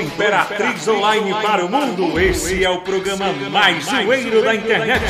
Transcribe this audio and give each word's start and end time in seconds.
Imperatriz 0.00 0.86
Online 0.88 1.34
para 1.42 1.64
o 1.64 1.68
mundo, 1.68 2.18
esse 2.20 2.64
é 2.64 2.70
o 2.70 2.80
programa 2.80 3.32
mais 3.50 3.84
zoeiro 3.84 4.42
da 4.42 4.54
internet. 4.54 5.04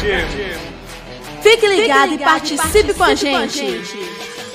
Fique 1.42 1.66
ligado 1.66 2.14
e 2.14 2.18
participe 2.18 2.94
com 2.94 3.04
a 3.04 3.14
gente. 3.14 3.82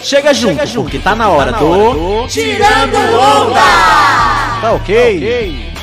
Chega 0.01 0.33
junto, 0.33 0.65
porque 0.73 0.99
tá 0.99 1.15
na 1.15 1.29
hora 1.29 1.51
do... 1.51 2.27
Tirando 2.27 2.95
Onda! 2.95 3.61
Tá 4.61 4.71
ok? 4.73 5.76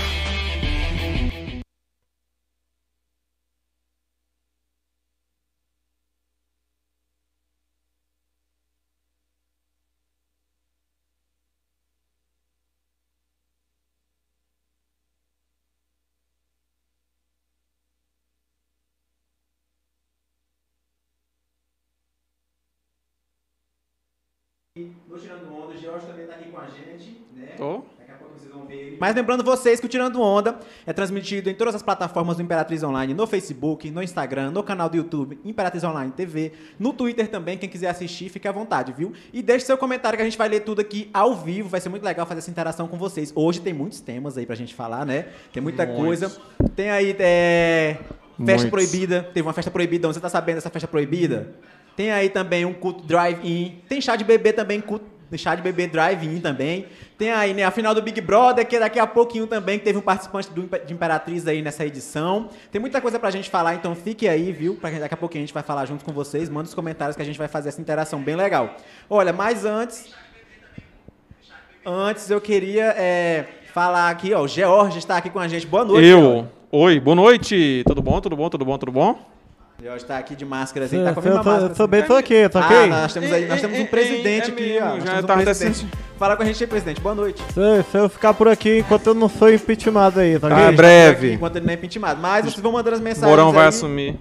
No 25.09 25.19
Tirando 25.19 25.53
Onda, 25.55 25.75
o 25.75 25.77
George 25.79 26.07
também 26.07 26.27
tá 26.27 26.35
aqui 26.35 26.51
com 26.51 26.59
a 26.59 26.67
gente, 26.67 27.21
né? 27.35 27.55
Tô. 27.57 27.83
Daqui 27.99 28.11
a 28.11 28.15
pouco 28.15 28.39
vocês 28.39 28.53
vão 28.53 28.67
ver 28.67 28.75
ele. 28.75 28.97
Mas 29.01 29.15
lembrando 29.15 29.45
vocês 29.45 29.81
que 29.81 29.87
o 29.87 29.89
Tirando 29.89 30.21
Onda 30.21 30.59
é 30.87 30.93
transmitido 30.93 31.51
em 31.51 31.55
todas 31.55 31.75
as 31.75 31.83
plataformas 31.83 32.37
do 32.37 32.43
Imperatriz 32.43 32.83
Online, 32.83 33.15
no 33.15 33.27
Facebook, 33.27 33.91
no 33.91 34.03
Instagram, 34.03 34.51
no 34.51 34.63
canal 34.63 34.89
do 34.89 34.97
YouTube, 34.97 35.39
Imperatriz 35.45 35.85
Online 35.85 36.13
TV, 36.13 36.53
no 36.79 36.93
Twitter 36.93 37.29
também, 37.29 37.57
quem 37.59 37.69
quiser 37.69 37.89
assistir, 37.89 38.29
fique 38.29 38.49
à 38.49 38.53
vontade, 38.53 38.93
viu? 38.93 39.13
E 39.33 39.43
deixe 39.43 39.67
seu 39.67 39.79
comentário 39.79 40.17
que 40.17 40.23
a 40.23 40.27
gente 40.27 40.39
vai 40.39 40.49
ler 40.49 40.61
tudo 40.61 40.81
aqui 40.81 41.11
ao 41.13 41.35
vivo, 41.35 41.69
vai 41.69 41.81
ser 41.81 41.89
muito 41.89 42.03
legal 42.03 42.27
fazer 42.27 42.39
essa 42.39 42.51
interação 42.51 42.89
com 42.89 42.97
vocês. 42.97 43.33
Hoje 43.35 43.61
tem 43.61 43.73
muitos 43.73 44.01
temas 44.01 44.37
aí 44.37 44.47
pra 44.47 44.55
gente 44.55 44.75
falar, 44.75 45.05
né? 45.05 45.29
Tem 45.53 45.63
muita 45.63 45.85
Muitos. 45.87 46.05
coisa. 46.05 46.43
Tem 46.75 46.91
aí, 46.91 47.15
é... 47.19 47.99
Festa 48.37 48.69
Muitos. 48.69 48.71
proibida, 48.71 49.23
teve 49.23 49.47
uma 49.47 49.53
festa 49.53 49.71
proibida, 49.71 50.09
você 50.09 50.19
tá 50.19 50.29
sabendo 50.29 50.57
dessa 50.57 50.71
festa 50.71 50.89
proibida? 50.89 51.55
Tem 51.97 52.11
aí 52.11 52.29
também 52.29 52.65
um 52.65 52.73
culto 52.73 53.05
drive-in. 53.05 53.81
Tem 53.89 54.01
chá 54.01 54.17
de 54.17 54.25
bebê 54.25 54.53
também, 54.53 54.81
culto, 54.81 55.07
chá 55.37 55.55
de 55.55 55.63
bebê 55.63 55.87
drive-in 55.87 56.41
também. 56.41 56.87
Tem 57.17 57.31
aí, 57.31 57.55
né, 57.55 57.63
a 57.63 57.71
final 57.71 57.95
do 57.95 58.03
Big 58.03 58.21
Brother, 58.21 58.67
que 58.67 58.79
daqui 58.79 58.99
a 58.99 59.07
pouquinho 59.07 59.47
também 59.47 59.79
teve 59.79 59.97
um 59.97 60.01
participante 60.01 60.51
do, 60.51 60.69
de 60.85 60.93
Imperatriz 60.93 61.47
aí 61.47 61.63
nessa 61.63 61.87
edição. 61.87 62.49
Tem 62.73 62.81
muita 62.81 63.01
coisa 63.01 63.19
pra 63.19 63.31
gente 63.31 63.49
falar, 63.49 63.75
então 63.75 63.95
fique 63.95 64.29
aí, 64.29 64.53
viu? 64.53 64.75
Pra 64.75 64.91
que 64.91 64.99
daqui 64.99 65.15
a 65.15 65.17
pouquinho 65.17 65.45
a 65.45 65.47
gente 65.47 65.55
vai 65.55 65.63
falar 65.63 65.87
junto 65.87 66.05
com 66.05 66.13
vocês. 66.13 66.49
Manda 66.49 66.69
os 66.69 66.75
comentários 66.75 67.15
que 67.17 67.23
a 67.23 67.25
gente 67.25 67.39
vai 67.39 67.49
fazer 67.49 67.69
essa 67.69 67.81
interação 67.81 68.21
bem 68.21 68.35
legal. 68.35 68.77
Olha, 69.09 69.33
mas 69.33 69.65
antes. 69.65 70.13
Antes 71.87 72.31
eu 72.31 72.41
queria 72.41 72.95
é, 72.97 73.45
falar 73.73 74.11
aqui, 74.11 74.33
ó. 74.33 74.43
O 74.43 74.49
George 74.49 74.99
está 74.99 75.19
aqui 75.19 75.31
com 75.31 75.39
a 75.39 75.47
gente. 75.47 75.67
Boa 75.67 75.85
noite. 75.85 76.07
George. 76.07 76.27
Eu. 76.27 76.49
Oi, 76.73 76.99
boa 76.99 77.15
noite. 77.15 77.85
Tudo 77.87 78.03
bom? 78.03 78.21
Tudo 78.21 78.37
bom? 78.37 78.49
Tudo 78.49 78.65
bom? 78.65 78.79
Tudo 78.79 78.91
bom? 78.91 79.34
George 79.85 80.03
está 80.03 80.17
aqui 80.17 80.35
de 80.35 80.47
máscara, 80.47 80.87
assim, 80.87 81.05
tá 81.05 81.13
com 81.13 81.21
a 81.21 81.23
mesma 81.23 81.43
máscara. 81.43 81.65
eu 81.65 81.77
tô 81.77 81.83
assim. 81.83 81.91
bem, 81.91 82.03
tô 82.05 82.15
aqui, 82.17 82.49
tô 82.49 82.59
Ah, 82.59 82.65
ok? 82.65 82.87
nós 82.87 83.13
temos 83.13 83.31
aí, 83.31 83.47
nós 83.47 83.61
temos 83.61 83.79
um 83.79 83.85
presidente 83.85 84.51
é 84.51 84.55
aqui, 84.55 84.79
ó. 84.81 84.85
Nós 84.95 85.05
já 85.05 85.11
temos 85.11 85.21
um 85.21 85.33
até 85.35 85.45
presidente. 85.45 85.89
Fala 86.19 86.37
com 86.39 86.43
a 86.43 86.47
gente 86.47 86.65
aí, 86.65 86.67
presidente. 86.67 87.01
Boa 87.03 87.15
noite. 87.15 87.43
Se, 87.53 87.83
se 87.91 87.99
eu 87.99 88.09
ficar 88.09 88.33
por 88.33 88.49
aqui 88.49 88.79
enquanto 88.79 89.09
eu 89.09 89.13
não 89.15 89.29
sou 89.29 89.53
impeachmentado 89.53 90.21
aí, 90.21 90.39
tá 90.39 90.49
Ah, 90.49 90.53
ok? 90.55 90.65
bre- 90.69 90.77
breve. 90.77 91.33
Enquanto 91.35 91.57
ele 91.57 91.67
não 91.67 91.75
é 91.75 91.79
intimado. 91.83 92.19
Mas 92.19 92.47
vocês 92.47 92.63
vão 92.63 92.73
mandando 92.73 92.97
as 92.97 93.03
mensagens 93.03 93.29
Morão 93.29 93.53
vai 93.53 93.65
aí. 93.65 93.69
assumir. 93.69 94.19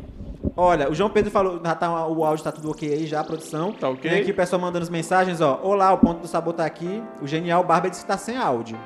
Olha, 0.57 0.91
o 0.91 0.93
João 0.93 1.09
Pedro 1.09 1.31
falou, 1.31 1.61
já 1.63 1.73
tá, 1.75 2.07
o 2.07 2.25
áudio 2.25 2.43
tá 2.43 2.51
tudo 2.51 2.69
ok 2.69 2.91
aí 2.91 3.07
já, 3.07 3.21
a 3.21 3.23
produção. 3.23 3.71
Tá 3.71 3.87
ok. 3.87 4.11
Tem 4.11 4.19
aqui 4.19 4.31
o 4.31 4.35
pessoal 4.35 4.61
mandando 4.61 4.83
as 4.83 4.89
mensagens, 4.89 5.39
ó. 5.39 5.61
Olá, 5.63 5.93
o 5.93 5.97
ponto 5.97 6.19
do 6.19 6.27
sabor 6.27 6.51
tá 6.55 6.65
aqui. 6.65 7.01
O 7.21 7.25
Genial 7.25 7.63
Barba 7.63 7.89
disse 7.89 8.01
que 8.01 8.07
tá 8.09 8.17
sem 8.17 8.35
áudio. 8.35 8.77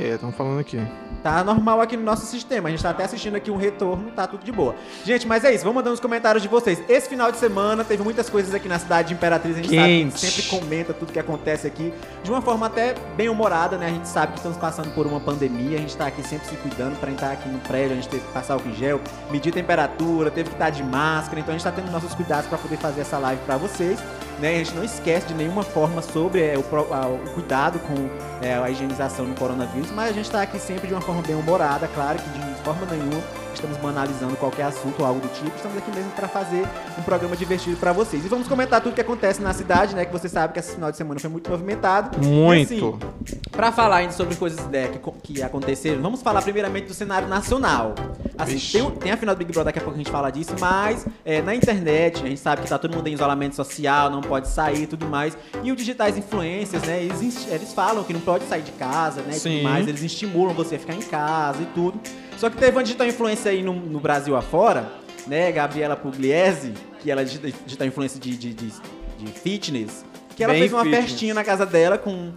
É, 0.00 0.14
estão 0.14 0.32
falando 0.32 0.58
aqui. 0.58 0.80
Tá 1.22 1.44
normal 1.44 1.82
aqui 1.82 1.94
no 1.94 2.02
nosso 2.02 2.24
sistema. 2.24 2.68
A 2.68 2.70
gente 2.70 2.82
tá 2.82 2.88
até 2.88 3.04
assistindo 3.04 3.34
aqui 3.34 3.50
um 3.50 3.56
retorno, 3.58 4.10
tá 4.12 4.26
tudo 4.26 4.42
de 4.42 4.50
boa. 4.50 4.74
Gente, 5.04 5.26
mas 5.26 5.44
é 5.44 5.52
isso. 5.52 5.62
Vamos 5.62 5.76
mandando 5.76 5.92
os 5.92 6.00
comentários 6.00 6.42
de 6.42 6.48
vocês. 6.48 6.82
Esse 6.88 7.06
final 7.06 7.30
de 7.30 7.36
semana 7.36 7.84
teve 7.84 8.02
muitas 8.02 8.30
coisas 8.30 8.54
aqui 8.54 8.66
na 8.66 8.78
cidade 8.78 9.08
de 9.08 9.14
Imperatriz. 9.14 9.56
A 9.56 9.58
gente 9.58 9.68
Quente. 9.68 10.18
sabe, 10.18 10.32
sempre 10.32 10.58
comenta 10.58 10.94
tudo 10.94 11.12
que 11.12 11.18
acontece 11.18 11.66
aqui. 11.66 11.92
De 12.24 12.30
uma 12.30 12.40
forma 12.40 12.64
até 12.64 12.94
bem 13.14 13.28
humorada, 13.28 13.76
né? 13.76 13.86
A 13.88 13.90
gente 13.90 14.08
sabe 14.08 14.32
que 14.32 14.38
estamos 14.38 14.56
passando 14.56 14.90
por 14.94 15.06
uma 15.06 15.20
pandemia. 15.20 15.76
A 15.76 15.80
gente 15.80 15.94
tá 15.94 16.06
aqui 16.06 16.26
sempre 16.26 16.48
se 16.48 16.56
cuidando 16.56 16.98
pra 16.98 17.10
entrar 17.10 17.32
aqui 17.32 17.48
no 17.50 17.58
prédio. 17.58 17.92
A 17.92 17.96
gente 17.96 18.08
teve 18.08 18.24
que 18.24 18.32
passar 18.32 18.54
álcool 18.54 18.70
em 18.70 18.74
gel, 18.74 18.98
medir 19.30 19.52
temperatura, 19.52 20.30
teve 20.30 20.48
que 20.48 20.54
estar 20.54 20.70
de 20.70 20.82
máscara. 20.82 21.40
Então 21.40 21.54
a 21.54 21.58
gente 21.58 21.64
tá 21.64 21.72
tendo 21.72 21.90
nossos 21.90 22.14
cuidados 22.14 22.46
pra 22.46 22.56
poder 22.56 22.78
fazer 22.78 23.02
essa 23.02 23.18
live 23.18 23.42
pra 23.44 23.58
vocês. 23.58 23.98
Né? 24.40 24.54
A 24.54 24.58
gente 24.58 24.74
não 24.74 24.82
esquece 24.84 25.26
de 25.26 25.34
nenhuma 25.34 25.62
forma 25.62 26.00
sobre 26.02 26.40
é, 26.42 26.54
o, 26.58 26.94
a- 26.94 27.06
o 27.06 27.18
cuidado 27.34 27.78
com 27.80 27.94
é, 28.44 28.54
a 28.54 28.70
higienização 28.70 29.26
do 29.26 29.34
coronavírus, 29.34 29.90
mas 29.90 30.10
a 30.10 30.12
gente 30.12 30.24
está 30.24 30.42
aqui 30.42 30.58
sempre 30.58 30.88
de 30.88 30.94
uma 30.94 31.00
forma 31.02 31.20
bem 31.22 31.36
humorada, 31.36 31.86
claro 31.94 32.18
que 32.18 32.28
de 32.30 32.49
forma 32.60 32.86
nenhuma 32.86 33.22
estamos 33.54 33.76
banalizando 33.76 34.36
qualquer 34.36 34.64
assunto 34.64 35.00
ou 35.00 35.06
algo 35.06 35.20
do 35.20 35.28
tipo, 35.28 35.54
estamos 35.54 35.76
aqui 35.76 35.90
mesmo 35.90 36.10
para 36.12 36.28
fazer 36.28 36.66
um 36.98 37.02
programa 37.02 37.36
divertido 37.36 37.76
para 37.76 37.92
vocês. 37.92 38.24
E 38.24 38.28
vamos 38.28 38.48
comentar 38.48 38.80
tudo 38.80 38.94
que 38.94 39.00
acontece 39.00 39.42
na 39.42 39.52
cidade, 39.52 39.94
né? 39.94 40.04
Que 40.04 40.12
você 40.12 40.28
sabe 40.28 40.52
que 40.52 40.58
esse 40.58 40.74
final 40.74 40.90
de 40.90 40.96
semana 40.96 41.20
foi 41.20 41.30
muito 41.30 41.50
movimentado. 41.50 42.18
Muito. 42.24 42.72
E, 42.72 42.76
assim, 42.76 42.98
Pra 43.50 43.70
falar 43.70 43.96
ainda 43.96 44.12
sobre 44.12 44.34
coisas 44.36 44.64
né, 44.68 44.88
que, 44.88 45.34
que 45.34 45.42
aconteceram, 45.42 46.00
vamos 46.00 46.22
falar 46.22 46.40
primeiramente 46.40 46.86
do 46.86 46.94
cenário 46.94 47.28
nacional. 47.28 47.94
Assim, 48.38 48.58
tem, 48.58 48.90
tem 48.92 49.12
a 49.12 49.16
final 49.16 49.34
do 49.34 49.38
Big 49.38 49.52
Brother, 49.52 49.66
daqui 49.66 49.78
a 49.78 49.82
pouco 49.82 49.96
a 49.96 49.98
gente 49.98 50.10
fala 50.10 50.30
disso, 50.30 50.54
mas 50.58 51.06
é, 51.24 51.42
na 51.42 51.54
internet, 51.54 52.22
a 52.24 52.28
gente 52.28 52.40
sabe 52.40 52.62
que 52.62 52.68
tá 52.68 52.78
todo 52.78 52.94
mundo 52.94 53.06
em 53.08 53.12
isolamento 53.12 53.54
social, 53.54 54.08
não 54.08 54.22
pode 54.22 54.48
sair 54.48 54.84
e 54.84 54.86
tudo 54.86 55.06
mais. 55.06 55.36
E 55.62 55.70
os 55.70 55.76
digitais 55.76 56.16
influencers, 56.16 56.82
né, 56.84 57.02
eles, 57.02 57.46
eles 57.50 57.72
falam 57.74 58.02
que 58.02 58.14
não 58.14 58.20
pode 58.20 58.44
sair 58.44 58.62
de 58.62 58.72
casa, 58.72 59.20
né, 59.22 59.32
e 59.32 59.38
Sim. 59.38 59.56
tudo 59.56 59.64
mais. 59.64 59.86
Eles 59.86 60.02
estimulam 60.02 60.54
você 60.54 60.76
a 60.76 60.78
ficar 60.78 60.94
em 60.94 61.02
casa 61.02 61.62
e 61.62 61.66
tudo. 61.66 62.00
Só 62.40 62.48
que 62.48 62.56
teve 62.56 62.74
uma 62.74 62.82
digital 62.82 63.06
influencer 63.06 63.52
aí 63.52 63.62
no, 63.62 63.74
no 63.74 64.00
Brasil 64.00 64.34
afora, 64.34 64.90
né, 65.26 65.52
Gabriela 65.52 65.94
Pugliese, 65.94 66.72
que 66.98 67.10
ela 67.10 67.20
é 67.20 67.24
digi- 67.24 67.54
digital 67.66 67.86
influencer 67.86 68.18
de, 68.18 68.34
de, 68.34 68.54
de, 68.54 68.72
de 69.18 69.26
fitness, 69.32 70.06
que 70.34 70.42
ela 70.42 70.54
Bem 70.54 70.62
fez 70.62 70.72
uma 70.72 70.82
fitness. 70.84 71.04
festinha 71.04 71.34
na 71.34 71.44
casa 71.44 71.66
dela 71.66 71.98
com... 71.98 72.32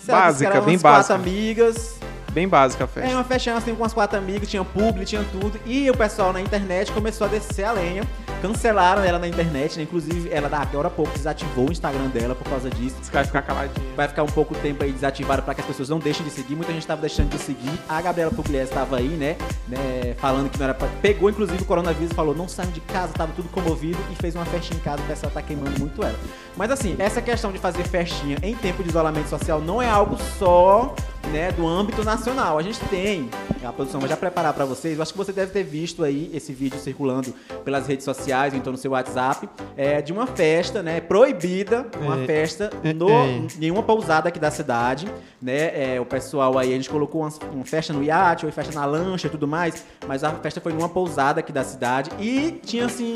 sei 0.00 0.14
Básica, 0.14 0.60
bem 0.60 0.74
umas 0.76 0.82
quatro 0.82 0.98
básica. 1.08 1.14
amigas. 1.16 1.98
Bem 2.38 2.46
básica 2.46 2.84
a 2.84 2.86
É, 2.86 2.88
festa. 2.88 3.16
uma 3.16 3.24
festinha 3.24 3.56
assim 3.56 3.74
com 3.74 3.82
umas 3.82 3.92
quatro 3.92 4.16
amigas, 4.16 4.48
tinha 4.48 4.62
publi, 4.64 5.04
tinha 5.04 5.24
tudo. 5.32 5.58
E 5.66 5.90
o 5.90 5.96
pessoal 5.96 6.32
na 6.32 6.40
internet 6.40 6.92
começou 6.92 7.26
a 7.26 7.30
descer 7.30 7.64
a 7.64 7.72
lenha. 7.72 8.04
Cancelaram 8.40 9.02
ela 9.02 9.18
na 9.18 9.26
internet, 9.26 9.76
né? 9.76 9.82
Inclusive, 9.82 10.28
ela 10.30 10.48
agora 10.56 10.86
há 10.86 10.90
pouco 10.92 11.10
desativou 11.14 11.68
o 11.68 11.72
Instagram 11.72 12.06
dela 12.10 12.36
por 12.36 12.48
causa 12.48 12.70
disso. 12.70 12.94
Cara 13.10 13.24
ficar 13.26 13.42
caladinho. 13.42 13.84
Vai 13.96 14.06
ficar 14.06 14.22
um 14.22 14.28
pouco 14.28 14.54
tempo 14.54 14.84
aí 14.84 14.92
desativado 14.92 15.42
para 15.42 15.52
que 15.52 15.62
as 15.62 15.66
pessoas 15.66 15.88
não 15.88 15.98
deixem 15.98 16.24
de 16.24 16.30
seguir. 16.30 16.54
Muita 16.54 16.70
gente 16.70 16.82
estava 16.82 17.00
deixando 17.00 17.28
de 17.30 17.38
seguir. 17.38 17.72
A 17.88 18.00
Gabriela 18.00 18.30
Pugliese 18.30 18.68
estava 18.70 18.98
aí, 18.98 19.08
né? 19.08 19.36
né, 19.66 20.14
Falando 20.18 20.48
que 20.48 20.56
não 20.58 20.64
era 20.66 20.74
pra... 20.74 20.86
Pegou, 21.02 21.28
inclusive, 21.28 21.60
o 21.60 21.64
coronavírus 21.66 22.12
falou, 22.12 22.36
não 22.36 22.46
saiam 22.46 22.70
de 22.70 22.80
casa, 22.82 23.12
tava 23.14 23.32
tudo 23.34 23.48
comovido. 23.48 23.98
E 24.12 24.14
fez 24.14 24.36
uma 24.36 24.44
festinha 24.44 24.78
em 24.78 24.82
casa, 24.84 25.02
o 25.02 25.06
pessoal 25.06 25.32
tá 25.32 25.42
queimando 25.42 25.76
muito 25.80 26.04
ela. 26.04 26.14
Mas 26.56 26.70
assim, 26.70 26.94
essa 27.00 27.20
questão 27.20 27.50
de 27.50 27.58
fazer 27.58 27.82
festinha 27.82 28.38
em 28.44 28.54
tempo 28.54 28.84
de 28.84 28.90
isolamento 28.90 29.28
social 29.28 29.60
não 29.60 29.82
é 29.82 29.88
algo 29.90 30.16
só 30.38 30.94
né, 31.28 31.52
do 31.52 31.66
âmbito 31.66 32.02
nacional. 32.04 32.58
A 32.58 32.62
gente 32.62 32.80
tem, 32.86 33.28
a 33.62 33.72
produção 33.72 34.00
vai 34.00 34.08
já 34.08 34.16
preparar 34.16 34.52
para 34.52 34.64
vocês, 34.64 34.96
eu 34.96 35.02
acho 35.02 35.12
que 35.12 35.18
você 35.18 35.32
deve 35.32 35.52
ter 35.52 35.62
visto 35.62 36.02
aí 36.04 36.30
esse 36.34 36.52
vídeo 36.52 36.78
circulando 36.78 37.34
pelas 37.64 37.86
redes 37.86 38.04
sociais, 38.04 38.52
ou 38.52 38.58
então 38.58 38.72
no 38.72 38.78
seu 38.78 38.92
WhatsApp, 38.92 39.48
é, 39.76 40.00
de 40.00 40.12
uma 40.12 40.26
festa, 40.26 40.82
né, 40.82 41.00
proibida, 41.00 41.86
uma 42.00 42.22
É, 42.22 42.26
festa 42.26 42.70
é, 42.82 42.92
no, 42.92 43.08
é. 43.08 43.42
em 43.60 43.70
uma 43.70 43.82
pousada 43.82 44.28
aqui 44.28 44.38
da 44.38 44.50
cidade, 44.50 45.06
né, 45.40 45.94
é, 45.94 46.00
o 46.00 46.06
pessoal 46.06 46.58
aí, 46.58 46.72
a 46.72 46.76
gente 46.76 46.90
colocou 46.90 47.22
uma, 47.22 47.32
uma 47.52 47.64
festa 47.64 47.92
no 47.92 48.02
iate, 48.02 48.46
ou 48.46 48.52
festa 48.52 48.74
na 48.74 48.84
lancha 48.84 49.26
e 49.26 49.30
tudo 49.30 49.46
mais, 49.46 49.84
mas 50.06 50.24
a 50.24 50.30
festa 50.32 50.60
foi 50.60 50.72
numa 50.72 50.88
pousada 50.88 51.40
aqui 51.40 51.52
da 51.52 51.64
cidade. 51.64 52.10
E 52.18 52.52
tinha 52.64 52.86
assim... 52.86 53.14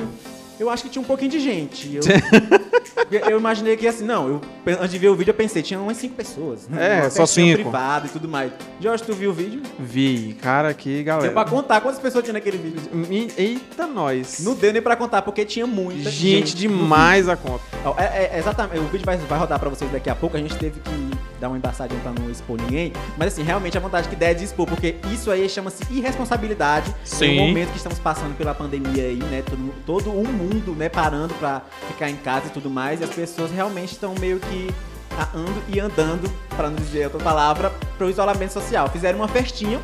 Eu 0.60 0.70
acho 0.70 0.84
que 0.84 0.88
tinha 0.90 1.02
um 1.02 1.04
pouquinho 1.04 1.30
de 1.30 1.40
gente. 1.40 1.96
Eu, 1.96 2.02
eu 3.30 3.38
imaginei 3.38 3.76
que 3.76 3.86
assim, 3.86 4.04
não, 4.04 4.28
eu, 4.28 4.40
antes 4.78 4.90
de 4.92 4.98
ver 4.98 5.08
o 5.08 5.14
vídeo 5.14 5.30
eu 5.30 5.34
pensei, 5.34 5.62
tinha 5.62 5.80
umas 5.80 5.96
cinco 5.96 6.14
pessoas. 6.14 6.68
É, 6.76 7.00
Uma 7.02 7.10
só 7.10 7.26
cinco. 7.26 7.62
privada 7.62 8.06
e 8.06 8.10
tudo 8.10 8.28
mais. 8.28 8.52
Jorge, 8.80 9.02
tu 9.02 9.12
viu 9.14 9.30
o 9.30 9.32
vídeo? 9.32 9.60
Vi. 9.78 10.36
Cara, 10.41 10.72
que 10.74 10.97
Deu 10.97 11.04
galera. 11.04 11.32
pra 11.32 11.44
contar 11.44 11.80
quantas 11.80 12.00
pessoas 12.00 12.22
tinha 12.24 12.34
naquele 12.34 12.59
vídeo. 12.59 12.80
Mi- 12.92 13.30
Eita, 13.36 13.86
nós. 13.86 14.38
Não 14.41 14.54
deu 14.54 14.72
nem 14.72 14.82
pra 14.82 14.94
contar, 14.97 15.22
porque 15.22 15.44
tinha 15.44 15.66
muita 15.66 16.10
Gente 16.10 16.50
gente. 16.50 16.56
demais 16.56 17.28
a 17.28 17.36
conta. 17.36 17.62
É, 17.98 18.03
é- 18.03 18.30
é 18.34 18.38
exatamente, 18.38 18.78
o 18.78 18.84
vídeo 18.88 19.04
vai, 19.04 19.16
vai 19.16 19.38
rodar 19.38 19.59
pra 19.59 19.68
vocês 19.68 19.91
daqui 19.91 20.09
a 20.10 20.15
pouco. 20.15 20.36
A 20.36 20.41
gente 20.41 20.56
teve 20.56 20.78
que 20.80 20.91
dar 21.42 21.48
uma 21.48 21.56
embaçadinha 21.59 22.00
pra 22.00 22.12
não 22.12 22.30
expor 22.30 22.56
ninguém. 22.60 22.92
Mas 23.18 23.33
assim, 23.33 23.42
realmente 23.42 23.77
a 23.77 23.80
vontade 23.80 24.09
que 24.09 24.15
der 24.15 24.30
é 24.30 24.34
de 24.34 24.44
expor, 24.44 24.65
porque 24.66 24.94
isso 25.12 25.28
aí 25.28 25.48
chama-se 25.48 25.83
irresponsabilidade. 25.91 26.94
Sim. 27.04 27.36
No 27.36 27.47
momento 27.48 27.71
que 27.72 27.77
estamos 27.78 27.98
passando 27.98 28.36
pela 28.36 28.54
pandemia 28.54 29.03
aí, 29.04 29.16
né? 29.16 29.42
Todo, 29.44 29.74
todo 29.84 30.10
o 30.12 30.24
mundo, 30.27 30.72
né, 30.77 30.89
parando 30.89 31.34
pra 31.34 31.62
ficar 31.89 32.09
em 32.09 32.15
casa 32.16 32.47
e 32.47 32.50
tudo 32.50 32.71
mais. 32.71 33.00
E 33.00 33.04
as 33.04 33.10
pessoas 33.10 33.50
realmente 33.50 33.92
estão 33.92 34.15
meio 34.21 34.39
que 34.39 34.72
ando 35.34 35.62
e 35.68 35.80
andando, 35.80 36.30
pra 36.56 36.71
não 36.71 36.77
dizer 36.77 37.04
outra 37.06 37.21
palavra, 37.21 37.71
pro 37.98 38.09
isolamento 38.09 38.53
social. 38.53 38.89
Fizeram 38.89 39.18
uma 39.18 39.28
festinha 39.28 39.80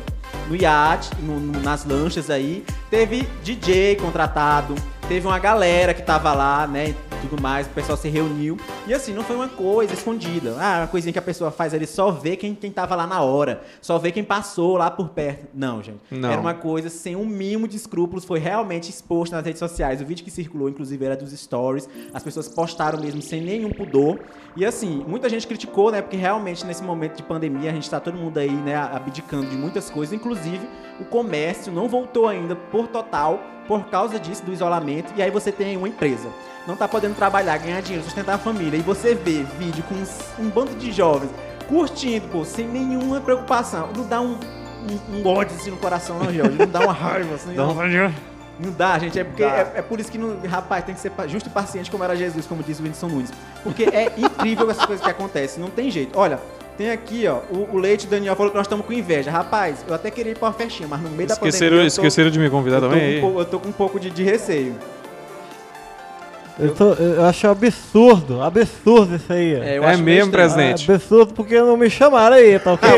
no 0.47 0.55
iate, 0.55 1.09
no- 1.21 1.39
no- 1.39 1.59
nas 1.61 1.83
lanchas 1.85 2.29
aí. 2.29 2.63
Teve 2.89 3.27
DJ 3.43 3.97
contratado, 3.97 4.73
teve 5.09 5.27
uma 5.27 5.37
galera 5.37 5.93
que 5.93 6.01
tava 6.01 6.33
lá, 6.33 6.65
né? 6.65 6.95
Tudo 7.19 7.41
mais, 7.41 7.67
o 7.67 7.69
pessoal 7.71 7.97
se 7.97 8.09
reuniu. 8.09 8.57
E 8.87 8.93
assim, 8.93 9.13
não 9.13 9.23
foi 9.23 9.35
uma 9.35 9.47
coisa 9.47 9.93
escondida. 9.93 10.55
Ah, 10.59 10.79
uma 10.81 10.87
coisinha 10.87 11.13
que 11.13 11.19
a 11.19 11.21
pessoa 11.21 11.51
faz 11.51 11.73
ali, 11.73 11.85
só 11.85 12.11
vê 12.11 12.35
quem, 12.35 12.55
quem 12.55 12.71
tava 12.71 12.95
lá 12.95 13.05
na 13.05 13.21
hora, 13.21 13.61
só 13.81 13.97
vê 13.97 14.11
quem 14.11 14.23
passou 14.23 14.77
lá 14.77 14.89
por 14.89 15.09
perto. 15.09 15.47
Não, 15.53 15.81
gente. 15.83 15.99
Não. 16.11 16.31
Era 16.31 16.39
uma 16.39 16.53
coisa 16.53 16.89
sem 16.89 17.15
um 17.15 17.25
mínimo 17.25 17.67
de 17.67 17.75
escrúpulos, 17.75 18.25
foi 18.25 18.39
realmente 18.39 18.89
exposto 18.89 19.33
nas 19.33 19.45
redes 19.45 19.59
sociais. 19.59 20.01
O 20.01 20.05
vídeo 20.05 20.23
que 20.23 20.31
circulou, 20.31 20.69
inclusive, 20.69 21.05
era 21.05 21.15
dos 21.15 21.31
stories. 21.31 21.87
As 22.13 22.23
pessoas 22.23 22.47
postaram 22.47 22.99
mesmo 22.99 23.21
sem 23.21 23.41
nenhum 23.41 23.71
pudor. 23.71 24.19
E 24.55 24.65
assim, 24.65 25.03
muita 25.07 25.29
gente 25.29 25.47
criticou, 25.47 25.91
né? 25.91 26.01
Porque 26.01 26.17
realmente 26.17 26.65
nesse 26.65 26.83
momento 26.83 27.17
de 27.17 27.23
pandemia 27.23 27.71
a 27.71 27.73
gente 27.73 27.89
tá 27.89 27.99
todo 27.99 28.17
mundo 28.17 28.37
aí, 28.37 28.51
né, 28.51 28.75
abdicando 28.75 29.47
de 29.47 29.55
muitas 29.55 29.89
coisas, 29.89 30.13
inclusive 30.13 30.67
o 30.99 31.05
comércio 31.05 31.71
não 31.71 31.87
voltou 31.87 32.27
ainda 32.27 32.55
por 32.55 32.87
total 32.87 33.39
por 33.69 33.85
causa 33.85 34.19
disso, 34.19 34.43
do 34.43 34.51
isolamento. 34.51 35.13
E 35.15 35.21
aí 35.21 35.29
você 35.29 35.51
tem 35.51 35.77
uma 35.77 35.87
empresa, 35.87 36.27
não 36.65 36.75
tá 36.75 36.87
podendo 36.87 37.13
trabalhar, 37.13 37.55
ganhar 37.59 37.79
dinheiro, 37.83 38.03
sustentar 38.03 38.33
a 38.33 38.37
família, 38.39 38.75
e 38.75 38.81
você 38.81 39.13
vê 39.13 39.43
vídeo 39.59 39.83
com 39.83 40.41
um, 40.41 40.49
bando 40.49 40.73
de 40.73 40.91
jovens 40.91 41.29
curtindo, 41.67 42.27
pô, 42.29 42.43
sem 42.43 42.67
nenhuma 42.67 43.21
preocupação. 43.21 43.91
Não 43.95 44.07
dá 44.07 44.19
um, 44.19 44.33
um, 44.33 45.19
um 45.19 45.27
ódio 45.27 45.55
assim 45.55 45.69
no 45.69 45.77
coração, 45.77 46.17
não, 46.17 46.33
Jorge. 46.33 46.57
Não 46.57 46.67
dá 46.67 46.79
uma 46.79 46.91
raiva 46.91 47.35
assim. 47.35 47.53
não. 47.53 47.75
Não 48.59 48.71
dá, 48.71 48.97
gente. 48.97 49.19
É 49.19 49.23
porque 49.23 49.43
é, 49.43 49.73
é 49.75 49.81
por 49.83 49.99
isso 49.99 50.11
que, 50.11 50.17
não, 50.17 50.39
rapaz, 50.47 50.83
tem 50.83 50.95
que 50.95 50.99
ser 50.99 51.11
justo 51.27 51.47
e 51.47 51.51
paciente 51.51 51.91
como 51.91 52.03
era 52.03 52.15
Jesus, 52.15 52.47
como 52.47 52.63
disse 52.63 52.81
o 52.81 52.83
Whindersson 52.83 53.07
Nunes. 53.07 53.31
Porque 53.63 53.83
é 53.83 54.11
incrível 54.17 54.69
essas 54.71 54.85
coisas 54.85 55.05
que 55.05 55.11
acontecem. 55.11 55.61
Não 55.61 55.69
tem 55.69 55.91
jeito. 55.91 56.17
Olha, 56.17 56.39
tem 56.79 56.89
aqui, 56.91 57.27
ó, 57.27 57.39
o, 57.53 57.67
o 57.73 57.77
Leite 57.77 58.07
Daniel 58.07 58.37
falou 58.37 58.49
que 58.51 58.57
nós 58.57 58.65
estamos 58.65 58.85
com 58.85 58.93
inveja. 58.93 59.29
Rapaz, 59.29 59.83
eu 59.85 59.93
até 59.93 60.09
queria 60.09 60.31
ir 60.31 60.35
pra 60.37 60.47
uma 60.47 60.53
festinha, 60.53 60.87
mas 60.87 61.01
no 61.01 61.09
meio 61.09 61.27
da 61.27 61.33
Esqueceram, 61.33 61.71
pandemia. 61.71 61.81
tô- 61.81 61.87
esqueceram 61.87 62.29
de 62.31 62.39
me 62.39 62.49
convidar 62.49 62.77
eu 62.77 62.81
também? 62.89 63.19
com 63.19 63.27
um 63.33 63.39
eu 63.39 63.43
tô 63.45 63.59
com 63.59 63.67
um 63.67 63.73
pouco 63.73 63.99
de, 63.99 64.09
de 64.09 64.23
receio. 64.23 64.73
Eu, 66.57 66.73
tô- 66.73 66.93
eu 66.93 67.25
acho 67.25 67.47
absurdo, 67.47 68.41
absurdo 68.41 69.15
isso 69.17 69.31
aí. 69.31 69.55
É, 69.55 69.77
eu 69.77 69.83
É 69.83 69.97
mesmo, 69.97 70.31
presidente? 70.31 70.89
É 70.89 70.95
absurdo 70.95 71.33
porque 71.33 71.59
não 71.59 71.75
me 71.75 71.89
chamaram 71.89 72.37
aí, 72.37 72.57
tá 72.59 72.73
ok? 72.73 72.89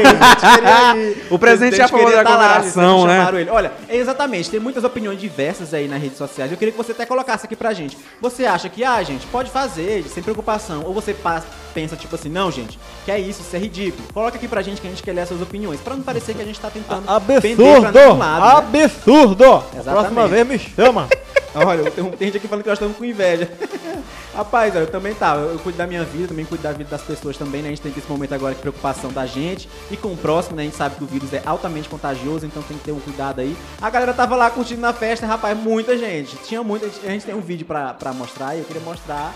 O 1.31 1.39
presidente 1.39 1.79
é 1.81 1.83
a 1.83 1.87
favor 1.87 2.05
queria 2.05 2.23
da 2.23 2.29
aglomeração, 2.29 2.99
eles 2.99 3.05
né? 3.07 3.17
chamaram 3.17 3.39
ele. 3.39 3.49
Olha, 3.49 3.71
exatamente, 3.89 4.49
tem 4.49 4.59
muitas 4.59 4.83
opiniões 4.83 5.19
diversas 5.19 5.73
aí 5.73 5.87
nas 5.87 5.99
redes 6.01 6.17
sociais. 6.19 6.51
Eu 6.51 6.57
queria 6.57 6.71
que 6.71 6.77
você 6.77 6.91
até 6.91 7.05
colocasse 7.05 7.45
aqui 7.47 7.55
pra 7.55 7.73
gente. 7.73 7.97
Você 8.19 8.45
acha 8.45 8.69
que, 8.69 8.83
ah, 8.83 9.01
gente, 9.03 9.25
pode 9.27 9.49
fazer, 9.51 10.03
sem 10.07 10.21
preocupação. 10.23 10.83
Ou 10.85 10.93
você 10.93 11.13
pa- 11.13 11.43
pensa, 11.71 11.95
tipo 11.95 12.13
assim, 12.15 12.29
não, 12.29 12.51
gente, 12.51 12.77
que 13.05 13.11
é 13.11 13.19
isso, 13.19 13.41
isso 13.41 13.55
é 13.55 13.59
ridículo. 13.59 14.03
Coloca 14.13 14.37
aqui 14.37 14.47
pra 14.47 14.61
gente 14.61 14.79
que 14.81 14.87
a 14.87 14.89
gente 14.89 15.01
quer 15.03 15.13
ler 15.13 15.21
as 15.21 15.29
suas 15.29 15.41
opiniões. 15.41 15.79
Pra 15.81 15.95
não 15.95 16.03
parecer 16.03 16.35
que 16.35 16.41
a 16.41 16.45
gente 16.45 16.59
tá 16.59 16.69
tentando 16.69 17.03
pra 17.05 17.15
Absurdo! 17.15 17.63
nenhum 17.63 18.17
lado. 18.17 18.71
né? 18.71 18.83
Absurdo! 18.83 19.43
A 19.45 19.57
Exatamente. 19.57 19.83
próxima 19.83 20.27
vez 20.27 20.47
me 20.47 20.59
chama. 20.59 21.07
Olha, 21.53 21.91
tem, 21.91 22.03
tem 22.11 22.27
gente 22.27 22.37
aqui 22.37 22.47
falando 22.47 22.63
que 22.63 22.69
nós 22.69 22.77
estamos 22.77 22.95
com 22.95 23.03
inveja. 23.03 23.49
Rapaz, 24.33 24.73
eu 24.73 24.87
também 24.87 25.13
tava. 25.13 25.41
Eu 25.41 25.59
cuido 25.59 25.77
da 25.77 25.85
minha 25.85 26.05
vida, 26.05 26.29
também 26.29 26.45
cuido 26.45 26.63
da 26.63 26.71
vida 26.71 26.89
das 26.89 27.01
pessoas 27.01 27.35
também, 27.35 27.61
né? 27.61 27.67
A 27.67 27.71
gente 27.71 27.81
tem 27.81 27.91
que 27.91 27.99
esse 27.99 28.09
momento 28.09 28.33
agora 28.33 28.55
de 28.55 28.61
preocupação 28.61 29.11
da 29.11 29.25
gente 29.25 29.67
e 29.91 29.97
com 29.97 30.13
o 30.13 30.15
próximo, 30.17 30.55
né? 30.55 30.61
A 30.61 30.65
gente 30.65 30.77
sabe 30.77 30.95
que 30.95 31.03
o 31.03 31.07
vírus 31.07 31.33
é 31.33 31.41
altamente 31.45 31.89
contagioso, 31.89 32.45
então 32.45 32.63
tem 32.63 32.77
que 32.77 32.83
ter 32.85 32.93
um 32.93 32.99
cuidado 33.01 33.41
aí. 33.41 33.53
A 33.81 33.89
galera 33.89 34.13
tava 34.13 34.37
lá 34.37 34.49
curtindo 34.49 34.79
na 34.79 34.93
festa, 34.93 35.25
rapaz, 35.27 35.57
muita 35.57 35.97
gente. 35.97 36.37
Tinha 36.47 36.63
muita 36.63 36.85
gente. 36.87 37.05
A 37.05 37.09
gente 37.11 37.25
tem 37.25 37.35
um 37.35 37.41
vídeo 37.41 37.65
pra, 37.65 37.93
pra 37.93 38.13
mostrar 38.13 38.55
e 38.55 38.59
eu 38.59 38.63
queria 38.65 38.81
mostrar 38.81 39.33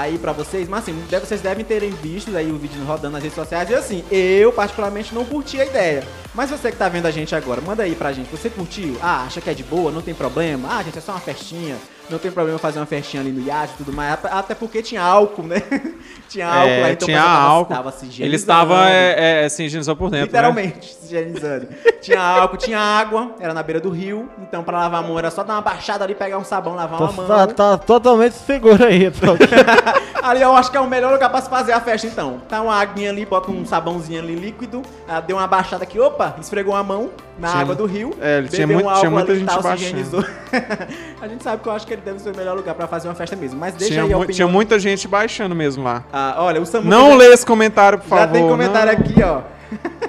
aí 0.00 0.18
pra 0.18 0.32
vocês, 0.32 0.68
mas 0.68 0.82
assim, 0.82 0.94
vocês 1.10 1.40
devem 1.40 1.64
terem 1.64 1.90
visto 1.90 2.34
aí 2.36 2.50
o 2.50 2.56
vídeo 2.58 2.82
rodando 2.84 3.12
nas 3.12 3.22
redes 3.22 3.36
sociais 3.36 3.68
e 3.70 3.74
assim, 3.74 4.04
eu 4.10 4.52
particularmente 4.52 5.14
não 5.14 5.24
curti 5.24 5.60
a 5.60 5.66
ideia. 5.66 6.02
Mas 6.34 6.50
você 6.50 6.70
que 6.70 6.78
tá 6.78 6.88
vendo 6.88 7.06
a 7.06 7.10
gente 7.10 7.34
agora, 7.34 7.60
manda 7.60 7.82
aí 7.82 7.94
pra 7.94 8.12
gente. 8.12 8.30
Você 8.30 8.48
curtiu? 8.48 8.96
Ah, 9.02 9.24
acha 9.24 9.40
que 9.40 9.50
é 9.50 9.54
de 9.54 9.62
boa? 9.62 9.90
Não 9.90 10.00
tem 10.00 10.14
problema? 10.14 10.68
Ah, 10.70 10.82
gente, 10.82 10.98
é 10.98 11.00
só 11.00 11.12
uma 11.12 11.20
festinha. 11.20 11.76
Não 12.12 12.18
tem 12.18 12.30
problema 12.30 12.58
fazer 12.58 12.78
uma 12.78 12.84
festinha 12.86 13.22
ali 13.22 13.32
no 13.32 13.40
iate 13.40 13.72
e 13.72 13.76
tudo 13.78 13.92
mais. 13.92 14.18
Até 14.24 14.54
porque 14.54 14.82
tinha 14.82 15.02
álcool, 15.02 15.42
né? 15.44 15.62
tinha 16.28 16.46
álcool 16.46 16.80
lá, 16.80 16.88
É, 16.88 16.92
então 16.92 17.06
tinha 17.06 17.22
álcool. 17.22 17.74
tava 17.74 17.90
se 17.90 18.04
Ele 18.04 18.10
higienizando. 18.12 18.36
estava 18.36 18.90
é, 18.90 19.44
é, 19.44 19.48
se 19.48 19.64
higienizou 19.64 19.96
por 19.96 20.10
dentro, 20.10 20.26
né? 20.26 20.26
Literalmente, 20.26 20.94
se 20.94 21.06
higienizando. 21.06 21.68
tinha 22.02 22.20
álcool, 22.20 22.56
tinha 22.58 22.78
água, 22.78 23.32
era 23.40 23.54
na 23.54 23.62
beira 23.62 23.80
do 23.80 23.88
rio. 23.90 24.28
Então, 24.42 24.62
pra 24.62 24.78
lavar 24.78 25.02
a 25.02 25.06
mão, 25.06 25.18
era 25.18 25.30
só 25.30 25.42
dar 25.42 25.54
uma 25.54 25.62
baixada 25.62 26.04
ali, 26.04 26.14
pegar 26.14 26.36
um 26.38 26.44
sabão, 26.44 26.74
lavar 26.74 27.00
uma 27.00 27.12
mão. 27.12 27.26
Tá, 27.26 27.46
tá 27.46 27.78
totalmente 27.78 28.34
seguro 28.34 28.84
aí? 28.84 29.10
Ali 30.22 30.40
eu 30.40 30.54
acho 30.54 30.70
que 30.70 30.76
é 30.76 30.80
o 30.80 30.86
melhor 30.86 31.12
lugar 31.12 31.28
pra 31.30 31.40
se 31.40 31.50
fazer 31.50 31.72
a 31.72 31.80
festa, 31.80 32.06
então. 32.06 32.40
Tá 32.48 32.60
uma 32.62 32.76
aguinha 32.76 33.10
ali, 33.10 33.26
bota 33.26 33.50
um 33.50 33.66
sabãozinho 33.66 34.20
ali 34.20 34.36
líquido, 34.36 34.82
ah, 35.08 35.20
deu 35.20 35.36
uma 35.36 35.48
baixada 35.48 35.82
aqui, 35.82 35.98
opa, 35.98 36.36
esfregou 36.40 36.76
a 36.76 36.82
mão 36.84 37.10
na 37.38 37.48
Tinha- 37.48 37.60
água 37.62 37.74
do 37.74 37.86
rio. 37.86 38.14
é, 38.20 38.38
ele 38.38 38.48
tinha 38.48 38.66
muito- 38.66 38.88
um 38.88 38.94
tinha 38.94 39.10
muita 39.10 39.30
ali 39.32 39.40
gente 39.40 39.48
tal, 39.48 39.62
baixando. 39.62 40.26
a 41.20 41.28
gente 41.28 41.42
sabe 41.42 41.62
que 41.62 41.68
eu 41.68 41.72
acho 41.72 41.86
que 41.86 41.92
ele 41.94 42.02
deve 42.02 42.18
ser 42.20 42.30
o 42.32 42.36
melhor 42.36 42.56
lugar 42.56 42.74
pra 42.74 42.86
fazer 42.86 43.08
uma 43.08 43.14
festa 43.14 43.34
mesmo. 43.36 43.58
Mas 43.58 43.74
deixa 43.74 43.94
Tinha, 43.94 44.04
aí 44.04 44.12
a 44.12 44.16
mu- 44.16 44.22
opinião. 44.22 44.34
tinha 44.36 44.48
muita 44.48 44.78
gente 44.78 45.08
baixando 45.08 45.54
mesmo 45.54 45.82
lá. 45.82 46.04
Ah, 46.12 46.36
olha, 46.38 46.60
o 46.60 46.66
Samu. 46.66 46.88
Não 46.88 47.16
lê 47.16 47.26
esse 47.32 47.44
comentário, 47.46 47.98
por 47.98 48.08
Já 48.08 48.16
favor. 48.16 48.32
tem 48.32 48.46
comentário 48.48 48.92
não. 48.92 49.00
aqui, 49.00 49.22
ó. 49.22 49.40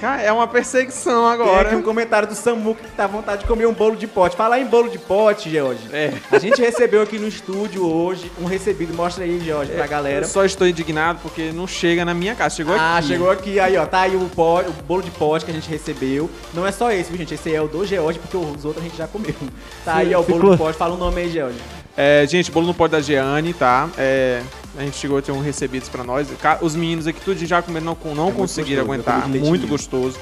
Cara, 0.00 0.22
é 0.22 0.32
uma 0.32 0.46
perseguição 0.48 1.24
Tem 1.24 1.32
agora. 1.32 1.68
aqui 1.68 1.76
um 1.76 1.82
comentário 1.82 2.26
do 2.26 2.34
Samuca 2.34 2.82
que 2.82 2.90
tá 2.96 3.04
à 3.04 3.06
vontade 3.06 3.42
de 3.42 3.46
comer 3.46 3.66
um 3.66 3.72
bolo 3.74 3.96
de 3.96 4.06
pote. 4.06 4.34
Falar 4.34 4.58
em 4.58 4.64
bolo 4.64 4.88
de 4.88 4.98
pote, 4.98 5.50
George. 5.50 5.80
É. 5.92 6.12
A 6.32 6.38
gente 6.38 6.58
recebeu 6.60 7.02
aqui 7.02 7.18
no 7.18 7.28
estúdio 7.28 7.84
hoje 7.86 8.32
um 8.40 8.46
recebido. 8.46 8.94
Mostra 8.94 9.24
aí, 9.24 9.38
George, 9.44 9.72
pra 9.72 9.86
galera. 9.86 10.24
Eu 10.24 10.28
só 10.28 10.44
estou 10.44 10.66
indignado 10.66 11.18
porque 11.22 11.52
não 11.52 11.66
chega 11.66 12.02
na 12.04 12.14
minha 12.14 12.34
casa. 12.34 12.56
Chegou 12.56 12.74
Ah, 12.74 12.96
aqui. 12.96 13.08
chegou 13.08 13.30
aqui, 13.30 13.60
aí 13.60 13.76
ó, 13.76 13.84
tá 13.84 14.00
aí 14.00 14.16
o, 14.16 14.28
pó- 14.34 14.62
o 14.62 14.72
bolo 14.84 15.02
de 15.02 15.10
pote 15.10 15.44
que 15.44 15.50
a 15.50 15.54
gente 15.54 15.68
recebeu. 15.68 16.30
Não 16.54 16.66
é 16.66 16.72
só 16.72 16.90
esse, 16.90 17.10
viu, 17.10 17.18
gente? 17.18 17.34
Esse 17.34 17.54
é 17.54 17.60
o 17.60 17.68
do 17.68 17.84
George, 17.84 18.18
porque 18.18 18.36
os 18.36 18.64
outros 18.64 18.84
a 18.84 18.88
gente 18.88 18.96
já 18.96 19.06
comeu. 19.06 19.34
Tá 19.84 19.96
aí, 19.96 20.14
ó, 20.14 20.20
o 20.20 20.22
bolo 20.22 20.38
ficou- 20.40 20.50
de 20.52 20.58
pote. 20.58 20.78
Fala 20.78 20.94
o 20.94 20.98
nome 20.98 21.20
aí, 21.20 21.30
George. 21.30 21.58
É, 21.96 22.26
gente, 22.26 22.50
bolo 22.50 22.66
no 22.66 22.74
pote 22.74 22.92
da 22.92 23.00
Giane, 23.00 23.52
tá? 23.52 23.90
É, 23.98 24.42
a 24.76 24.82
gente 24.82 24.96
chegou 24.96 25.18
a 25.18 25.22
ter 25.22 25.32
um 25.32 25.40
recebidos 25.40 25.88
pra 25.88 26.04
nós. 26.04 26.28
Os 26.60 26.76
meninos 26.76 27.06
aqui 27.06 27.20
tudo 27.20 27.44
já 27.44 27.60
comeram, 27.60 27.86
não, 27.86 27.96
não 28.14 28.24
muito 28.26 28.36
conseguiram 28.36 28.82
aguentar. 28.82 29.28
Muito 29.28 29.66
gostoso. 29.66 30.18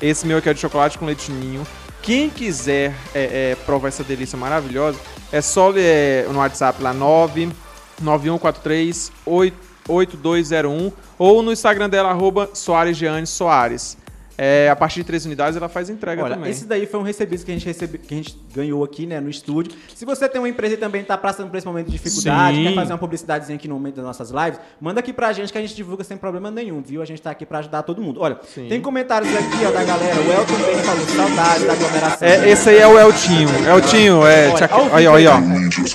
Esse 0.00 0.24
meu 0.26 0.38
aqui 0.38 0.48
é 0.48 0.54
de 0.54 0.60
chocolate 0.60 0.96
com 0.96 1.06
leite 1.06 1.32
ninho. 1.32 1.66
Quem 2.00 2.30
quiser 2.30 2.94
é, 3.14 3.50
é, 3.50 3.56
provar 3.66 3.88
essa 3.88 4.04
delícia 4.04 4.38
maravilhosa, 4.38 4.98
é 5.30 5.42
só 5.42 5.70
é, 5.76 6.24
no 6.30 6.38
WhatsApp 6.38 6.82
lá 6.82 6.94
99143 6.94 9.12
8201 9.26 10.92
ou 11.18 11.42
no 11.42 11.52
Instagram 11.52 11.90
dela, 11.90 12.10
arroba 12.10 12.48
Soares 12.54 12.96
Soares. 13.28 13.98
É, 14.40 14.68
a 14.70 14.76
partir 14.76 15.00
de 15.00 15.04
três 15.04 15.26
unidades 15.26 15.56
ela 15.56 15.68
faz 15.68 15.90
entrega 15.90 16.22
Olha, 16.22 16.36
também. 16.36 16.50
esse 16.50 16.64
daí 16.64 16.86
foi 16.86 17.00
um 17.00 17.02
recebido 17.02 17.44
que 17.44 17.50
a 17.50 17.54
gente 17.54 17.66
recebe, 17.66 17.98
que 17.98 18.14
a 18.14 18.16
gente 18.16 18.38
ganhou 18.54 18.84
aqui, 18.84 19.04
né, 19.04 19.18
no 19.20 19.28
estúdio. 19.28 19.72
Se 19.96 20.04
você 20.04 20.28
tem 20.28 20.40
uma 20.40 20.48
empresa 20.48 20.74
e 20.74 20.76
também 20.76 21.02
tá 21.02 21.18
passando 21.18 21.50
por 21.50 21.56
esse 21.56 21.66
momento 21.66 21.86
de 21.86 21.92
dificuldade, 21.92 22.56
Sim. 22.56 22.62
quer 22.62 22.74
fazer 22.76 22.92
uma 22.92 22.98
publicidadezinha 22.98 23.56
aqui 23.56 23.66
no 23.66 23.74
momento 23.74 23.96
das 23.96 24.04
nossas 24.04 24.30
lives, 24.30 24.60
manda 24.80 25.00
aqui 25.00 25.12
pra 25.12 25.32
gente 25.32 25.50
que 25.50 25.58
a 25.58 25.60
gente 25.60 25.74
divulga 25.74 26.04
sem 26.04 26.16
problema 26.16 26.52
nenhum, 26.52 26.80
viu? 26.80 27.02
A 27.02 27.04
gente 27.04 27.20
tá 27.20 27.32
aqui 27.32 27.44
pra 27.44 27.58
ajudar 27.58 27.82
todo 27.82 28.00
mundo. 28.00 28.20
Olha, 28.20 28.38
Sim. 28.54 28.68
tem 28.68 28.80
comentários 28.80 29.28
aqui, 29.34 29.66
ó, 29.66 29.72
da 29.72 29.82
galera. 29.82 30.20
O 30.20 30.32
Elton 30.32 30.54
bem 30.54 30.78
falou, 30.84 31.06
saudades 31.06 31.66
da 31.66 31.72
aglomeração. 31.72 32.28
É, 32.28 32.48
esse 32.48 32.68
aí 32.70 32.78
é 32.78 32.86
o 32.86 32.96
Eltinho. 32.96 33.48
Eltinho, 33.68 34.24
é. 34.24 34.50
Olha, 34.50 34.66
ao 34.70 34.84
vivo 34.84 34.96
Aí, 34.96 35.06
ó, 35.08 35.14
aí, 35.16 35.26
ó. 35.26 35.34
A 35.34 35.40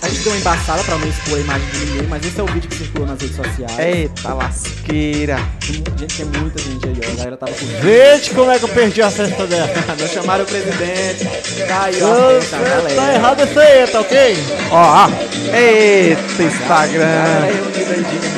gente 0.09 0.23
deu 0.23 0.33
uma 0.33 0.37
embaçada 0.39 0.83
pra 0.83 0.97
não 0.97 1.07
expor 1.07 1.37
a 1.37 1.41
imagem 1.41 1.69
de 1.69 1.85
ninguém, 1.85 2.07
mas 2.07 2.25
esse 2.25 2.39
é 2.39 2.43
o 2.43 2.47
vídeo 2.47 2.69
que 2.69 2.75
circulou 2.75 3.07
nas 3.07 3.21
redes 3.21 3.35
sociais. 3.37 3.79
Eita 3.79 4.33
lasqueira. 4.33 5.37
Gente, 5.63 6.17
tem 6.17 6.25
muita 6.25 6.61
gente 6.61 6.85
aí, 6.85 6.99
ó. 7.01 7.11
A 7.11 7.15
galera 7.15 7.37
tava 7.37 7.53
com 7.53 7.65
Gente, 7.65 8.31
como 8.31 8.51
é 8.51 8.59
que 8.59 8.65
eu 8.65 8.69
perdi 8.69 9.01
a 9.01 9.09
festa 9.09 9.47
dessa? 9.47 9.95
Não 9.97 10.07
chamaram 10.09 10.43
o 10.43 10.47
presidente. 10.47 11.25
Tá 11.65 11.83
aí, 11.83 12.03
ó, 12.03 12.05
a 12.05 12.11
Ô, 12.11 12.41
festa, 12.41 12.57
a 12.57 12.59
galera. 12.59 12.95
Tá 12.95 13.13
errado 13.13 13.43
isso 13.45 13.59
aí, 13.59 13.87
tá 13.87 14.01
ok? 14.01 14.37
Ó, 14.71 15.05
ó. 15.05 15.09
Eita, 15.55 16.43
Instagram. 16.43 17.03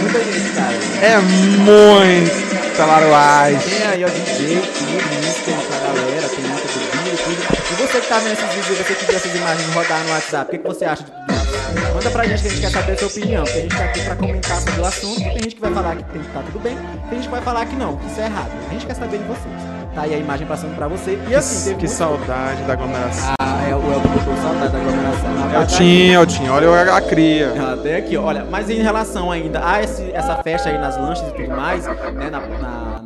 muita 0.01 0.19
gente, 0.23 0.49
cara. 0.53 0.75
É 1.01 1.17
muita 1.17 2.85
laruagem. 2.85 3.59
Tem 3.59 3.87
aí, 3.87 4.05
ó, 4.05 4.07
DJ, 4.07 4.61
tudo, 4.61 5.25
música 5.25 5.51
aí 5.51 5.65
pra 5.67 5.79
galera, 5.79 6.29
tem 6.29 6.45
muita 6.45 6.67
bebida 6.67 7.09
e 7.09 7.17
tudo. 7.17 7.71
E 7.71 7.87
você 7.87 8.01
que 8.01 8.07
tá 8.07 8.19
vendo 8.19 8.33
esses 8.33 8.49
vídeos, 8.53 8.77
você 8.77 8.93
que 8.93 9.05
viu 9.05 9.15
essas 9.15 9.35
imagens 9.35 9.73
rodar 9.73 10.03
no 10.03 10.11
WhatsApp, 10.11 10.47
o 10.47 10.51
que, 10.51 10.57
que 10.59 10.67
você 10.67 10.85
acha 10.85 11.03
de? 11.03 11.34
Manda 11.93 12.09
pra 12.11 12.25
gente 12.25 12.41
que 12.41 12.47
a 12.47 12.51
gente 12.51 12.61
quer 12.61 12.69
saber 12.71 12.91
a 12.93 12.97
sua 12.97 13.07
opinião, 13.07 13.43
porque 13.43 13.57
a 13.57 13.61
gente 13.61 13.75
tá 13.77 13.83
aqui 13.85 14.01
pra 14.01 14.15
comentar 14.15 14.57
sobre 14.61 14.81
o 14.81 14.85
assunto. 14.85 15.19
Tem 15.21 15.33
gente 15.43 15.55
que 15.55 15.61
vai 15.61 15.73
falar 15.73 15.95
que 15.95 16.03
tem 16.03 16.21
que 16.21 16.27
tá 16.29 16.41
tudo 16.45 16.59
bem, 16.61 16.77
tem 17.09 17.17
gente 17.19 17.25
que 17.25 17.31
vai 17.31 17.41
falar 17.41 17.65
que 17.65 17.75
não, 17.75 17.95
que 17.97 18.07
isso 18.07 18.19
é 18.21 18.25
errado. 18.25 18.51
A 18.69 18.73
gente 18.73 18.85
quer 18.85 18.93
saber 18.95 19.17
de 19.17 19.23
vocês. 19.23 19.55
Tá 19.93 20.01
aí 20.01 20.13
a 20.13 20.17
imagem 20.17 20.45
passando 20.45 20.75
pra 20.75 20.87
você. 20.89 21.17
E 21.29 21.33
assim, 21.35 21.63
teve 21.69 21.75
Que 21.75 21.85
muito- 21.87 21.97
saudade 21.97 22.61
da 22.63 22.73
aglomeração. 22.73 23.33
Ah, 23.39 23.63
é, 23.69 23.73
o 23.73 23.79
Elton 23.93 24.09
botou 24.09 24.35
saudade 24.35 24.71
da 24.73 24.77
aglomeração. 24.79 25.35
Rapaz, 25.37 25.71
Eltinho, 25.71 26.21
Eltinho, 26.21 26.53
olha 26.53 26.93
a 26.95 27.01
cria. 27.01 27.53
Até 27.73 27.95
aqui, 27.97 28.17
olha, 28.17 28.45
mas 28.51 28.69
em 28.69 28.81
relação 28.81 29.31
ainda 29.31 29.65
a 29.65 29.81
esse- 29.81 30.11
essa 30.11 30.35
festa 30.43 30.67
aí 30.69 30.77
nas 30.77 30.97
lanchas 30.97 31.29
e 31.29 31.31
tudo 31.31 31.55
mais, 31.55 31.85
né, 31.87 32.29
na, 32.29 32.39
na, 32.41 33.01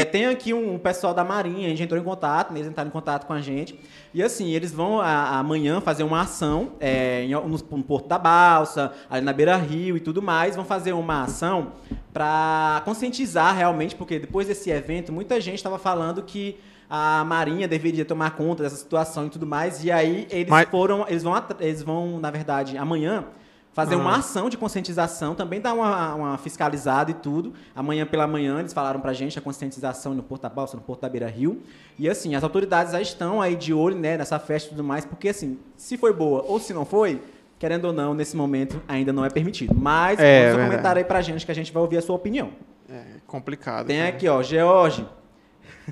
é, 0.00 0.04
tem 0.04 0.26
aqui 0.26 0.52
um, 0.54 0.74
um 0.74 0.78
pessoal 0.78 1.12
da 1.12 1.24
Marinha, 1.24 1.66
a 1.66 1.70
gente 1.70 1.82
entrou 1.82 2.00
em 2.00 2.04
contato, 2.04 2.52
eles 2.54 2.66
entraram 2.66 2.88
em 2.88 2.92
contato 2.92 3.26
com 3.26 3.32
a 3.32 3.40
gente. 3.40 3.78
E 4.14 4.22
assim, 4.22 4.50
eles 4.50 4.72
vão 4.72 5.00
a- 5.00 5.38
amanhã 5.38 5.80
fazer 5.80 6.02
uma 6.02 6.20
ação 6.22 6.72
é, 6.80 7.24
em- 7.24 7.30
no, 7.32 7.48
no 7.48 7.82
Porto 7.82 8.08
da 8.08 8.18
Balsa, 8.18 8.92
ali 9.08 9.24
na 9.24 9.32
Beira 9.32 9.56
Rio 9.56 9.96
e 9.96 10.00
tudo 10.00 10.22
mais. 10.22 10.56
Vão 10.56 10.64
fazer 10.64 10.92
uma 10.92 11.24
ação 11.24 11.72
para 12.12 12.82
conscientizar 12.84 13.56
realmente, 13.56 13.94
porque 13.94 14.18
depois 14.18 14.46
desse 14.46 14.70
evento, 14.70 15.12
muita 15.12 15.40
gente 15.40 15.56
estava 15.56 15.78
falando 15.78 16.22
que 16.22 16.58
a 16.88 17.22
Marinha 17.24 17.68
deveria 17.68 18.04
tomar 18.04 18.30
conta 18.32 18.64
dessa 18.64 18.74
situação 18.76 19.26
e 19.26 19.30
tudo 19.30 19.46
mais. 19.46 19.84
E 19.84 19.92
aí 19.92 20.26
eles 20.30 20.48
Mas- 20.50 20.68
foram, 20.68 21.04
eles 21.08 21.22
vão, 21.22 21.34
eles 21.60 21.82
vão, 21.82 22.18
na 22.18 22.30
verdade, 22.30 22.76
amanhã 22.76 23.24
fazer 23.72 23.94
uma 23.94 24.14
Ah. 24.14 24.18
ação 24.18 24.48
de 24.50 24.56
conscientização, 24.56 25.34
também 25.34 25.60
dar 25.60 25.72
uma, 25.74 26.14
uma 26.14 26.38
fiscalizada 26.38 27.10
e 27.10 27.14
tudo. 27.14 27.52
Amanhã 27.74 28.04
pela 28.04 28.26
manhã 28.26 28.58
eles 28.60 28.72
falaram 28.72 29.00
pra 29.00 29.12
gente 29.12 29.38
a 29.38 29.42
conscientização 29.42 30.12
no 30.14 30.22
Porto 30.22 30.42
da 30.42 30.48
Balsa, 30.48 30.76
no 30.76 30.82
Porto 30.82 31.00
da 31.02 31.08
Beira 31.08 31.28
Rio. 31.28 31.62
E 31.98 32.08
assim, 32.08 32.34
as 32.34 32.42
autoridades 32.42 32.92
já 32.92 33.00
estão 33.00 33.40
aí 33.40 33.54
de 33.56 33.72
olho, 33.72 33.96
né, 33.96 34.16
nessa 34.18 34.38
festa 34.38 34.68
e 34.68 34.70
tudo 34.70 34.82
mais, 34.84 35.04
porque 35.04 35.28
assim, 35.28 35.58
se 35.76 35.96
foi 35.96 36.12
boa 36.12 36.42
ou 36.46 36.58
se 36.58 36.74
não 36.74 36.84
foi, 36.84 37.22
querendo 37.58 37.84
ou 37.86 37.92
não, 37.92 38.12
nesse 38.14 38.36
momento 38.36 38.80
ainda 38.88 39.12
não 39.12 39.24
é 39.24 39.30
permitido. 39.30 39.74
Mas 39.74 40.18
É, 40.18 40.46
manda 40.48 40.56
seu 40.56 40.64
comentário 40.70 40.98
aí 40.98 41.04
pra 41.04 41.20
gente 41.22 41.44
que 41.46 41.52
a 41.52 41.54
gente 41.54 41.72
vai 41.72 41.82
ouvir 41.82 41.98
a 41.98 42.02
sua 42.02 42.16
opinião. 42.16 42.50
É 42.88 43.02
complicado. 43.26 43.86
Tem 43.86 43.98
cara. 43.98 44.08
aqui, 44.08 44.26
ó, 44.28 44.42
George. 44.42 45.06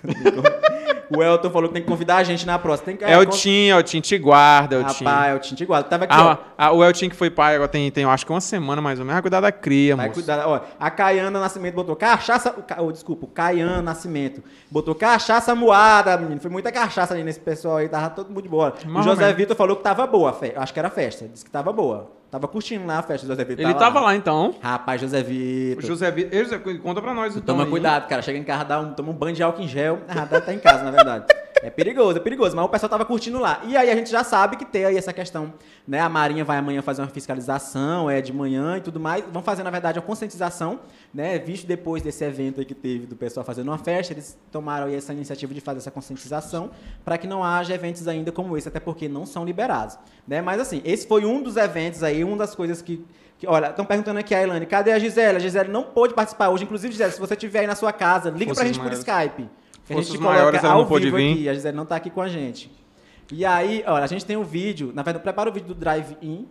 o 1.17 1.23
Elton 1.23 1.51
falou 1.51 1.69
que 1.69 1.75
tem 1.75 1.83
que 1.83 1.89
convidar 1.89 2.17
a 2.17 2.23
gente 2.25 2.47
na 2.47 2.59
próxima. 2.59 2.87
Tem 2.87 2.97
que, 2.97 3.05
É 3.05 3.19
o 3.19 3.25
con- 3.25 3.31
Tim, 3.33 3.69
é 3.69 3.77
o 3.77 3.83
Tim, 3.83 4.01
te 4.01 4.19
guarda, 4.19 4.77
é 4.77 4.79
o 4.79 4.85
Tim. 4.85 5.05
Rapaz, 5.05 5.33
é 5.33 5.35
o 5.35 5.39
Tim 5.39 5.55
te 5.55 5.65
guarda. 5.65 5.89
Tava 5.89 6.05
aqui, 6.05 6.15
Ah, 6.17 6.39
ah, 6.57 6.73
o 6.73 6.85
Eltin 6.85 7.09
que 7.09 7.17
foi 7.17 7.31
pai 7.31 7.55
agora 7.55 7.69
tem, 7.69 7.91
tem, 7.91 8.05
acho 8.05 8.27
que 8.27 8.33
uma 8.33 8.41
semana 8.41 8.83
mais 8.83 8.99
ou 8.99 9.05
menos. 9.05 9.15
Vai 9.15 9.23
cuidar 9.23 9.41
da 9.41 9.51
cria, 9.53 9.97
Vai 9.97 10.09
moço. 10.09 10.21
cuidar. 10.21 10.47
Ó, 10.47 10.61
a 10.79 10.91
Caiana 10.91 11.41
Nascimento 11.41 11.75
botou 11.75 11.97
cachaça. 11.97 12.55
o 12.79 12.85
oh, 12.85 12.93
desculpa, 12.93 13.25
o 13.25 13.29
Caian 13.29 13.81
Nascimento. 13.83 14.43
Botou 14.71 14.95
cachaça 14.95 15.55
moada, 15.55 16.17
menino. 16.17 16.41
Foi 16.41 16.51
muita 16.51 16.71
cachaça 16.71 17.15
ali 17.15 17.23
nesse 17.25 17.41
pessoal 17.41 17.79
aí, 17.79 17.89
tava 17.89 18.11
todo 18.11 18.29
mundo 18.29 18.43
de 18.43 18.49
boa. 18.49 18.75
O 18.95 19.03
José. 19.03 19.33
Vitor 19.33 19.57
falou 19.57 19.77
que 19.77 19.83
tava 19.83 20.07
boa 20.07 20.33
festa. 20.33 20.61
Acho 20.61 20.73
que 20.73 20.79
era 20.79 20.91
festa. 20.91 21.27
Disse 21.29 21.45
que 21.45 21.51
tava 21.51 21.73
boa. 21.73 22.18
Tava 22.31 22.47
curtindo 22.47 22.87
lá 22.87 22.99
a 22.99 23.03
festa, 23.03 23.27
José 23.27 23.43
Vitor. 23.43 23.65
Ele 23.65 23.75
tava 23.75 24.01
lá 24.01 24.15
então. 24.15 24.55
Rapaz, 24.61 25.01
José 25.01 25.23
Vitor. 25.23 25.83
José 25.83 26.11
Vitor. 26.11 26.39
Ei, 26.39 26.45
José, 26.45 26.59
conta 26.59 27.01
pra 27.01 27.15
nós 27.15 27.35
então. 27.35 27.55
Toma 27.55 27.65
aí. 27.65 27.71
cuidado, 27.71 28.07
cara. 28.07 28.21
Chega 28.21 28.39
em 28.39 28.45
casa, 28.45 28.65
dá 28.65 28.81
um, 28.81 28.93
toma 28.93 29.11
um 29.11 29.15
banho 29.15 29.35
de 29.35 29.43
álcool 29.43 29.63
em 29.63 29.69
gel. 29.69 30.01
Ah, 30.09 30.25
estar 30.37 30.53
em 30.53 30.59
casa, 30.59 30.85
na 30.85 30.91
verdade. 30.91 31.25
É 31.63 31.71
perigoso, 31.71 32.19
é 32.19 32.21
perigoso. 32.21 32.55
Mas 32.55 32.65
o 32.65 32.69
pessoal 32.69 32.91
tava 32.91 33.05
curtindo 33.05 33.39
lá. 33.39 33.61
E 33.67 33.77
aí 33.77 33.91
a 33.91 33.97
gente 33.97 34.11
já 34.11 34.23
sabe 34.23 34.57
que 34.57 34.65
tem 34.65 34.85
aí 34.85 34.97
essa 34.97 35.13
questão, 35.13 35.53
né? 35.87 36.01
A 36.01 36.09
Marinha 36.09 36.45
vai 36.45 36.59
amanhã 36.59 36.83
fazer 36.83 37.03
uma 37.03 37.09
fiscalização, 37.09 38.09
é 38.09 38.21
de 38.21 38.33
manhã 38.33 38.77
e 38.77 38.81
tudo 38.81 39.01
mais. 39.01 39.25
Vão 39.33 39.43
fazer, 39.43 39.63
na 39.63 39.71
verdade, 39.71 39.99
uma 39.99 40.05
conscientização, 40.05 40.81
né? 41.13 41.39
Visto 41.39 41.67
depois 41.67 42.03
desse 42.03 42.25
evento 42.25 42.61
aí 42.61 42.67
que 42.67 42.75
teve 42.75 43.07
do 43.07 43.17
pessoal 43.17 43.45
fazendo 43.45 43.69
uma 43.69 43.79
festa, 43.79 44.13
eles 44.13 44.39
tomaram 44.51 44.87
aí 44.87 44.95
essa 44.95 45.13
iniciativa 45.13 45.53
de 45.53 45.61
fazer 45.61 45.79
essa 45.79 45.91
conscientização 45.91 46.71
para 47.05 47.19
que 47.19 47.27
não 47.27 47.43
haja 47.43 47.75
eventos 47.75 48.07
ainda 48.07 48.31
como 48.31 48.57
esse, 48.57 48.69
até 48.69 48.81
porque 48.81 49.09
não 49.09 49.27
são 49.27 49.45
liberados, 49.45 49.99
né? 50.27 50.41
Mas 50.41 50.61
assim, 50.61 50.81
esse 50.85 51.07
foi 51.07 51.25
um 51.25 51.43
dos 51.43 51.57
eventos 51.57 52.03
aí, 52.03 52.23
uma 52.23 52.37
das 52.37 52.55
coisas 52.55 52.81
que 52.83 53.05
olha, 53.47 53.69
estão 53.69 53.85
perguntando 53.85 54.19
aqui 54.19 54.35
a 54.35 54.43
Elane, 54.43 54.67
cadê 54.67 54.93
a 54.93 54.99
Gisele? 54.99 55.37
A 55.37 55.41
Gisele 55.41 55.71
não 55.71 55.85
pôde 55.85 56.15
participar 56.15 56.49
hoje. 56.49 56.65
Inclusive, 56.65 56.93
Gisele, 56.93 57.13
se 57.13 57.21
você 57.21 57.35
estiver 57.35 57.61
aí 57.61 57.67
na 57.67 57.77
sua 57.77 57.93
casa, 57.93 58.31
liga 58.31 58.53
pra 58.53 58.65
Forças 58.65 58.67
gente 58.67 58.81
por. 58.81 58.93
Skype. 58.93 59.49
Que 59.89 60.17
a 60.17 60.21
maiores, 60.21 60.63
ela 60.63 60.75
ao 60.75 60.81
não 60.83 60.89
pôde 60.89 61.07
vivo 61.07 61.17
vir. 61.17 61.33
aqui. 61.33 61.49
A 61.49 61.55
Gisele 61.55 61.77
não 61.77 61.87
tá 61.87 61.97
aqui 61.97 62.11
com 62.11 62.21
a 62.21 62.29
gente. 62.29 62.71
E 63.33 63.45
aí, 63.45 63.83
olha, 63.87 64.05
a 64.05 64.07
gente 64.07 64.25
tem 64.25 64.37
um 64.37 64.45
vídeo. 64.45 64.93
Na 64.95 65.03
verdade, 65.03 65.23
prepara 65.23 65.49
o 65.51 65.53
vídeo 65.53 65.69
do 65.69 65.75
Drive-In. 65.75 66.47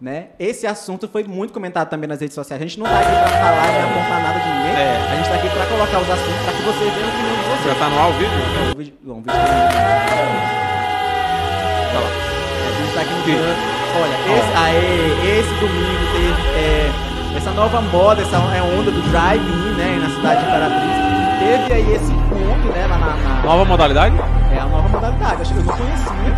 Né? 0.00 0.28
Esse 0.38 0.66
assunto 0.66 1.08
foi 1.08 1.24
muito 1.24 1.52
comentado 1.52 1.88
também 1.88 2.08
nas 2.08 2.20
redes 2.20 2.34
sociais. 2.34 2.60
A 2.60 2.64
gente 2.66 2.78
não 2.78 2.86
tá 2.86 2.98
aqui 2.98 3.10
pra 3.10 3.28
falar 3.28 3.68
e 3.72 3.78
apontar 3.78 4.22
nada 4.22 4.38
de 4.38 4.48
ninguém. 4.48 4.72
É. 4.72 5.08
A 5.10 5.16
gente 5.16 5.28
tá 5.28 5.34
aqui 5.36 5.48
pra 5.48 5.66
colocar 5.66 6.00
os 6.00 6.10
assuntos 6.10 6.42
pra 6.44 6.52
que 6.52 6.62
você 6.62 6.84
veja 6.84 7.06
a 7.06 7.08
opinião 7.08 7.34
de 7.34 7.42
vocês. 7.42 7.64
Já 7.64 7.74
tá 7.74 7.88
no 7.88 7.98
ao 7.98 8.12
vivo? 8.12 8.32
É, 8.34 8.72
o 8.72 8.76
vídeo, 8.76 8.94
não, 9.02 9.14
o 9.14 9.16
vídeo 9.18 9.32
Tá 11.92 12.00
lá. 12.00 12.08
A 12.66 12.82
gente 12.82 12.94
tá 12.94 13.00
aqui 13.00 13.14
no 13.14 13.22
Duran. 13.22 13.54
Olha, 13.96 14.16
esse, 14.36 14.52
aê, 14.58 15.38
esse 15.38 15.54
domingo 15.60 16.04
teve 16.12 16.42
é, 16.58 16.90
essa 17.36 17.52
nova 17.52 17.80
moda, 17.80 18.20
essa 18.22 18.36
é, 18.36 18.62
onda 18.62 18.90
do 18.90 19.00
drive-in, 19.10 19.74
né, 19.76 19.98
na 20.02 20.10
cidade 20.10 20.40
de 20.40 20.46
Imperatriz. 20.48 21.13
Teve 21.38 21.72
aí 21.74 21.94
esse 21.94 22.12
ponto, 22.12 22.72
né, 22.74 22.86
na, 22.88 22.98
na- 22.98 23.42
Nova 23.44 23.64
modalidade? 23.64 24.14
é 24.54 24.58
a 24.58 24.64
nova 24.66 24.88
modalidade. 24.88 25.42
Acho 25.42 25.52
que 25.52 25.58
eu 25.60 25.64
não 25.64 25.74
conhecia. 25.76 26.34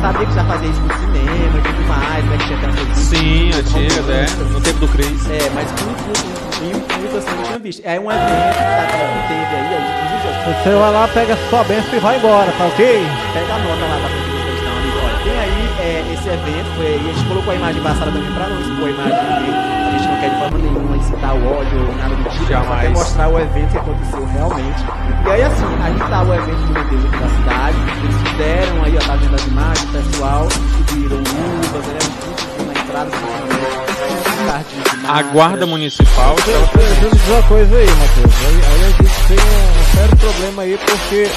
Sabia 0.00 0.26
que 0.26 0.32
já 0.34 0.44
fazia 0.44 0.68
isso 0.68 0.80
no 0.80 0.94
cinema 0.94 1.58
e 1.58 1.62
tudo 1.62 1.88
mais, 1.88 2.24
né, 2.24 2.36
que 2.38 2.44
tinha 2.46 2.58
até 2.58 2.68
um 2.68 2.94
Sim, 2.94 3.50
antiga, 3.52 4.12
é. 4.12 4.26
No 4.52 4.60
tempo 4.60 4.78
do 4.80 4.88
Cris. 4.88 5.30
É, 5.30 5.50
mas 5.54 5.70
com 5.72 5.84
um 5.90 6.30
em 6.62 6.74
um 6.76 6.80
culto 6.80 7.16
assim, 7.16 7.36
não 7.36 7.42
tinha 7.44 7.58
visto. 7.58 7.82
É 7.84 7.98
um 8.00 8.10
evento 8.10 8.52
que, 8.52 8.64
tá, 8.64 8.86
que 8.86 9.28
teve 9.28 9.56
aí, 9.56 9.74
aí 9.74 9.82
inclusive, 10.04 10.28
ó, 10.28 10.62
Você 10.62 10.70
vai 10.78 10.92
lá, 10.92 11.08
pega 11.08 11.36
sua 11.48 11.64
benção 11.64 11.94
e 11.94 11.98
vai 12.00 12.16
embora, 12.18 12.52
tá 12.52 12.64
ok? 12.66 13.06
Pega 13.32 13.54
a 13.54 13.58
nota 13.58 13.84
lá 13.86 13.96
da 13.96 14.08
questão, 14.08 14.72
amigo. 14.76 14.98
Olha, 15.04 15.18
tem 15.24 15.38
aí 15.40 15.70
é, 15.80 16.12
esse 16.14 16.28
evento, 16.28 16.68
foi 16.76 16.86
aí, 16.86 17.00
a 17.10 17.12
gente 17.14 17.28
colocou 17.28 17.52
a 17.52 17.56
imagem 17.56 17.82
passada 17.82 18.10
também 18.10 18.30
pra 18.32 18.46
não 18.48 18.60
expor 18.60 18.86
a 18.86 18.90
imagem 18.90 19.24
dele. 19.40 19.89
A 20.20 20.22
gente 20.22 20.28
não 20.28 20.28
quer 20.28 20.30
de 20.30 20.36
forma 20.38 20.58
nenhuma 20.58 20.96
incitar 20.96 21.34
o 21.34 21.46
ódio 21.46 21.78
ou 21.78 21.94
nada 21.96 22.14
do 22.14 22.24
tipo, 22.24 22.44
só 22.44 22.50
Jamais. 22.50 22.82
quer 22.82 22.90
mostrar 22.90 23.28
o 23.28 23.40
evento 23.40 23.70
que 23.70 23.78
aconteceu 23.78 24.26
realmente. 24.26 24.84
E 25.24 25.30
aí, 25.30 25.42
assim, 25.42 25.64
aí 25.82 25.94
tá 25.98 26.22
o 26.22 26.34
evento 26.34 26.60
do 26.60 26.72
Medeiros 26.74 27.04
aqui 27.06 27.18
da 27.18 27.28
cidade. 27.28 27.76
Eles 28.04 28.16
fizeram 28.28 28.84
aí, 28.84 28.96
ó, 28.96 29.00
tá 29.00 29.16
vendo 29.16 29.34
as 29.34 29.46
imagens, 29.46 29.84
o 29.84 29.92
pessoal 29.92 30.48
subiram 30.50 31.16
uvas, 31.16 31.86
né, 31.86 31.98
tudo 32.56 32.66
na 32.66 32.72
entrada, 32.80 33.10
A 35.08 35.22
guarda 35.22 35.66
municipal. 35.66 36.36
Deixa 36.44 37.04
eu 37.04 37.10
dizer 37.10 37.32
uma 37.32 37.42
coisa 37.44 37.76
aí, 37.76 37.86
Matheus. 37.86 38.34
Aí, 38.46 38.60
aí 38.66 38.84
a 38.84 38.88
gente 38.90 39.26
tem 39.26 39.38
um 39.38 39.96
sério 39.96 40.16
problema 40.16 40.62
aí 40.62 40.78
porque 40.86 41.30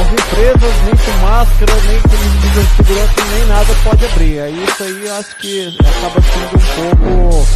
as 0.00 0.12
empresas 0.12 0.82
nem 0.84 0.96
com 0.96 1.24
máscara, 1.24 1.74
nem 1.86 2.00
com 2.00 2.08
medidas 2.08 2.68
de 2.68 2.76
segurança, 2.76 3.24
nem 3.36 3.46
nada 3.46 3.74
pode 3.84 4.04
abrir. 4.06 4.40
Aí 4.40 4.64
isso 4.64 4.82
aí 4.82 5.06
eu 5.06 5.14
acho 5.14 5.36
que 5.36 5.78
acaba 5.78 6.20
sendo 6.22 6.56
um 6.56 6.96
pouco 6.96 7.46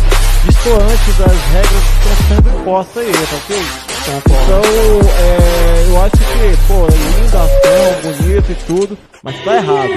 distoante 0.44 1.12
das 1.18 1.32
regras 1.52 1.84
que 1.84 2.08
estão 2.08 2.36
sendo 2.36 2.60
impostas 2.60 3.02
aí, 3.06 3.12
tá 3.12 3.36
ok? 3.36 3.56
Então, 4.06 4.60
é, 5.18 5.86
eu 5.88 6.02
acho 6.02 6.16
que, 6.18 6.66
pô, 6.68 6.86
linda 6.86 7.42
ação, 7.42 8.12
bonito 8.12 8.52
e 8.52 8.54
tudo, 8.66 8.98
mas 9.22 9.42
tá 9.42 9.56
errado. 9.56 9.90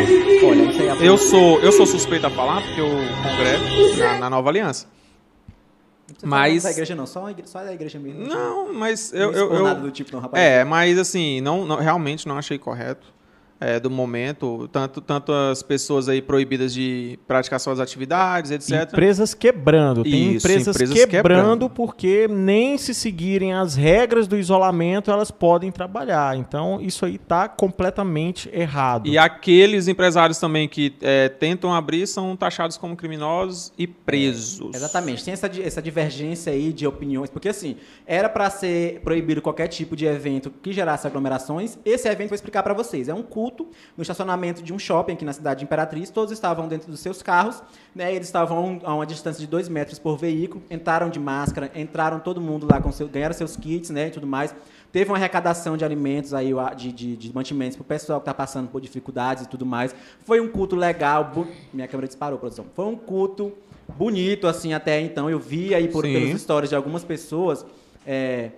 Olha, 0.45 0.71
isso 0.71 0.81
aí 0.81 0.87
é 0.87 0.95
Eu 1.01 1.17
sou, 1.17 1.59
eu 1.59 1.71
sou 1.73 1.85
suspeito 1.85 2.27
a 2.27 2.29
falar 2.29 2.61
porque 2.61 2.79
eu 2.79 2.89
congresso 3.23 3.97
na, 3.97 4.19
na 4.19 4.29
Nova 4.29 4.49
Aliança. 4.49 4.87
Mas- 6.25 6.63
Não 6.63 6.69
é 6.69 6.71
da 6.71 6.71
igreja 6.71 6.95
não, 6.95 7.05
só 7.05 7.25
a 7.25 7.31
igreja, 7.31 7.51
só 7.51 7.63
da 7.63 7.73
igreja 7.73 7.99
mesmo. 7.99 8.25
Não, 8.27 8.73
mas 8.73 9.11
eu. 9.13 9.31
eu, 9.31 9.53
eu- 9.53 9.63
nada 9.63 9.79
do 9.81 9.91
tipo 9.91 10.11
não, 10.11 10.19
rapaz. 10.19 10.41
é, 10.43 10.63
mas 10.63 10.97
assim, 10.97 11.41
não, 11.41 11.65
não- 11.65 11.77
realmente 11.77 12.27
não 12.27 12.37
achei 12.37 12.57
correto. 12.57 13.13
É, 13.59 13.79
do 13.79 13.89
momento, 13.89 14.67
tanto, 14.71 15.01
tanto 15.01 15.31
as 15.31 15.63
pessoas 15.63 16.07
aí 16.07 16.21
proibidas 16.21 16.73
de 16.73 17.17
praticar 17.27 17.59
suas 17.59 17.79
atividades, 17.79 18.51
etc. 18.51 18.93
Empresas 18.93 19.33
quebrando. 19.33 20.03
Tem 20.03 20.35
Isso, 20.35 20.45
empresas, 20.45 20.75
empresas 20.75 21.05
quebrando, 21.05 21.11
quebrando. 21.11 21.69
porque 21.69 22.27
nem 22.27 22.77
se 22.77 22.93
seguirem 22.93 23.53
as 23.53 23.75
regras 23.75 24.27
do 24.27 24.37
isolamento 24.37 25.09
elas 25.09 25.31
podem 25.31 25.71
trabalhar. 25.71 26.37
Então 26.37 26.79
isso 26.81 27.05
aí 27.05 27.17
tá 27.17 27.47
completamente 27.47 28.49
errado. 28.53 29.07
E 29.07 29.17
aqueles 29.17 29.87
empresários 29.87 30.39
também 30.39 30.67
que 30.67 30.93
é, 31.01 31.29
tentam 31.29 31.73
abrir 31.73 32.07
são 32.07 32.35
taxados 32.35 32.77
como 32.77 32.95
criminosos 32.95 33.73
e 33.77 33.87
presos. 33.87 34.75
Exatamente, 34.75 35.23
tem 35.23 35.33
essa, 35.33 35.49
essa 35.61 35.81
divergência 35.81 36.51
aí 36.53 36.71
de 36.71 36.85
opiniões, 36.85 37.29
porque 37.29 37.49
assim, 37.49 37.77
era 38.05 38.29
para 38.29 38.49
ser 38.49 39.01
proibido 39.01 39.41
qualquer 39.41 39.67
tipo 39.67 39.95
de 39.95 40.05
evento 40.05 40.51
que 40.61 40.71
gerasse 40.71 41.07
aglomerações. 41.07 41.77
Esse 41.83 42.07
evento 42.07 42.29
vou 42.29 42.35
explicar 42.35 42.63
para 42.63 42.73
vocês. 42.73 43.07
É 43.07 43.13
um 43.13 43.23
culto 43.47 43.67
no 43.95 44.01
estacionamento 44.01 44.61
de 44.61 44.73
um 44.73 44.79
shopping 44.79 45.13
aqui 45.13 45.23
na 45.25 45.33
cidade 45.33 45.59
de 45.59 45.65
Imperatriz. 45.65 46.09
Todos 46.09 46.31
estavam 46.31 46.67
dentro 46.67 46.91
dos 46.91 46.99
seus 46.99 47.21
carros, 47.21 47.61
né? 47.95 48.13
Eles 48.13 48.27
estavam 48.27 48.57
a 48.85 48.91
um- 48.91 48.95
uma 48.97 49.05
distância 49.05 49.39
de 49.39 49.47
dois 49.47 49.69
metros 49.69 49.97
por 49.99 50.17
veículo, 50.17 50.61
entraram 50.69 51.09
de 51.09 51.19
máscara, 51.19 51.71
entraram 51.75 52.19
todo 52.19 52.41
mundo 52.41 52.67
lá 52.69 52.81
com 52.81 52.91
seu, 52.91 53.07
ganharam 53.07 53.33
seus 53.33 53.55
kits, 53.55 53.89
né? 53.89 54.07
E 54.07 54.11
tudo 54.11 54.27
mais. 54.27 54.53
Teve 54.91 55.11
uma 55.11 55.17
arrecadação 55.17 55.77
de 55.77 55.83
alimentos 55.85 56.33
aí, 56.33 56.51
de, 56.75 56.91
de, 56.91 57.15
de 57.17 57.33
mantimentos 57.35 57.75
para 57.75 57.83
o 57.83 57.85
pessoal 57.85 58.19
que 58.19 58.23
está 58.23 58.33
passando 58.33 58.67
por 58.69 58.81
dificuldades 58.81 59.45
e 59.45 59.47
tudo 59.49 59.65
mais. 59.65 59.93
Foi 60.25 60.39
um 60.39 60.47
culto 60.49 60.75
legal. 60.75 61.25
bu- 61.25 61.47
Minha 61.73 61.87
câmera 61.87 62.07
disparou, 62.07 62.39
produção. 62.39 62.65
Foi 62.73 62.85
um 62.85 62.95
culto 62.95 63.51
bonito, 63.97 64.47
assim, 64.47 64.73
até 64.73 64.99
então. 65.01 65.29
Eu 65.29 65.39
vi 65.39 65.73
aí 65.75 65.87
por, 65.87 66.05
Sim. 66.05 66.13
pelas 66.13 66.29
histórias 66.29 66.69
de 66.69 66.75
algumas 66.75 67.03
pessoas. 67.03 67.65
é, 68.05 68.51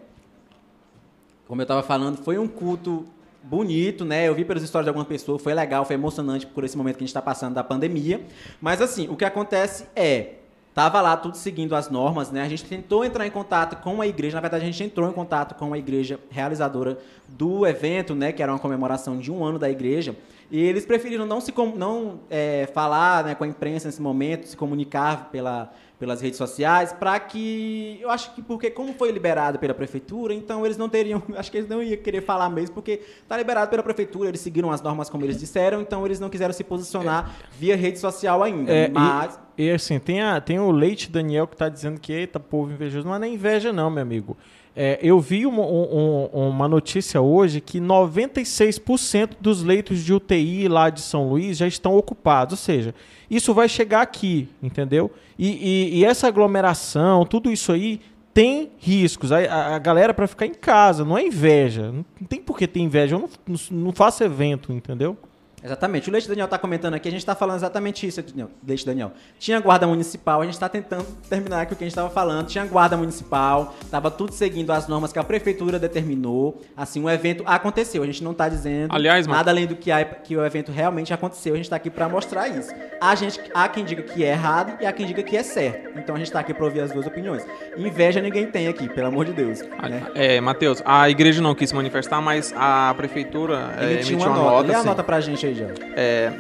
como 1.48 1.60
eu 1.62 1.64
estava 1.64 1.82
falando, 1.82 2.18
foi 2.18 2.38
um 2.38 2.48
culto 2.48 3.08
bonito, 3.44 4.06
né? 4.06 4.28
Eu 4.28 4.36
vi 4.36 4.46
pelas 4.46 4.64
histórias 4.64 4.86
de 4.86 4.90
algumas 4.90 5.08
pessoas, 5.08 5.42
foi 5.42 5.54
legal, 5.54 5.86
foi 5.86 5.96
emocionante 5.96 6.46
por 6.46 6.64
esse 6.64 6.78
momento 6.78 6.98
que 6.98 7.04
a 7.04 7.06
gente 7.06 7.10
está 7.10 7.22
passando 7.22 7.54
da 7.54 7.64
pandemia. 7.64 8.22
Mas 8.62 8.82
assim, 8.82 9.08
o 9.10 9.16
que 9.16 9.26
acontece 9.26 9.86
é. 9.96 10.36
Tava 10.72 11.02
lá 11.02 11.18
tudo 11.18 11.36
seguindo 11.36 11.76
as 11.76 11.90
normas, 11.90 12.32
né? 12.32 12.44
A 12.44 12.48
gente 12.48 12.64
tentou 12.64 13.04
entrar 13.04 13.26
em 13.26 13.32
contato 13.32 13.82
com 13.82 14.02
a 14.02 14.08
igreja, 14.08 14.36
na 14.36 14.42
verdade 14.42 14.64
a 14.64 14.66
gente 14.68 14.82
entrou 14.84 15.10
em 15.10 15.12
contato 15.12 15.56
com 15.56 15.74
a 15.74 15.78
igreja 15.78 16.20
realizadora 16.30 17.00
do 17.28 17.66
evento, 17.66 18.14
né? 18.16 18.32
Que 18.32 18.42
era 18.42 18.52
uma 18.52 18.60
comemoração 18.60 19.18
de 19.18 19.32
um 19.32 19.44
ano 19.44 19.58
da 19.58 19.70
igreja. 19.70 20.16
E 20.52 20.60
eles 20.60 20.86
preferiram 20.86 21.26
não 21.26 21.42
se 21.42 21.54
não 21.76 22.22
é, 22.30 22.70
falar 22.74 23.24
né, 23.24 23.36
com 23.36 23.44
a 23.44 23.48
imprensa 23.48 23.88
nesse 23.88 24.02
momento, 24.02 24.48
se 24.48 24.56
comunicar 24.56 25.30
pela, 25.32 25.72
pelas 26.00 26.22
redes 26.22 26.38
sociais, 26.38 26.94
para 26.94 27.20
que 27.20 28.00
eu 28.02 28.10
acho 28.10 28.34
que 28.34 28.42
porque 28.42 28.72
como 28.72 28.94
foi 28.94 29.12
liberado 29.12 29.60
pela 29.60 29.74
prefeitura, 29.74 30.34
então 30.34 30.66
eles 30.66 30.78
não 30.78 30.88
teriam, 30.88 31.22
acho 31.36 31.52
que 31.52 31.58
eles 31.58 31.70
não 31.70 31.84
iam 31.84 32.02
querer 32.02 32.22
falar 32.22 32.50
mesmo, 32.50 32.74
porque 32.74 33.02
tá 33.28 33.36
liberado 33.38 33.70
pela 33.70 33.84
prefeitura, 33.84 34.30
eles 34.30 34.40
seguiram 34.40 34.72
as 34.72 34.82
normas 34.82 35.10
como 35.10 35.26
eles 35.26 35.38
disseram, 35.38 35.82
então 35.82 36.06
eles 36.06 36.20
não 36.20 36.30
quiseram 36.30 36.54
se 36.54 36.64
posicionar 36.64 37.36
via 37.52 37.76
rede 37.76 38.00
social 38.00 38.42
ainda. 38.42 38.72
É, 38.72 38.88
e- 38.88 38.92
mas 38.92 39.38
E, 39.58 39.70
assim, 39.72 40.00
tem, 40.00 40.22
a, 40.22 40.40
tem 40.40 40.58
o 40.58 40.72
Leite 40.72 41.12
Daniel 41.12 41.46
que 41.46 41.58
tá 41.58 41.68
dizendo 41.68 42.00
que, 42.00 42.14
eita, 42.14 42.40
povo 42.40 42.72
invejoso. 42.72 43.06
Não 43.06 43.14
é 43.16 43.20
nem 43.20 43.34
inveja, 43.34 43.74
não, 43.74 43.90
meu 43.90 44.02
amigo. 44.02 44.38
É, 44.82 44.98
eu 45.02 45.20
vi 45.20 45.46
uma, 45.46 45.62
um- 45.62 46.30
um- 46.34 46.50
uma 46.52 46.66
notícia 46.68 47.20
hoje 47.20 47.60
que 47.60 47.82
96% 47.82 49.36
dos 49.42 49.62
leitos 49.62 50.00
de 50.06 50.14
UTI 50.14 50.70
lá 50.70 50.90
de 50.90 51.02
São 51.02 51.28
Luís 51.28 51.58
já 51.58 51.68
estão 51.68 51.98
ocupados. 51.98 52.54
Ou 52.54 52.58
seja, 52.58 52.96
isso 53.30 53.54
vai 53.54 53.68
chegar 53.68 54.02
aqui, 54.02 54.48
entendeu? 54.64 55.12
E, 55.38 55.48
e- 55.50 56.00
e 56.00 56.06
essa 56.06 56.28
aglomeração, 56.30 57.26
tudo 57.26 57.52
isso 57.52 57.74
aí 57.74 58.00
tem 58.34 58.72
riscos. 58.80 59.34
A, 59.34 59.76
a- 59.76 59.80
galera 59.80 60.14
para 60.14 60.28
ficar 60.28 60.46
em 60.46 60.54
casa, 60.54 61.04
não 61.04 61.18
é 61.18 61.26
inveja. 61.26 61.92
Não, 61.92 62.06
tem 62.30 62.40
por 62.42 62.58
que 62.58 62.66
ter 62.66 62.80
inveja. 62.80 63.16
Eu 63.16 63.20
não, 63.48 63.58
não 63.72 63.92
faço 63.92 64.24
evento, 64.24 64.72
entendeu? 64.72 65.18
Exatamente. 65.64 66.10
O 66.10 66.12
Leite 66.12 66.28
Daniel 66.28 66.46
está 66.46 66.58
comentando 66.58 66.94
aqui, 66.94 67.08
a 67.08 67.12
gente 67.12 67.20
está 67.22 67.36
falando 67.36 67.58
exatamente 67.58 68.08
isso, 68.08 68.24
Leite 68.66 68.86
Daniel. 68.86 69.12
Tinha 69.38 69.60
guarda 69.60 69.86
municipal, 69.86 70.42
a 70.42 70.46
gente 70.46 70.54
está 70.54 70.70
tentando 70.70 71.06
terminar 71.30 71.62
aqui 71.62 71.74
o 71.74 71.76
que 71.76 71.84
a 71.84 71.88
gente 71.88 71.92
estava 71.92 72.10
falando. 72.10 72.48
Tinha 72.48 72.66
guarda 72.66 72.96
municipal, 72.96 73.76
estava 73.82 74.10
tudo 74.10 74.32
seguindo 74.34 74.72
as 74.72 74.88
normas 74.88 75.12
que 75.12 75.20
a 75.20 75.24
prefeitura 75.24 75.78
determinou. 75.78 76.62
Assim, 76.78 77.04
o 77.04 77.10
evento 77.10 77.44
aconteceu. 77.46 78.04
A 78.04 78.06
gente 78.06 78.24
não 78.24 78.32
está 78.32 78.48
dizendo 78.48 78.94
Aliás, 78.94 79.28
mano- 79.28 79.38
nada 79.38 79.52
além 79.52 79.68
do 79.68 79.76
que, 79.76 79.92
a- 79.92 80.06
que 80.06 80.36
o 80.38 80.46
evento 80.46 80.72
realmente 80.72 81.14
aconteceu. 81.14 81.54
A 81.54 81.58
gente 81.58 81.66
está 81.66 81.76
aqui 81.76 81.90
para 81.90 82.08
mostrar 82.08 82.48
isso. 82.48 82.72
A 83.02 83.14
gente, 83.16 83.40
há 83.54 83.68
quem 83.68 83.84
diga 83.84 84.02
que 84.04 84.24
é 84.24 84.30
errado 84.32 84.78
e 84.82 84.86
há 84.86 84.92
quem 84.94 85.06
diga 85.06 85.22
que 85.24 85.36
é 85.36 85.44
certo. 85.44 85.98
Então 86.00 86.16
a 86.16 86.18
gente 86.18 86.28
está 86.28 86.40
aqui 86.40 86.54
para 86.54 86.64
ouvir 86.66 86.82
as 86.82 86.92
duas 86.92 87.06
opiniões. 87.06 87.46
Inveja 87.78 88.22
ninguém 88.22 88.46
tem 88.48 88.68
aqui, 88.68 88.88
pelo 88.90 89.08
amor 89.08 89.26
de 89.26 89.34
Deus. 89.34 89.62
né? 89.62 90.04
É, 90.16 90.40
Matheus, 90.42 90.82
a 90.86 91.10
igreja 91.10 91.42
não 91.42 91.54
quis 91.56 91.70
se 91.70 91.76
manifestar, 91.76 92.22
mas 92.22 92.54
a 92.56 92.94
prefeitura 92.96 93.74
é, 93.78 93.94
Emitiu 93.94 94.18
uma 94.18 94.28
uma 94.28 94.36
nota. 94.38 94.68
Lê 94.68 94.74
a 94.76 94.80
sim. 94.82 94.86
nota 94.88 95.04
pra 95.04 95.20
gente 95.20 95.46
aí, 95.46 95.49
já. 95.54 95.68
É, 95.96 96.32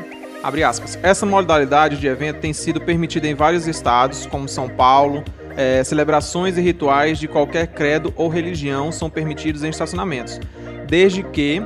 abre 0.44 0.64
aspas. 0.64 0.98
Essa 1.02 1.26
modalidade 1.26 1.98
de 1.98 2.08
evento 2.08 2.40
tem 2.40 2.54
sido 2.54 2.82
permitida 2.82 3.28
em 3.28 3.34
vários 3.34 3.68
estados, 3.68 4.26
como 4.26 4.48
São 4.48 4.70
Paulo. 4.70 5.24
É, 5.58 5.84
celebrações 5.84 6.58
e 6.58 6.62
rituais 6.62 7.20
de 7.20 7.28
qualquer 7.28 7.68
credo 7.68 8.14
ou 8.16 8.30
religião 8.30 8.92
são 8.92 9.10
permitidos 9.10 9.64
em 9.64 9.70
estacionamentos, 9.70 10.40
desde 10.88 11.22
que 11.22 11.62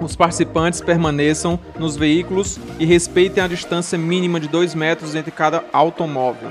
os 0.00 0.16
participantes 0.16 0.80
permaneçam 0.80 1.58
nos 1.78 1.96
veículos 1.96 2.58
e 2.78 2.84
respeitem 2.84 3.42
a 3.42 3.46
distância 3.46 3.96
mínima 3.96 4.40
de 4.40 4.48
2 4.48 4.74
metros 4.74 5.14
entre 5.14 5.30
cada 5.30 5.64
automóvel. 5.72 6.50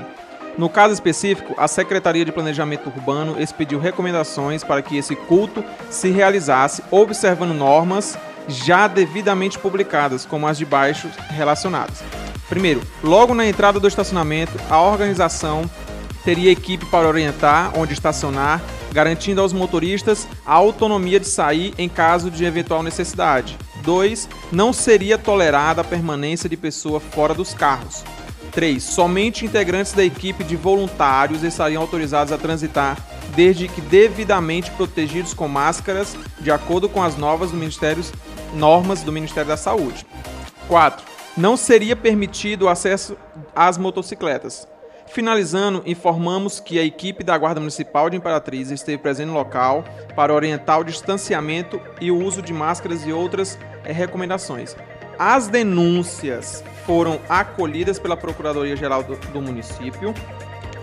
No 0.58 0.68
caso 0.68 0.92
específico, 0.92 1.54
a 1.56 1.66
Secretaria 1.68 2.24
de 2.24 2.32
Planejamento 2.32 2.88
Urbano 2.88 3.40
expediu 3.40 3.78
recomendações 3.78 4.62
para 4.62 4.82
que 4.82 4.96
esse 4.96 5.14
culto 5.14 5.64
se 5.88 6.10
realizasse 6.10 6.82
observando 6.90 7.54
normas 7.54 8.18
já 8.48 8.86
devidamente 8.86 9.58
publicadas, 9.58 10.24
como 10.24 10.46
as 10.46 10.58
de 10.58 10.64
baixo 10.64 11.08
relacionadas. 11.28 12.02
Primeiro, 12.48 12.82
logo 13.02 13.34
na 13.34 13.46
entrada 13.46 13.78
do 13.78 13.86
estacionamento, 13.86 14.52
a 14.68 14.80
organização 14.80 15.68
teria 16.24 16.50
equipe 16.50 16.84
para 16.86 17.08
orientar 17.08 17.72
onde 17.78 17.92
estacionar, 17.92 18.60
garantindo 18.92 19.40
aos 19.40 19.52
motoristas 19.52 20.26
a 20.44 20.54
autonomia 20.54 21.20
de 21.20 21.28
sair 21.28 21.74
em 21.78 21.88
caso 21.88 22.30
de 22.30 22.44
eventual 22.44 22.82
necessidade. 22.82 23.56
2. 23.82 24.28
Não 24.52 24.72
seria 24.72 25.16
tolerada 25.16 25.80
a 25.80 25.84
permanência 25.84 26.48
de 26.48 26.56
pessoa 26.56 27.00
fora 27.00 27.32
dos 27.32 27.54
carros. 27.54 28.04
3. 28.50 28.82
Somente 28.82 29.44
integrantes 29.46 29.92
da 29.92 30.04
equipe 30.04 30.44
de 30.44 30.56
voluntários 30.56 31.42
estariam 31.42 31.80
autorizados 31.80 32.32
a 32.32 32.38
transitar, 32.38 32.96
desde 33.34 33.68
que 33.68 33.80
devidamente 33.80 34.70
protegidos 34.72 35.34
com 35.34 35.48
máscaras, 35.48 36.16
de 36.38 36.50
acordo 36.50 36.88
com 36.88 37.02
as 37.02 37.16
novas 37.16 37.50
do 37.50 37.56
Ministério, 37.56 38.04
normas 38.54 39.02
do 39.02 39.12
Ministério 39.12 39.48
da 39.48 39.56
Saúde. 39.56 40.06
4. 40.68 41.04
Não 41.36 41.56
seria 41.56 41.96
permitido 41.96 42.62
o 42.62 42.68
acesso 42.68 43.16
às 43.54 43.78
motocicletas. 43.78 44.66
Finalizando, 45.06 45.82
informamos 45.86 46.60
que 46.60 46.78
a 46.78 46.84
equipe 46.84 47.24
da 47.24 47.36
Guarda 47.36 47.58
Municipal 47.58 48.08
de 48.08 48.16
Imperatriz 48.16 48.70
esteve 48.70 48.98
presente 48.98 49.26
no 49.26 49.34
local 49.34 49.84
para 50.14 50.32
orientar 50.32 50.78
o 50.78 50.84
distanciamento 50.84 51.80
e 52.00 52.12
o 52.12 52.16
uso 52.16 52.40
de 52.40 52.52
máscaras 52.52 53.04
e 53.04 53.12
outras 53.12 53.58
eh, 53.84 53.92
recomendações. 53.92 54.76
As 55.18 55.48
denúncias 55.48 56.62
foram 56.86 57.20
acolhidas 57.28 57.98
pela 57.98 58.16
Procuradoria-Geral 58.16 59.02
do, 59.02 59.16
do 59.16 59.42
município 59.42 60.14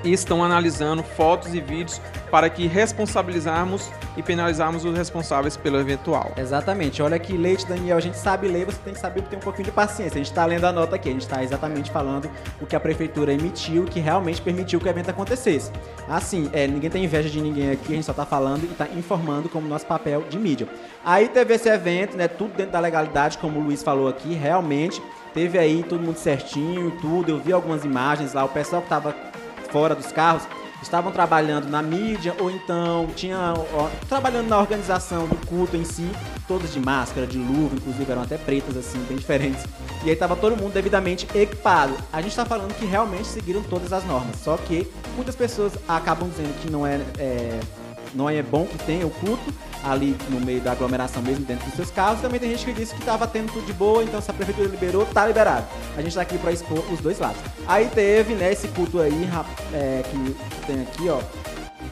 e 0.07 0.13
estão 0.13 0.41
analisando 0.41 1.03
fotos 1.03 1.53
e 1.53 1.59
vídeos 1.59 2.01
para 2.31 2.49
que 2.49 2.65
responsabilizarmos 2.65 3.91
e 4.15 4.23
penalizarmos 4.23 4.85
os 4.85 4.97
responsáveis 4.97 5.57
pelo 5.57 5.77
eventual. 5.77 6.31
Exatamente. 6.37 7.01
Olha 7.01 7.17
aqui, 7.17 7.35
Leite, 7.35 7.65
Daniel, 7.65 7.97
a 7.97 7.99
gente 7.99 8.17
sabe 8.17 8.47
ler, 8.47 8.65
você 8.65 8.79
tem 8.83 8.93
que 8.93 8.99
saber 8.99 9.21
ter 9.23 9.35
um 9.35 9.39
pouquinho 9.39 9.65
de 9.65 9.71
paciência. 9.71 10.15
A 10.15 10.17
gente 10.17 10.31
está 10.31 10.45
lendo 10.45 10.65
a 10.65 10.71
nota 10.71 10.95
aqui, 10.95 11.09
a 11.09 11.11
gente 11.11 11.21
está 11.21 11.43
exatamente 11.43 11.91
falando 11.91 12.29
o 12.61 12.65
que 12.65 12.75
a 12.75 12.79
prefeitura 12.79 13.33
emitiu, 13.33 13.83
que 13.83 13.99
realmente 13.99 14.41
permitiu 14.41 14.79
que 14.79 14.87
o 14.87 14.89
evento 14.89 15.09
acontecesse. 15.09 15.71
Assim, 16.07 16.49
é, 16.53 16.65
ninguém 16.67 16.89
tem 16.89 17.03
inveja 17.03 17.29
de 17.29 17.41
ninguém 17.41 17.71
aqui, 17.71 17.91
a 17.91 17.95
gente 17.95 18.05
só 18.05 18.11
está 18.11 18.25
falando 18.25 18.63
e 18.63 18.71
está 18.71 18.87
informando 18.95 19.49
como 19.49 19.67
nosso 19.67 19.85
papel 19.85 20.23
de 20.29 20.39
mídia. 20.39 20.67
Aí 21.03 21.27
teve 21.27 21.53
esse 21.53 21.69
evento, 21.69 22.15
né, 22.15 22.27
tudo 22.27 22.55
dentro 22.55 22.71
da 22.71 22.79
legalidade, 22.79 23.37
como 23.37 23.59
o 23.59 23.63
Luiz 23.63 23.83
falou 23.83 24.07
aqui, 24.07 24.33
realmente 24.33 25.01
teve 25.33 25.59
aí 25.59 25.83
todo 25.83 26.01
mundo 26.01 26.17
certinho, 26.17 26.89
tudo. 26.99 27.29
Eu 27.29 27.39
vi 27.39 27.53
algumas 27.53 27.85
imagens 27.85 28.33
lá, 28.33 28.43
o 28.43 28.49
pessoal 28.49 28.81
que 28.81 28.87
estava 28.87 29.15
fora 29.77 29.93
dos 29.93 30.11
carros 30.11 30.41
estavam 30.81 31.11
trabalhando 31.11 31.69
na 31.69 31.83
mídia 31.83 32.35
ou 32.39 32.49
então 32.49 33.07
tinha 33.15 33.53
ó, 33.73 33.89
trabalhando 34.09 34.47
na 34.47 34.57
organização 34.57 35.27
do 35.27 35.35
culto 35.45 35.77
em 35.77 35.83
si, 35.83 36.09
todos 36.47 36.73
de 36.73 36.79
máscara, 36.79 37.27
de 37.27 37.37
luva, 37.37 37.75
inclusive 37.75 38.11
eram 38.11 38.23
até 38.23 38.39
pretas 38.39 38.75
assim, 38.75 38.97
bem 39.07 39.17
diferentes. 39.17 39.63
E 40.03 40.09
aí 40.09 40.15
tava 40.15 40.35
todo 40.35 40.57
mundo 40.57 40.73
devidamente 40.73 41.27
equipado. 41.35 41.95
A 42.11 42.23
gente 42.23 42.35
tá 42.35 42.43
falando 42.43 42.73
que 42.73 42.87
realmente 42.87 43.27
seguiram 43.27 43.61
todas 43.61 43.93
as 43.93 44.03
normas, 44.03 44.37
só 44.37 44.57
que 44.57 44.91
muitas 45.15 45.35
pessoas 45.35 45.73
acabam 45.87 46.27
dizendo 46.27 46.59
que 46.59 46.71
não 46.71 46.85
é, 46.85 46.99
é 47.19 47.59
não 48.15 48.27
é 48.27 48.41
bom 48.41 48.65
que 48.65 48.79
tenha 48.79 49.05
o 49.05 49.11
culto 49.11 49.53
ali 49.91 50.15
no 50.29 50.39
meio 50.39 50.61
da 50.61 50.71
aglomeração 50.71 51.21
mesmo 51.21 51.45
dentro 51.45 51.65
dos 51.65 51.75
seus 51.75 51.91
carros. 51.91 52.21
Também 52.21 52.39
tem 52.39 52.49
gente 52.51 52.65
que 52.65 52.73
disse 52.73 52.95
que 52.95 53.01
tava 53.03 53.27
tendo 53.27 53.51
tudo 53.51 53.65
de 53.65 53.73
boa, 53.73 54.03
então 54.03 54.21
se 54.21 54.29
a 54.29 54.33
prefeitura 54.33 54.67
liberou, 54.67 55.05
tá 55.05 55.25
liberado. 55.25 55.65
A 55.95 56.01
gente 56.01 56.15
tá 56.15 56.21
aqui 56.21 56.37
pra 56.37 56.51
expor 56.51 56.83
os 56.91 56.99
dois 56.99 57.19
lados. 57.19 57.41
Aí 57.67 57.87
teve, 57.93 58.33
né, 58.33 58.51
esse 58.51 58.67
culto 58.69 58.99
aí, 58.99 59.29
é, 59.73 60.03
que 60.03 60.35
tem 60.65 60.81
aqui, 60.81 61.09
ó. 61.09 61.19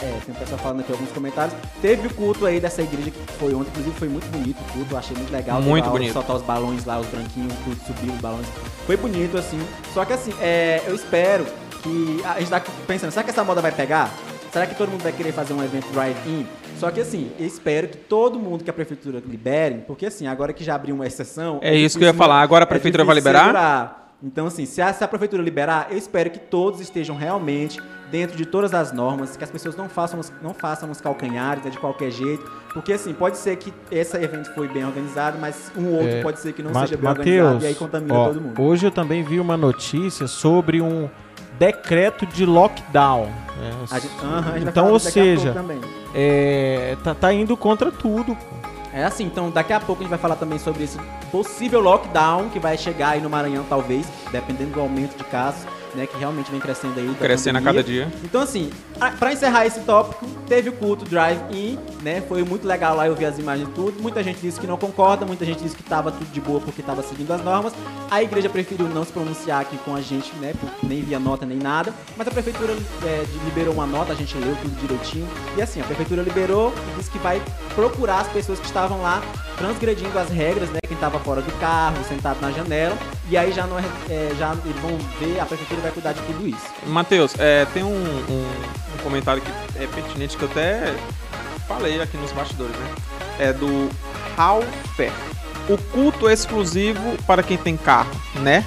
É, 0.01 0.19
tem 0.25 0.35
um 0.35 0.37
pessoal 0.37 0.59
falando 0.59 0.81
aqui 0.81 0.91
alguns 0.91 1.11
comentários. 1.11 1.55
Teve 1.81 2.07
o 2.07 2.13
culto 2.13 2.45
aí 2.45 2.59
dessa 2.59 2.81
igreja 2.81 3.11
que 3.11 3.33
foi 3.39 3.53
ontem, 3.53 3.69
inclusive 3.69 3.95
foi 3.97 4.09
muito 4.09 4.27
bonito 4.29 4.59
o 4.59 4.73
culto, 4.73 4.97
achei 4.97 5.15
muito 5.15 5.31
legal. 5.31 5.61
Muito 5.61 5.89
bonito. 5.89 6.13
Soltar 6.13 6.35
os 6.35 6.41
balões 6.41 6.83
lá, 6.85 6.99
os 6.99 7.07
branquinhos, 7.07 7.53
tudo 7.63 7.77
subir 7.85 8.11
os 8.11 8.19
balões. 8.19 8.45
Foi 8.85 8.97
bonito, 8.97 9.37
assim. 9.37 9.59
Só 9.93 10.03
que 10.03 10.13
assim, 10.13 10.33
é, 10.41 10.81
eu 10.85 10.95
espero 10.95 11.45
que. 11.81 12.21
A 12.25 12.39
gente 12.39 12.49
tá 12.49 12.61
pensando, 12.85 13.11
será 13.11 13.23
que 13.23 13.29
essa 13.29 13.43
moda 13.43 13.61
vai 13.61 13.71
pegar? 13.71 14.11
Será 14.51 14.65
que 14.65 14.75
todo 14.75 14.89
mundo 14.89 15.03
vai 15.03 15.11
querer 15.11 15.31
fazer 15.31 15.53
um 15.53 15.63
evento 15.63 15.91
drive-in? 15.91 16.47
Só 16.77 16.91
que 16.91 16.99
assim, 17.01 17.31
eu 17.39 17.45
espero 17.45 17.87
que 17.87 17.97
todo 17.97 18.37
mundo 18.39 18.63
que 18.63 18.69
a 18.69 18.73
prefeitura 18.73 19.21
libere, 19.25 19.83
porque 19.87 20.05
assim, 20.05 20.27
agora 20.27 20.51
que 20.53 20.63
já 20.63 20.75
abriu 20.75 20.95
uma 20.95 21.05
exceção. 21.07 21.59
É 21.61 21.75
isso 21.75 21.97
que 21.97 22.03
eu 22.03 22.07
ia 22.07 22.13
falar. 22.13 22.41
Agora 22.41 22.63
a 22.63 22.67
é 22.67 22.69
prefeitura 22.69 23.03
vai 23.03 23.15
difícil 23.15 23.31
liberar? 23.31 23.45
segurar. 23.47 24.05
Então, 24.23 24.47
assim, 24.47 24.65
se 24.65 24.81
a, 24.81 24.91
se 24.91 25.03
a 25.03 25.07
prefeitura 25.07 25.43
liberar, 25.43 25.87
eu 25.91 25.97
espero 25.97 26.29
que 26.31 26.39
todos 26.39 26.79
estejam 26.79 27.15
realmente 27.15 27.79
dentro 28.09 28.35
de 28.35 28.45
todas 28.45 28.73
as 28.73 28.91
normas, 28.91 29.35
que 29.35 29.43
as 29.43 29.51
pessoas 29.51 29.75
não 29.75 29.87
façam 29.89 30.19
os, 30.19 30.31
não 30.41 30.53
façam 30.53 30.89
os 30.89 30.99
calcanhares 31.01 31.63
né, 31.63 31.69
de 31.69 31.77
qualquer 31.77 32.09
jeito. 32.11 32.49
Porque, 32.73 32.93
assim, 32.93 33.13
pode 33.13 33.37
ser 33.37 33.55
que 33.57 33.73
esse 33.91 34.15
evento 34.17 34.51
foi 34.55 34.67
bem 34.67 34.85
organizado, 34.85 35.37
mas 35.39 35.71
um 35.77 35.91
outro 35.93 36.07
É, 36.07 36.21
pode 36.23 36.39
ser 36.39 36.53
que 36.53 36.63
não 36.63 36.71
Ma- 36.71 36.81
seja 36.87 36.97
bem 36.97 37.09
organizado 37.09 37.43
Mateus, 37.55 37.63
e 37.63 37.67
aí 37.67 37.75
contamina 37.75 38.13
ó, 38.13 38.27
todo 38.29 38.41
mundo. 38.41 38.61
Hoje 38.61 38.87
eu 38.87 38.91
também 38.91 39.21
vi 39.21 39.39
uma 39.39 39.57
notícia 39.57 40.27
sobre 40.27 40.81
um 40.81 41.09
decreto 41.57 42.25
de 42.25 42.45
lockdown. 42.45 43.25
né? 43.57 43.71
A 43.91 43.99
gente- 43.99 44.13
então, 44.67 44.91
ou 44.91 44.99
seja, 44.99 45.53
também. 45.53 45.79
é, 46.13 46.97
tá, 47.03 47.13
tá 47.15 47.33
indo 47.33 47.55
contra 47.55 47.91
tudo. 47.91 48.37
É 48.93 49.03
assim, 49.03 49.25
então 49.25 49.49
daqui 49.49 49.73
a 49.73 49.79
pouco 49.79 50.01
a 50.01 50.03
gente 50.03 50.09
vai 50.09 50.19
falar 50.19 50.35
também 50.37 50.57
sobre 50.57 50.83
esse 50.85 50.97
possível 51.31 51.81
lockdown 51.81 52.49
que 52.49 52.59
vai 52.59 52.77
chegar 52.77 53.09
aí 53.09 53.21
no 53.21 53.29
Maranhão, 53.29 53.65
talvez, 53.67 54.07
dependendo 54.31 54.71
do 54.71 54.79
aumento 54.79 55.17
de 55.17 55.23
casos, 55.25 55.65
né, 55.93 56.05
que 56.07 56.17
realmente 56.17 56.49
vem 56.49 56.61
crescendo 56.61 56.97
aí. 56.99 57.13
Crescendo 57.19 57.57
a 57.57 57.61
cada 57.61 57.83
dia. 57.83 58.07
Então, 58.23 58.41
assim, 58.41 58.69
pra 59.19 59.33
encerrar 59.33 59.65
esse 59.65 59.81
tópico, 59.81 60.25
teve 60.47 60.69
o 60.69 60.73
culto 60.73 61.05
Drive-In, 61.05 61.77
né? 62.01 62.21
Foi 62.27 62.43
muito 62.43 62.67
legal 62.67 62.95
lá, 62.95 63.07
eu 63.07 63.15
vi 63.15 63.25
as 63.25 63.37
imagens 63.37 63.67
tudo. 63.75 64.01
Muita 64.01 64.23
gente 64.23 64.39
disse 64.39 64.59
que 64.59 64.67
não 64.67 64.77
concorda, 64.77 65.25
muita 65.25 65.43
gente 65.45 65.61
disse 65.61 65.75
que 65.75 65.83
tava 65.83 66.11
tudo 66.11 66.31
de 66.31 66.39
boa 66.39 66.59
porque 66.61 66.81
tava 66.81 67.01
seguindo 67.03 67.31
as 67.31 67.43
normas. 67.43 67.73
A 68.09 68.21
igreja 68.21 68.49
preferiu 68.49 68.87
não 68.87 69.03
se 69.03 69.11
pronunciar 69.11 69.61
aqui 69.61 69.77
com 69.79 69.95
a 69.95 70.01
gente, 70.01 70.33
né? 70.35 70.53
por- 70.59 70.69
Nem 70.87 71.01
via 71.01 71.19
nota 71.19 71.45
nem 71.45 71.57
nada. 71.57 71.93
Mas 72.15 72.27
a 72.27 72.31
prefeitura 72.31 72.73
é, 73.03 73.25
liberou 73.43 73.73
uma 73.73 73.85
nota, 73.85 74.13
a 74.13 74.15
gente 74.15 74.37
leu 74.37 74.55
tudo 74.61 74.79
direitinho. 74.79 75.27
E 75.57 75.61
assim, 75.61 75.81
a 75.81 75.83
prefeitura 75.83 76.21
liberou 76.21 76.73
e 76.93 76.97
disse 76.97 77.09
que 77.11 77.17
vai 77.19 77.41
procurar 77.73 78.21
as 78.21 78.27
pessoas 78.27 78.59
que 78.59 78.65
estavam 78.65 79.01
lá 79.01 79.21
transgredindo 79.57 80.17
as 80.19 80.29
regras, 80.29 80.69
né? 80.69 80.79
Quem 80.87 80.97
tava 80.97 81.17
fora 81.19 81.41
do 81.41 81.51
carro, 81.59 81.95
sentado 82.07 82.39
na 82.41 82.51
janela, 82.51 82.95
e 83.29 83.37
aí 83.37 83.51
já 83.51 83.65
não 83.65 83.79
é, 83.79 83.83
é, 84.09 84.31
já 84.37 84.53
eles 84.65 84.75
vão 84.81 84.97
ver, 85.19 85.39
a 85.39 85.45
prefeitura 85.45 85.81
vai 85.81 85.91
cuidar 85.91 86.11
de 86.13 86.21
tudo 86.21 86.47
isso. 86.47 86.65
Matheus, 86.85 87.33
é, 87.39 87.65
tem 87.73 87.81
um, 87.83 87.87
um- 87.89 88.84
um 88.95 89.03
comentário 89.03 89.41
que 89.41 89.51
é 89.83 89.87
pertinente 89.87 90.37
que 90.37 90.43
eu 90.43 90.49
até 90.49 90.95
falei 91.67 92.01
aqui 92.01 92.17
nos 92.17 92.31
bastidores, 92.31 92.75
né? 92.75 92.95
É 93.39 93.53
do 93.53 93.89
Ralfer. 94.35 95.11
O 95.67 95.77
culto 95.77 96.29
é 96.29 96.33
exclusivo 96.33 97.17
para 97.25 97.41
quem 97.41 97.57
tem 97.57 97.75
carro, 97.75 98.11
né? 98.41 98.63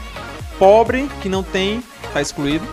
Pobre 0.59 1.09
que 1.23 1.29
não 1.29 1.43
tem, 1.43 1.83
tá 2.13 2.21
excluído. 2.21 2.67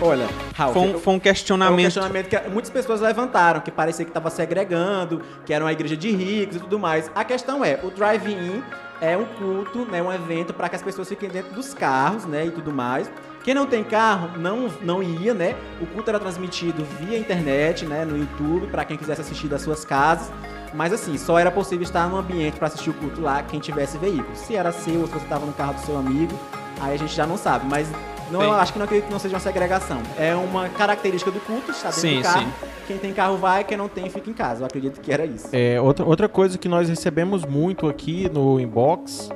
Olha, 0.00 0.28
Raul, 0.56 0.72
Foi 0.72 0.82
um, 0.82 0.98
foi 0.98 1.12
um 1.12 1.14
É 1.14 1.18
um 1.18 1.20
questionamento. 1.20 1.84
questionamento 1.84 2.28
que 2.28 2.48
muitas 2.48 2.70
pessoas 2.70 3.00
levantaram, 3.00 3.60
que 3.60 3.70
parecia 3.70 4.04
que 4.04 4.10
estava 4.10 4.30
segregando, 4.30 5.22
que 5.46 5.52
era 5.52 5.64
uma 5.64 5.72
igreja 5.72 5.96
de 5.96 6.10
ricos 6.10 6.56
e 6.56 6.60
tudo 6.60 6.78
mais. 6.78 7.10
A 7.14 7.24
questão 7.24 7.64
é, 7.64 7.78
o 7.82 7.90
drive-in 7.90 8.62
é 9.00 9.16
um 9.16 9.24
culto, 9.24 9.84
né, 9.84 10.02
um 10.02 10.12
evento 10.12 10.52
para 10.52 10.68
que 10.68 10.76
as 10.76 10.82
pessoas 10.82 11.08
fiquem 11.08 11.28
dentro 11.28 11.52
dos 11.54 11.72
carros, 11.74 12.24
né, 12.24 12.46
e 12.46 12.50
tudo 12.50 12.72
mais. 12.72 13.10
Quem 13.42 13.54
não 13.54 13.66
tem 13.66 13.82
carro 13.82 14.38
não, 14.38 14.68
não 14.82 15.02
ia, 15.02 15.34
né? 15.34 15.56
O 15.80 15.86
culto 15.86 16.10
era 16.10 16.20
transmitido 16.20 16.84
via 17.00 17.18
internet, 17.18 17.84
né, 17.84 18.04
no 18.04 18.16
YouTube, 18.16 18.68
para 18.68 18.84
quem 18.84 18.96
quisesse 18.96 19.20
assistir 19.20 19.48
das 19.48 19.62
suas 19.62 19.84
casas. 19.84 20.30
Mas 20.72 20.92
assim, 20.92 21.18
só 21.18 21.38
era 21.38 21.50
possível 21.50 21.82
estar 21.82 22.08
no 22.08 22.16
ambiente 22.16 22.56
para 22.56 22.68
assistir 22.68 22.90
o 22.90 22.94
culto 22.94 23.20
lá 23.20 23.42
quem 23.42 23.60
tivesse 23.60 23.98
veículo. 23.98 24.34
Se 24.34 24.54
era 24.54 24.72
seu 24.72 25.00
ou 25.00 25.06
se 25.06 25.12
você 25.12 25.24
estava 25.24 25.44
no 25.44 25.52
carro 25.52 25.74
do 25.74 25.80
seu 25.80 25.98
amigo, 25.98 26.32
aí 26.80 26.94
a 26.94 26.96
gente 26.96 27.14
já 27.14 27.26
não 27.26 27.36
sabe. 27.36 27.66
Mas 27.68 27.88
não, 28.30 28.40
Sim. 28.40 28.46
eu 28.46 28.52
acho 28.52 28.72
que 28.72 28.78
não 28.78 28.84
acredito 28.84 29.06
que 29.06 29.12
não 29.12 29.18
seja 29.18 29.34
uma 29.34 29.40
segregação. 29.40 30.00
É 30.16 30.34
uma 30.34 30.68
característica 30.70 31.30
do 31.30 31.40
culto, 31.40 31.72
estar 31.72 31.88
dentro 31.88 32.00
Sim, 32.00 32.16
do 32.18 32.22
carro. 32.22 32.40
sim. 32.40 32.68
Quem 32.86 32.98
tem 32.98 33.12
carro 33.12 33.36
vai, 33.36 33.64
quem 33.64 33.76
não 33.76 33.88
tem 33.88 34.08
fica 34.08 34.30
em 34.30 34.32
casa. 34.32 34.62
Eu 34.62 34.66
acredito 34.66 35.00
que 35.00 35.12
era 35.12 35.26
isso. 35.26 35.48
É, 35.52 35.80
outra, 35.80 36.06
outra 36.06 36.28
coisa 36.28 36.56
que 36.56 36.68
nós 36.68 36.88
recebemos 36.88 37.44
muito 37.44 37.86
aqui 37.88 38.30
no 38.32 38.58
inbox 38.58 39.28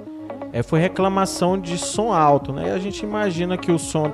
é, 0.53 0.63
foi 0.63 0.81
reclamação 0.81 1.59
de 1.59 1.77
som 1.79 2.13
alto, 2.13 2.53
né? 2.53 2.73
A 2.73 2.79
gente 2.79 3.03
imagina 3.05 3.57
que 3.57 3.71
o 3.71 3.79
som 3.79 4.11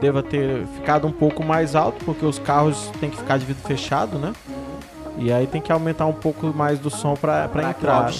deva 0.00 0.22
ter 0.22 0.66
ficado 0.66 1.06
um 1.06 1.12
pouco 1.12 1.42
mais 1.44 1.74
alto, 1.74 2.04
porque 2.04 2.26
os 2.26 2.38
carros 2.38 2.90
têm 3.00 3.10
que 3.10 3.16
ficar 3.16 3.38
de 3.38 3.46
vidro 3.46 3.62
fechado, 3.66 4.18
né? 4.18 4.32
E 5.16 5.32
aí 5.32 5.46
tem 5.46 5.60
que 5.60 5.70
aumentar 5.70 6.06
um 6.06 6.12
pouco 6.12 6.46
mais 6.48 6.78
do 6.78 6.90
som 6.90 7.14
para 7.14 7.44
entrar. 7.70 8.10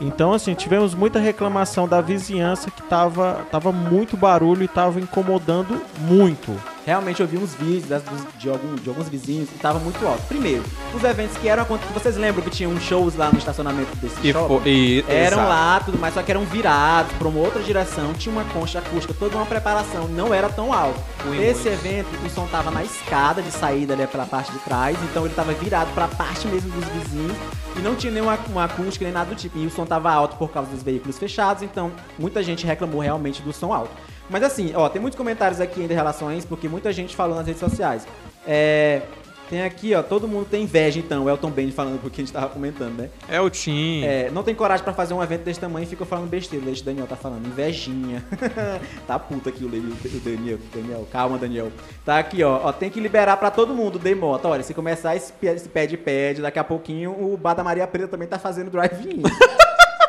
Então, 0.00 0.32
assim, 0.32 0.54
tivemos 0.54 0.94
muita 0.94 1.18
reclamação 1.18 1.88
da 1.88 2.00
vizinhança 2.02 2.70
que 2.70 2.82
tava, 2.82 3.40
tava 3.50 3.72
muito 3.72 4.16
barulho 4.16 4.62
e 4.62 4.68
tava 4.68 5.00
incomodando 5.00 5.80
muito. 6.00 6.54
Realmente 6.86 7.20
eu 7.22 7.26
vi 7.26 7.38
uns 7.38 7.54
vídeos 7.54 7.88
das- 7.88 8.02
de, 8.38 8.48
algum- 8.50 8.74
de 8.74 8.88
alguns 8.88 9.08
vizinhos 9.08 9.48
e 9.50 9.58
tava 9.58 9.78
muito 9.78 10.06
alto. 10.06 10.22
Primeiro, 10.28 10.62
os 10.94 11.02
eventos 11.02 11.36
que 11.38 11.48
eram. 11.48 11.64
Vocês 11.94 12.16
lembram 12.16 12.42
que 12.44 12.50
tinham 12.50 12.78
shows 12.78 13.16
lá 13.16 13.30
no 13.32 13.38
estacionamento 13.38 13.96
desse 13.96 14.16
E 14.28 14.32
shopping? 14.32 14.68
e- 14.68 15.04
Eram 15.08 15.38
exato. 15.38 15.48
lá, 15.48 15.80
tudo 15.84 15.98
mais, 15.98 16.12
só 16.12 16.22
que 16.22 16.30
eram 16.30 16.44
virados 16.44 17.12
pra 17.14 17.26
uma 17.28 17.40
outra 17.40 17.62
direção, 17.62 18.12
tinha 18.12 18.32
uma 18.34 18.44
concha 18.52 18.80
acústica, 18.80 19.14
toda 19.18 19.34
uma 19.36 19.46
preparação, 19.46 20.06
não 20.08 20.32
era 20.34 20.48
tão 20.50 20.72
alto. 20.74 21.00
Ui, 21.26 21.38
Esse 21.42 21.68
muito. 21.70 21.86
evento, 21.86 22.08
o 22.26 22.28
som 22.28 22.46
tava 22.48 22.70
na 22.70 22.84
escada 22.84 23.40
de 23.40 23.50
saída 23.50 23.94
ali 23.94 24.06
pela 24.06 24.26
parte 24.26 24.52
de 24.52 24.58
trás, 24.58 24.98
então 25.10 25.24
ele 25.24 25.34
tava 25.34 25.52
virado 25.54 25.90
pra 25.94 26.06
parte 26.06 26.46
mesmo 26.48 26.70
dos 26.70 26.84
vizinhos 26.90 27.36
e 27.76 27.78
não 27.80 27.94
tinha 27.94 28.12
nenhuma 28.12 28.38
uma 28.50 28.64
acústica 28.64 29.04
nem 29.06 29.14
nada 29.14 29.30
do 29.30 29.36
tipo. 29.36 29.56
E 29.58 29.66
o 29.66 29.70
som 29.70 29.86
tava 29.86 30.12
alto 30.12 30.36
por 30.36 30.50
causa 30.50 30.70
dos 30.70 30.82
veículos 30.82 31.18
fechados, 31.18 31.62
então 31.62 31.90
muita 32.18 32.42
gente 32.42 32.66
reclamou 32.66 33.00
realmente 33.00 33.40
do 33.40 33.54
som 33.54 33.72
alto. 33.72 33.90
Mas 34.28 34.42
assim, 34.42 34.72
ó, 34.74 34.88
tem 34.88 35.00
muitos 35.00 35.16
comentários 35.16 35.60
aqui 35.60 35.80
ainda 35.80 35.92
em 35.92 35.96
relação 35.96 36.28
a 36.28 36.34
isso, 36.34 36.46
porque 36.46 36.68
muita 36.68 36.92
gente 36.92 37.14
falou 37.14 37.36
nas 37.36 37.46
redes 37.46 37.60
sociais. 37.60 38.06
É. 38.46 39.02
Tem 39.50 39.62
aqui, 39.62 39.94
ó, 39.94 40.02
todo 40.02 40.26
mundo 40.26 40.46
tem 40.50 40.62
inveja, 40.62 40.98
então, 40.98 41.24
o 41.24 41.28
Elton 41.28 41.50
Band 41.50 41.70
falando 41.70 42.00
porque 42.00 42.22
a 42.22 42.24
gente 42.24 42.32
tava 42.32 42.48
comentando, 42.48 42.96
né? 42.96 43.10
É 43.28 43.38
o 43.38 43.50
Tim. 43.50 44.02
É, 44.02 44.30
não 44.30 44.42
tem 44.42 44.54
coragem 44.54 44.82
pra 44.82 44.94
fazer 44.94 45.12
um 45.12 45.22
evento 45.22 45.42
desse 45.42 45.60
tamanho 45.60 45.84
e 45.84 45.86
fica 45.86 46.04
falando 46.06 46.30
besteira. 46.30 46.64
Deixa 46.64 46.80
o 46.80 46.84
Daniel 46.86 47.06
tá 47.06 47.14
falando, 47.14 47.46
invejinha. 47.46 48.24
tá 49.06 49.18
puta 49.18 49.50
aqui 49.50 49.62
o, 49.62 49.68
o 49.68 50.20
Daniel, 50.20 50.58
Daniel. 50.74 51.06
Calma, 51.12 51.36
Daniel. 51.36 51.70
Tá 52.06 52.18
aqui, 52.18 52.42
ó, 52.42 52.62
ó. 52.64 52.72
Tem 52.72 52.88
que 52.88 52.98
liberar 52.98 53.36
pra 53.36 53.50
todo 53.50 53.74
mundo, 53.74 53.98
Demota. 53.98 54.48
Olha, 54.48 54.62
se 54.62 54.72
começar 54.72 55.14
esse 55.14 55.30
pe- 55.34 55.48
esse 55.48 55.68
pede-pede, 55.68 56.40
daqui 56.40 56.58
a 56.58 56.64
pouquinho 56.64 57.10
o 57.12 57.36
Bar 57.36 57.52
da 57.52 57.62
Maria 57.62 57.86
Preta 57.86 58.08
também 58.08 58.26
tá 58.26 58.38
fazendo 58.38 58.70
drive-in. 58.70 59.22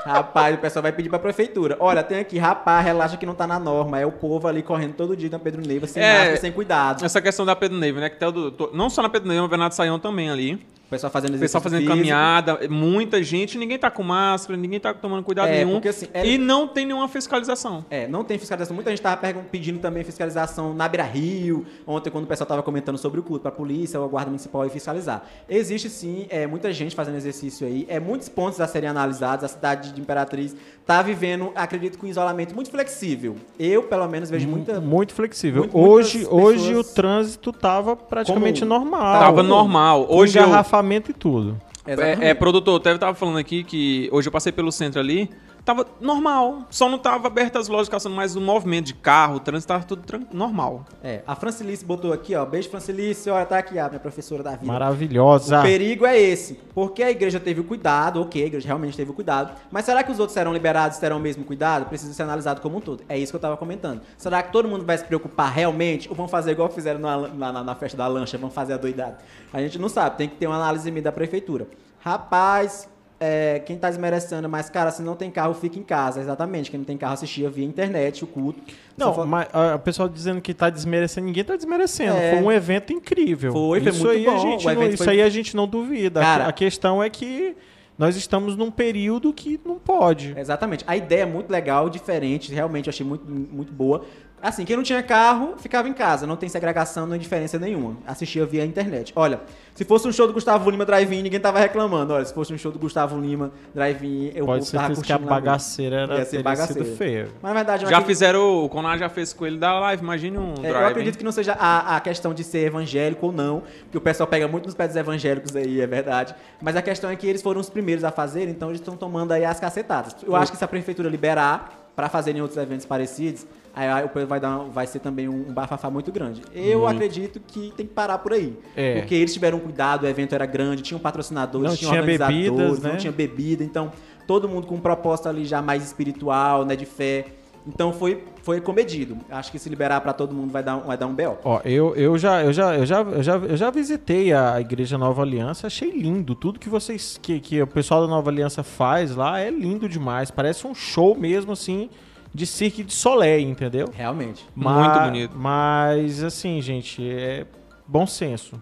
Rapaz, 0.06 0.56
o 0.56 0.58
pessoal 0.60 0.84
vai 0.84 0.92
pedir 0.92 1.10
pra 1.10 1.18
prefeitura. 1.20 1.76
Olha, 1.80 2.04
tem 2.04 2.20
aqui, 2.20 2.38
rapaz, 2.38 2.86
relaxa 2.86 3.18
que 3.18 3.26
não 3.26 3.34
tá 3.34 3.48
na 3.48 3.60
norma. 3.60 4.00
É 4.00 4.06
o 4.06 4.12
povo 4.12 4.48
ali 4.48 4.62
correndo 4.62 4.94
todo 4.94 5.16
dia 5.16 5.30
na 5.30 5.40
Pedro 5.40 5.62
Neiva, 5.66 5.88
sem 5.88 6.02
É. 6.04 6.14
máscara, 6.18 6.38
sem 6.38 6.52
cuidado. 6.52 7.04
Essa 7.04 7.22
questão 7.22 7.46
da 7.46 7.56
Pedro 7.56 7.78
Neve, 7.78 8.00
né? 8.00 8.10
Que 8.10 8.24
o 8.24 8.32
do- 8.32 8.52
to- 8.52 8.70
não 8.74 8.90
só 8.90 9.02
na 9.02 9.10
Pedro 9.10 9.28
Neve, 9.28 9.42
no 9.42 9.48
Bernardo 9.48 9.74
Saião 9.74 9.98
também 10.00 10.30
ali. 10.30 10.66
O 10.86 10.88
pessoal 10.88 11.12
fazendo 11.12 11.38
pessoal 11.40 11.62
fazendo 11.64 11.80
físico. 11.80 11.96
caminhada, 11.98 12.60
muita 12.70 13.22
gente, 13.24 13.58
ninguém 13.58 13.78
tá 13.78 13.90
com 13.90 14.04
máscara, 14.04 14.56
ninguém 14.56 14.80
tá 14.80 14.94
tomando 14.94 15.24
cuidado 15.24 15.48
É, 15.48 15.58
nenhum. 15.64 15.74
porque, 15.74 15.88
assim, 15.90 16.08
é- 16.14 16.26
E 16.28 16.38
não 16.38 16.68
tem 16.68 16.86
nenhuma 16.86 17.08
fiscalização. 17.08 17.84
É, 17.90 18.08
não 18.08 18.24
tem 18.24 18.38
fiscalização. 18.38 18.76
Muita 18.76 18.92
gente 18.92 19.02
tava 19.02 19.20
pedindo 19.52 19.80
também 19.80 20.04
fiscalização 20.04 20.74
na 20.76 20.88
Beira 20.88 21.04
Rio, 21.04 21.66
ontem 21.88 22.12
quando 22.12 22.26
o 22.26 22.28
pessoal 22.28 22.48
tava 22.48 22.62
comentando 22.62 23.00
sobre 23.00 23.20
o 23.20 23.24
culto, 23.24 23.42
pra 23.42 23.52
polícia 23.52 24.00
ou 24.00 24.06
a 24.06 24.08
guarda 24.08 24.30
municipal 24.30 24.64
ir 24.66 24.70
fiscalizar. 24.70 25.24
Existe 25.50 25.90
sim, 25.90 26.28
é, 26.30 26.46
muita 26.46 26.72
gente 26.72 26.96
fazendo 26.96 27.16
exercício 27.16 27.66
aí, 27.66 27.86
é 27.90 28.00
muitos 28.00 28.30
pontos 28.30 28.62
a 28.62 28.68
serem 28.68 28.88
analisados, 28.88 29.44
a 29.44 29.48
cidade 29.48 29.92
de 29.92 30.00
Imperatriz 30.00 30.56
tá 30.86 31.02
vivendo, 31.02 31.52
acredito 31.56 31.98
que 31.98 32.06
um 32.06 32.10
isolamento 32.10 32.54
muito 32.54 32.70
flexível. 32.70 33.36
Eu, 33.60 33.82
pelo 33.84 34.08
menos, 34.08 34.30
vejo 34.30 34.48
muita... 34.48 34.80
Muito 34.80 35.16
flexível. 35.16 35.64
Muito- 35.64 35.78
hoje, 35.78 36.28
hoje 36.30 36.66
o 36.74 36.78
pessoas- 36.78 36.94
trânsito 36.94 37.52
tava 37.52 37.96
praticamente 37.96 38.60
Como- 38.60 38.70
normal. 38.72 39.20
Tava 39.20 39.42
normal. 39.42 40.06
com 40.06 40.16
Hoje 40.16 40.38
eu, 40.38 40.44
engarrafamento 40.86 41.12
e 41.12 41.14
tudo. 41.14 41.60
é, 41.86 42.30
é, 42.30 42.34
produtor, 42.34 42.80
até 42.80 42.92
eu 42.92 43.00
tava 43.00 43.16
falando 43.16 43.38
aqui 43.38 43.64
que 43.64 44.08
hoje 44.12 44.28
eu 44.28 44.32
passei 44.32 44.52
pelo 44.52 44.72
centro 44.72 45.00
ali, 45.00 45.30
tava 45.66 45.88
normal. 46.00 46.68
Só 46.70 46.88
não 46.88 47.00
tava 47.00 47.28
abertas 47.28 47.64
as 47.64 47.68
lojas 47.68 47.90
caçando, 47.90 48.16
mas 48.16 48.36
o 48.36 48.42
movimento 48.42 48.86
de 48.86 48.94
carro, 48.94 49.38
o 49.38 49.40
trânsito 49.40 49.68
tava 49.68 49.84
tudo 49.84 50.04
normal. 50.32 50.86
É, 51.04 51.24
a 51.26 51.36
Francilice 51.36 51.84
botou 51.84 52.14
aqui, 52.14 52.36
ó, 52.36 52.46
beijo 52.46 52.70
Francilice, 52.70 53.30
olha, 53.30 53.46
tá 53.46 53.58
aqui 53.58 53.80
a 53.80 53.90
minha 53.90 54.00
professora 54.00 54.44
da 54.44 54.52
vida. 54.52 54.66
Maravilhosa. 54.66 55.60
O 55.60 55.64
perigo 55.64 56.06
é 56.06 56.18
esse. 56.18 56.54
Porque 56.74 57.02
a 57.02 57.10
igreja 57.10 57.40
teve 57.40 57.60
o 57.60 57.64
cuidado, 57.64 58.22
ok, 58.22 58.44
a 58.44 58.46
igreja 58.46 58.68
realmente 58.68 58.96
teve 58.96 59.10
o 59.10 59.14
cuidado, 59.14 59.54
mas 59.72 59.86
será 59.86 60.04
que 60.04 60.12
os 60.12 60.20
outros 60.20 60.34
serão 60.34 60.54
liberados, 60.54 60.98
terão 61.00 61.18
o 61.18 61.20
mesmo 61.20 61.44
cuidado? 61.44 61.88
Precisa 61.88 62.14
ser 62.14 62.24
analisado 62.24 62.62
como 62.62 62.78
um 62.78 62.82
todo. 62.82 63.04
É 63.10 63.18
isso 63.18 63.32
que 63.32 63.36
eu 63.36 63.42
tava 63.42 63.58
comentando. 63.58 64.02
Será 64.18 64.44
que 64.44 64.52
todo 64.52 64.68
mundo 64.68 64.86
vai 64.86 64.98
se 64.98 65.04
preocupar 65.04 65.52
realmente? 65.52 66.08
Ou 66.08 66.16
vão 66.16 66.28
fazer 66.28 66.52
igual 66.52 66.70
fizeram 66.70 67.00
na, 67.00 67.28
na, 67.28 67.64
na 67.64 67.76
festa 67.76 67.98
da 67.98 68.08
lancha, 68.08 68.38
vão 68.38 68.52
fazer 68.52 68.74
a 68.74 68.78
doidada? 68.78 69.18
A 69.52 69.60
gente 69.62 69.80
não 69.80 69.90
sabe, 69.90 70.18
tem 70.18 70.30
que 70.30 70.36
ter 70.36 70.46
uma 70.46 70.58
análise 70.58 70.92
da 71.02 71.12
prefeitura. 71.12 71.68
Rapaz, 72.00 72.88
é, 73.26 73.60
quem 73.60 73.78
tá 73.78 73.90
desmerecendo, 73.90 74.48
mas 74.48 74.70
cara, 74.70 74.92
se 74.92 75.02
não 75.02 75.16
tem 75.16 75.32
carro, 75.32 75.54
fica 75.54 75.80
em 75.80 75.84
casa. 75.84 76.22
Exatamente, 76.22 76.70
quem 76.70 76.78
não 76.80 76.86
tem 76.86 76.98
carro 76.98 77.14
assistia 77.14 77.50
via 77.50 77.66
internet, 77.66 78.24
o 78.24 78.28
culto. 78.28 78.62
Não, 78.98 79.26
mas 79.26 79.48
ah, 79.54 79.76
o 79.76 79.80
pessoal 79.80 80.08
dizendo 80.08 80.40
que 80.42 80.54
tá 80.54 80.70
desmerecendo, 80.70 81.28
ninguém 81.28 81.44
tá 81.44 81.56
desmerecendo. 81.56 82.16
É. 82.18 82.32
Foi 82.36 82.44
um 82.44 82.52
evento 82.52 82.94
incrível. 82.94 83.52
Foi, 83.52 83.82
foi 83.82 83.90
isso 83.90 84.06
muito 84.06 84.18
aí 84.18 84.26
bom. 84.26 84.32
A 84.36 84.38
gente 84.38 84.66
não, 84.66 84.84
isso 84.88 85.04
foi- 85.04 85.14
aí 85.14 85.22
a 85.22 85.30
gente 85.30 85.56
não 85.56 85.68
duvida. 85.68 86.20
A- 86.20 86.24
Cara- 86.24 86.48
a 86.48 86.54
questão 86.54 87.02
é 87.04 87.10
que 87.10 87.56
nós 87.98 88.16
estamos 88.18 88.58
num 88.58 88.70
período 88.70 89.32
que 89.34 89.60
não 89.66 89.76
pode. 89.80 90.34
Exatamente. 90.38 90.84
A 90.86 90.98
ideia 90.98 91.22
é 91.22 91.26
muito 91.26 91.50
legal, 91.50 91.90
diferente, 91.90 92.54
realmente 92.54 92.88
eu 92.88 92.92
achei 92.92 93.06
muito, 93.06 93.26
muito 93.26 93.72
boa. 93.72 94.04
Assim, 94.48 94.64
quem 94.64 94.76
não 94.76 94.84
tinha 94.84 95.02
carro, 95.02 95.56
ficava 95.58 95.90
em 95.90 95.94
casa, 95.94 96.28
não 96.28 96.36
tem 96.36 96.48
segregação, 96.48 97.06
não 97.08 97.14
tem 97.14 97.20
diferença 97.20 97.58
nenhuma. 97.58 97.98
Assistia 98.06 98.46
via 98.46 98.64
internet. 98.64 99.12
Olha, 99.16 99.40
se 99.74 99.84
fosse 99.84 100.08
um 100.08 100.12
show 100.12 100.28
do 100.28 100.34
Gustavo 100.34 100.70
Lima 100.70 100.86
Drive-In, 100.86 101.24
ninguém 101.24 101.40
tava 101.40 101.58
reclamando. 101.58 102.14
Olha, 102.14 102.24
se 102.26 102.32
fosse 102.32 102.54
um 102.54 102.58
show 102.60 102.72
do 102.72 102.78
Gustavo 102.78 103.20
Lima 103.20 103.52
Drive-In, 103.74 104.34
eu 104.36 104.46
Pode 104.46 104.66
ser 104.68 104.78
tava 104.78 104.88
que 104.90 104.92
a 104.94 104.96
curtindo 104.98 105.20
na 105.22 105.26
rua. 105.26 105.42
bagaceira 105.42 105.96
era, 106.02 106.18
Ia 106.20 106.26
ser 106.26 106.44
bagaceira. 106.44 106.86
sido 106.86 106.96
feia. 106.96 107.28
Mas 107.42 107.50
na 107.50 107.54
verdade, 107.56 107.86
eu 107.86 107.90
Já 107.90 108.02
fizeram, 108.02 108.64
o 108.64 108.70
Conar 108.70 109.00
já 109.00 109.10
fez 109.10 109.34
com 109.34 109.48
ele 109.48 109.58
da 109.58 109.80
live, 109.80 110.04
imagine 110.04 110.38
um 110.38 110.52
é, 110.52 110.70
drive. 110.70 110.76
eu 110.76 110.88
acredito 110.90 111.18
que 111.18 111.24
não 111.24 111.32
seja 111.32 111.54
a, 111.60 111.96
a 111.96 112.00
questão 112.00 112.32
de 112.32 112.44
ser 112.44 112.68
evangélico 112.68 113.26
ou 113.26 113.32
não, 113.32 113.64
porque 113.86 113.98
o 113.98 114.02
pessoal 114.02 114.28
pega 114.28 114.48
muito 114.48 114.66
nos 114.68 114.76
pés 114.76 114.90
dos 114.90 114.98
evangélicos 114.98 115.56
aí, 115.56 115.82
é 115.82 115.88
verdade. 115.88 116.36
Mas 116.62 116.76
a 116.76 116.84
questão 116.84 117.10
é 117.10 117.16
que 117.16 117.26
eles 117.26 117.42
foram 117.42 117.60
os 117.60 117.70
primeiros 117.72 118.04
a 118.04 118.12
fazer, 118.12 118.48
então 118.48 118.70
eles 118.70 118.80
estão 118.80 118.96
tomando 118.96 119.32
aí 119.32 119.44
as 119.44 119.60
cacetadas. 119.60 120.16
Eu 120.22 120.36
acho 120.36 120.52
que 120.52 120.58
se 120.60 120.64
a 120.64 120.68
prefeitura 120.68 121.10
liberar 121.10 121.82
para 121.96 122.10
fazerem 122.10 122.42
outros 122.44 122.62
eventos 122.62 122.86
parecidos, 122.86 123.48
aí 123.76 124.06
o 124.06 124.10
povo 124.10 124.26
vai, 124.26 124.40
dar, 124.40 124.58
vai 124.60 124.88
ser 124.88 125.00
também 125.00 125.28
um 125.28 125.44
bafafá 125.52 125.90
muito 125.90 126.12
grande. 126.12 126.42
Eu 126.54 126.80
Muito. 126.80 126.94
acredito 126.96 127.40
que 127.46 127.74
tem 127.76 127.86
que 127.86 127.94
parar 127.94 128.18
por 128.20 128.32
aí. 128.34 128.58
É. 128.76 129.00
Porque 129.00 129.14
eles 129.16 129.34
tiveram 129.34 129.60
cuidado, 129.60 130.04
o 130.04 130.08
evento 130.08 130.34
era 130.34 130.46
grande, 130.46 130.82
tinham 130.82 131.00
patrocinadores, 131.00 131.70
Não 131.72 131.78
tinham 131.78 131.92
tinha 131.92 132.02
organizadores, 132.02 132.50
bebidas, 132.52 132.80
não 132.84 132.92
né? 132.92 132.98
tinha 132.98 133.12
bebida, 133.12 133.64
então 133.64 133.92
todo 134.26 134.48
mundo 134.48 134.66
com 134.66 134.80
propósito 134.80 135.28
ali 135.30 135.46
já 135.46 135.62
mais 135.62 135.84
espiritual, 135.86 136.64
né, 136.66 136.76
de 136.76 136.86
fé. 136.86 137.26
Então 137.68 137.92
foi, 137.92 138.24
foi 138.44 138.62
comedido. 138.62 139.18
Acho 139.30 139.52
que 139.52 139.58
se 139.58 139.68
liberar 139.68 140.00
para 140.00 140.14
todo 140.14 140.34
mundo 140.36 140.52
vai 140.52 140.62
dar, 140.62 140.78
um- 140.78 140.82
vai 140.82 140.96
dar 140.96 141.08
um 141.08 141.16
B.O. 141.16 141.36
Ó, 141.44 141.62
eu, 141.66 141.96
eu, 141.96 142.16
já, 142.16 142.44
eu, 142.44 142.54
já, 142.54 142.76
eu, 142.78 142.86
já, 142.86 143.02
eu, 143.02 143.24
já, 143.24 143.36
eu 143.38 143.58
já 143.58 143.72
visitei 143.72 144.32
a 144.34 144.62
Igreja 144.62 145.00
Nova 145.00 145.24
Aliança, 145.24 145.66
achei 145.66 145.90
lindo. 145.90 146.36
Tudo 146.36 146.60
que 146.60 146.70
vocês. 146.70 147.20
Que, 147.20 147.40
que 147.40 147.60
o 147.60 147.66
pessoal 147.66 148.02
da 148.02 148.08
Nova 148.08 148.30
Aliança 148.30 148.62
faz 148.62 149.16
lá 149.16 149.40
é 149.40 149.50
lindo 149.50 149.90
demais. 149.90 150.30
Parece 150.30 150.68
um 150.68 150.76
show 150.76 151.16
mesmo, 151.16 151.54
assim, 151.54 151.90
de 152.36 152.46
Cirque 152.46 152.84
de 152.84 152.94
Soleil, 152.94 153.48
entendeu? 153.50 153.90
Realmente. 153.94 154.46
Muito 154.54 155.00
bonito. 155.00 155.36
Mas, 155.38 156.22
assim, 156.22 156.62
gente, 156.62 157.02
é 157.10 157.46
bom 157.88 158.06
senso. 158.06 158.62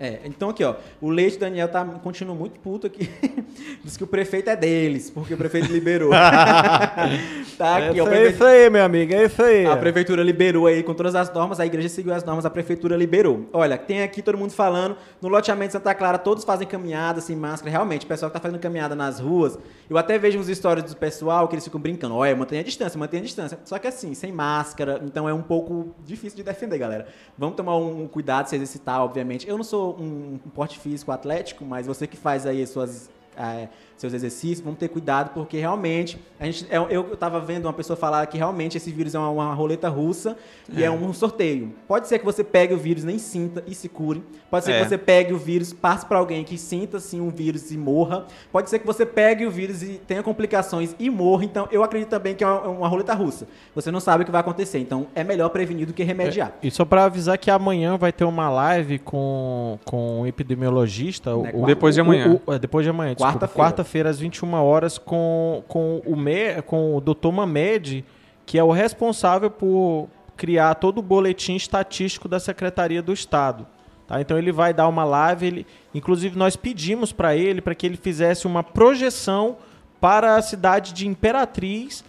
É, 0.00 0.20
então 0.24 0.50
aqui, 0.50 0.62
ó, 0.62 0.76
o 1.00 1.10
Leite 1.10 1.38
Daniel 1.38 1.68
tá, 1.68 1.84
continua 1.84 2.34
muito 2.34 2.60
puto 2.60 2.86
aqui. 2.86 3.10
Diz 3.82 3.96
que 3.96 4.04
o 4.04 4.06
prefeito 4.06 4.48
é 4.48 4.54
deles, 4.54 5.10
porque 5.10 5.34
o 5.34 5.36
prefeito 5.36 5.72
liberou. 5.72 6.10
tá 7.58 7.76
aqui, 7.76 7.98
é 7.98 8.02
ó, 8.02 8.04
o 8.04 8.08
isso, 8.08 8.08
aí, 8.08 8.08
prefeito- 8.08 8.34
isso 8.34 8.44
aí, 8.44 8.70
meu 8.70 8.84
amigo, 8.84 9.12
é 9.14 9.24
isso 9.24 9.42
aí. 9.42 9.66
a 9.66 9.76
prefeitura 9.76 10.22
liberou 10.22 10.66
aí 10.66 10.82
com 10.82 10.94
todas 10.94 11.14
as 11.14 11.32
normas, 11.32 11.58
a 11.58 11.66
igreja 11.66 11.88
seguiu 11.88 12.14
as 12.14 12.22
normas, 12.22 12.46
a 12.46 12.50
prefeitura 12.50 12.96
liberou. 12.96 13.48
Olha, 13.52 13.76
tem 13.76 14.02
aqui 14.02 14.22
todo 14.22 14.38
mundo 14.38 14.52
falando, 14.52 14.96
no 15.20 15.28
loteamento 15.28 15.68
de 15.68 15.72
Santa 15.72 15.94
Clara, 15.94 16.18
todos 16.18 16.44
fazem 16.44 16.66
caminhada 16.66 17.20
sem 17.20 17.34
máscara. 17.34 17.70
Realmente, 17.70 18.04
o 18.04 18.08
pessoal 18.08 18.30
que 18.30 18.36
tá 18.36 18.40
fazendo 18.40 18.60
caminhada 18.60 18.94
nas 18.94 19.18
ruas, 19.18 19.58
eu 19.90 19.98
até 19.98 20.16
vejo 20.18 20.38
uns 20.38 20.46
stories 20.46 20.84
do 20.84 20.96
pessoal 20.96 21.48
que 21.48 21.54
eles 21.54 21.64
ficam 21.64 21.80
brincando, 21.80 22.14
olha, 22.14 22.36
mantenha 22.36 22.60
a 22.60 22.64
distância, 22.64 22.98
mantenha 22.98 23.22
a 23.22 23.26
distância. 23.26 23.58
Só 23.64 23.78
que 23.78 23.86
assim, 23.88 24.14
sem 24.14 24.30
máscara, 24.30 25.00
então 25.04 25.28
é 25.28 25.34
um 25.34 25.42
pouco 25.42 25.94
difícil 26.04 26.36
de 26.36 26.42
defender, 26.42 26.78
galera. 26.78 27.08
Vamos 27.36 27.56
tomar 27.56 27.76
um 27.76 28.06
cuidado, 28.06 28.48
se 28.48 28.54
exercitar, 28.54 29.02
obviamente. 29.02 29.48
Eu 29.48 29.56
não 29.56 29.64
sou 29.64 29.87
um, 29.90 30.40
um 30.44 30.50
porte 30.50 30.78
físico 30.78 31.12
atlético, 31.12 31.64
mas 31.64 31.86
você 31.86 32.06
que 32.06 32.16
faz 32.16 32.46
aí 32.46 32.62
as 32.62 32.70
suas 32.70 33.10
é, 33.36 33.68
seus 33.98 34.14
exercícios, 34.14 34.60
vamos 34.60 34.78
ter 34.78 34.88
cuidado, 34.88 35.30
porque 35.34 35.58
realmente, 35.58 36.18
a 36.38 36.44
gente, 36.46 36.66
eu, 36.70 36.88
eu 36.88 37.16
tava 37.16 37.40
vendo 37.40 37.64
uma 37.66 37.72
pessoa 37.72 37.96
falar 37.96 38.24
que 38.26 38.38
realmente 38.38 38.76
esse 38.76 38.90
vírus 38.92 39.14
é 39.14 39.18
uma, 39.18 39.28
uma 39.30 39.52
roleta 39.54 39.88
russa 39.88 40.36
e 40.72 40.82
é 40.84 40.90
um 40.90 41.12
sorteio. 41.12 41.72
Pode 41.86 42.06
ser 42.08 42.18
que 42.20 42.24
você 42.24 42.44
pegue 42.44 42.72
o 42.72 42.78
vírus, 42.78 43.02
nem 43.04 43.18
sinta 43.18 43.62
e 43.66 43.74
se 43.74 43.88
cure. 43.88 44.22
Pode 44.50 44.64
ser 44.64 44.72
É. 44.72 44.78
que 44.82 44.88
você 44.88 44.96
pegue 44.96 45.32
o 45.34 45.38
vírus, 45.38 45.72
passe 45.72 46.06
para 46.06 46.16
alguém 46.18 46.44
que 46.44 46.56
sinta 46.56 47.00
sim 47.00 47.20
um 47.20 47.28
vírus 47.28 47.70
e 47.72 47.76
morra. 47.76 48.26
Pode 48.52 48.70
ser 48.70 48.78
que 48.78 48.86
você 48.86 49.04
pegue 49.04 49.44
o 49.44 49.50
vírus 49.50 49.82
e 49.82 50.00
tenha 50.06 50.22
complicações 50.22 50.94
e 50.98 51.10
morra. 51.10 51.44
Então, 51.44 51.68
eu 51.72 51.82
acredito 51.82 52.08
também 52.08 52.34
que 52.34 52.44
é 52.44 52.46
uma, 52.46 52.68
uma 52.68 52.88
roleta 52.88 53.12
russa. 53.14 53.48
Você 53.74 53.90
não 53.90 53.98
sabe 54.00 54.22
o 54.22 54.24
que 54.26 54.30
vai 54.32 54.40
acontecer. 54.40 54.78
Então, 54.78 55.08
é 55.14 55.24
melhor 55.24 55.48
prevenir 55.50 55.86
do 55.86 55.92
que 55.92 56.04
remediar. 56.04 56.52
E 56.62 56.70
só 56.70 56.84
pra 56.84 57.04
avisar 57.06 57.36
que 57.36 57.50
amanhã 57.50 57.96
vai 57.96 58.12
ter 58.12 58.24
uma 58.24 58.48
live 58.48 59.00
com, 59.00 59.78
com 59.84 60.20
um 60.22 60.26
epidemiologista. 60.26 61.34
o- 61.34 61.42
Né, 61.42 61.50
o- 61.54 61.66
Depois 61.66 61.94
de 61.94 62.00
o- 62.00 62.04
amanhã. 62.04 62.40
o- 62.46 62.52
é, 62.52 62.58
depois 62.58 62.84
de 62.84 62.90
amanhã. 62.90 63.14
Quarta-feira. 63.14 63.56
Quarta-feira, 63.88 64.10
às 64.10 64.20
21 64.20 64.52
horas, 64.54 64.98
com, 64.98 65.64
com, 65.66 66.02
o 66.04 66.14
Me, 66.14 66.60
com 66.66 66.94
o 66.94 67.00
Dr. 67.00 67.32
Mamed, 67.32 68.04
que 68.44 68.58
é 68.58 68.62
o 68.62 68.70
responsável 68.70 69.50
por 69.50 70.08
criar 70.36 70.74
todo 70.74 70.98
o 70.98 71.02
boletim 71.02 71.56
estatístico 71.56 72.28
da 72.28 72.38
Secretaria 72.38 73.00
do 73.00 73.14
Estado. 73.14 73.66
Tá? 74.06 74.20
Então 74.20 74.36
ele 74.36 74.52
vai 74.52 74.74
dar 74.74 74.88
uma 74.88 75.04
live, 75.04 75.46
ele, 75.46 75.66
inclusive 75.94 76.36
nós 76.36 76.54
pedimos 76.54 77.12
para 77.12 77.34
ele 77.34 77.62
para 77.62 77.74
que 77.74 77.86
ele 77.86 77.96
fizesse 77.96 78.46
uma 78.46 78.62
projeção 78.62 79.56
para 79.98 80.36
a 80.36 80.42
cidade 80.42 80.92
de 80.92 81.08
Imperatriz, 81.08 82.04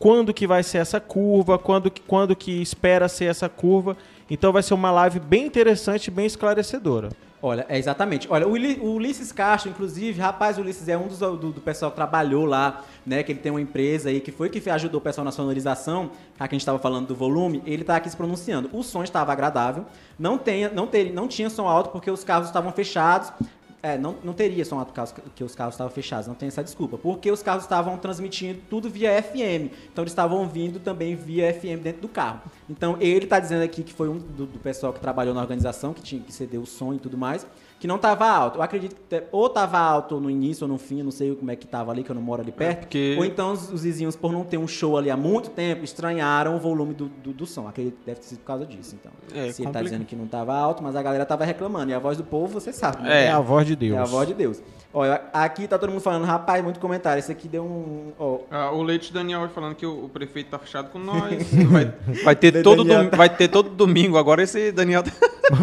quando 0.00 0.34
que 0.34 0.48
vai 0.48 0.64
ser 0.64 0.78
essa 0.78 0.98
curva, 0.98 1.58
quando, 1.58 1.90
que- 1.92 2.02
quando 2.02 2.34
que 2.34 2.60
espera 2.60 3.08
ser 3.08 3.26
essa 3.26 3.48
curva. 3.48 3.96
Então 4.28 4.52
vai 4.52 4.64
ser 4.64 4.74
uma 4.74 4.90
live 4.90 5.20
bem 5.20 5.46
interessante 5.46 6.10
bem 6.10 6.26
esclarecedora. 6.26 7.10
Olha, 7.42 7.64
é 7.70 7.78
exatamente. 7.78 8.26
Olha, 8.30 8.46
o, 8.46 8.50
Uli- 8.50 8.78
o 8.82 8.92
Ulisses 8.92 9.32
Castro, 9.32 9.70
inclusive, 9.70 10.20
rapaz, 10.20 10.58
o 10.58 10.60
Ulisses 10.60 10.88
é 10.88 10.98
um 10.98 11.08
dos 11.08 11.20
do, 11.20 11.36
do 11.36 11.60
pessoal 11.60 11.90
que 11.90 11.96
trabalhou 11.96 12.44
lá, 12.44 12.82
né? 13.06 13.22
Que 13.22 13.32
ele 13.32 13.38
tem 13.38 13.50
uma 13.50 13.60
empresa 13.60 14.10
aí 14.10 14.20
que 14.20 14.30
foi 14.30 14.50
que 14.50 14.68
ajudou 14.68 15.00
o 15.00 15.02
pessoal 15.02 15.24
na 15.24 15.32
sonorização, 15.32 16.10
já 16.38 16.46
que 16.46 16.54
a 16.54 16.56
gente 16.56 16.60
estava 16.60 16.78
falando 16.78 17.06
do 17.06 17.14
volume, 17.14 17.62
ele 17.64 17.82
tá 17.82 17.96
aqui 17.96 18.10
se 18.10 18.16
pronunciando. 18.16 18.68
O 18.74 18.82
som 18.82 19.02
estava 19.02 19.32
agradável, 19.32 19.86
não, 20.18 20.36
tenha, 20.36 20.68
não, 20.68 20.86
ter, 20.86 21.12
não 21.14 21.26
tinha 21.26 21.48
som 21.48 21.66
alto 21.66 21.88
porque 21.90 22.10
os 22.10 22.22
carros 22.22 22.46
estavam 22.48 22.72
fechados. 22.72 23.32
É, 23.82 23.96
não, 23.96 24.16
não 24.22 24.34
teria 24.34 24.62
som 24.64 24.78
alto 24.78 24.92
caso 24.92 25.14
que 25.34 25.42
os 25.42 25.54
carros 25.54 25.74
estavam 25.74 25.90
fechados, 25.90 26.26
não 26.26 26.34
tem 26.34 26.48
essa 26.48 26.62
desculpa. 26.62 26.98
Porque 26.98 27.30
os 27.30 27.42
carros 27.42 27.64
estavam 27.64 27.96
transmitindo 27.96 28.60
tudo 28.68 28.90
via 28.90 29.22
FM. 29.22 29.72
Então 29.90 30.02
eles 30.02 30.12
estavam 30.12 30.38
ouvindo 30.38 30.78
também 30.78 31.16
via 31.16 31.52
FM 31.54 31.82
dentro 31.82 32.02
do 32.02 32.08
carro. 32.08 32.42
Então 32.68 32.96
ele 33.00 33.24
está 33.24 33.40
dizendo 33.40 33.62
aqui 33.62 33.82
que 33.82 33.92
foi 33.92 34.08
um 34.08 34.18
do, 34.18 34.44
do 34.44 34.58
pessoal 34.58 34.92
que 34.92 35.00
trabalhou 35.00 35.34
na 35.34 35.40
organização, 35.40 35.94
que 35.94 36.02
tinha 36.02 36.20
que 36.20 36.32
ceder 36.32 36.60
o 36.60 36.66
som 36.66 36.92
e 36.92 36.98
tudo 36.98 37.16
mais, 37.16 37.46
que 37.80 37.88
não 37.88 37.96
estava 37.96 38.28
alto. 38.28 38.58
Eu 38.58 38.62
acredito 38.62 38.94
que 39.08 39.22
ou 39.32 39.46
estava 39.46 39.78
alto 39.78 40.20
no 40.20 40.30
início 40.30 40.64
ou 40.64 40.68
no 40.68 40.78
fim, 40.78 40.98
eu 40.98 41.04
não 41.04 41.10
sei 41.10 41.34
como 41.34 41.50
é 41.50 41.56
que 41.56 41.64
estava 41.64 41.90
ali, 41.90 42.04
que 42.04 42.10
eu 42.10 42.14
não 42.14 42.20
moro 42.22 42.42
ali 42.42 42.52
perto. 42.52 42.80
porque- 42.80 43.16
Ou 43.18 43.24
então 43.24 43.52
os, 43.52 43.72
os 43.72 43.82
vizinhos, 43.82 44.14
por 44.14 44.30
não 44.32 44.44
ter 44.44 44.58
um 44.58 44.68
show 44.68 44.96
ali 44.98 45.10
há 45.10 45.16
muito 45.16 45.50
tempo, 45.50 45.82
estranharam 45.82 46.54
o 46.56 46.60
volume 46.60 46.92
do, 46.94 47.06
do, 47.08 47.32
do 47.32 47.46
som. 47.46 47.66
Acredito 47.66 47.96
que 47.98 48.04
deve 48.06 48.20
ter 48.20 48.26
sido 48.26 48.38
por 48.40 48.44
causa 48.44 48.66
disso, 48.66 48.94
então. 49.00 49.10
É, 49.30 49.32
Se 49.32 49.38
ele 49.38 49.48
tá 49.52 49.62
complica- 49.64 49.82
dizendo 49.82 50.04
que 50.04 50.14
não 50.14 50.26
estava 50.26 50.54
alto, 50.54 50.82
mas 50.82 50.94
a 50.94 51.02
galera 51.02 51.24
tava 51.24 51.44
reclamando. 51.44 51.90
E 51.90 51.94
a 51.94 51.98
voz 51.98 52.16
do 52.18 52.22
povo, 52.24 52.60
você 52.60 52.72
sabe. 52.72 53.02
né? 53.02 53.24
É. 53.24 53.26
É, 53.26 53.30
a 53.32 53.40
voz 53.40 53.66
de 53.66 53.74
Deus. 53.74 53.96
É 53.96 54.00
a 54.00 54.04
voz 54.04 54.28
de 54.28 54.34
Deus. 54.34 54.62
Olha, 54.92 55.22
aqui 55.32 55.68
tá 55.68 55.78
todo 55.78 55.88
mundo 55.90 56.00
falando, 56.02 56.24
rapaz, 56.24 56.62
muito 56.64 56.80
comentário. 56.80 57.20
Esse 57.20 57.30
aqui 57.32 57.46
deu 57.48 57.62
um. 57.64 58.12
ó, 58.18 58.38
Ah, 58.50 58.72
o 58.72 58.82
Leite 58.82 59.12
Daniel 59.12 59.40
vai 59.40 59.48
falando 59.48 59.74
que 59.76 59.86
o, 59.86 60.04
o 60.04 60.08
prefeito 60.08 60.50
tá 60.50 60.58
fechado 60.58 60.90
com 60.90 60.98
nós. 60.98 61.46
Vai, 61.70 61.94
vai 62.24 62.34
ter 62.36 62.50
De- 62.50 62.62
todo 62.62 62.82
dom- 62.84 63.08
tá- 63.08 63.16
vai 63.16 63.28
ter 63.30 63.46
todo 63.48 63.70
domingo. 63.70 64.18
Agora 64.18 64.42
esse 64.42 64.72
Daniel 64.72 65.04
tá... 65.04 65.12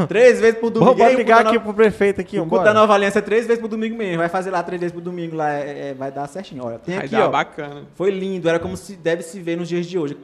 três 0.08 0.40
vezes 0.40 0.58
pro 0.60 0.70
domingo. 0.70 0.94
Vamos 0.96 1.14
o 1.14 1.18
ligar 1.18 1.46
aqui 1.46 1.60
pro 1.60 1.74
prefeito 1.74 2.07
aqui, 2.22 2.38
O 2.38 2.42
culto 2.42 2.56
da 2.56 2.72
vambora. 2.72 2.74
Nova 2.74 2.94
Aliança 2.94 3.20
é 3.20 3.22
três 3.22 3.46
vezes 3.48 3.60
pro 3.60 3.68
domingo 3.68 3.96
mesmo. 3.98 4.18
Vai 4.18 4.30
fazer 4.30 4.52
lá 4.52 4.62
três 4.64 4.80
vezes 4.80 4.92
pro 4.94 5.02
domingo 5.02 5.36
lá. 5.36 5.52
é- 5.54 5.90
é- 5.90 5.94
vai 5.94 6.12
dar 6.12 6.28
certinho. 6.28 6.64
Olha, 6.64 6.80
tem 6.80 6.96
vai 6.96 7.06
aqui, 7.06 7.16
dar 7.16 7.28
ó. 7.28 7.30
bacana. 7.30 7.84
Foi 7.96 8.12
lindo, 8.12 8.48
era 8.48 8.60
como 8.60 8.76
se 8.78 8.96
deve 8.96 9.24
se 9.24 9.40
ver 9.40 9.58
nos 9.58 9.68
dias 9.68 9.86
de 9.86 9.98
hoje. 9.98 10.18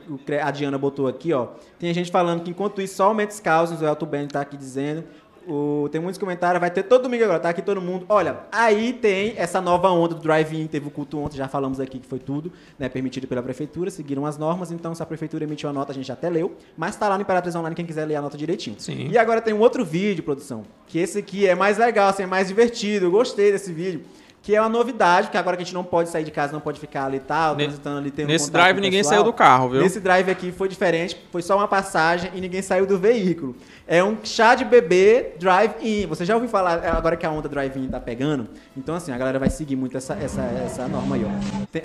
A 0.44 0.52
Diana 0.52 0.78
botou 0.78 1.08
aqui, 1.08 1.34
ó. 1.34 1.48
Tem 1.80 1.94
gente 1.94 2.12
falando 2.12 2.44
que 2.44 2.50
enquanto 2.52 2.82
isso 2.82 2.96
só 2.96 3.06
aumenta 3.06 3.34
os 3.34 3.40
causas, 3.40 3.82
o 3.82 3.86
Elton 3.86 4.06
Ben 4.06 4.28
tá 4.28 4.42
aqui 4.42 4.56
dizendo. 4.58 5.04
O- 5.48 5.90
tem 5.92 6.00
muitos 6.00 6.18
comentários, 6.18 6.60
vai 6.60 6.72
ter 6.72 6.84
todo 6.84 7.04
domingo 7.04 7.24
agora, 7.26 7.40
tá 7.40 7.50
aqui 7.50 7.62
todo 7.62 7.82
mundo. 7.82 8.06
Olha, 8.08 8.38
aí 8.52 8.94
tem 8.94 9.34
essa 9.36 9.60
nova 9.60 9.90
onda 9.90 10.16
do 10.16 10.22
drive-in, 10.22 10.68
teve 10.68 10.88
o 10.88 10.92
culto 10.92 11.20
ontem, 11.20 11.38
já 11.38 11.48
falamos 11.48 11.80
aqui 11.80 12.00
que 12.00 12.08
foi 12.08 12.20
tudo, 12.20 12.52
né, 12.80 12.88
permitido 12.88 13.28
pela 13.28 13.44
prefeitura, 13.44 13.92
seguiram 13.92 14.26
as 14.26 14.38
normas, 14.38 14.72
então 14.72 14.96
se 14.96 15.04
a 15.04 15.06
prefeitura 15.06 15.44
emitiu 15.44 15.70
a 15.70 15.74
nota, 15.74 15.92
a 15.92 15.96
gente 15.96 16.12
até 16.12 16.30
leu, 16.30 16.56
mas 16.78 16.96
tá 16.96 17.10
lá 17.10 17.16
no 17.18 17.22
Imperatriz 17.24 17.56
Online 17.56 17.76
quem 17.76 17.86
quiser 17.86 18.06
ler 18.06 18.16
a 18.16 18.22
nota 18.22 18.38
direitinho. 18.38 18.76
Sim. 18.80 19.10
E 19.10 19.18
agora 19.18 19.42
tem 19.42 19.54
um 19.54 19.60
outro 19.60 19.84
vídeo, 19.84 20.24
produção, 20.24 20.64
que 20.88 20.98
esse 21.00 21.20
aqui 21.20 21.48
é 21.48 21.56
mais 21.56 21.78
legal, 21.78 22.10
assim, 22.10 22.24
é 22.24 22.28
mais 22.28 22.48
divertido, 22.48 23.08
eu 23.08 23.12
gostei 23.12 23.52
desse 23.52 23.72
vídeo. 23.74 24.02
Que 24.44 24.54
é 24.54 24.60
uma 24.60 24.68
novidade, 24.68 25.30
que 25.30 25.38
agora 25.38 25.56
que 25.56 25.64
a 25.64 25.66
gente 25.66 25.74
não 25.74 25.86
pode 25.86 26.10
sair 26.10 26.26
de 26.26 26.30
casa, 26.30 26.52
não 26.52 26.60
pode 26.60 26.78
ficar 26.78 27.06
ali 27.06 27.16
e 27.16 27.20
tal, 27.22 27.56
transitando 27.56 27.98
ali, 27.98 28.12
tendo 28.12 28.28
Nesse 28.28 28.52
drive 28.52 28.76
ninguém 28.82 29.00
pessoal. 29.00 29.14
saiu 29.16 29.24
do 29.24 29.32
carro, 29.32 29.70
viu? 29.70 29.82
Nesse 29.82 30.02
drive 30.02 30.30
aqui 30.30 30.52
foi 30.52 30.68
diferente, 30.68 31.18
foi 31.32 31.42
só 31.42 31.56
uma 31.56 31.68
passagem 31.68 32.30
e 32.36 32.42
ninguém 32.42 32.62
saiu 32.62 32.86
do 32.86 33.00
veículo. 33.00 33.56
É 33.88 34.04
um 34.04 34.18
chá 34.22 34.54
de 34.54 34.66
bebê 34.66 35.32
drive-in. 35.40 36.08
Você 36.08 36.26
já 36.26 36.34
ouviu 36.34 36.50
falar, 36.50 36.84
é, 36.84 36.90
agora 36.90 37.16
que 37.16 37.26
a 37.26 37.32
onda 37.32 37.48
drive-in 37.48 37.88
tá 37.88 38.02
pegando? 38.02 38.50
Então, 38.76 38.96
assim, 38.96 39.14
a 39.14 39.18
galera 39.18 39.40
vai 39.40 39.50
seguir 39.50 39.78
muito 39.78 39.96
essa, 39.96 40.14
essa, 40.16 40.42
essa 40.42 40.90
norma 40.90 41.16
aí, 41.16 41.26
ó. 41.26 41.66
Tem- 41.72 41.82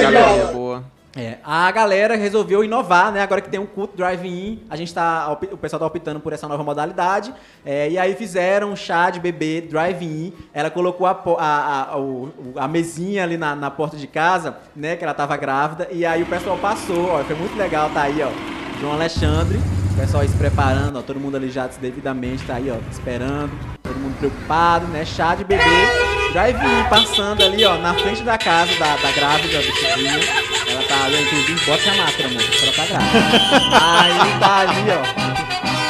Galerinha 0.00 0.46
boa. 0.52 0.84
É, 1.16 1.38
a 1.44 1.70
galera 1.70 2.16
resolveu 2.16 2.64
inovar, 2.64 3.12
né? 3.12 3.22
Agora 3.22 3.40
que 3.40 3.48
tem 3.48 3.60
um 3.60 3.66
culto 3.66 3.96
drive-in, 3.96 4.64
a 4.68 4.74
gente 4.74 4.92
tá, 4.92 5.30
o 5.30 5.56
pessoal 5.56 5.78
tá 5.78 5.86
optando 5.86 6.18
por 6.18 6.32
essa 6.32 6.48
nova 6.48 6.64
modalidade. 6.64 7.32
É, 7.64 7.88
e 7.88 7.96
aí 7.96 8.16
fizeram 8.16 8.72
um 8.72 8.76
chá 8.76 9.10
de 9.10 9.20
bebê 9.20 9.60
drive-in. 9.60 10.32
Ela 10.52 10.70
colocou 10.70 11.06
a, 11.06 11.12
a, 11.38 11.82
a, 11.92 12.64
a 12.64 12.68
mesinha 12.68 13.22
ali 13.22 13.36
na, 13.36 13.54
na 13.54 13.70
porta 13.70 13.96
de 13.96 14.08
casa, 14.08 14.56
né? 14.74 14.96
Que 14.96 15.04
ela 15.04 15.14
tava 15.14 15.36
grávida. 15.36 15.88
E 15.92 16.04
aí 16.04 16.22
o 16.22 16.26
pessoal 16.26 16.58
passou, 16.58 17.10
ó. 17.10 17.22
Foi 17.22 17.36
muito 17.36 17.56
legal, 17.56 17.90
tá 17.90 18.02
aí, 18.02 18.20
ó. 18.20 18.63
João 18.80 18.94
Alexandre. 18.94 19.58
O 19.92 19.96
pessoal 19.96 20.22
aí 20.22 20.28
se 20.28 20.36
preparando, 20.36 20.98
ó. 20.98 21.02
Todo 21.02 21.20
mundo 21.20 21.36
ali 21.36 21.50
já 21.50 21.66
devidamente, 21.80 22.42
tá 22.44 22.56
aí, 22.56 22.70
ó. 22.70 22.76
Esperando. 22.90 23.52
Todo 23.82 23.96
mundo 23.96 24.16
preocupado, 24.18 24.86
né? 24.88 25.04
Chá 25.04 25.34
de 25.34 25.44
bebê. 25.44 25.62
Drive-in 26.32 26.84
passando 26.90 27.42
ali, 27.44 27.64
ó. 27.64 27.78
Na 27.78 27.94
frente 27.94 28.22
da 28.22 28.36
casa 28.36 28.72
da, 28.78 28.96
da 28.96 29.12
grávida, 29.12 29.58
do 29.58 29.64
sobrinho. 29.72 30.20
Ela 30.68 30.82
tá 30.88 31.04
ali, 31.04 31.22
inclusive, 31.22 31.64
bota 31.66 31.90
a 31.90 31.96
máscara, 31.96 32.28
amor, 32.28 32.42
ela 32.42 32.72
tá 32.72 32.86
grávida. 32.86 33.18
aí 33.80 34.40
tá 34.40 34.56
ali, 34.60 34.90
ó. 34.90 35.24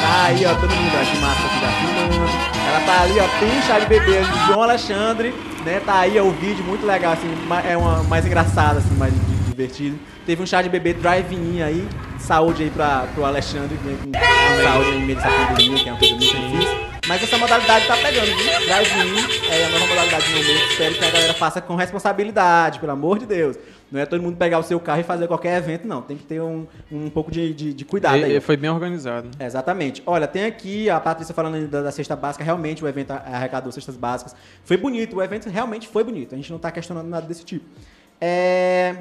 Tá 0.01 0.23
aí, 0.25 0.45
ó, 0.45 0.53
todo 0.55 0.69
mundo 0.75 0.91
ó, 0.93 1.03
de 1.03 1.19
máscara 1.19 1.47
aqui 1.47 1.59
já 1.61 1.71
filmando. 1.71 2.31
Ela 2.67 2.79
tá 2.85 3.01
ali, 3.01 3.19
ó, 3.19 3.39
tem 3.39 3.61
chá 3.63 3.79
de 3.79 3.85
bebê 3.87 4.21
de 4.21 4.45
João 4.47 4.61
Alexandre, 4.63 5.33
né? 5.65 5.79
Tá 5.83 5.99
aí, 6.01 6.19
ó, 6.19 6.23
o 6.23 6.31
vídeo 6.31 6.63
muito 6.65 6.85
legal, 6.85 7.13
assim, 7.13 7.27
é 7.67 7.75
uma 7.75 8.03
mais 8.03 8.25
engraçado, 8.25 8.77
assim, 8.77 8.93
mais 8.97 9.11
di- 9.13 9.35
divertido. 9.49 9.97
Teve 10.27 10.43
um 10.43 10.45
chá 10.45 10.61
de 10.61 10.69
bebê 10.69 10.93
drive-in 10.93 11.61
aí, 11.63 11.87
saúde 12.25 12.63
aí 12.63 12.69
pra, 12.69 13.07
pro 13.13 13.23
Alexandre, 13.25 13.77
né, 13.83 13.97
com 14.03 14.63
saúde 14.63 14.89
aí 14.89 14.99
no 14.99 15.05
meio 15.05 15.15
dessa 15.17 15.29
pandemia, 15.29 15.83
que 15.83 15.89
é 15.89 15.91
uma 15.91 15.99
coisa 15.99 16.15
muito 16.15 16.25
difícil. 16.25 16.85
Mas 17.07 17.21
essa 17.21 17.37
modalidade 17.37 17.85
tá 17.85 17.95
pegando, 17.97 18.25
viu? 18.25 18.65
Drive-in 18.65 19.51
é 19.51 19.65
a 19.65 19.69
nova 19.69 19.85
modalidade 19.85 20.25
no 20.27 20.37
momento. 20.37 20.71
Espero 20.71 20.95
que 20.95 21.05
a 21.05 21.11
galera 21.11 21.33
faça 21.35 21.61
com 21.61 21.75
responsabilidade, 21.75 22.79
pelo 22.79 22.91
amor 22.93 23.19
de 23.19 23.27
Deus. 23.27 23.57
Não 23.91 24.01
é 24.01 24.07
todo 24.07 24.23
mundo 24.23 24.37
pegar 24.37 24.57
o 24.57 24.63
seu 24.63 24.79
carro 24.79 25.01
e 25.01 25.03
fazer 25.03 25.27
qualquer 25.27 25.55
evento, 25.59 25.87
não. 25.87 26.01
Tem 26.01 26.17
que 26.17 26.23
ter 26.23 26.41
um, 26.41 26.65
um 26.91 27.07
pouco 27.11 27.29
de, 27.29 27.53
de, 27.53 27.73
de 27.75 27.85
cuidado 27.85 28.15
aí. 28.15 28.33
E- 28.33 28.37
e 28.37 28.41
foi 28.41 28.57
bem 28.57 28.71
organizado. 28.71 29.29
Exatamente. 29.39 30.01
Olha, 30.07 30.25
tem 30.25 30.45
aqui 30.45 30.89
a 30.89 30.99
Patrícia 30.99 31.35
falando 31.35 31.67
da, 31.67 31.83
da 31.83 31.91
cesta 31.91 32.15
básica. 32.15 32.43
Realmente 32.43 32.83
o 32.83 32.87
evento 32.87 33.11
arrecadou 33.11 33.71
cestas 33.71 33.95
básicas. 33.95 34.35
Foi 34.63 34.75
bonito, 34.75 35.15
o 35.17 35.21
evento 35.21 35.47
realmente 35.47 35.87
foi 35.87 36.03
bonito. 36.03 36.33
A 36.33 36.37
gente 36.37 36.49
não 36.49 36.57
está 36.57 36.71
questionando 36.71 37.07
nada 37.07 37.27
desse 37.27 37.45
tipo. 37.45 37.65
É. 38.19 38.95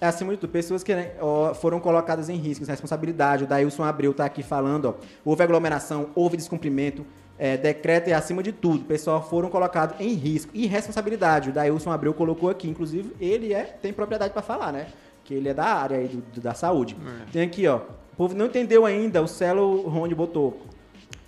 Acima 0.00 0.32
de 0.32 0.38
tudo, 0.38 0.50
pessoas 0.50 0.82
que 0.84 0.94
né, 0.94 1.12
ó, 1.20 1.52
foram 1.54 1.80
colocadas 1.80 2.28
em 2.28 2.36
risco, 2.36 2.64
responsabilidade. 2.64 3.44
O 3.44 3.46
Dailson 3.46 3.82
Abreu 3.82 4.12
está 4.12 4.24
aqui 4.24 4.42
falando, 4.44 4.84
ó, 4.86 4.94
houve 5.24 5.42
aglomeração, 5.42 6.10
houve 6.14 6.36
descumprimento, 6.36 7.04
é, 7.36 7.56
decreto 7.56 8.06
é 8.08 8.12
acima 8.12 8.42
de 8.42 8.52
tudo. 8.52 8.84
Pessoal 8.84 9.20
foram 9.28 9.48
colocados 9.50 9.96
em 10.00 10.12
risco. 10.14 10.50
E 10.54 10.66
responsabilidade, 10.66 11.50
o 11.50 11.52
Dailson 11.52 11.90
Abreu 11.90 12.14
colocou 12.14 12.48
aqui, 12.48 12.68
inclusive, 12.68 13.12
ele 13.20 13.52
é, 13.52 13.64
tem 13.64 13.92
propriedade 13.92 14.32
para 14.32 14.42
falar, 14.42 14.72
né? 14.72 14.86
Que 15.24 15.34
ele 15.34 15.48
é 15.48 15.54
da 15.54 15.64
área 15.64 15.98
aí 15.98 16.06
do- 16.08 16.22
do- 16.32 16.40
da 16.40 16.54
saúde. 16.54 16.96
Tem 17.32 17.42
aqui, 17.42 17.66
ó. 17.66 17.78
O 17.78 18.16
povo 18.16 18.34
não 18.36 18.46
entendeu 18.46 18.86
ainda, 18.86 19.20
o 19.22 19.26
Celo 19.28 19.82
Rony 19.88 20.14
botou 20.14 20.62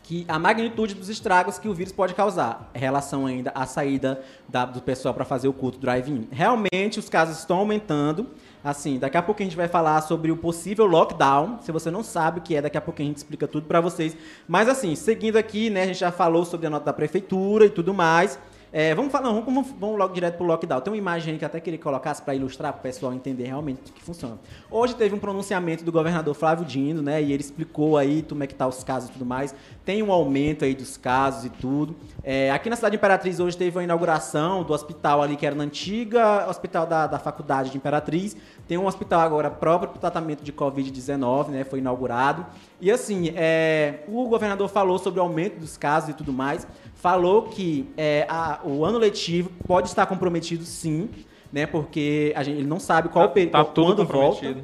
que 0.02 0.24
a 0.26 0.38
magnitude 0.40 0.94
dos 0.94 1.09
estragos 1.09 1.56
que 1.59 1.68
o 1.68 1.74
vírus 1.74 1.92
pode 1.92 2.14
causar, 2.14 2.68
em 2.74 2.78
relação 2.80 3.26
ainda 3.26 3.52
à 3.54 3.64
saída 3.64 4.20
da- 4.48 4.64
do 4.64 4.80
pessoal 4.83 5.14
para 5.14 5.24
fazer 5.24 5.46
o 5.46 5.52
culto 5.52 5.78
drive-in. 5.78 6.26
Realmente 6.33 6.98
os 6.98 7.09
casos 7.09 7.38
estão 7.38 7.59
aumentando. 7.59 8.26
Assim, 8.62 8.99
daqui 8.99 9.16
a 9.16 9.23
pouco 9.23 9.40
a 9.40 9.44
gente 9.44 9.57
vai 9.57 9.68
falar 9.68 10.01
sobre 10.03 10.31
o 10.31 10.37
possível 10.37 10.85
lockdown. 10.87 11.59
Se 11.62 11.73
você 11.73 11.90
não 11.90 12.03
sabe 12.03 12.40
o 12.40 12.42
que 12.42 12.55
é, 12.55 12.62
daqui 12.62 12.77
a 12.77 12.81
pouco 12.81 13.01
a 13.01 13.05
gente 13.05 13.16
explica 13.16 13.49
tudo 13.49 13.66
para 13.66 13.81
vocês. 13.81 14.16
Mas 14.46 14.68
assim, 14.68 14.94
seguindo 14.94 15.37
aqui, 15.37 15.70
né, 15.70 15.83
a 15.83 15.87
gente 15.87 15.99
já 15.99 16.12
falou 16.12 16.44
sobre 16.44 16.66
a 16.66 16.70
nota 16.70 16.85
da 16.85 16.92
prefeitura 16.92 17.64
e 17.64 17.70
tudo 17.70 17.94
mais. 17.94 18.38
É, 18.73 18.94
vamos 18.94 19.11
falar, 19.11 19.33
vamos, 19.33 19.68
vamos 19.81 19.99
logo 19.99 20.14
direto 20.14 20.37
pro 20.37 20.46
lockdown. 20.46 20.81
Tem 20.81 20.92
uma 20.92 20.96
imagem 20.96 21.33
aí 21.33 21.38
que 21.38 21.44
eu 21.44 21.46
até 21.46 21.59
queria 21.59 21.77
que 21.77 21.83
colocasse 21.83 22.23
para 22.23 22.35
ilustrar 22.37 22.73
para 22.73 22.79
o 22.79 22.83
pessoal 22.83 23.12
entender 23.12 23.46
realmente 23.46 23.81
o 23.90 23.92
que 23.92 24.03
funciona. 24.03 24.38
Hoje 24.70 24.94
teve 24.94 25.12
um 25.12 25.18
pronunciamento 25.18 25.83
do 25.83 25.90
governador 25.90 26.35
Flávio 26.35 26.64
Dino, 26.64 27.03
né? 27.03 27.20
E 27.20 27.33
ele 27.33 27.42
explicou 27.42 27.99
aí 27.99 28.23
como 28.23 28.44
é 28.44 28.46
que 28.46 28.55
tá 28.55 28.68
os 28.68 28.85
casos 28.85 29.09
e 29.09 29.12
tudo 29.12 29.27
mais. 29.27 29.55
Tem 29.90 30.05
um 30.05 30.12
aumento 30.12 30.64
aí 30.64 30.72
dos 30.72 30.96
casos 30.96 31.46
e 31.46 31.50
tudo. 31.50 31.96
É, 32.22 32.48
aqui 32.53 32.70
na 32.70 32.76
cidade 32.76 32.92
de 32.92 32.96
Imperatriz 32.96 33.40
hoje 33.40 33.57
teve 33.57 33.76
a 33.76 33.83
inauguração 33.83 34.62
do 34.62 34.72
hospital 34.72 35.20
ali 35.20 35.35
que 35.35 35.44
era 35.44 35.57
na 35.57 35.64
antiga 35.64 36.48
hospital 36.48 36.87
da, 36.87 37.09
da 37.09 37.18
faculdade 37.18 37.70
de 37.70 37.76
Imperatriz. 37.76 38.37
Tem 38.68 38.79
um 38.79 38.87
hospital 38.87 39.18
agora 39.18 39.50
próprio 39.50 39.90
para 39.90 39.98
tratamento 39.98 40.44
de 40.44 40.53
Covid-19, 40.53 41.48
né? 41.48 41.64
Foi 41.64 41.81
inaugurado. 41.81 42.46
E 42.81 42.88
assim, 42.88 43.33
é, 43.35 44.05
o 44.07 44.29
governador 44.29 44.68
falou 44.68 44.96
sobre 44.96 45.18
o 45.18 45.24
aumento 45.24 45.59
dos 45.59 45.76
casos 45.76 46.11
e 46.11 46.14
tudo 46.14 46.33
mais. 46.33 46.64
Falou 46.94 47.42
que 47.48 47.90
é, 47.96 48.26
a- 48.29 48.61
o 48.62 48.85
ano 48.85 48.96
letivo 48.96 49.50
pode 49.66 49.88
estar 49.88 50.07
comprometido 50.07 50.62
sim, 50.62 51.09
né? 51.53 51.66
Porque 51.66 52.33
a 52.37 52.44
gente, 52.44 52.59
ele 52.59 52.68
não 52.68 52.79
sabe 52.79 53.09
qual 53.09 53.26
Tá- 53.26 53.35
período, 53.35 53.53
tá 53.55 53.64
quando 53.64 54.07
volta. 54.07 54.57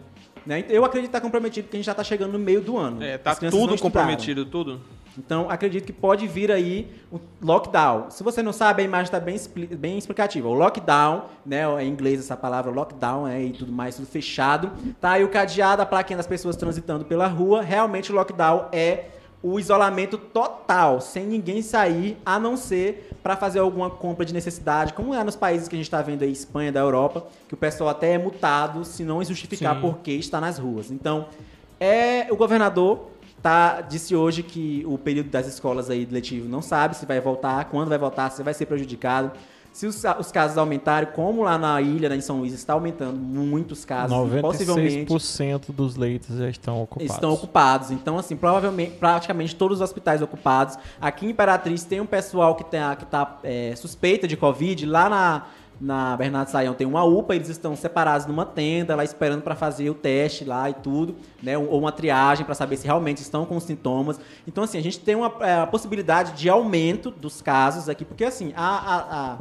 Né? 0.46 0.60
Então, 0.60 0.76
Eu 0.76 0.84
acredito 0.84 1.10
que 1.10 1.16
está 1.16 1.20
comprometido 1.20 1.64
porque 1.64 1.78
a 1.78 1.78
gente 1.78 1.86
já 1.86 1.90
está 1.92 2.04
chegando 2.04 2.30
no 2.34 2.38
meio 2.38 2.60
do 2.60 2.76
ano. 2.78 3.02
É, 3.02 3.18
tá 3.18 3.34
tudo 3.34 3.76
comprometido, 3.82 4.46
tudo. 4.46 4.80
Então, 5.18 5.50
acredito 5.50 5.84
que 5.84 5.92
pode 5.92 6.26
vir 6.26 6.50
aí 6.50 6.90
o 7.10 7.18
lockdown. 7.42 8.10
Se 8.10 8.22
você 8.22 8.42
não 8.42 8.52
sabe, 8.52 8.82
a 8.82 8.84
imagem 8.84 9.04
está 9.04 9.20
bem, 9.20 9.36
bem 9.76 9.98
explicativa. 9.98 10.48
O 10.48 10.54
lockdown, 10.54 11.24
né, 11.44 11.62
em 11.82 11.88
inglês 11.88 12.20
essa 12.20 12.36
palavra 12.36 12.70
lockdown, 12.70 13.26
é, 13.26 13.42
e 13.42 13.52
tudo 13.52 13.72
mais, 13.72 13.96
tudo 13.96 14.06
fechado. 14.06 14.70
Tá 15.00 15.12
aí 15.12 15.24
o 15.24 15.28
cadeado, 15.28 15.82
a 15.82 15.86
plaquinha 15.86 16.16
das 16.16 16.26
pessoas 16.26 16.56
transitando 16.56 17.04
pela 17.04 17.26
rua. 17.26 17.62
Realmente, 17.62 18.12
o 18.12 18.14
lockdown 18.14 18.68
é 18.72 19.06
o 19.42 19.60
isolamento 19.60 20.18
total, 20.18 21.00
sem 21.00 21.24
ninguém 21.24 21.62
sair, 21.62 22.16
a 22.24 22.38
não 22.38 22.56
ser 22.56 23.10
para 23.22 23.36
fazer 23.36 23.60
alguma 23.60 23.88
compra 23.90 24.24
de 24.24 24.34
necessidade, 24.34 24.92
como 24.92 25.14
é 25.14 25.22
nos 25.22 25.36
países 25.36 25.68
que 25.68 25.76
a 25.76 25.78
gente 25.78 25.86
está 25.86 26.02
vendo 26.02 26.22
aí, 26.22 26.32
Espanha, 26.32 26.72
da 26.72 26.80
Europa, 26.80 27.26
que 27.46 27.54
o 27.54 27.56
pessoal 27.56 27.90
até 27.90 28.14
é 28.14 28.18
mutado 28.18 28.84
se 28.84 29.04
não 29.04 29.22
justificar 29.22 29.76
Sim. 29.76 29.80
por 29.80 29.98
que 29.98 30.12
está 30.12 30.40
nas 30.40 30.58
ruas. 30.58 30.90
Então, 30.90 31.26
é 31.78 32.26
o 32.30 32.36
governador 32.36 33.10
tá, 33.46 33.80
disse 33.80 34.16
hoje 34.16 34.42
que 34.42 34.82
o 34.88 34.98
período 34.98 35.30
das 35.30 35.46
escolas 35.46 35.88
aí 35.88 36.04
letivo 36.10 36.48
não 36.48 36.60
sabe 36.60 36.96
se 36.96 37.06
vai 37.06 37.20
voltar, 37.20 37.66
quando 37.66 37.88
vai 37.88 37.96
voltar, 37.96 38.28
se 38.30 38.42
vai 38.42 38.52
ser 38.52 38.66
prejudicado. 38.66 39.30
Se 39.72 39.86
os, 39.86 40.02
os 40.18 40.32
casos 40.32 40.58
aumentarem, 40.58 41.10
como 41.14 41.44
lá 41.44 41.56
na 41.56 41.80
ilha, 41.80 42.08
né, 42.08 42.16
em 42.16 42.20
São 42.20 42.38
Luís, 42.38 42.52
está 42.52 42.72
aumentando 42.72 43.16
muitos 43.16 43.84
casos, 43.84 44.16
possivelmente 44.40 45.12
96% 45.12 45.64
dos 45.68 45.94
leitos 45.94 46.36
já 46.36 46.48
estão 46.48 46.82
ocupados. 46.82 47.14
estão 47.14 47.32
ocupados. 47.32 47.90
Então, 47.92 48.18
assim, 48.18 48.34
provavelmente, 48.34 48.96
praticamente 48.96 49.54
todos 49.54 49.78
os 49.78 49.82
hospitais 49.82 50.22
ocupados. 50.22 50.76
Aqui 51.00 51.26
em 51.26 51.30
Imperatriz 51.30 51.84
tem 51.84 52.00
um 52.00 52.06
pessoal 52.06 52.56
que 52.56 52.62
está 52.62 52.96
que 52.96 53.06
tá, 53.06 53.38
é, 53.44 53.76
suspeita 53.76 54.26
de 54.26 54.36
Covid. 54.36 54.86
Lá 54.86 55.08
na, 55.08 55.46
na 55.80 56.16
Bernardo 56.16 56.48
Saião 56.48 56.72
tem 56.74 56.86
uma 56.86 57.04
UPA, 57.04 57.34
eles 57.34 57.48
estão 57.48 57.76
separados 57.76 58.26
numa 58.26 58.46
tenda, 58.46 58.96
lá 58.96 59.04
esperando 59.04 59.42
para 59.42 59.54
fazer 59.54 59.90
o 59.90 59.94
teste 59.94 60.44
lá 60.44 60.70
e 60.70 60.74
tudo, 60.74 61.16
né? 61.42 61.56
Ou 61.58 61.78
uma 61.78 61.92
triagem 61.92 62.44
para 62.46 62.54
saber 62.54 62.76
se 62.76 62.86
realmente 62.86 63.18
estão 63.18 63.44
com 63.44 63.60
sintomas. 63.60 64.18
Então, 64.48 64.64
assim, 64.64 64.78
a 64.78 64.82
gente 64.82 64.98
tem 65.00 65.14
uma 65.14 65.32
é, 65.40 65.66
possibilidade 65.66 66.32
de 66.32 66.48
aumento 66.48 67.10
dos 67.10 67.42
casos 67.42 67.88
aqui, 67.88 68.04
porque 68.04 68.24
assim, 68.24 68.52
a, 68.56 68.66
a, 68.66 69.38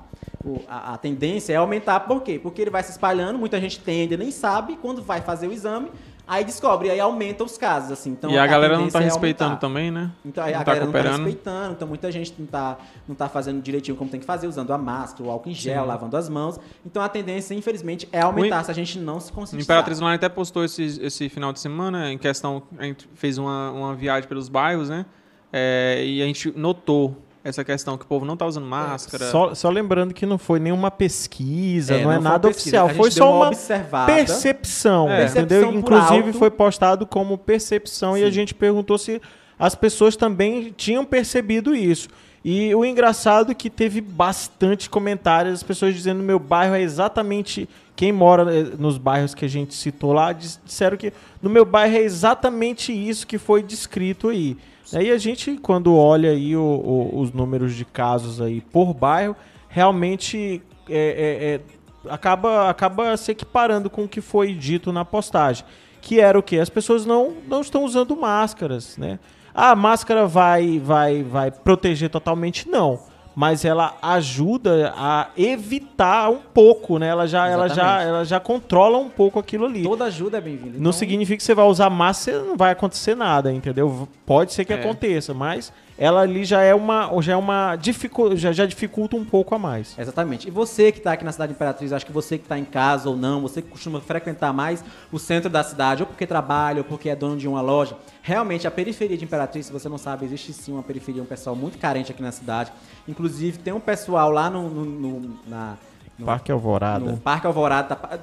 a, 0.69 0.93
a- 0.93 0.98
tendência 0.98 1.54
é 1.54 1.56
aumentar, 1.56 2.02
por 2.02 2.21
quê? 2.21 2.38
Porque 2.41 2.62
ele 2.62 2.69
vai 2.71 2.84
se 2.84 2.91
espalhando, 2.91 3.39
muita 3.39 3.60
gente 3.60 3.80
tem 3.80 4.02
ainda 4.02 4.17
nem 4.17 4.32
sabe, 4.32 4.78
quando 4.82 5.02
vai 5.02 5.21
fazer 5.21 5.48
o 5.48 5.54
exame, 5.54 5.89
aí 6.28 6.44
descobre, 6.44 6.90
aí 6.90 7.00
aumenta 7.00 7.44
os 7.44 7.58
casos, 7.58 7.92
assim. 7.92 8.12
Então, 8.12 8.30
e 8.30 8.38
a, 8.38 8.46
galera 8.46 8.78
não 8.78 8.90
tá 8.90 9.02
é 9.02 9.06
respeitando 9.06 9.52
aumentar. 9.52 9.62
também, 9.68 9.92
né? 9.92 10.12
Então 10.24 10.44
aí 10.44 10.54
não 10.54 10.62
a 10.62 10.64
tá 10.64 10.72
galera 10.72 10.86
não 10.86 10.92
tá 10.92 11.00
cooperando. 11.00 11.26
respeitando, 11.26 11.74
então 11.74 11.88
muita 11.88 12.12
gente 12.12 12.34
não 12.38 12.46
tá, 12.46 12.78
não 13.08 13.16
tá 13.16 13.30
fazendo 13.30 13.62
direitinho 13.62 13.96
como 13.98 14.10
tem 14.10 14.20
que 14.20 14.26
fazer, 14.26 14.48
usando 14.48 14.72
a 14.72 14.78
máscara, 14.78 15.28
o 15.28 15.32
álcool 15.32 15.50
em 15.50 15.54
gel, 15.54 15.84
Sim. 15.84 15.88
lavando 15.88 16.18
as 16.18 16.30
mãos. 16.30 16.60
Então 16.86 17.02
a 17.02 17.10
tendência, 17.10 17.54
infelizmente, 17.54 18.08
é 18.12 18.22
aumentar 18.22 18.64
se 18.64 18.72
a 18.72 18.74
gente 18.74 18.98
não 19.00 19.20
se 19.20 19.32
O 19.32 19.34
conscientizar. 19.34 19.78
Imperatriz 19.78 20.00
Online 20.00 20.16
até 20.16 20.30
postou 20.30 20.64
esse, 20.64 20.84
esse 21.02 21.30
final 21.30 21.52
de 21.54 21.60
semana, 21.60 22.12
em 22.12 22.18
questão, 22.18 22.64
a 22.78 22.84
gente 22.84 23.10
fez 23.16 23.38
uma, 23.38 23.72
uma 23.72 23.96
viagem 23.96 24.28
pelos 24.28 24.50
bairros, 24.50 24.90
né? 24.90 25.06
É, 25.54 26.04
e 26.06 26.22
a 26.22 26.26
gente 26.26 26.52
notou 26.58 27.16
essa 27.46 27.64
questão 27.64 27.96
que 27.98 28.04
o 28.04 28.08
povo 28.08 28.26
não 28.26 28.36
tá 28.36 28.46
usando 28.46 28.66
máscara. 28.66 29.30
Só, 29.30 29.54
só 29.54 29.70
lembrando 29.70 30.14
que 30.14 30.26
não 30.26 30.38
foi 30.38 30.60
nenhuma 30.60 30.90
pesquisa, 30.90 31.94
É, 31.96 32.04
não, 32.04 32.12
é 32.12 32.16
não 32.16 32.22
foi 32.24 32.32
nada 32.32 32.48
pesquisa. 32.50 32.84
oficial. 32.84 32.90
Foi 33.04 33.12
só 33.12 33.30
uma 33.30 33.36
uma 33.38 33.48
observada. 33.48 34.12
percepção, 34.12 35.10
É. 35.10 35.26
entendeu? 35.26 35.48
Percepção 35.48 35.74
Inclusive 35.80 36.28
alto. 36.28 36.40
foi 36.40 36.50
postado 36.52 37.06
como 37.06 37.38
percepção 37.38 38.18
e 38.18 38.24
a 38.24 38.28
Sim. 38.28 38.32
gente 38.32 38.54
perguntou 38.56 38.98
se 38.98 39.22
as 39.60 39.76
pessoas 39.76 40.16
também 40.16 40.74
tinham 40.76 41.06
percebido 41.06 41.74
isso. 41.76 42.10
E 42.44 42.76
o 42.76 42.84
engraçado 42.86 43.52
é 43.52 43.56
que 43.56 43.70
teve 43.70 44.02
bastante 44.02 44.90
comentários, 44.90 45.54
as 45.56 45.64
pessoas 45.64 45.96
dizendo 45.96 46.22
meu 46.24 46.38
bairro 46.38 46.76
é 46.76 46.82
exatamente 46.82 47.68
quem 47.96 48.12
mora 48.12 48.54
eh, 48.54 48.64
nos 48.78 48.98
bairros 48.98 49.34
que 49.34 49.46
a 49.46 49.48
gente 49.48 49.74
citou 49.74 50.14
lá, 50.14 50.32
dis- 50.34 50.60
disseram 50.66 50.98
que 50.98 51.12
no 51.42 51.50
meu 51.50 51.66
bairro 51.66 51.96
é 51.96 52.02
exatamente 52.02 52.92
isso 52.92 53.26
que 53.26 53.38
foi 53.38 53.64
descrito 53.64 54.30
aí. 54.30 54.58
Aí 54.93 55.12
a 55.12 55.17
gente, 55.17 55.58
quando 55.58 55.95
olha 55.95 56.30
aí 56.32 56.56
o- 56.56 56.62
o- 56.62 57.19
os 57.19 57.32
números 57.32 57.74
de 57.76 57.86
casos 57.86 58.39
aí 58.41 58.62
por 58.62 58.93
bairro, 58.93 59.36
realmente 59.67 60.62
é- 60.89 60.93
é- 60.93 62.10
é, 62.10 62.12
acaba, 62.13 62.69
acaba 62.69 63.15
se 63.17 63.32
equiparando 63.32 63.89
com 63.89 64.04
o 64.04 64.08
que 64.08 64.21
foi 64.21 64.54
dito 64.54 64.91
na 64.91 65.04
postagem. 65.06 65.65
Que 66.02 66.19
era 66.19 66.38
o 66.38 66.43
quê? 66.43 66.60
As 66.60 66.69
pessoas 66.69 67.06
não, 67.06 67.34
não 67.48 67.62
estão 67.62 67.84
usando 67.84 68.15
máscaras, 68.15 68.95
né? 68.98 69.17
Ah, 69.54 69.71
a 69.71 69.76
máscara 69.76 70.28
vai, 70.28 70.78
vai, 70.80 71.24
vai 71.24 71.50
proteger 71.50 72.10
totalmente? 72.10 72.69
Não. 72.69 73.00
Mas 73.36 73.65
ela 73.65 73.98
ajuda 74.02 74.93
a 74.95 75.28
evitar 75.38 76.30
um 76.30 76.38
pouco, 76.54 76.98
né? 76.98 77.08
Ela 77.10 77.28
já, 77.28 77.48
ela 77.50 77.67
já, 77.67 78.02
ela 78.02 78.24
já 78.24 78.39
controla 78.39 78.98
um 78.98 79.10
pouco 79.10 79.38
aquilo 79.38 79.65
ali. 79.65 79.84
Toda 79.84 80.06
ajuda 80.06 80.38
é 80.38 80.41
bem-vinda. 80.41 80.71
Não 80.76 80.80
Então, 80.80 80.91
significa 80.93 81.36
que 81.38 81.43
você 81.43 81.54
vai 81.54 81.65
usar 81.65 81.89
máscara, 81.89 82.39
não 82.43 82.56
vai 82.56 82.71
acontecer 82.71 83.13
nada, 83.13 83.52
entendeu? 83.52 84.08
Pode 84.26 84.54
ser 84.54 84.63
que 84.63 84.71
É. 84.71 84.80
aconteça, 84.80 85.34
mas 85.34 85.74
ela 85.98 86.22
ali 86.22 86.44
já 86.44 86.62
é 86.62 86.76
uma, 86.76 87.10
já 87.22 87.34
é 87.34 87.36
uma 87.36 87.76
dificu 87.78 88.36
já, 88.36 88.52
já 88.52 88.66
dificulta 88.66 89.16
um 89.16 89.24
pouco 89.24 89.56
a 89.56 89.60
mais. 89.60 89.98
Exatamente. 89.98 90.48
E 90.48 90.52
você 90.52 90.92
que 90.92 90.98
está 90.98 91.14
aqui 91.14 91.24
na 91.24 91.32
cidade 91.32 91.52
de 91.52 91.56
Imperatriz, 91.56 91.94
acho 91.94 92.06
que 92.06 92.12
você 92.12 92.38
que 92.38 92.44
está 92.46 92.60
em 92.60 92.66
casa 92.66 93.10
ou 93.10 93.16
não, 93.16 93.42
você 93.42 93.62
que 93.62 93.70
costuma 93.70 94.02
frequentar 94.02 94.52
mais 94.52 94.84
o 95.12 95.18
centro 95.18 95.50
da 95.50 95.64
cidade, 95.64 96.04
ou 96.04 96.08
porque 96.08 96.28
trabalha, 96.28 96.80
ou 96.80 96.84
porque 96.84 97.10
é 97.10 97.16
dono 97.16 97.38
de 97.38 97.48
uma 97.48 97.62
loja, 97.62 97.96
realmente 98.22 98.68
a 98.68 98.72
periferia 98.72 99.18
de 99.18 99.24
Imperatriz, 99.24 99.68
se 99.68 99.72
você 99.72 99.88
não 99.88 99.98
sabe, 99.98 100.26
existe 100.26 100.52
sim 100.52 100.74
uma 100.74 100.84
periferia, 100.84 101.22
um 101.22 101.26
pessoal 101.26 101.56
muito 101.56 101.78
carente 101.78 102.12
aqui 102.12 102.22
na 102.22 102.32
cidade. 102.32 102.72
Inclusive, 103.08 103.58
tem 103.60 103.74
um 103.74 103.80
pessoal 103.80 104.30
lá 104.32 104.50
no, 104.50 104.70
no- 104.70 104.86
no- 105.20 105.40
na, 105.48 105.78
no- 106.20 106.26
Parque 106.26 106.52
Alvorada. 106.52 107.06
no 107.06 107.18
Parque 107.18 107.48
Alvorada, 107.48 107.96
tá- 107.96 108.20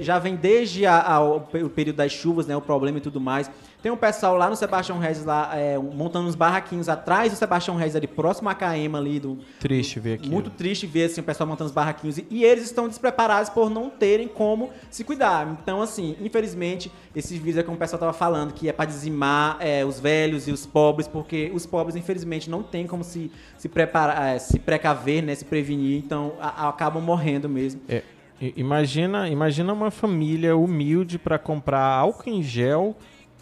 já 0.00 0.18
vem 0.18 0.34
desde 0.34 0.86
a- 0.86 1.00
a- 1.02 1.20
o 1.22 1.40
período 1.68 1.96
das 1.96 2.10
chuvas, 2.12 2.46
né, 2.46 2.56
o 2.56 2.60
problema 2.60 2.98
e 2.98 3.00
tudo 3.00 3.20
mais. 3.20 3.50
Tem 3.86 3.92
um 3.92 3.96
pessoal 3.96 4.36
lá 4.36 4.50
no 4.50 4.56
Sebastião 4.56 4.98
Regis, 4.98 5.24
lá, 5.24 5.52
é, 5.56 5.78
montando 5.78 6.26
uns 6.26 6.34
barraquinhos 6.34 6.88
atrás 6.88 7.30
do 7.30 7.36
Sebastião 7.36 7.76
Regis, 7.76 7.94
ali 7.94 8.08
próximo 8.08 8.48
à 8.48 8.54
Caema 8.56 8.98
ali, 8.98 9.20
do, 9.20 9.38
Triste 9.60 10.00
ver 10.00 10.14
aqui. 10.14 10.28
muito 10.28 10.50
triste 10.50 10.88
ver 10.88 11.04
assim, 11.04 11.20
o 11.20 11.24
pessoal 11.24 11.46
montando 11.48 11.68
os 11.68 11.72
barraquinhos. 11.72 12.18
E, 12.18 12.26
e 12.28 12.42
eles 12.44 12.64
estão 12.64 12.88
despreparados 12.88 13.48
por 13.48 13.70
não 13.70 13.88
terem 13.88 14.26
como 14.26 14.70
se 14.90 15.04
cuidar. 15.04 15.56
Então, 15.62 15.80
assim, 15.80 16.16
infelizmente, 16.20 16.90
esses 17.14 17.38
vídeos 17.38 17.58
é 17.58 17.62
como 17.62 17.76
o 17.76 17.78
pessoal 17.78 18.00
tava 18.00 18.12
falando, 18.12 18.52
que 18.54 18.68
é 18.68 18.72
para 18.72 18.86
dizimar 18.86 19.56
é, 19.60 19.84
os 19.84 20.00
velhos 20.00 20.48
e 20.48 20.50
os 20.50 20.66
pobres, 20.66 21.06
porque 21.06 21.52
os 21.54 21.64
pobres, 21.64 21.94
infelizmente, 21.94 22.50
não 22.50 22.64
tem 22.64 22.88
como 22.88 23.04
se, 23.04 23.30
se 23.56 23.68
preparar, 23.68 24.34
é, 24.34 24.38
se 24.40 24.58
precaver, 24.58 25.22
né? 25.22 25.32
Se 25.32 25.44
prevenir, 25.44 25.96
então 25.96 26.32
a- 26.40 26.64
a- 26.64 26.68
acabam 26.70 27.00
morrendo 27.00 27.48
mesmo. 27.48 27.80
É, 27.88 28.02
imagina, 28.56 29.28
imagina 29.28 29.72
uma 29.72 29.92
família 29.92 30.56
humilde 30.56 31.20
para 31.20 31.38
comprar 31.38 31.84
álcool 31.86 32.30
em 32.30 32.42
gel 32.42 32.96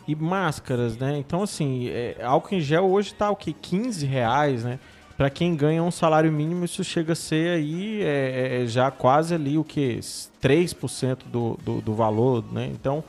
e 0.07 0.15
máscaras, 0.15 0.97
né? 0.97 1.17
Então, 1.19 1.43
assim, 1.43 1.89
é, 1.89 2.17
álcool 2.23 2.55
em 2.57 2.61
gel 2.61 2.85
hoje 2.91 3.15
tá 3.15 3.31
o 3.31 3.37
que? 3.37 3.53
15 3.53 4.05
reais, 4.07 4.65
né? 4.65 4.79
Para 5.17 5.31
quem 5.31 5.55
ganha 5.55 5.83
um 5.83 5.91
salário 5.93 6.31
mínimo, 6.33 6.65
isso 6.65 6.83
chega 6.83 7.13
a 7.13 7.17
ser 7.17 7.57
aí 7.57 8.03
é, 8.03 8.63
é, 8.63 8.67
já 8.67 8.91
quase 8.91 9.33
ali 9.35 9.57
o 9.57 9.63
que? 9.65 9.99
3% 10.43 11.19
do, 11.31 11.57
do, 11.63 11.81
do 11.81 11.95
valor, 11.95 12.45
né? 12.53 12.69
Então, 12.73 13.03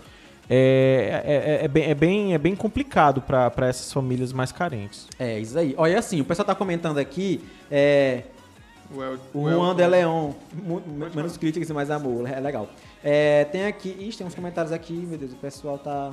é, 0.47 1.23
é, 1.25 1.33
é, 1.61 1.65
é 1.65 1.67
bem, 1.67 1.83
é, 1.89 1.95
bem, 1.95 2.33
é 2.35 2.37
bem 2.37 2.55
complicado 2.55 3.21
para 3.21 3.51
essas 3.67 3.91
famílias 3.91 4.31
mais 4.31 4.51
carentes. 4.51 5.07
É, 5.17 5.39
isso 5.39 5.57
aí. 5.57 5.73
Olha, 5.77 5.97
assim, 5.97 6.21
o 6.21 6.25
pessoal 6.25 6.45
tá 6.45 6.53
comentando 6.53 6.99
aqui, 6.99 7.43
é, 7.71 8.21
O, 8.93 9.01
El- 9.01 9.17
O 9.33 9.49
El- 9.49 9.55
Juan 9.57 9.75
de 9.75 9.87
Leon, 9.87 10.31
menos 11.15 11.35
críticas 11.37 11.67
e 11.69 11.73
mais 11.73 11.89
amor, 11.89 12.29
é 12.29 12.39
legal. 12.39 12.69
É, 13.03 13.45
tem 13.45 13.65
aqui, 13.65 13.89
ixi, 13.99 14.19
tem 14.19 14.27
uns 14.27 14.35
comentários 14.35 14.71
aqui, 14.71 14.93
meu 14.93 15.17
Deus, 15.17 15.31
o 15.33 15.37
pessoal 15.37 15.79
tá... 15.79 16.11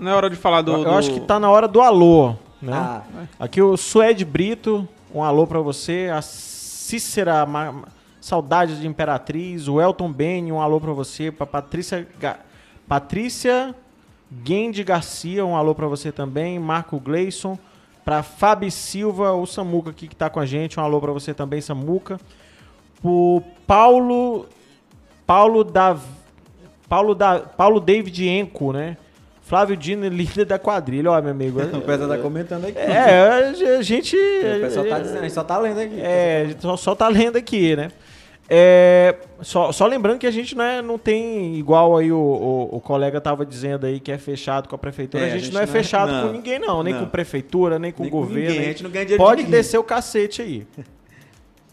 Não 0.00 0.10
é 0.10 0.14
hora 0.14 0.30
de 0.30 0.36
falar 0.36 0.62
do. 0.62 0.72
eu 0.72 0.84
do- 0.84 0.90
acho 0.90 1.12
que 1.12 1.20
tá 1.20 1.38
na 1.38 1.50
hora 1.50 1.68
do 1.68 1.80
alô. 1.80 2.34
né? 2.60 2.72
Ah. 2.74 3.02
Aqui 3.38 3.60
o 3.62 3.76
Suede 3.76 4.24
Brito, 4.24 4.86
um 5.14 5.22
alô 5.22 5.46
pra 5.46 5.60
você. 5.60 6.10
A 6.12 6.20
Cícera, 6.22 7.44
Ma- 7.46 7.74
saudades 8.20 8.80
de 8.80 8.86
Imperatriz. 8.86 9.68
O 9.68 9.80
Elton 9.80 10.10
Beni, 10.12 10.50
um 10.52 10.60
alô 10.60 10.80
pra 10.80 10.92
você. 10.92 11.30
Pra 11.30 11.46
Patrícia, 11.46 12.06
Ga- 12.18 12.38
Patrícia 12.88 13.74
Guendi 14.42 14.82
Garcia, 14.84 15.44
um 15.44 15.56
alô 15.56 15.74
pra 15.74 15.86
você 15.86 16.10
também. 16.12 16.58
Marco 16.58 16.98
Gleison. 16.98 17.58
Pra 18.04 18.22
Fabi 18.22 18.70
Silva, 18.70 19.32
o 19.34 19.46
Samuca 19.46 19.90
aqui 19.90 20.08
que 20.08 20.16
tá 20.16 20.28
com 20.30 20.40
a 20.40 20.46
gente, 20.46 20.80
um 20.80 20.82
alô 20.82 21.00
pra 21.00 21.12
você 21.12 21.32
também, 21.34 21.60
Samuca. 21.60 22.18
Pro 23.00 23.42
Paulo 23.66 24.46
Paulo 25.26 25.62
da 25.64 25.96
Paulo 26.88 27.14
da 27.14 27.38
Paulo 27.40 27.78
David 27.80 28.28
Enco, 28.28 28.72
né? 28.72 28.96
Flávio 29.42 29.76
Dino, 29.76 30.06
líder 30.08 30.44
da 30.44 30.58
quadrilha, 30.58 31.10
ó, 31.10 31.20
meu 31.20 31.30
amigo. 31.32 31.60
O 31.76 31.80
pessoal 31.80 32.08
tá 32.08 32.18
comentando 32.18 32.66
aqui. 32.66 32.78
É, 32.78 33.76
a 33.78 33.82
gente. 33.82 34.16
O 34.16 34.60
pessoal 34.60 34.86
tá 34.86 34.98
dizendo, 35.00 35.18
a 35.18 35.22
gente 35.22 35.32
só 35.32 35.42
tá 35.44 35.58
lendo 35.58 35.80
aqui. 35.80 36.00
É, 36.00 36.42
a 36.44 36.48
gente 36.48 36.62
só, 36.62 36.76
só 36.76 36.94
tá 36.94 37.08
lendo 37.08 37.36
aqui, 37.36 37.74
né? 37.74 37.88
É, 38.52 39.14
só, 39.42 39.70
só 39.70 39.86
lembrando 39.86 40.18
que 40.18 40.26
a 40.26 40.30
gente 40.30 40.56
não, 40.56 40.64
é, 40.64 40.82
não 40.82 40.98
tem, 40.98 41.54
igual 41.54 41.96
aí 41.96 42.10
o, 42.10 42.18
o, 42.18 42.76
o 42.76 42.80
colega 42.80 43.20
tava 43.20 43.46
dizendo 43.46 43.86
aí, 43.86 44.00
que 44.00 44.10
é 44.10 44.18
fechado 44.18 44.68
com 44.68 44.74
a 44.74 44.78
prefeitura. 44.78 45.24
É, 45.24 45.32
a, 45.34 45.38
gente 45.38 45.54
não 45.54 45.60
é 45.60 45.66
fechado 45.68 46.26
com 46.26 46.32
ninguém, 46.32 46.58
não. 46.58 46.82
Nem 46.82 46.92
Não. 46.92 47.00
com 47.04 47.06
prefeitura, 47.06 47.78
nem 47.78 47.92
com 47.92 48.02
Nem 48.02 48.10
com 48.10 48.18
governo. 48.18 48.40
ninguém, 48.42 48.58
nem- 48.58 48.66
a 48.66 48.72
gente 48.72 48.82
não 48.82 48.90
ganha 48.90 49.04
dinheiro 49.04 49.22
de 49.22 49.28
Pode 49.28 49.42
ninguém. 49.44 49.56
descer 49.60 49.78
o 49.78 49.84
cacete 49.84 50.42
aí. 50.42 50.66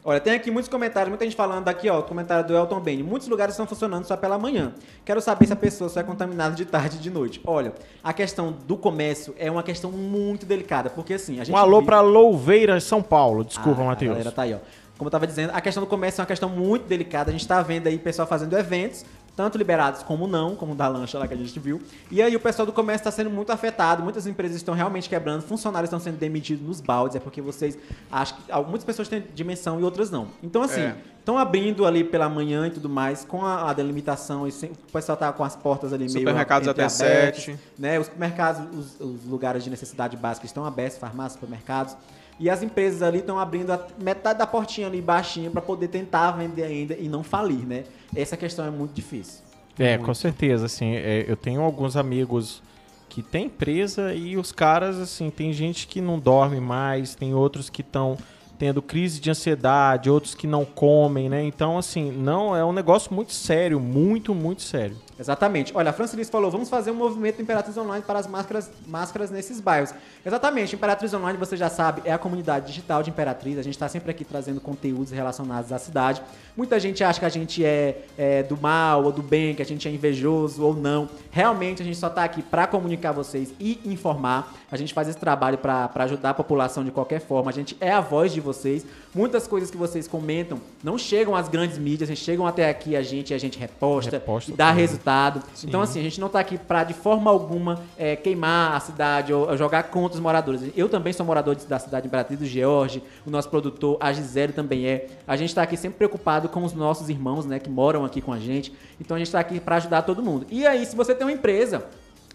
Olha, 0.09 0.21
tem 0.21 0.31
aqui 0.33 0.49
muitos 0.49 0.69
comentários, 0.69 1.09
muita 1.09 1.25
gente 1.25 1.35
falando 1.35 1.67
aqui, 1.67 1.89
ó, 1.89 1.99
o 1.99 2.03
comentário 2.03 2.47
do 2.47 2.55
Elton 2.55 2.79
Bene. 2.79 3.03
Muitos 3.03 3.27
lugares 3.27 3.53
estão 3.55 3.67
funcionando 3.67 4.05
só 4.05 4.15
pela 4.15 4.37
manhã. 4.39 4.73
Quero 5.03 5.19
saber 5.19 5.45
se 5.47 5.51
a 5.51 5.55
pessoa 5.57 5.89
só 5.89 5.99
é 5.99 6.03
contaminada 6.03 6.55
de 6.55 6.63
tarde 6.63 6.95
e 6.95 6.99
de 7.01 7.09
noite. 7.09 7.41
Olha, 7.45 7.73
a 8.01 8.13
questão 8.13 8.55
do 8.65 8.77
comércio 8.77 9.35
é 9.37 9.51
uma 9.51 9.61
questão 9.63 9.91
muito 9.91 10.45
delicada, 10.45 10.89
porque 10.89 11.15
assim, 11.15 11.41
a 11.41 11.43
gente 11.43 11.53
Um 11.53 11.57
alô 11.57 11.79
vive- 11.79 11.87
pra 11.87 11.99
Louveira, 11.99 12.79
São 12.79 13.01
Paulo. 13.03 13.43
Desculpa, 13.43 13.81
Ah, 13.81 13.83
A 13.83 13.87
Matheus. 13.87 14.11
galera 14.13 14.31
tá 14.31 14.43
aí, 14.43 14.53
ó. 14.53 14.59
Como 14.97 15.09
eu 15.09 15.11
tava 15.11 15.27
dizendo, 15.27 15.51
a 15.53 15.59
questão 15.59 15.83
do 15.83 15.87
comércio 15.87 16.19
é 16.19 16.23
uma 16.23 16.25
questão 16.27 16.47
muito 16.47 16.87
delicada. 16.87 17.29
A 17.29 17.33
gente 17.33 17.45
tá 17.45 17.61
vendo 17.61 17.87
aí 17.87 17.97
pessoal 17.99 18.25
fazendo 18.25 18.57
eventos, 18.57 19.03
tanto 19.37 19.57
liberados 19.57 20.03
como 20.03 20.27
não, 20.27 20.55
como 20.55 20.73
o 20.73 20.75
da 20.75 20.87
lancha 20.89 21.17
lá 21.17 21.27
que 21.27 21.33
a 21.33 21.37
gente 21.37 21.57
viu. 21.59 21.79
E 22.11 22.21
aí 22.21 22.35
o 22.35 22.39
pessoal 22.39 22.65
do 22.65 22.73
comércio 22.73 23.07
está 23.07 23.11
sendo 23.11 23.29
muito 23.29 23.51
afetado, 23.51 24.03
muitas 24.03 24.25
empresas 24.27 24.57
estão 24.57 24.73
realmente 24.73 25.07
quebrando, 25.07 25.41
funcionários 25.43 25.87
estão 25.87 25.99
sendo 25.99 26.17
demitidos 26.17 26.65
nos 26.67 26.81
baldes, 26.81 27.15
é 27.15 27.19
porque 27.19 27.39
vocês 27.41 27.77
acham 28.11 28.35
que 28.45 28.51
muitas 28.69 28.83
pessoas 28.83 29.07
têm 29.07 29.23
dimensão 29.33 29.79
e 29.79 29.83
outras 29.83 30.09
não. 30.11 30.27
Então 30.43 30.63
assim, 30.63 30.81
É. 30.81 30.95
estão 31.19 31.37
abrindo 31.37 31.85
ali 31.85 32.03
pela 32.03 32.27
manhã 32.27 32.65
e 32.67 32.71
tudo 32.71 32.89
mais, 32.89 33.23
com 33.23 33.45
a, 33.45 33.69
a 33.69 33.73
delimitação, 33.73 34.47
e 34.47 34.51
sem- 34.51 34.71
o 34.71 34.91
pessoal 34.91 35.15
tá 35.15 35.31
com 35.31 35.43
as 35.43 35.55
portas 35.55 35.93
ali 35.93 36.05
meio 36.05 36.11
Supermercados 36.11 36.67
até 36.67 36.83
entreabertas, 36.85 37.43
sete. 37.43 37.59
né? 37.77 37.99
Os 37.99 38.09
mercados, 38.17 38.61
os, 38.75 38.99
os 38.99 39.23
lugares 39.25 39.63
de 39.63 39.69
necessidade 39.69 40.17
básica 40.17 40.47
estão 40.47 40.65
abertos, 40.65 40.97
farmácias, 40.97 41.33
supermercados. 41.33 41.95
E 42.39 42.49
as 42.49 42.61
empresas 42.61 43.01
ali 43.01 43.19
estão 43.19 43.39
abrindo 43.39 43.71
a 43.71 43.87
metade 43.99 44.39
da 44.39 44.45
portinha 44.45 44.87
ali 44.87 45.01
baixinha 45.01 45.49
para 45.49 45.61
poder 45.61 45.87
tentar 45.87 46.31
vender 46.31 46.63
ainda 46.63 46.95
e 46.95 47.09
não 47.09 47.23
falir, 47.23 47.65
né? 47.65 47.83
Essa 48.15 48.37
questão 48.37 48.65
é 48.65 48.69
muito 48.69 48.93
difícil. 48.93 49.41
É, 49.79 49.97
com 49.97 50.13
certeza, 50.13 50.65
assim, 50.65 50.95
é, 50.95 51.25
eu 51.27 51.35
tenho 51.35 51.61
alguns 51.61 51.95
amigos 51.95 52.61
que 53.09 53.21
têm 53.21 53.45
empresa 53.45 54.13
e 54.13 54.37
os 54.37 54.51
caras, 54.51 54.97
assim, 54.99 55.29
tem 55.29 55.53
gente 55.53 55.87
que 55.87 56.01
não 56.01 56.19
dorme 56.19 56.59
mais, 56.59 57.15
tem 57.15 57.33
outros 57.33 57.69
que 57.69 57.81
estão 57.81 58.17
tendo 58.57 58.81
crise 58.81 59.19
de 59.19 59.29
ansiedade, 59.29 60.09
outros 60.09 60.33
que 60.33 60.47
não 60.47 60.65
comem, 60.65 61.29
né? 61.29 61.43
Então, 61.43 61.77
assim, 61.77 62.11
não, 62.11 62.55
é 62.55 62.65
um 62.65 62.73
negócio 62.73 63.13
muito 63.13 63.33
sério, 63.33 63.79
muito, 63.79 64.33
muito 64.33 64.63
sério. 64.63 64.97
Exatamente. 65.19 65.71
Olha, 65.75 65.89
a 65.89 65.93
Francilis 65.93 66.29
falou, 66.29 66.51
vamos 66.51 66.69
fazer 66.69 66.91
um 66.91 66.95
movimento 66.95 67.41
Imperatriz 67.41 67.75
Online 67.77 68.03
para 68.05 68.19
as 68.19 68.27
máscaras, 68.27 68.69
máscaras 68.85 69.31
nesses 69.31 69.59
bairros. 69.59 69.93
Exatamente, 70.25 70.75
Imperatriz 70.75 71.13
Online, 71.13 71.37
você 71.37 71.57
já 71.57 71.69
sabe, 71.69 72.01
é 72.05 72.13
a 72.13 72.17
comunidade 72.17 72.67
digital 72.67 73.01
de 73.01 73.09
Imperatriz. 73.09 73.57
A 73.57 73.61
gente 73.61 73.73
está 73.73 73.87
sempre 73.87 74.11
aqui 74.11 74.23
trazendo 74.23 74.61
conteúdos 74.61 75.11
relacionados 75.11 75.71
à 75.71 75.79
cidade. 75.79 76.21
Muita 76.55 76.79
gente 76.79 77.03
acha 77.03 77.19
que 77.19 77.25
a 77.25 77.29
gente 77.29 77.63
é, 77.63 78.03
é 78.17 78.43
do 78.43 78.57
mal 78.57 79.03
ou 79.03 79.11
do 79.11 79.23
bem, 79.23 79.55
que 79.55 79.61
a 79.61 79.65
gente 79.65 79.87
é 79.87 79.91
invejoso 79.91 80.63
ou 80.63 80.75
não. 80.75 81.09
Realmente, 81.31 81.81
a 81.81 81.85
gente 81.85 81.97
só 81.97 82.07
está 82.07 82.23
aqui 82.23 82.41
para 82.41 82.67
comunicar 82.67 83.11
vocês 83.11 83.53
e 83.59 83.79
informar. 83.85 84.53
A 84.71 84.77
gente 84.77 84.93
faz 84.93 85.07
esse 85.07 85.17
trabalho 85.17 85.57
para 85.57 85.89
ajudar 85.95 86.31
a 86.31 86.33
população 86.33 86.83
de 86.83 86.91
qualquer 86.91 87.21
forma. 87.21 87.49
A 87.49 87.53
gente 87.53 87.75
é 87.79 87.91
a 87.91 88.01
voz 88.01 88.31
de 88.31 88.41
vocês. 88.41 88.85
Muitas 89.15 89.47
coisas 89.47 89.71
que 89.71 89.77
vocês 89.77 90.07
comentam 90.07 90.59
não 90.83 90.97
chegam 90.97 91.35
às 91.35 91.47
grandes 91.47 91.77
mídias, 91.77 92.09
chegam 92.17 92.45
até 92.45 92.69
aqui 92.69 92.95
a 92.95 93.01
gente 93.01 93.31
e 93.31 93.33
a 93.33 93.37
gente 93.37 93.57
reposta, 93.57 94.11
Reposta 94.11 94.51
e 94.51 94.53
dá 94.53 94.69
tudo. 94.71 94.79
Resultado 95.07 95.39
resultado. 95.39 95.67
Então, 95.67 95.81
assim, 95.81 95.99
a 95.99 96.03
gente 96.03 96.19
não 96.19 96.29
tá 96.29 96.39
aqui 96.39 96.57
pra, 96.57 96.83
de 96.83 96.93
forma 96.93 97.31
alguma, 97.31 97.81
é, 97.97 98.15
queimar 98.15 98.75
a 98.75 98.79
cidade 98.79 99.33
ou, 99.33 99.47
ou 99.49 99.57
jogar 99.57 99.83
contra 99.83 100.15
os 100.15 100.19
moradores. 100.21 100.61
Eu 100.75 100.89
também 100.89 101.13
sou 101.13 101.25
morador 101.25 101.55
de- 101.55 101.65
da 101.65 101.79
cidade 101.79 102.03
de 102.03 102.07
Imperatriz 102.07 102.39
do 102.39 102.45
George, 102.45 103.01
o 103.25 103.29
nosso 103.29 103.49
produtor, 103.49 103.97
a 103.99 104.11
Gisele 104.11 104.53
também 104.53 104.85
é. 104.87 105.07
A 105.27 105.35
gente 105.35 105.53
tá 105.55 105.61
aqui 105.61 105.77
sempre 105.77 105.97
preocupado 105.97 106.49
com 106.49 106.63
os 106.63 106.73
nossos 106.73 107.09
irmãos, 107.09 107.45
né, 107.45 107.59
que 107.59 107.69
moram 107.69 108.05
aqui 108.05 108.21
com 108.21 108.33
a 108.33 108.39
gente. 108.39 108.73
Então, 108.99 109.15
a 109.15 109.19
gente 109.19 109.31
tá 109.31 109.39
aqui 109.39 109.59
pra 109.59 109.77
ajudar 109.77 110.01
todo 110.01 110.21
mundo. 110.21 110.45
E 110.49 110.65
aí, 110.67 110.85
se 110.85 110.95
você 110.95 111.15
tem 111.15 111.25
uma 111.25 111.31
empresa, 111.33 111.85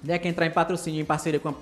né, 0.02 0.18
que 0.18 0.26
entrar 0.28 0.46
em 0.46 0.50
patrocínio, 0.50 1.00
em 1.00 1.04
parceria 1.04 1.38
com 1.40 1.48
a, 1.50 1.54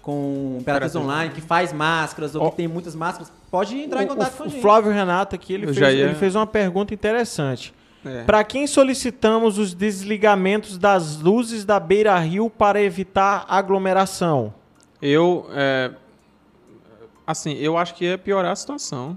com 0.00 0.58
Imperatriz 0.60 0.94
Online, 0.96 1.32
que 1.32 1.40
faz 1.40 1.72
máscaras 1.72 2.34
ou 2.34 2.42
Ó. 2.42 2.50
que 2.50 2.56
tem 2.56 2.66
muitas 2.68 2.94
máscaras, 2.94 3.30
pode 3.50 3.76
entrar 3.78 4.02
em 4.02 4.06
O- 4.06 4.08
contato 4.08 4.34
o, 4.34 4.36
com 4.36 4.42
a 4.42 4.46
o 4.46 4.50
gente. 4.50 4.60
Flávio 4.62 4.92
Renato 4.92 5.34
aqui, 5.36 5.54
ele 5.54 5.66
fez, 5.66 5.78
ia- 5.78 5.90
ele 6.06 6.14
fez 6.14 6.34
uma 6.34 6.46
pergunta 6.46 6.92
interessante. 6.94 7.72
É. 8.04 8.24
Para 8.24 8.42
quem 8.44 8.66
solicitamos 8.66 9.58
os 9.58 9.74
desligamentos 9.74 10.76
das 10.76 11.20
luzes 11.20 11.64
da 11.64 11.78
Beira 11.78 12.18
Rio 12.18 12.50
para 12.50 12.82
evitar 12.82 13.44
aglomeração? 13.48 14.52
Eu, 15.00 15.46
é, 15.52 15.90
assim, 17.26 17.54
eu 17.54 17.76
acho 17.76 17.94
que 17.94 18.04
ia 18.04 18.18
piorar 18.18 18.52
a 18.52 18.56
situação. 18.56 19.16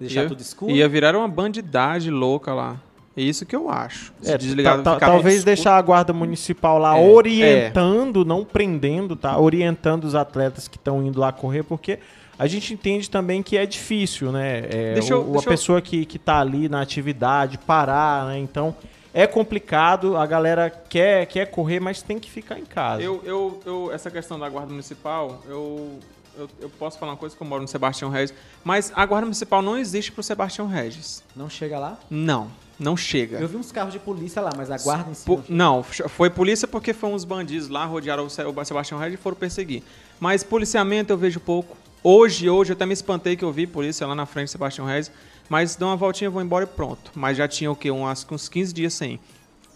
Deixar 0.00 0.22
ia, 0.22 0.28
tudo 0.28 0.40
escuro. 0.40 0.72
Ia 0.72 0.88
virar 0.88 1.14
uma 1.16 1.28
bandidade 1.28 2.10
louca 2.10 2.52
lá. 2.54 2.80
É 3.16 3.20
isso 3.20 3.44
que 3.44 3.54
eu 3.54 3.68
acho. 3.70 4.12
É, 4.24 4.38
desligar, 4.38 4.78
ta- 4.78 4.82
ta- 4.82 4.94
ficar 4.94 5.06
tudo 5.06 5.14
talvez 5.16 5.34
escuro. 5.36 5.54
deixar 5.54 5.76
a 5.76 5.82
guarda 5.82 6.12
municipal 6.14 6.78
lá 6.78 6.98
É, 6.98 7.06
orientando, 7.06 8.24
não 8.24 8.42
prendendo, 8.44 9.14
tá? 9.14 9.38
Orientando 9.38 10.04
os 10.04 10.14
atletas 10.14 10.66
que 10.66 10.76
estão 10.76 11.02
indo 11.02 11.20
lá 11.20 11.30
correr, 11.30 11.62
porque 11.62 11.98
a 12.42 12.46
gente 12.48 12.74
entende 12.74 13.08
também 13.08 13.42
que 13.42 13.56
é 13.56 13.64
difícil, 13.64 14.32
né? 14.32 14.58
É, 14.70 14.94
Deixa 14.94 15.12
eu- 15.14 15.20
o- 15.22 15.32
deixa 15.32 15.38
a 15.38 15.52
eu- 15.52 15.52
pessoa 15.56 15.80
que, 15.80 16.04
que 16.04 16.18
tá 16.18 16.40
ali 16.40 16.68
na 16.68 16.80
atividade, 16.80 17.56
parar, 17.58 18.26
né? 18.26 18.38
Então 18.38 18.74
é 19.14 19.26
complicado, 19.26 20.16
a 20.16 20.26
galera 20.26 20.70
quer, 20.70 21.26
quer 21.26 21.46
correr, 21.50 21.78
mas 21.80 22.02
tem 22.02 22.18
que 22.18 22.30
ficar 22.30 22.58
em 22.58 22.64
casa. 22.64 23.02
Eu, 23.02 23.20
eu, 23.24 23.60
eu, 23.64 23.92
essa 23.92 24.10
questão 24.10 24.38
da 24.38 24.48
guarda 24.48 24.70
municipal, 24.70 25.42
eu, 25.46 25.98
eu, 26.36 26.48
eu 26.62 26.70
posso 26.70 26.98
falar 26.98 27.12
uma 27.12 27.18
coisa 27.18 27.36
que 27.36 27.42
eu 27.42 27.46
moro 27.46 27.62
no 27.62 27.68
Sebastião 27.68 28.10
Regis, 28.10 28.34
mas 28.64 28.90
a 28.96 29.04
guarda 29.06 29.26
municipal 29.26 29.60
não 29.62 29.76
existe 29.78 30.10
pro 30.10 30.22
Sebastião 30.22 30.66
Regis. 30.66 31.22
Não 31.36 31.48
chega 31.50 31.78
lá? 31.78 31.98
Não, 32.10 32.48
não 32.80 32.96
chega. 32.96 33.38
Eu 33.38 33.46
vi 33.48 33.56
uns 33.56 33.70
carros 33.70 33.92
de 33.92 33.98
polícia 33.98 34.40
lá, 34.40 34.50
mas 34.56 34.70
a 34.70 34.78
guarda 34.78 35.10
em 35.10 35.14
si 35.14 35.24
Po- 35.26 35.42
não 35.48 35.76
não, 35.76 35.82
foi 35.82 36.30
polícia 36.30 36.66
porque 36.66 36.92
foi 36.94 37.10
uns 37.10 37.24
bandidos 37.24 37.68
lá, 37.68 37.84
rodearam 37.84 38.24
o 38.26 38.30
Sebastião 38.64 38.98
Regis 38.98 39.18
e 39.20 39.22
foram 39.22 39.36
perseguir. 39.36 39.82
Mas 40.18 40.42
policiamento 40.42 41.12
eu 41.12 41.16
vejo 41.18 41.38
pouco. 41.38 41.76
Hoje, 42.04 42.48
hoje, 42.50 42.72
eu 42.72 42.74
até 42.74 42.84
me 42.84 42.92
espantei 42.92 43.36
que 43.36 43.44
eu 43.44 43.52
vi 43.52 43.66
polícia 43.66 44.06
lá 44.06 44.14
na 44.14 44.26
frente 44.26 44.50
Sebastião 44.50 44.86
Regis, 44.86 45.10
mas 45.48 45.76
dou 45.76 45.88
uma 45.88 45.96
voltinha, 45.96 46.28
vou 46.30 46.42
embora 46.42 46.64
e 46.64 46.66
pronto. 46.66 47.12
Mas 47.14 47.36
já 47.36 47.46
tinha 47.46 47.70
o 47.70 47.76
quê? 47.76 47.90
Um, 47.90 48.06
acho 48.06 48.26
que 48.26 48.34
uns 48.34 48.48
15 48.48 48.72
dias 48.72 48.92
sem. 48.94 49.20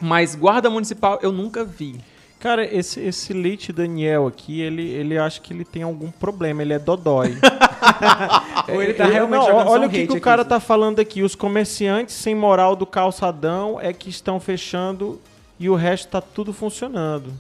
Mas 0.01 0.35
guarda 0.35 0.68
municipal 0.68 1.18
eu 1.22 1.31
nunca 1.31 1.64
vi. 1.64 2.01
Cara, 2.41 2.64
esse, 2.64 3.01
esse 3.01 3.33
Leite 3.33 3.72
Daniel 3.72 4.27
aqui, 4.27 4.61
ele, 4.61 4.83
ele 4.83 5.16
acha 5.16 5.41
que 5.41 5.55
ele 5.55 5.64
tem 5.64 5.83
algum 5.83 6.11
problema, 6.11 6.62
ele 6.62 6.72
é 6.74 6.79
dodói. 6.79 7.37
Ou 8.68 8.83
ele 8.83 8.93
tá 8.95 9.05
Ele- 9.05 9.14
realmente 9.14 9.41
não, 9.41 9.47
jogando 9.47 9.68
olha 9.70 9.87
o 9.87 9.91
que, 9.91 10.07
que 10.07 10.12
o 10.12 10.16
aqui, 10.16 10.20
cara 10.20 10.43
assim. 10.43 10.49
tá 10.51 10.61
falando 10.61 10.99
aqui. 11.01 11.22
Os 11.22 11.35
comerciantes 11.35 12.14
sem 12.14 12.35
moral 12.35 12.77
do 12.77 12.85
calçadão 12.85 13.81
é 13.81 13.93
que 13.93 14.11
estão 14.11 14.39
fechando 14.39 15.20
e 15.59 15.70
o 15.70 15.74
resto 15.74 16.09
tá 16.09 16.20
tudo 16.20 16.53
funcionando. 16.53 17.33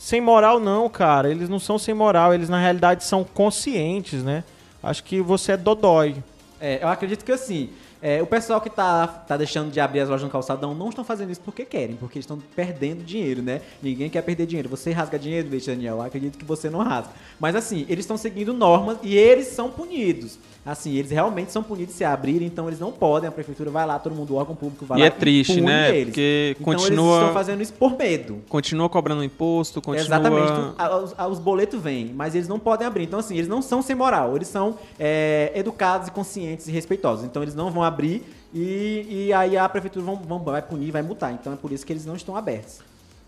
Sem 0.00 0.18
moral 0.18 0.58
não, 0.58 0.88
cara. 0.88 1.30
Eles 1.30 1.50
não 1.50 1.58
são 1.58 1.78
sem 1.78 1.92
moral, 1.92 2.32
eles 2.32 2.48
na 2.48 2.58
realidade 2.58 3.04
são 3.04 3.22
conscientes, 3.22 4.22
né? 4.22 4.42
Acho 4.82 5.04
que 5.04 5.20
você 5.20 5.52
é 5.52 5.56
dodói. 5.58 6.16
É, 6.58 6.82
eu 6.82 6.88
acredito 6.88 7.22
que 7.22 7.30
assim, 7.30 7.68
é, 8.00 8.22
o 8.22 8.26
pessoal 8.26 8.62
que 8.62 8.70
tá, 8.70 9.06
tá 9.06 9.36
deixando 9.36 9.70
de 9.70 9.78
abrir 9.78 10.00
as 10.00 10.08
lojas 10.08 10.24
no 10.24 10.30
calçadão 10.30 10.74
não 10.74 10.88
estão 10.88 11.04
fazendo 11.04 11.30
isso 11.30 11.42
porque 11.42 11.66
querem, 11.66 11.96
porque 11.96 12.18
estão 12.18 12.38
perdendo 12.56 13.04
dinheiro, 13.04 13.42
né? 13.42 13.60
Ninguém 13.82 14.08
quer 14.08 14.22
perder 14.22 14.46
dinheiro. 14.46 14.70
Você 14.70 14.90
rasga 14.90 15.18
dinheiro, 15.18 15.50
Leite 15.50 15.66
Daniel? 15.66 15.96
Eu 15.96 16.02
acredito 16.02 16.38
que 16.38 16.46
você 16.46 16.70
não 16.70 16.78
rasga. 16.78 17.12
Mas 17.38 17.54
assim, 17.54 17.84
eles 17.86 18.04
estão 18.04 18.16
seguindo 18.16 18.54
normas 18.54 18.96
e 19.02 19.14
eles 19.14 19.48
são 19.48 19.68
punidos. 19.68 20.38
Assim, 20.64 20.94
eles 20.94 21.10
realmente 21.10 21.50
são 21.50 21.62
punidos 21.62 21.94
se 21.94 22.04
abrirem, 22.04 22.46
então 22.46 22.66
eles 22.68 22.78
não 22.78 22.92
podem. 22.92 23.26
A 23.26 23.32
prefeitura 23.32 23.70
vai 23.70 23.86
lá, 23.86 23.98
todo 23.98 24.14
mundo, 24.14 24.34
o 24.34 24.36
órgão 24.36 24.54
público 24.54 24.84
vai 24.84 24.98
E 24.98 25.00
lá. 25.00 25.06
é 25.06 25.10
triste, 25.10 25.54
pune 25.54 25.66
né? 25.66 25.88
Eles. 25.90 26.04
Porque 26.04 26.56
então 26.60 26.72
eles 26.74 26.82
continua- 26.84 27.18
estão 27.20 27.32
fazendo 27.32 27.62
isso 27.62 27.72
por 27.72 27.96
medo. 27.96 28.42
Continua 28.48 28.88
cobrando 28.90 29.24
imposto, 29.24 29.80
continua... 29.80 30.04
Exatamente. 30.06 30.46
tu- 30.52 30.74
a- 30.76 30.96
os, 30.98 31.14
a- 31.18 31.26
os 31.28 31.38
boletos 31.38 31.80
vêm, 31.80 32.12
mas 32.14 32.34
eles 32.34 32.46
não 32.46 32.58
podem 32.58 32.86
abrir. 32.86 33.04
Então, 33.04 33.18
assim, 33.18 33.36
eles 33.36 33.48
não 33.48 33.62
são 33.62 33.80
sem 33.80 33.96
moral. 33.96 34.36
Eles 34.36 34.48
são 34.48 34.76
é, 34.98 35.50
educados 35.54 36.08
e 36.08 36.10
conscientes 36.10 36.68
e 36.68 36.72
respeitosos. 36.72 37.24
Então, 37.24 37.42
eles 37.42 37.54
não 37.54 37.70
vão 37.70 37.82
abrir 37.82 38.22
e, 38.54 39.26
e 39.28 39.32
aí 39.32 39.56
a 39.56 39.66
prefeitura 39.68 40.04
vão, 40.04 40.16
vão- 40.16 40.40
vai 40.40 40.60
punir, 40.60 40.90
vai 40.90 41.00
multar. 41.00 41.32
Então, 41.32 41.54
é 41.54 41.56
por 41.56 41.72
isso 41.72 41.86
que 41.86 41.92
eles 41.92 42.04
não 42.04 42.14
estão 42.16 42.36
abertos. 42.36 42.80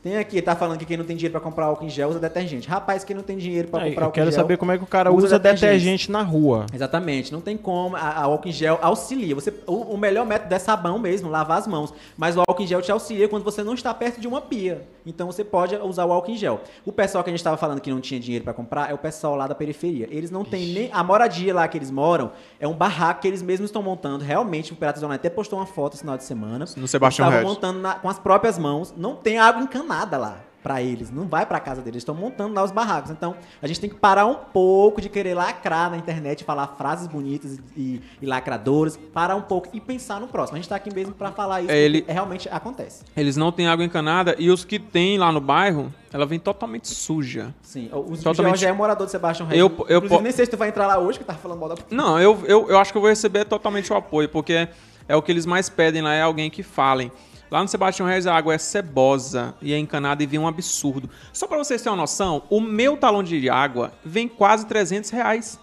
Tem 0.03 0.17
aqui, 0.17 0.43
tá 0.43 0.57
falando 0.57 0.79
que 0.79 0.85
quem 0.85 0.97
não 0.97 1.05
tem 1.05 1.15
dinheiro 1.17 1.31
pra 1.33 1.41
comprar 1.41 1.67
álcool 1.67 1.85
em 1.85 1.89
gel 1.89 2.09
usa 2.09 2.19
detergente. 2.19 2.69
Rapaz, 2.69 3.05
quem 3.05 3.15
não 3.15 3.23
tem 3.23 3.39
dinheiro 3.39 3.69
pra 3.69 3.83
Aí, 3.83 3.91
comprar 3.91 4.03
eu 4.03 4.05
álcool 4.07 4.15
quero 4.15 4.29
em 4.31 4.33
gel... 4.33 4.41
saber 4.43 4.57
como 4.57 4.73
é 4.73 4.79
que 4.79 4.83
o 4.83 4.87
cara 4.87 5.13
usa 5.13 5.27
usa, 5.27 5.39
detergente. 5.39 5.71
detergente 5.75 6.11
na 6.11 6.23
rua. 6.23 6.67
Exatamente, 6.75 7.33
não 7.33 7.41
tem 7.41 7.57
como. 7.57 7.95
A, 7.95 8.01
a 8.01 8.23
álcool 8.25 8.49
em 8.49 8.53
gel 8.53 8.81
auxilia. 8.83 9.33
Você, 9.37 9.55
o, 9.65 9.95
o 9.95 9.97
melhor 9.97 10.27
método 10.27 10.53
é 10.53 10.59
sabão 10.59 10.99
mesmo, 10.99 11.31
lavar 11.31 11.59
as 11.59 11.69
mãos. 11.69 11.95
Mas 12.17 12.37
o 12.37 12.41
álcool 12.41 12.63
em 12.63 12.67
gel 12.67 12.83
te 12.83 12.91
auxilia 12.91 13.29
quando 13.29 13.45
você 13.45 13.63
não 13.63 13.75
está 13.75 13.95
perto 13.95 14.21
de 14.21 14.27
uma 14.27 14.41
pia. 14.41 14.83
Então 15.07 15.29
você 15.29 15.45
pode 15.45 15.77
usar 15.77 16.05
o 16.05 16.13
álcool 16.13 16.33
em 16.33 16.37
gel. 16.37 16.61
O 16.85 16.91
pessoal 16.91 17.23
que 17.23 17.31
a 17.31 17.33
gente 17.33 17.39
estava 17.41 17.57
falando 17.57 17.81
que 17.81 17.91
não 17.91 18.01
tinha 18.01 18.19
dinheiro 18.19 18.43
para 18.45 18.53
comprar 18.55 18.91
é 18.91 18.95
o 18.95 18.99
pessoal 18.99 19.37
lá 19.37 19.47
da 19.47 19.55
periferia. 19.55 20.09
Eles 20.11 20.33
não 20.33 20.45
têm 20.45 20.67
nem. 20.73 20.91
A 20.93 21.05
moradia 21.05 21.55
lá 21.55 21.69
que 21.69 21.79
eles 21.79 21.93
moram 21.93 22.33
é 22.59 22.67
um 22.67 22.75
barraco 22.75 23.21
que 23.23 23.29
eles 23.29 23.41
mesmos 23.41 23.69
estão 23.69 23.83
montando. 23.83 24.25
Realmente, 24.25 24.73
o 24.73 24.77
Piratas 24.77 25.01
Online 25.01 25.15
até 25.21 25.31
postou 25.31 25.61
uma 25.61 25.67
foto 25.67 25.93
esse 25.93 26.03
final 26.03 26.17
de 26.17 26.25
semana. 26.25 26.65
No 26.77 26.89
Sebastião 26.89 27.29
estavam 27.29 27.49
montando 27.49 27.79
na- 27.79 27.95
com 27.95 28.09
as 28.09 28.19
próprias 28.19 28.59
mãos. 28.59 28.93
Não 28.97 29.15
tem 29.15 29.39
água 29.39 29.63
encanada 29.63 29.92
lá. 30.19 30.39
Pra 30.63 30.81
eles, 30.81 31.11
não 31.11 31.27
vai 31.27 31.45
pra 31.45 31.59
casa 31.59 31.81
deles, 31.81 31.95
eles 31.95 32.03
estão 32.03 32.15
montando 32.15 32.55
lá 32.55 32.63
os 32.63 32.71
barracos. 32.71 33.11
Então, 33.11 33.35
a 33.61 33.67
gente 33.67 33.81
tem 33.81 33.91
que 33.91 33.97
parar 33.97 34.27
um 34.27 34.37
pouco 34.37 35.01
de 35.01 35.09
querer 35.09 35.35
lacrar 35.35 35.91
na 35.91 35.97
internet, 35.97 36.45
falar 36.45 36.77
frases 36.79 37.09
bonitas 37.09 37.59
e, 37.77 38.01
e 38.23 38.25
lacradoras, 38.27 38.97
parar 39.13 39.35
um 39.35 39.43
pouco 39.43 39.69
e 39.73 39.81
pensar 39.81 40.21
no 40.21 40.29
próximo. 40.29 40.55
A 40.57 40.61
gente 40.61 40.69
tá 40.69 40.77
aqui 40.77 40.95
mesmo 40.95 41.15
pra 41.15 41.33
falar 41.33 41.63
isso, 41.63 41.71
É, 41.73 41.79
ele- 41.79 42.03
porque 42.03 42.13
realmente 42.13 42.49
acontece. 42.49 43.03
Eles 43.17 43.37
não 43.37 43.51
têm 43.51 43.67
água 43.67 43.85
encanada 43.85 44.37
e 44.39 44.51
os 44.53 44.65
que 44.65 44.79
tem 44.79 45.19
lá 45.19 45.33
no 45.33 45.41
bairro, 45.41 45.93
ela 46.13 46.25
vem 46.25 46.39
totalmente 46.39 46.87
suja. 46.87 47.53
Sim, 47.61 47.87
o, 47.87 47.89
Totalmente- 47.91 48.23
Totalmente... 48.23 48.65
é 48.65 48.73
morador 48.73 49.07
de 49.07 49.11
Sebastião 49.11 49.49
Eu- 49.51 49.67
Regis. 49.67 49.79
eu 49.81 49.97
Inclusive, 49.97 50.09
po- 50.17 50.23
nem 50.23 50.31
sei 50.31 50.45
se 50.45 50.51
tu 50.53 50.57
vai 50.57 50.69
entrar 50.69 50.87
lá 50.87 50.97
hoje, 50.97 51.19
que 51.19 51.25
tá 51.25 51.35
falando 51.35 51.59
mal 51.59 51.71
da... 51.71 51.75
Não, 51.91 52.21
eu, 52.21 52.41
eu, 52.47 52.71
eu 52.71 52.79
acho 52.79 52.93
que 52.93 52.99
eu 52.99 53.03
vou 53.03 53.11
receber 53.11 53.47
totalmente 53.47 53.93
o 53.93 53.97
apoio, 53.97 54.29
porque 54.29 54.69
é 55.09 55.17
o 55.17 55.21
que 55.23 55.33
eles 55.33 55.45
mais 55.45 55.69
pedem 55.69 56.03
lá, 56.03 56.15
é 56.15 56.23
alguém 56.23 56.49
que 56.49 56.63
falem. 56.63 57.11
Lá 57.53 57.61
no 57.61 57.69
Sebastião 57.69 58.09
Reis 58.09 58.27
a 58.27 58.35
água 58.35 58.55
é 58.55 58.57
cebosa 58.57 59.55
e 59.61 59.75
é 59.75 59.79
encanada 59.79 60.23
e 60.23 60.27
vem 60.27 60.41
um 60.41 60.49
absurdo. 60.49 61.11
Só 61.35 61.47
pra 61.47 61.59
vocês 61.59 61.83
terem 61.83 61.93
uma 61.93 62.01
noção, 62.01 62.45
o 62.49 62.63
meu 62.63 62.97
talão 62.97 63.23
de 63.23 63.51
água 63.51 63.93
vem 64.03 64.27
quase 64.27 64.65
300 64.65 65.11
reais. 65.11 65.61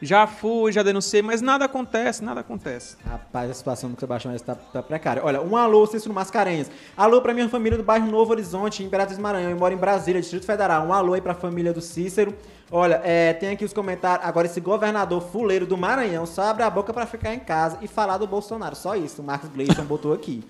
Já 0.00 0.26
fui, 0.26 0.72
já 0.72 0.82
denunciei, 0.82 1.20
mas 1.20 1.42
nada 1.42 1.66
acontece, 1.66 2.24
nada 2.24 2.40
acontece. 2.40 2.96
Rapaz, 3.04 3.50
a 3.50 3.52
situação 3.52 3.90
do 3.90 4.00
Sebastião 4.00 4.32
Regis 4.32 4.46
tá, 4.46 4.82
precária. 4.82 5.22
Olha, 5.22 5.42
um 5.42 5.54
alô, 5.54 5.86
Cícero 5.86 6.14
Mascarenhas. 6.14 6.70
Alô 6.96 7.20
pra 7.20 7.34
minha 7.34 7.50
família 7.50 7.76
do 7.76 7.84
bairro 7.84 8.10
Novo 8.10 8.32
Horizonte, 8.32 8.82
Imperatriz 8.82 9.18
Maranhão. 9.18 9.50
Eu 9.50 9.58
moro 9.58 9.74
em 9.74 9.76
Brasília, 9.76 10.18
Distrito 10.18 10.46
Federal. 10.46 10.86
Um 10.86 10.94
alô 10.94 11.12
aí 11.12 11.20
pra 11.20 11.34
família 11.34 11.74
do 11.74 11.82
Cícero. 11.82 12.34
Olha, 12.72 13.02
é, 13.04 13.34
tem 13.34 13.50
aqui 13.50 13.66
os 13.66 13.74
comentários. 13.74 14.26
Agora, 14.26 14.46
esse 14.46 14.62
governador 14.62 15.20
fuleiro 15.20 15.66
do 15.66 15.76
Maranhão 15.76 16.24
só 16.24 16.44
abre 16.44 16.62
a 16.62 16.70
boca 16.70 16.90
pra 16.94 17.04
ficar 17.04 17.34
em 17.34 17.40
casa 17.40 17.76
e 17.82 17.86
falar 17.86 18.16
do 18.16 18.26
Bolsonaro. 18.26 18.74
Só 18.74 18.96
isso. 18.96 19.20
O 19.20 19.24
Marcos 19.26 19.50
Gleison 19.50 19.84
botou 19.84 20.14
aqui. 20.14 20.42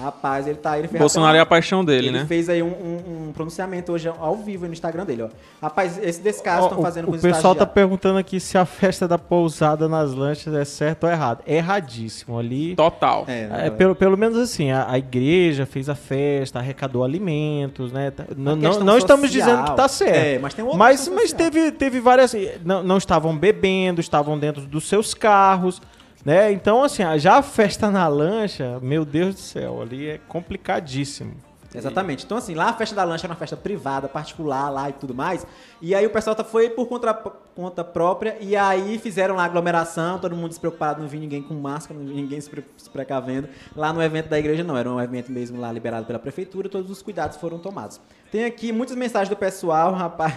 Rapaz, 0.00 0.46
ele 0.46 0.56
tá 0.58 0.72
aí. 0.72 0.80
Ele 0.80 0.88
fez 0.88 1.00
Bolsonaro 1.00 1.30
até 1.30 1.38
é 1.38 1.42
a 1.42 1.46
paixão 1.46 1.84
dele, 1.84 2.08
ele 2.08 2.18
né? 2.18 2.26
fez 2.26 2.48
aí 2.48 2.62
um, 2.62 2.66
um- 2.68 3.28
um 3.28 3.32
pronunciamento 3.32 3.92
hoje 3.92 4.08
ao 4.08 4.36
vivo 4.36 4.66
no 4.66 4.72
Instagram 4.72 5.04
dele, 5.04 5.22
ó. 5.22 5.28
Rapaz, 5.60 5.98
esse 6.02 6.20
descaso 6.20 6.64
estão 6.66 6.78
o- 6.78 6.82
fazendo 6.82 7.04
o 7.04 7.08
com 7.08 7.16
os 7.16 7.22
pessoal 7.22 7.54
tá 7.54 7.66
perguntando 7.66 8.18
aqui 8.18 8.38
se 8.38 8.56
a 8.56 8.64
festa 8.64 9.08
da 9.08 9.18
pousada 9.18 9.88
nas 9.88 10.12
lanchas 10.14 10.54
é 10.54 10.64
certo 10.64 11.04
ou 11.04 11.10
errado. 11.10 11.40
É 11.46 11.56
erradíssimo 11.56 12.38
ali. 12.38 12.76
Total. 12.76 13.24
É, 13.26 13.66
É, 13.66 13.70
pelo, 13.70 13.94
pelo 13.94 14.16
menos 14.16 14.38
assim, 14.38 14.70
a, 14.70 14.90
a 14.90 14.98
igreja 14.98 15.66
fez 15.66 15.88
a 15.88 15.94
festa, 15.94 16.58
arrecadou 16.58 17.02
alimentos, 17.04 17.92
né? 17.92 18.10
Tá- 18.10 18.24
Não, 18.36 18.54
não, 18.56 18.80
não 18.80 18.98
estamos 18.98 19.30
dizendo 19.30 19.64
que 19.64 19.76
tá 19.76 19.88
certo. 19.88 20.14
É, 20.14 20.38
mas 20.38 20.54
tem 20.54 20.64
outra 20.64 20.78
mas, 20.78 21.08
mas 21.08 21.30
social. 21.30 21.50
teve, 21.50 21.72
teve 21.72 22.00
várias. 22.00 22.34
Não, 22.64 22.82
não 22.82 22.96
estavam 22.98 23.36
bebendo, 23.36 24.00
estavam 24.00 24.38
dentro 24.38 24.62
dos 24.62 24.88
seus 24.88 25.14
carros, 25.14 25.80
né? 26.24 26.52
Então, 26.52 26.82
assim, 26.82 27.02
já 27.18 27.36
a 27.36 27.42
festa 27.42 27.90
na 27.90 28.06
lancha, 28.08 28.78
meu 28.80 29.04
Deus 29.04 29.34
do 29.34 29.40
céu, 29.40 29.82
ali 29.82 30.08
é 30.08 30.18
complicadíssimo. 30.28 31.48
Exatamente. 31.74 32.24
Então, 32.24 32.38
assim, 32.38 32.54
lá 32.54 32.70
a 32.70 32.72
festa 32.72 32.94
da 32.94 33.04
lancha 33.04 33.26
era 33.26 33.32
uma 33.32 33.38
festa 33.38 33.56
privada, 33.56 34.08
particular 34.08 34.70
lá 34.70 34.88
e 34.88 34.92
tudo 34.94 35.14
mais. 35.14 35.46
E 35.82 35.94
aí 35.94 36.06
o 36.06 36.10
pessoal 36.10 36.34
tá, 36.34 36.42
foi 36.42 36.70
por 36.70 36.86
conta, 36.86 37.12
conta 37.54 37.84
própria. 37.84 38.36
E 38.40 38.56
aí 38.56 38.98
fizeram 38.98 39.36
lá 39.36 39.44
aglomeração, 39.44 40.18
todo 40.18 40.34
mundo 40.34 40.48
despreocupado, 40.48 41.02
não 41.02 41.08
vi 41.08 41.18
ninguém 41.18 41.42
com 41.42 41.54
máscara, 41.54 42.00
não 42.00 42.06
vi 42.06 42.14
ninguém 42.14 42.40
se, 42.40 42.50
se 42.76 42.90
precavendo. 42.90 43.48
Lá 43.76 43.92
no 43.92 44.02
evento 44.02 44.28
da 44.28 44.38
igreja 44.38 44.64
não, 44.64 44.76
era 44.76 44.90
um 44.90 45.00
evento 45.00 45.30
mesmo 45.30 45.60
lá 45.60 45.70
liberado 45.70 46.06
pela 46.06 46.18
prefeitura, 46.18 46.68
todos 46.68 46.90
os 46.90 47.02
cuidados 47.02 47.36
foram 47.36 47.58
tomados. 47.58 48.00
Tem 48.32 48.44
aqui 48.44 48.72
muitas 48.72 48.96
mensagens 48.96 49.28
do 49.28 49.36
pessoal, 49.36 49.92
rapaz. 49.92 50.34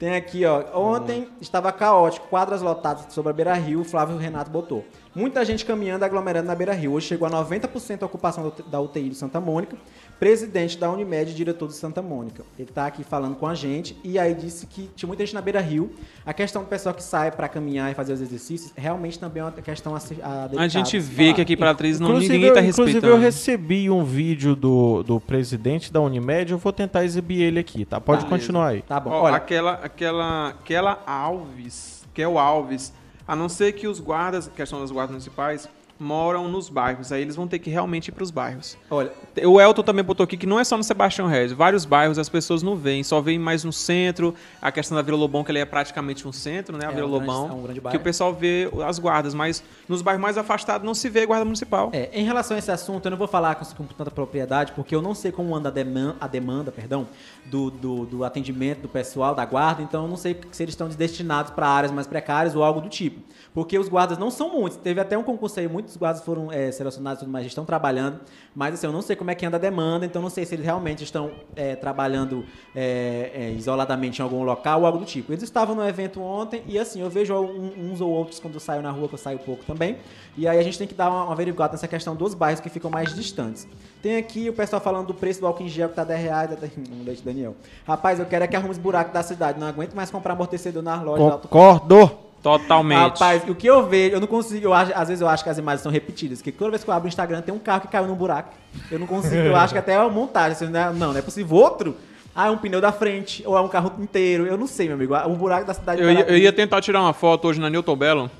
Tem 0.00 0.16
aqui, 0.16 0.46
ó. 0.46 0.64
Ontem 0.74 1.28
estava 1.42 1.70
caótico, 1.70 2.26
quadras 2.28 2.62
lotadas 2.62 3.12
sobre 3.12 3.28
a 3.30 3.34
Beira 3.34 3.52
Rio, 3.52 3.84
Flávio 3.84 4.16
Renato 4.16 4.50
botou. 4.50 4.82
Muita 5.14 5.44
gente 5.44 5.62
caminhando 5.62 6.02
aglomerando 6.06 6.46
na 6.46 6.54
Beira 6.54 6.72
Rio. 6.72 6.92
Hoje 6.92 7.06
chegou 7.08 7.28
a 7.28 7.30
90% 7.30 8.02
a 8.02 8.06
ocupação 8.06 8.44
da- 8.48 8.64
da 8.66 8.80
UTI 8.80 9.10
de 9.10 9.14
Santa 9.14 9.38
Mônica. 9.42 9.76
Presidente 10.20 10.76
da 10.76 10.90
Unimed 10.90 11.30
e 11.30 11.34
diretor 11.34 11.66
de 11.66 11.72
Santa 11.74 12.02
Mônica. 12.02 12.44
Ele 12.58 12.68
tá 12.70 12.84
aqui 12.86 13.02
falando 13.02 13.36
com 13.36 13.46
a 13.46 13.54
gente 13.54 13.96
e 14.04 14.18
aí 14.18 14.34
disse 14.34 14.66
que 14.66 14.90
tinha 14.94 15.06
muita 15.06 15.24
gente 15.24 15.34
na 15.34 15.40
Beira 15.40 15.62
Rio. 15.62 15.90
A 16.26 16.34
questão 16.34 16.62
do 16.62 16.68
pessoal 16.68 16.94
que 16.94 17.02
sai 17.02 17.30
para 17.30 17.48
caminhar 17.48 17.90
e 17.90 17.94
fazer 17.94 18.12
os 18.12 18.20
exercícios 18.20 18.70
realmente 18.76 19.18
também 19.18 19.40
é 19.40 19.46
uma 19.46 19.52
questão 19.52 19.96
a, 19.96 20.50
a 20.58 20.68
gente 20.68 20.98
vê 20.98 21.24
falar. 21.24 21.34
que 21.36 21.40
aqui 21.40 21.56
pra 21.56 21.70
atriz 21.70 21.98
não, 21.98 22.08
Inclusive, 22.08 22.34
ninguém 22.34 22.52
tá 22.52 22.60
eu, 22.60 22.68
inclusive, 22.68 22.92
respeitando. 22.96 23.14
eu 23.14 23.18
recebi 23.18 23.88
um 23.88 24.04
vídeo 24.04 24.54
do, 24.54 25.02
do 25.02 25.18
presidente 25.18 25.90
da 25.90 26.02
Unimed, 26.02 26.52
eu 26.52 26.58
vou 26.58 26.70
tentar 26.72 27.02
exibir 27.02 27.40
ele 27.40 27.58
aqui, 27.58 27.86
tá? 27.86 27.98
Pode 27.98 28.24
Beleza. 28.26 28.36
continuar 28.38 28.66
aí. 28.68 28.82
Tá 28.82 29.00
bom. 29.00 29.08
Ó, 29.08 29.22
Olha, 29.22 29.36
aquela, 29.36 29.72
aquela, 29.72 30.48
aquela 30.50 31.02
Alves, 31.06 32.04
que 32.12 32.20
é 32.20 32.28
o 32.28 32.38
Alves, 32.38 32.92
a 33.26 33.34
não 33.34 33.48
ser 33.48 33.72
que 33.72 33.88
os 33.88 33.98
guardas, 33.98 34.48
questão 34.54 34.80
das 34.80 34.90
guardas 34.90 35.12
municipais, 35.12 35.66
moram 36.00 36.48
nos 36.48 36.68
bairros. 36.70 37.12
Aí 37.12 37.20
eles 37.20 37.36
vão 37.36 37.46
ter 37.46 37.58
que 37.58 37.68
realmente 37.68 38.08
ir 38.08 38.12
pros 38.12 38.30
bairros. 38.30 38.76
olha, 38.90 39.12
O 39.44 39.60
Elton 39.60 39.82
também 39.82 40.02
botou 40.02 40.24
aqui 40.24 40.36
que 40.36 40.46
não 40.46 40.58
é 40.58 40.64
só 40.64 40.76
no 40.76 40.82
Sebastião 40.82 41.28
Regis. 41.28 41.52
Vários 41.56 41.84
bairros 41.84 42.18
as 42.18 42.28
pessoas 42.28 42.62
não 42.62 42.74
veem, 42.74 43.04
só 43.04 43.20
veem 43.20 43.38
mais 43.38 43.62
no 43.64 43.72
centro. 43.72 44.34
A 44.62 44.72
questão 44.72 44.96
da 44.96 45.02
Vila 45.02 45.18
Lobão, 45.18 45.44
que 45.44 45.50
ele 45.52 45.58
é 45.58 45.64
praticamente 45.64 46.26
um 46.26 46.32
centro, 46.32 46.76
né? 46.76 46.86
A 46.86 46.90
É, 46.90 46.94
Vila 46.94 47.06
um 47.06 47.10
grande- 47.10 47.26
Lobão. 47.26 47.48
é 47.48 47.52
um 47.52 47.62
grande 47.62 47.80
que 47.80 47.84
bairro. 47.84 47.98
o 47.98 48.02
pessoal 48.02 48.32
vê 48.32 48.70
as 48.86 48.98
guardas, 48.98 49.34
mas 49.34 49.62
nos 49.88 50.00
bairros 50.00 50.22
mais 50.22 50.38
afastados 50.38 50.84
não 50.86 50.94
se 50.94 51.08
vê 51.10 51.26
guarda 51.26 51.44
municipal. 51.44 51.90
É, 51.92 52.08
em 52.12 52.24
relação 52.24 52.56
a 52.56 52.58
esse 52.58 52.70
assunto, 52.70 53.04
eu 53.04 53.10
não 53.10 53.18
vou 53.18 53.28
falar 53.28 53.56
com, 53.56 53.64
com 53.74 53.84
tanta 53.84 54.10
propriedade, 54.10 54.72
porque 54.72 54.94
eu 54.94 55.02
não 55.02 55.14
sei 55.14 55.30
como 55.30 55.54
anda 55.54 55.68
a 55.68 55.72
demanda, 55.72 56.16
a 56.20 56.26
demanda 56.26 56.72
perdão, 56.72 57.06
do, 57.44 57.70
do, 57.70 58.06
do 58.06 58.24
atendimento 58.24 58.80
do 58.80 58.88
pessoal, 58.88 59.34
da 59.34 59.44
guarda, 59.44 59.82
então 59.82 60.04
eu 60.04 60.08
não 60.08 60.16
sei 60.16 60.38
se 60.50 60.62
eles 60.62 60.72
estão 60.72 60.88
destinados 60.88 61.50
para 61.52 61.68
áreas 61.68 61.92
mais 61.92 62.06
precárias 62.06 62.54
ou 62.56 62.62
algo 62.64 62.80
do 62.80 62.88
tipo. 62.88 63.20
Porque 63.52 63.76
os 63.78 63.88
guardas 63.88 64.16
não 64.16 64.30
são 64.30 64.48
muitos. 64.52 64.78
Teve 64.78 65.00
até 65.00 65.18
um 65.18 65.24
concurso 65.24 65.58
aí, 65.58 65.66
muitos 65.90 65.96
guardas 65.96 66.22
foram 66.22 66.52
é, 66.52 66.70
selecionados 66.70 67.20
e 67.20 67.24
tudo 67.24 67.32
mais, 67.32 67.46
estão 67.46 67.64
trabalhando, 67.64 68.20
mas 68.54 68.74
assim, 68.74 68.86
eu 68.86 68.92
não 68.92 69.02
sei 69.02 69.16
como 69.16 69.30
é 69.30 69.34
que 69.34 69.44
anda 69.44 69.56
a 69.56 69.60
demanda, 69.60 70.06
então 70.06 70.22
não 70.22 70.30
sei 70.30 70.44
se 70.46 70.54
eles 70.54 70.64
realmente 70.64 71.02
estão 71.02 71.32
é, 71.56 71.74
trabalhando 71.74 72.44
é, 72.74 73.52
isoladamente 73.56 74.20
em 74.20 74.22
algum 74.22 74.42
local 74.44 74.80
ou 74.80 74.86
algo 74.86 74.98
do 74.98 75.04
tipo. 75.04 75.32
Eles 75.32 75.42
estavam 75.42 75.74
no 75.74 75.86
evento 75.86 76.20
ontem 76.22 76.62
e 76.66 76.78
assim, 76.78 77.00
eu 77.00 77.10
vejo 77.10 77.34
um- 77.34 77.90
uns 77.92 78.00
ou 78.00 78.08
outros 78.10 78.38
quando 78.38 78.54
eu 78.54 78.60
saio 78.60 78.82
na 78.82 78.90
rua, 78.90 79.08
que 79.08 79.14
eu 79.14 79.18
saio 79.18 79.38
pouco 79.40 79.64
também, 79.64 79.96
e 80.36 80.46
aí 80.46 80.58
a 80.58 80.62
gente 80.62 80.78
tem 80.78 80.86
que 80.86 80.94
dar 80.94 81.10
uma, 81.10 81.24
uma 81.24 81.32
averiguada 81.32 81.72
nessa 81.72 81.88
questão 81.88 82.14
dos 82.14 82.34
bairros 82.34 82.60
que 82.60 82.68
ficam 82.68 82.90
mais 82.90 83.12
distantes. 83.14 83.66
Tem 84.02 84.16
aqui 84.16 84.48
o 84.48 84.52
pessoal 84.52 84.80
falando 84.80 85.08
do 85.08 85.14
preço 85.14 85.40
do 85.40 85.46
álcool 85.46 85.64
em 85.64 85.68
gel 85.68 85.88
que 85.88 85.96
tá 85.96 86.04
10 86.04 86.20
reais, 86.20 86.52
até- 86.52 86.70
um 87.00 87.04
leite 87.04 87.22
Daniel. 87.22 87.54
Rapaz, 87.86 88.18
eu 88.18 88.26
quero 88.26 88.44
é 88.44 88.46
que 88.48 88.56
arrume 88.56 88.70
os 88.70 88.78
buracos 88.78 89.12
da 89.12 89.22
cidade, 89.22 89.58
não 89.58 89.66
aguento 89.66 89.94
mais 89.94 90.10
comprar 90.10 90.32
amortecedor 90.34 90.82
nas 90.82 91.02
lojas. 91.02 91.40
Concordo! 91.42 92.29
Totalmente. 92.42 92.98
Rapaz, 92.98 93.42
o 93.48 93.54
que 93.54 93.66
eu 93.66 93.86
vejo, 93.86 94.16
eu 94.16 94.20
não 94.20 94.26
consigo, 94.26 94.64
eu 94.64 94.72
acho, 94.72 94.92
às 94.94 95.08
vezes 95.08 95.20
eu 95.20 95.28
acho 95.28 95.44
que 95.44 95.50
as 95.50 95.58
imagens 95.58 95.82
são 95.82 95.92
repetidas, 95.92 96.38
porque 96.38 96.52
toda 96.52 96.70
vez 96.70 96.82
que 96.82 96.88
eu 96.88 96.94
abro 96.94 97.06
o 97.06 97.08
Instagram 97.08 97.42
tem 97.42 97.54
um 97.54 97.58
carro 97.58 97.82
que 97.82 97.88
caiu 97.88 98.06
num 98.06 98.14
buraco. 98.14 98.54
Eu 98.90 98.98
não 98.98 99.06
consigo, 99.06 99.36
eu 99.36 99.56
acho 99.56 99.74
que 99.74 99.78
até 99.78 99.94
é 99.94 99.98
uma 99.98 100.08
montagem, 100.08 100.52
assim, 100.52 100.66
né? 100.66 100.90
não, 100.94 101.12
não 101.12 101.18
é 101.18 101.22
possível. 101.22 101.56
Outro, 101.56 101.96
ah, 102.34 102.46
é 102.46 102.50
um 102.50 102.56
pneu 102.56 102.80
da 102.80 102.92
frente, 102.92 103.42
ou 103.46 103.56
é 103.56 103.60
um 103.60 103.68
carro 103.68 103.92
inteiro, 103.98 104.46
eu 104.46 104.56
não 104.56 104.66
sei, 104.66 104.86
meu 104.86 104.96
amigo, 104.96 105.14
o 105.14 105.36
buraco 105.36 105.66
da 105.66 105.74
cidade... 105.74 106.00
Eu 106.00 106.10
ia, 106.10 106.20
eu 106.20 106.38
ia 106.38 106.52
tentar 106.52 106.80
tirar 106.80 107.02
uma 107.02 107.12
foto 107.12 107.48
hoje 107.48 107.60
na 107.60 107.68
Newton 107.68 107.96
Belo. 107.96 108.30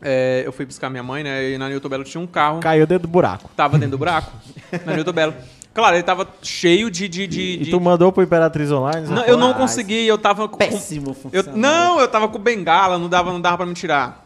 É, 0.00 0.42
eu 0.44 0.52
fui 0.52 0.66
buscar 0.66 0.90
minha 0.90 1.02
mãe, 1.02 1.24
né? 1.24 1.50
E 1.50 1.58
na 1.58 1.68
Newton 1.68 1.88
Belo 1.88 2.04
tinha 2.04 2.20
um 2.20 2.26
carro. 2.26 2.60
Caiu 2.60 2.86
dentro 2.86 3.08
do 3.08 3.10
buraco. 3.10 3.48
Tava 3.56 3.78
dentro 3.78 3.92
do 3.92 3.98
buraco. 3.98 4.30
na 4.84 4.92
Newton 4.92 5.12
Belo. 5.12 5.34
Claro, 5.74 5.96
ele 5.96 6.04
tava 6.04 6.26
cheio 6.40 6.88
de. 6.88 7.08
de, 7.08 7.26
de, 7.26 7.40
E 7.40 7.56
de- 7.64 7.70
tu 7.72 7.80
mandou 7.80 8.12
pro 8.12 8.22
Imperatriz 8.22 8.70
Online? 8.70 9.08
Não, 9.08 9.24
eu 9.24 9.36
não 9.36 9.48
Rapaz, 9.48 9.70
consegui, 9.72 10.06
eu 10.06 10.16
tava 10.16 10.48
com. 10.48 10.56
Péssimo 10.56 11.10
eu, 11.10 11.14
funcionário. 11.14 11.56
Não, 11.60 12.00
eu 12.00 12.06
tava 12.06 12.28
com 12.28 12.38
bengala, 12.38 12.96
não 12.96 13.08
dava, 13.08 13.32
não 13.32 13.40
dava 13.40 13.56
pra 13.56 13.66
me 13.66 13.74
tirar. 13.74 14.24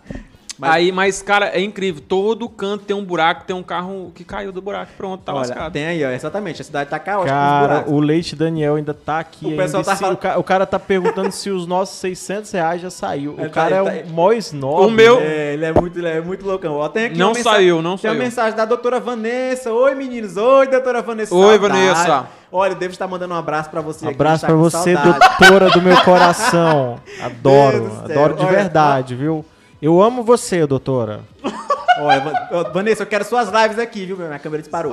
Mas- 0.59 0.71
Aí, 0.73 0.91
mas, 0.91 1.23
cara, 1.23 1.47
é 1.51 1.61
incrível. 1.61 2.03
Todo 2.07 2.49
canto 2.49 2.85
tem 2.85 2.97
um 2.97 3.05
buraco, 3.05 3.45
tem 3.45 3.55
um 3.55 3.63
carro 3.63 4.11
que 4.15 4.25
caiu 4.25 4.51
do 4.51 4.61
buraco. 4.61 4.91
Pronto, 4.97 5.23
tá 5.23 5.33
Olha, 5.33 5.41
lascado. 5.41 5.73
tem 5.73 5.87
aí, 5.87 6.05
ó, 6.05 6.11
exatamente, 6.11 6.61
a 6.61 6.65
cidade 6.65 6.91
tá 6.91 6.99
caótica 6.99 7.33
Cara, 7.33 7.69
buracos. 7.69 7.93
o 7.93 8.01
Leite 8.01 8.35
Daniel 8.35 8.75
ainda 8.75 8.93
tá 8.93 9.21
aqui. 9.21 9.47
O 9.47 9.49
ainda. 9.51 9.63
pessoal 9.63 9.85
tá 9.85 9.95
se- 9.95 10.01
falando- 10.01 10.17
o, 10.17 10.19
ca- 10.19 10.37
o 10.39 10.43
cara 10.43 10.67
tá 10.67 10.79
perguntando 10.79 11.31
se 11.31 11.49
os 11.49 11.65
nossos 11.67 11.97
600 12.01 12.51
reais 12.51 12.81
já 12.83 12.91
saiu. 12.91 13.35
Ele 13.39 13.47
O 13.47 13.51
tá- 13.51 13.55
cara 13.55 13.79
ele 13.79 13.89
é 13.89 14.03
tá- 14.03 14.09
o 14.09 14.13
mó 14.13 14.33
snob. 14.33 14.87
O 14.87 14.91
meu- 14.91 15.21
É, 15.21 15.53
ele 15.55 15.65
é 15.65 15.73
muito, 15.73 15.97
ele 15.99 16.09
é 16.09 16.21
muito 16.21 16.45
loucão. 16.45 16.75
Ó, 16.75 16.89
tem 16.89 17.05
aqui 17.05 17.19
Não 17.19 17.35
saiu, 17.35 17.81
não 17.81 17.93
tem 17.97 18.03
saiu. 18.11 18.15
uma 18.15 18.25
mensagem 18.25 18.57
da 18.57 18.65
doutora 18.65 18.99
Vanessa. 18.99 19.73
Oi, 19.73 19.95
meninos. 19.95 20.37
Oi, 20.37 20.67
doutora 20.67 21.03
Vanessa. 21.03 21.33
Oi, 21.35 21.59
Saudade. 21.59 21.87
Vanessa. 21.87 22.27
Olha, 22.51 22.73
eu 22.73 22.77
devo 22.77 22.93
estar 22.93 23.07
mandando 23.07 23.33
um 23.35 23.37
abraço 23.37 23.71
pra 23.71 23.81
você. 23.81 24.09
Abraço 24.09 24.47
tá 24.47 24.53
com 24.53 24.59
você, 24.59 24.95
saudade. 24.95 25.19
doutora 25.39 25.71
do 25.71 25.83
meu 25.83 25.97
coração. 26.03 26.99
Adoro, 27.23 27.93
adoro 28.05 28.35
de 28.35 28.43
Olha, 28.45 28.57
verdade, 28.57 29.15
viu? 29.15 29.45
Eu 29.81 30.01
amo 30.03 30.22
você, 30.22 30.66
doutora. 30.66 31.20
Olha, 32.01 32.20
Va- 32.20 32.62
Vanessa, 32.70 33.03
eu 33.03 33.07
quero 33.09 33.24
suas 33.24 33.49
lives 33.49 33.76
aqui, 33.79 34.07
viu? 34.07 34.16
Minha 34.16 34.39
câmera 34.39 34.62
disparou. 34.62 34.93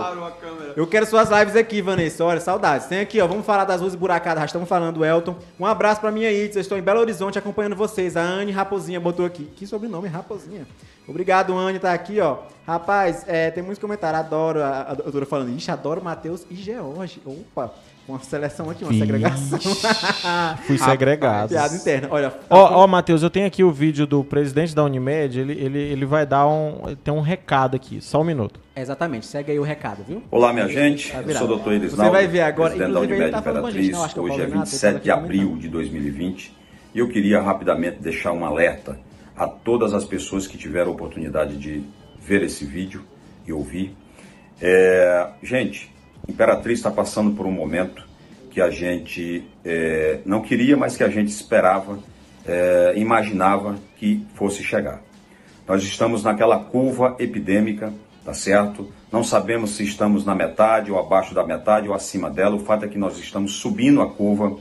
Eu 0.76 0.88
quero 0.88 1.06
suas 1.06 1.30
lives 1.30 1.56
aqui, 1.56 1.80
Vanessa. 1.80 2.24
Olha, 2.26 2.40
saudades. 2.42 2.88
Tem 2.88 3.00
aqui, 3.00 3.22
ó. 3.22 3.28
Vamos 3.28 3.46
falar 3.46 3.64
das 3.64 3.80
ruas 3.82 3.94
buracadas. 3.94 4.42
Já 4.42 4.46
estamos 4.48 4.68
falando 4.68 4.96
do 4.96 5.06
Elton. 5.06 5.36
Um 5.60 5.68
abraço 5.68 6.02
pra 6.02 6.12
minha 6.12 6.32
Itz. 6.32 6.56
Eu 6.56 6.62
estou 6.62 6.78
em 6.78 6.82
Belo 6.82 7.00
Horizonte 7.00 7.38
acompanhando 7.38 7.76
vocês. 7.76 8.18
A 8.18 8.22
Anne 8.22 8.52
Raposinha 8.52 9.00
botou 9.00 9.24
aqui. 9.24 9.46
Que 9.56 9.68
sobrenome, 9.68 10.08
Raposinha. 10.08 10.68
Obrigado, 11.08 11.56
Anne, 11.56 11.78
tá 11.78 11.94
aqui, 11.94 12.20
ó. 12.20 12.38
Rapaz, 12.66 13.24
é, 13.28 13.52
tem 13.52 13.62
muitos 13.62 13.80
comentários. 13.80 14.20
Adoro 14.22 14.64
a, 14.64 14.82
a 14.82 14.94
doutora 14.96 15.28
falando. 15.28 15.56
Ixi, 15.56 15.70
adoro 15.70 16.04
Matheus 16.04 16.44
e 16.50 16.56
George. 16.56 17.22
Opa, 17.24 17.72
uma 18.08 18.20
seleção 18.20 18.70
aqui, 18.70 18.84
uma 18.84 18.92
Vixe. 18.92 19.04
segregação. 19.06 19.60
Fui 20.68 20.78
segregado. 20.78 21.50
Piada 21.50 21.76
interna. 21.76 22.08
Olha, 22.12 22.34
Ó, 22.50 22.84
ó, 22.84 22.88
Matheus, 22.88 23.24
eu 23.24 23.30
tenho 23.30 23.48
aqui 23.48 23.64
o 23.64 23.72
vídeo 23.72 24.06
do 24.06 24.24
presidente 24.24 24.76
da 24.76 24.84
Unimed, 24.84 25.40
ele, 25.40 25.54
ele, 25.54 25.80
ele 25.80 26.06
vai 26.06 26.26
dar 26.26 26.48
um. 26.48 26.82
ele 26.86 26.96
Tem 26.98 27.14
um 27.14 27.22
recado 27.22 27.76
aqui, 27.76 28.00
só 28.02 28.22
um 28.22 28.24
minuto. 28.24 28.60
Exatamente, 28.76 29.26
segue 29.26 29.52
aí 29.52 29.60
o 29.60 29.64
recado, 29.64 30.04
viu? 30.08 30.22
Olá, 30.30 30.54
minha 30.54 30.68
gente. 30.68 31.12
Tá 31.12 31.22
Eu 31.22 31.36
sou 31.36 31.48
o 31.50 31.58
Dr. 31.58 31.64
Você 31.64 31.70
Elisnaldo, 31.76 32.12
vai 32.12 32.28
ver 32.28 32.42
agora, 32.42 32.70
presidente 32.76 32.94
da 32.94 33.00
inclusive, 33.04 33.14
ele 33.14 33.24
Unimed 33.24 33.32
tá 33.44 33.50
Imperatriz. 33.52 33.90
não, 33.92 34.02
Hoje 34.02 34.12
é 34.12 34.16
Paulo 34.16 34.36
Renato, 34.36 34.60
27 34.70 34.86
ele 34.94 35.00
de 35.00 35.08
tá 35.10 35.14
aqui 35.16 35.24
abril 35.24 35.58
de 35.58 35.68
2020 35.70 36.54
e 36.94 37.00
eu 37.00 37.10
queria 37.10 37.42
rapidamente 37.42 37.98
deixar 38.02 38.32
um 38.34 38.46
alerta 38.46 39.00
a 39.36 39.48
todas 39.48 39.94
as 39.94 40.06
pessoas 40.06 40.46
que 40.48 40.58
tiveram 40.58 40.92
a 40.92 40.94
oportunidade 40.94 41.58
de 41.58 41.84
ver 42.20 42.44
esse 42.44 42.66
vídeo 42.66 43.04
e 43.48 43.52
ouvir. 43.52 43.96
É, 44.62 45.28
gente, 45.44 45.94
Imperatriz 46.28 46.80
está 46.80 46.92
passando 46.92 47.36
por 47.36 47.46
um 47.46 47.52
momento 47.52 48.06
que 48.52 48.62
a 48.62 48.70
gente 48.70 49.44
é, 49.64 50.20
não 50.26 50.42
queria, 50.42 50.78
mas 50.78 50.96
que 50.96 51.04
a 51.04 51.10
gente 51.10 51.30
esperava, 51.30 52.00
é, 52.46 52.94
imaginava 52.96 53.76
que 53.98 54.26
fosse 54.34 54.64
chegar. 54.64 55.02
Nós 55.68 55.84
estamos 55.84 56.24
naquela 56.24 56.60
curva 56.60 57.16
epidêmica, 57.20 57.94
tá 58.24 58.34
certo? 58.34 58.92
Não 59.12 59.24
sabemos 59.24 59.72
se 59.72 59.84
estamos 59.84 60.26
na 60.26 60.36
metade 60.36 60.92
ou 60.92 61.00
abaixo 61.00 61.34
da 61.34 61.46
metade 61.46 61.88
ou 61.88 61.94
acima 61.94 62.30
dela. 62.30 62.56
O 62.56 62.60
fato 62.60 62.86
é 62.86 62.88
que 62.88 62.98
nós 62.98 63.18
estamos 63.18 63.54
subindo 63.54 64.02
a 64.02 64.10
curva. 64.10 64.58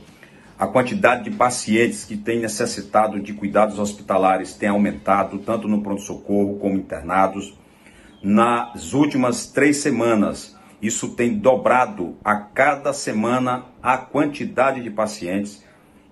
A 0.57 0.65
quantidade 0.65 1.29
de 1.29 1.31
pacientes 1.35 2.05
que 2.05 2.15
têm 2.15 2.39
necessitado 2.39 3.19
de 3.19 3.33
cuidados 3.33 3.77
hospitalares 3.77 4.53
tem 4.53 4.69
aumentado, 4.69 5.39
tanto 5.39 5.67
no 5.67 5.81
pronto-socorro 5.81 6.57
como 6.57 6.75
internados. 6.75 7.53
Nas 8.23 8.93
últimas 8.93 9.47
três 9.47 9.77
semanas, 9.77 10.54
isso 10.85 11.09
tem 11.09 11.33
dobrado 11.33 12.15
a 12.23 12.35
cada 12.35 12.93
semana 12.93 13.65
a 13.81 13.97
quantidade 13.97 14.81
de 14.81 14.89
pacientes. 14.89 15.63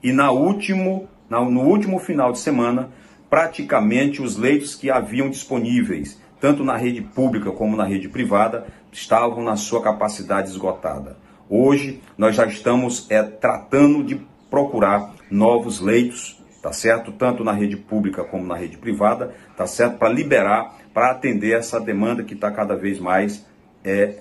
E 0.02 0.12
na 0.12 0.32
último, 0.32 1.08
no 1.30 1.62
último 1.62 2.00
final 2.00 2.32
de 2.32 2.40
semana, 2.40 2.90
praticamente 3.30 4.22
os 4.22 4.38
leitos 4.38 4.76
que 4.76 4.90
haviam 4.90 5.30
disponíveis, 5.30 6.22
tanto 6.40 6.64
na 6.64 6.76
rede 6.76 7.02
pública 7.02 7.52
como 7.52 7.76
na 7.76 7.86
rede 7.86 8.10
privada, 8.10 8.68
estavam 8.92 9.44
na 9.44 9.56
sua 9.56 9.82
capacidade 9.82 10.50
esgotada. 10.50 11.18
Hoje 11.50 12.02
nós 12.18 12.36
já 12.36 12.46
estamos 12.46 13.10
é, 13.10 13.22
tratando 13.24 14.04
de 14.04 14.20
procurar 14.50 15.14
novos 15.32 15.80
leitos, 15.80 16.42
tá 16.62 16.72
certo? 16.72 17.12
Tanto 17.12 17.44
na 17.44 17.52
rede 17.52 17.76
pública 17.76 18.24
como 18.24 18.46
na 18.46 18.56
rede 18.56 18.78
privada, 18.78 19.34
tá 19.56 19.66
certo? 19.66 19.98
Para 19.98 20.10
liberar, 20.10 20.78
para 20.94 21.12
atender 21.12 21.58
essa 21.58 21.80
demanda 21.80 22.24
que 22.24 22.34
está 22.34 22.52
cada 22.52 22.76
vez 22.76 23.00
mais 23.00 23.46
é, 23.84 24.16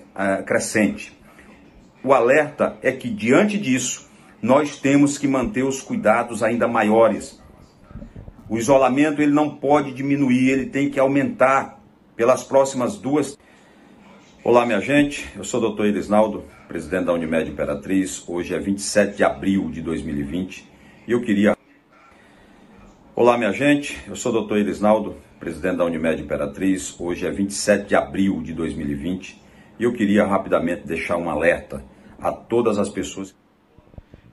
crescente. 0.45 1.17
O 2.03 2.13
alerta 2.13 2.77
é 2.81 2.91
que 2.91 3.09
diante 3.09 3.57
disso 3.57 4.09
nós 4.41 4.77
temos 4.77 5.17
que 5.17 5.27
manter 5.27 5.63
os 5.63 5.81
cuidados 5.81 6.43
ainda 6.43 6.67
maiores. 6.67 7.41
O 8.49 8.57
isolamento 8.57 9.21
ele 9.21 9.31
não 9.31 9.49
pode 9.49 9.93
diminuir, 9.93 10.49
ele 10.49 10.65
tem 10.65 10.89
que 10.89 10.99
aumentar 10.99 11.81
pelas 12.15 12.43
próximas 12.43 12.97
duas. 12.97 13.37
Olá, 14.43 14.65
minha 14.65 14.81
gente. 14.81 15.29
Eu 15.35 15.45
sou 15.45 15.63
o 15.63 15.73
Dr. 15.73 15.85
Elisnaldo, 15.85 16.43
presidente 16.67 17.05
da 17.05 17.13
Unimed 17.13 17.49
Imperatriz. 17.49 18.27
Hoje 18.27 18.53
é 18.53 18.59
27 18.59 19.15
de 19.15 19.23
abril 19.23 19.71
de 19.71 19.81
2020 19.81 20.69
e 21.07 21.11
eu 21.13 21.21
queria. 21.21 21.57
Olá, 23.15 23.37
minha 23.37 23.53
gente. 23.53 23.97
Eu 24.05 24.17
sou 24.17 24.35
o 24.35 24.45
Dr. 24.45 24.57
Elisnaldo, 24.57 25.15
presidente 25.39 25.77
da 25.77 25.85
Unimed 25.85 26.21
Imperatriz. 26.21 26.99
Hoje 26.99 27.25
é 27.25 27.31
27 27.31 27.87
de 27.87 27.95
abril 27.95 28.41
de 28.41 28.51
2020 28.53 29.42
eu 29.83 29.93
queria 29.93 30.25
rapidamente 30.25 30.87
deixar 30.87 31.17
um 31.17 31.29
alerta 31.29 31.83
a 32.19 32.31
todas 32.31 32.77
as 32.77 32.89
pessoas. 32.89 33.35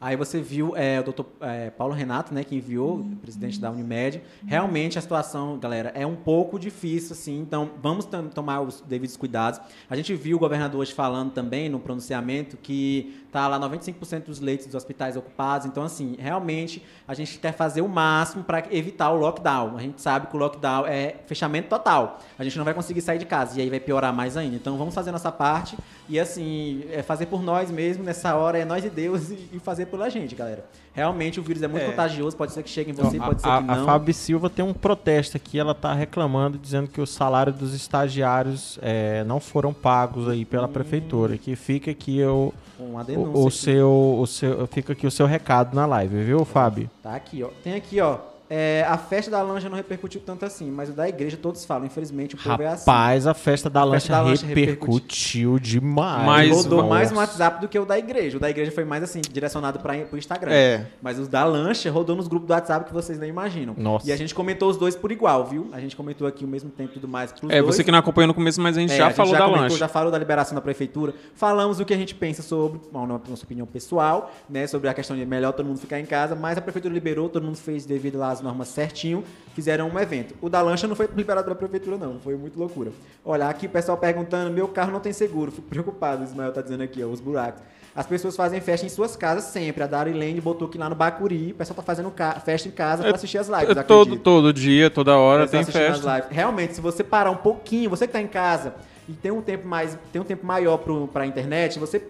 Aí 0.01 0.17
você 0.17 0.41
viu 0.41 0.75
é, 0.75 0.99
o 0.99 1.03
doutor 1.03 1.27
é, 1.43 1.69
Paulo 1.69 1.93
Renato, 1.93 2.33
né, 2.33 2.43
que 2.43 2.57
enviou, 2.57 3.01
o 3.01 3.17
presidente 3.17 3.61
da 3.61 3.71
Unimed. 3.71 4.23
Realmente 4.47 4.99
a 4.99 5.03
situação, 5.03 5.59
galera, 5.59 5.93
é 5.95 6.07
um 6.07 6.17
pouco 6.17 6.59
difícil, 6.59 7.13
assim, 7.13 7.39
então 7.39 7.73
vamos 7.83 8.09
tomar 8.35 8.63
os 8.63 8.81
devidos 8.81 9.15
cuidados. 9.19 9.61
A 9.91 9.97
gente 9.97 10.15
viu 10.15 10.39
o 10.39 10.41
governador 10.41 10.81
hoje 10.81 10.95
falando 10.95 11.33
também 11.33 11.69
no 11.69 11.79
pronunciamento 11.79 12.57
que 12.57 13.21
tá 13.31 13.47
lá 13.47 13.61
95% 13.61 14.25
dos 14.25 14.41
leitos 14.41 14.67
dos 14.67 14.75
hospitais 14.75 15.17
ocupados. 15.17 15.67
Então, 15.67 15.83
assim, 15.83 16.17
realmente 16.19 16.83
a 17.07 17.13
gente 17.13 17.39
quer 17.39 17.53
fazer 17.53 17.83
o 17.83 17.89
máximo 17.89 18.43
para 18.43 18.65
evitar 18.71 19.11
o 19.11 19.17
lockdown. 19.17 19.77
A 19.77 19.81
gente 19.81 20.01
sabe 20.01 20.29
que 20.29 20.37
o 20.37 20.39
lockdown 20.39 20.87
é 20.87 21.17
fechamento 21.27 21.69
total. 21.69 22.21
A 22.39 22.45
gente 22.45 22.57
não 22.57 22.65
vai 22.65 22.73
conseguir 22.73 23.03
sair 23.03 23.19
de 23.19 23.27
casa 23.27 23.59
e 23.59 23.63
aí 23.63 23.71
vai 23.71 23.81
piorar 23.81 24.15
mais 24.15 24.37
ainda. 24.37 24.57
Então, 24.57 24.79
vamos 24.79 24.95
fazer 24.95 25.13
nossa 25.13 25.31
parte 25.31 25.77
e, 26.09 26.19
assim, 26.19 26.85
é 26.91 27.03
fazer 27.03 27.27
por 27.27 27.43
nós 27.43 27.71
mesmo 27.71 28.03
nessa 28.03 28.35
hora, 28.35 28.59
é 28.59 28.65
nós 28.65 28.85
e 28.85 28.91
Deus 28.91 29.31
e, 29.31 29.49
e 29.53 29.59
fazer 29.59 29.90
pela 29.91 30.09
gente, 30.09 30.35
galera. 30.35 30.65
Realmente 30.93 31.39
o 31.39 31.43
vírus 31.43 31.63
é 31.63 31.69
muito 31.69 31.83
É. 31.83 31.91
contagioso, 31.91 32.37
pode 32.37 32.53
ser 32.53 32.63
que 32.63 32.71
chegue 32.71 32.91
em 32.91 32.95
você, 32.95 33.19
pode 33.19 33.43
ser 33.43 33.49
a, 33.49 33.63
que 33.63 33.71
a 33.71 33.77
não. 33.77 33.85
Fábio 33.85 34.15
Silva 34.15 34.49
tem 34.49 34.65
um 34.65 34.73
protesto 34.73 35.37
aqui, 35.37 35.59
ela 35.59 35.75
tá 35.75 35.93
reclamando, 35.93 36.59
dizendo 36.59 36.89
que 36.89 37.01
o 37.01 37.07
salário 37.07 37.53
dos 37.53 37.75
estagiários 37.75 38.79
é, 38.83 39.23
não 39.25 39.39
foram 39.41 39.73
pagos 39.73 40.29
aí 40.29 40.45
pela 40.45 40.67
prefeitura. 40.69 41.37
Que 41.37 41.55
fica 41.57 41.91
aqui 41.91 42.23
o, 42.25 42.53
o, 42.79 43.51
seu, 43.51 44.17
o 44.21 44.27
seu. 44.27 44.67
Fica 44.67 44.93
aqui 44.93 45.07
o 45.07 45.11
seu 45.11 45.27
recado 45.27 45.75
na 45.75 45.87
live, 45.87 46.23
viu, 46.25 46.45
Fábio? 46.45 46.91
Tá 47.03 47.15
aqui, 47.15 47.43
ó. 47.43 47.49
Tem 47.63 47.75
aqui, 47.75 48.01
ó. 48.01 48.30
É, 48.53 48.85
a 48.89 48.99
festa 48.99 49.31
da 49.31 49.41
lancha 49.43 49.69
não 49.69 49.77
repercutiu 49.77 50.21
tanto 50.21 50.45
assim, 50.45 50.69
mas 50.71 50.89
o 50.89 50.93
da 50.93 51.09
igreja 51.09 51.37
todos 51.37 51.65
falam. 51.65 51.87
Infelizmente, 51.87 52.35
o 52.35 52.39
povo 52.39 52.61
é 52.61 52.67
assim. 52.67 52.91
Rapaz, 52.91 53.25
a 53.27 53.33
festa 53.33 53.71
da 53.71 53.81
A 53.81 53.85
lancha 53.85 54.01
festa 54.09 54.13
da 54.13 54.21
lancha 54.23 54.47
repercutiu 54.47 55.59
demais. 55.59 56.27
Mas- 56.27 56.51
rodou 56.65 56.79
Nossa. 56.79 56.89
mais 56.91 57.11
no 57.13 57.19
WhatsApp 57.19 57.61
do 57.61 57.69
que 57.69 57.79
o 57.79 57.85
da 57.87 57.97
igreja. 57.99 58.37
O 58.37 58.41
da 58.41 58.51
igreja 58.51 58.73
foi 58.73 58.85
mais 58.85 59.03
assim, 59.05 59.21
direcionado 59.31 59.79
para 59.79 59.95
o 60.13 60.17
Instagram. 60.17 60.51
É. 60.53 60.87
Mas 61.01 61.19
os 61.19 61.29
da 61.29 61.45
lancha 61.45 61.91
rodou 61.91 62.17
nos 62.17 62.27
grupos 62.27 62.49
do 62.49 62.53
WhatsApp 62.53 62.87
que 62.87 62.93
vocês 62.93 63.19
nem 63.19 63.29
imaginam. 63.29 63.75
Nossa. 63.79 64.09
E 64.09 64.13
a 64.13 64.17
gente 64.17 64.35
comentou 64.35 64.69
os 64.69 64.77
dois 64.77 64.97
por 64.97 65.13
igual, 65.13 65.45
viu? 65.47 65.69
A 65.73 65.81
gente 65.81 65.95
comentou 65.97 66.27
aqui 66.27 66.45
o 66.45 66.49
mesmo 66.49 66.71
tempo 66.71 66.91
e 66.91 66.95
tudo 66.95 67.07
mais. 67.09 67.31
pros 67.33 67.51
É, 67.53 67.61
dois. 67.63 67.77
você 67.77 67.85
que 67.85 67.91
não 67.93 67.99
acompanhou 68.01 68.27
no 68.29 68.35
começo, 68.35 68.61
mas 68.61 68.77
a 68.77 68.81
gente 68.81 68.93
É, 68.93 68.97
já 68.97 69.05
a 69.05 69.09
gente 69.09 69.17
falou 69.17 69.33
da 69.33 69.39
comentou, 69.41 69.63
lancha. 69.63 69.77
Já 69.77 69.89
falou 69.89 70.11
da 70.11 70.19
liberação 70.19 70.55
da 70.55 70.61
prefeitura. 70.61 71.15
Falamos 71.35 71.79
o 71.81 71.85
que 71.85 71.95
a 71.95 71.97
gente 71.97 72.15
pensa 72.15 72.43
sobre, 72.43 72.81
bom, 72.93 73.07
na 73.07 73.21
nossa 73.29 73.45
opinião 73.45 73.67
pessoal, 73.67 74.33
né? 74.49 74.67
Sobre 74.67 74.89
a 74.89 74.95
questão 74.95 75.17
de 75.17 75.25
melhor 75.25 75.53
todo 75.53 75.67
mundo 75.67 75.79
ficar 75.79 76.01
em 76.01 76.07
casa, 76.07 76.35
mas 76.35 76.59
a 76.59 76.61
prefeitura 76.61 76.93
liberou, 76.93 77.29
todo 77.29 77.45
mundo 77.45 77.57
fez 77.57 77.85
devido 77.87 78.19
lá 78.19 78.31
às 78.33 78.40
normas 78.43 78.69
certinho, 78.69 79.25
fizeram 79.55 79.89
um 79.89 79.99
evento. 79.99 80.35
O 80.41 80.49
da 80.49 80.61
lancha 80.63 80.87
não 80.87 80.97
foi 80.97 81.09
liberado 81.15 81.45
pela 81.45 81.57
prefeitura, 81.57 81.97
não. 81.97 82.19
Foi 82.21 82.37
muito 82.37 82.59
loucura. 82.59 82.91
Olha, 83.25 83.49
aqui 83.49 83.67
o 83.67 83.71
pessoal 83.71 83.97
perguntando: 83.99 84.51
meu 84.51 84.69
carro 84.69 84.93
não 84.93 85.01
tem 85.01 85.13
seguro. 85.13 85.51
Fico 85.51 85.69
preocupado, 85.69 86.23
o 86.23 86.25
Ismael 86.25 86.53
tá 86.53 86.63
dizendo 86.63 86.83
aqui, 86.83 87.03
ó, 87.03 87.09
os 87.09 87.21
buracos. 87.21 87.63
As 87.95 88.07
pessoas 88.07 88.37
fazem 88.37 88.61
festa 88.61 88.87
em 88.87 88.89
suas 88.89 89.17
casas 89.17 89.45
sempre. 89.45 89.83
A 89.83 89.87
Dari 89.87 90.13
Lane 90.13 90.41
botou 90.41 90.69
aqui 90.69 90.79
lá 90.79 90.89
no 90.89 90.95
Bacuri. 90.95 91.51
O 91.51 91.55
pessoal 91.57 91.77
tá 91.77 91.83
fazendo 91.83 92.13
festa 92.45 92.69
em 92.69 92.71
casa 92.71 93.03
pra 93.03 93.15
assistir 93.17 93.39
as 93.39 93.49
lives. 93.49 93.77
É 93.77 93.83
todo, 93.83 94.17
todo 94.17 94.53
dia, 94.53 94.89
toda 94.89 95.17
hora 95.17 95.47
tem 95.49 95.61
as 95.61 95.71
festa. 95.71 96.29
Realmente, 96.31 96.75
se 96.75 96.81
você 96.81 97.03
parar 97.03 97.33
um 97.33 97.37
pouquinho, 97.37 97.91
você 97.91 98.07
que 98.07 98.13
tá 98.13 98.21
em 98.21 98.29
casa 98.29 98.75
e 99.09 99.13
tem 99.13 99.33
um 99.33 99.43
tempo 99.43 99.67
mais, 99.67 99.99
tem 100.13 100.23
um 100.23 100.25
tempo 100.25 100.47
maior 100.47 100.79
pro, 100.79 101.09
pra 101.09 101.27
internet, 101.27 101.81
você 101.81 102.01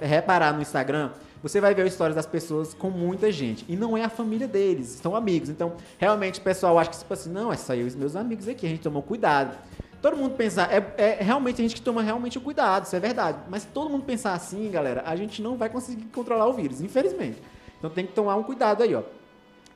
reparar 0.00 0.54
no 0.54 0.62
Instagram, 0.62 1.10
você 1.42 1.60
vai 1.60 1.74
ver 1.74 1.86
histórias 1.86 2.16
das 2.16 2.26
pessoas 2.26 2.74
com 2.74 2.90
muita 2.90 3.30
gente. 3.30 3.64
E 3.68 3.76
não 3.76 3.96
é 3.96 4.04
a 4.04 4.08
família 4.08 4.48
deles, 4.48 4.88
são 5.02 5.14
amigos. 5.14 5.48
Então, 5.48 5.74
realmente, 5.98 6.40
o 6.40 6.42
pessoal 6.42 6.78
acha 6.78 6.90
que, 6.90 6.98
tipo 6.98 7.12
assim, 7.12 7.30
não, 7.30 7.52
é 7.52 7.56
só 7.56 7.74
eu 7.74 7.82
e 7.82 7.88
os 7.88 7.94
meus 7.94 8.16
amigos 8.16 8.48
aqui, 8.48 8.66
a 8.66 8.68
gente 8.68 8.82
tomou 8.82 9.02
cuidado. 9.02 9.56
Todo 10.00 10.16
mundo 10.16 10.36
pensar, 10.36 10.72
é, 10.72 10.94
é 10.96 11.18
realmente 11.22 11.60
a 11.60 11.64
gente 11.64 11.74
que 11.74 11.80
toma 11.80 12.02
realmente 12.02 12.38
o 12.38 12.40
cuidado, 12.40 12.84
isso 12.84 12.94
é 12.94 13.00
verdade. 13.00 13.38
Mas 13.48 13.62
se 13.62 13.68
todo 13.68 13.90
mundo 13.90 14.04
pensar 14.04 14.34
assim, 14.34 14.70
galera, 14.70 15.02
a 15.06 15.16
gente 15.16 15.42
não 15.42 15.56
vai 15.56 15.68
conseguir 15.68 16.04
controlar 16.06 16.46
o 16.46 16.52
vírus, 16.52 16.80
infelizmente. 16.80 17.42
Então 17.78 17.90
tem 17.90 18.06
que 18.06 18.12
tomar 18.12 18.36
um 18.36 18.42
cuidado 18.42 18.82
aí, 18.82 18.94
ó. 18.94 19.02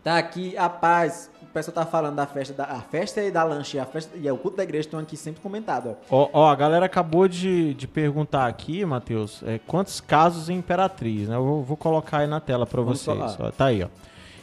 Tá 0.02 0.18
aqui 0.18 0.56
a 0.56 0.68
paz. 0.68 1.30
O 1.50 1.52
pessoal 1.52 1.74
tá 1.74 1.84
falando 1.84 2.14
da 2.14 2.26
festa 2.26 2.54
da 2.54 2.64
a 2.64 2.80
festa 2.80 3.20
e 3.20 3.28
da 3.28 3.42
lanche 3.42 3.76
e 3.76 3.80
a 3.80 3.84
festa 3.84 4.16
e 4.16 4.30
o 4.30 4.36
culto 4.36 4.56
da 4.56 4.62
igreja 4.62 4.86
estão 4.86 5.00
aqui 5.00 5.16
sempre 5.16 5.42
comentado, 5.42 5.96
ó. 6.08 6.16
Ó, 6.22 6.30
ó, 6.32 6.48
a 6.48 6.54
galera 6.54 6.86
acabou 6.86 7.26
de, 7.26 7.74
de 7.74 7.88
perguntar 7.88 8.46
aqui, 8.46 8.84
Matheus, 8.84 9.42
é, 9.44 9.58
quantos 9.66 10.00
casos 10.00 10.48
em 10.48 10.58
Imperatriz, 10.58 11.28
né? 11.28 11.34
Eu 11.34 11.44
vou, 11.44 11.64
vou 11.64 11.76
colocar 11.76 12.18
aí 12.18 12.28
na 12.28 12.38
tela 12.38 12.64
para 12.66 12.80
vocês. 12.82 13.18
ó, 13.40 13.50
tá 13.50 13.64
aí, 13.64 13.82
ó. 13.82 13.88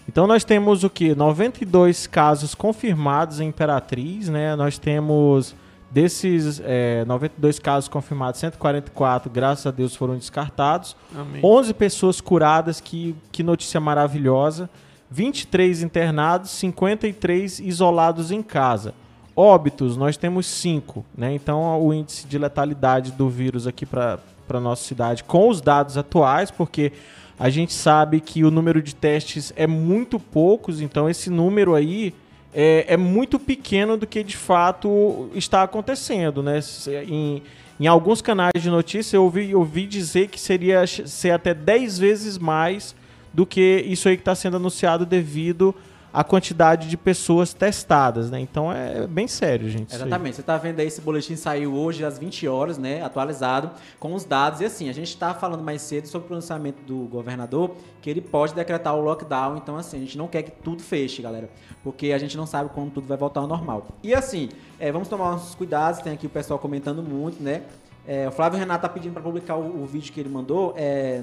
Então 0.05 0.27
nós 0.27 0.43
temos 0.43 0.83
o 0.83 0.89
que? 0.89 1.15
92 1.15 2.07
casos 2.07 2.53
confirmados 2.53 3.39
em 3.39 3.47
Imperatriz, 3.47 4.27
né? 4.27 4.53
Nós 4.57 4.77
temos 4.77 5.55
desses 5.89 6.61
é, 6.65 7.05
92 7.05 7.57
casos 7.59 7.87
confirmados, 7.87 8.39
144, 8.41 9.31
graças 9.31 9.65
a 9.65 9.71
Deus, 9.71 9.95
foram 9.95 10.17
descartados. 10.17 10.93
Amém. 11.15 11.41
11 11.41 11.73
pessoas 11.73 12.19
curadas, 12.19 12.81
que, 12.81 13.15
que 13.31 13.43
notícia 13.43 13.79
maravilhosa. 13.79 14.69
23 15.09 15.83
internados, 15.83 16.51
53 16.51 17.59
isolados 17.59 18.31
em 18.31 18.41
casa. 18.41 18.93
óbitos, 19.35 19.95
nós 19.95 20.17
temos 20.17 20.47
cinco, 20.47 21.05
né? 21.15 21.31
Então 21.33 21.79
o 21.79 21.93
índice 21.93 22.25
de 22.25 22.39
letalidade 22.39 23.11
do 23.11 23.29
vírus 23.29 23.67
aqui 23.67 23.85
para 23.85 24.17
para 24.47 24.59
nossa 24.59 24.83
cidade 24.83 25.23
com 25.23 25.49
os 25.49 25.59
dados 25.59 25.97
atuais, 25.97 26.49
porque 26.49 26.93
a 27.37 27.49
gente 27.49 27.73
sabe 27.73 28.19
que 28.19 28.43
o 28.43 28.49
número 28.49 28.81
de 28.81 28.95
testes 28.95 29.53
é 29.55 29.67
muito 29.67 30.19
poucos, 30.19 30.81
então 30.81 31.09
esse 31.09 31.29
número 31.29 31.75
aí 31.75 32.13
é, 32.53 32.85
é 32.87 32.97
muito 32.97 33.37
pequeno 33.37 33.97
do 33.97 34.07
que 34.07 34.23
de 34.23 34.35
fato 34.35 35.29
está 35.35 35.61
acontecendo, 35.61 36.41
né? 36.41 36.59
Em, 37.07 37.43
em 37.79 37.85
alguns 37.85 38.21
canais 38.21 38.59
de 38.59 38.69
notícia 38.69 39.17
eu 39.17 39.23
ouvi, 39.23 39.51
eu 39.51 39.59
ouvi 39.59 39.85
dizer 39.85 40.29
que 40.29 40.39
seria 40.39 40.87
ser 40.87 41.31
até 41.31 41.53
10 41.53 41.99
vezes 41.99 42.37
mais 42.37 42.95
do 43.37 43.45
que 43.45 43.85
isso 43.85 44.09
aí 44.09 44.17
que 44.17 44.21
está 44.21 44.33
sendo 44.33 44.57
anunciado 44.57 45.05
devido 45.05 45.75
a 46.11 46.23
quantidade 46.23 46.89
de 46.89 46.97
pessoas 46.97 47.53
testadas, 47.53 48.31
né? 48.31 48.39
Então 48.39 48.73
é 48.73 49.05
bem 49.05 49.27
sério, 49.27 49.69
gente. 49.69 49.93
Exatamente. 49.93 50.37
Você 50.37 50.41
está 50.41 50.57
vendo 50.57 50.79
aí 50.79 50.87
esse 50.87 50.99
boletim 51.01 51.35
saiu 51.35 51.75
hoje 51.75 52.03
às 52.03 52.17
20 52.17 52.47
horas, 52.47 52.79
né? 52.79 53.03
Atualizado 53.03 53.69
com 53.99 54.15
os 54.15 54.25
dados. 54.25 54.59
E 54.61 54.65
assim, 54.65 54.89
a 54.89 54.91
gente 54.91 55.09
está 55.09 55.35
falando 55.35 55.63
mais 55.63 55.83
cedo 55.83 56.07
sobre 56.07 56.25
o 56.25 56.27
pronunciamento 56.29 56.81
do 56.81 57.01
governador, 57.01 57.75
que 58.01 58.09
ele 58.09 58.21
pode 58.21 58.55
decretar 58.55 58.95
o 58.95 59.01
lockdown. 59.01 59.57
Então, 59.57 59.77
assim, 59.77 59.97
a 59.97 59.99
gente 59.99 60.17
não 60.17 60.27
quer 60.27 60.41
que 60.41 60.49
tudo 60.49 60.81
feche, 60.81 61.21
galera. 61.21 61.47
Porque 61.83 62.11
a 62.13 62.17
gente 62.17 62.35
não 62.35 62.47
sabe 62.47 62.71
quando 62.73 62.93
tudo 62.93 63.05
vai 63.05 63.17
voltar 63.17 63.41
ao 63.41 63.47
normal. 63.47 63.85
E 64.01 64.15
assim, 64.15 64.49
é, 64.79 64.91
vamos 64.91 65.07
tomar 65.07 65.35
uns 65.35 65.53
cuidados. 65.53 66.01
Tem 66.01 66.13
aqui 66.13 66.25
o 66.25 66.31
pessoal 66.31 66.57
comentando 66.57 67.03
muito, 67.03 67.43
né? 67.43 67.61
É, 68.07 68.27
o 68.27 68.31
Flávio 68.31 68.57
Renato 68.57 68.81
tá 68.81 68.89
pedindo 68.89 69.13
para 69.13 69.21
publicar 69.21 69.57
o, 69.57 69.83
o, 69.83 69.85
vídeo 69.85 70.11
que 70.13 70.19
ele 70.19 70.29
mandou 70.29 70.73
é, 70.77 71.21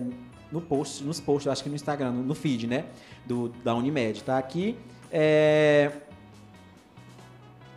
no 0.52 0.60
post, 0.60 1.02
nos 1.04 1.20
posts, 1.20 1.50
acho 1.50 1.62
que 1.62 1.68
no 1.68 1.74
Instagram, 1.74 2.10
no, 2.12 2.22
no 2.22 2.34
feed, 2.34 2.66
né? 2.66 2.84
Do, 3.26 3.48
da 3.64 3.74
Unimed, 3.74 4.22
tá 4.22 4.38
aqui. 4.38 4.76
É... 5.10 5.90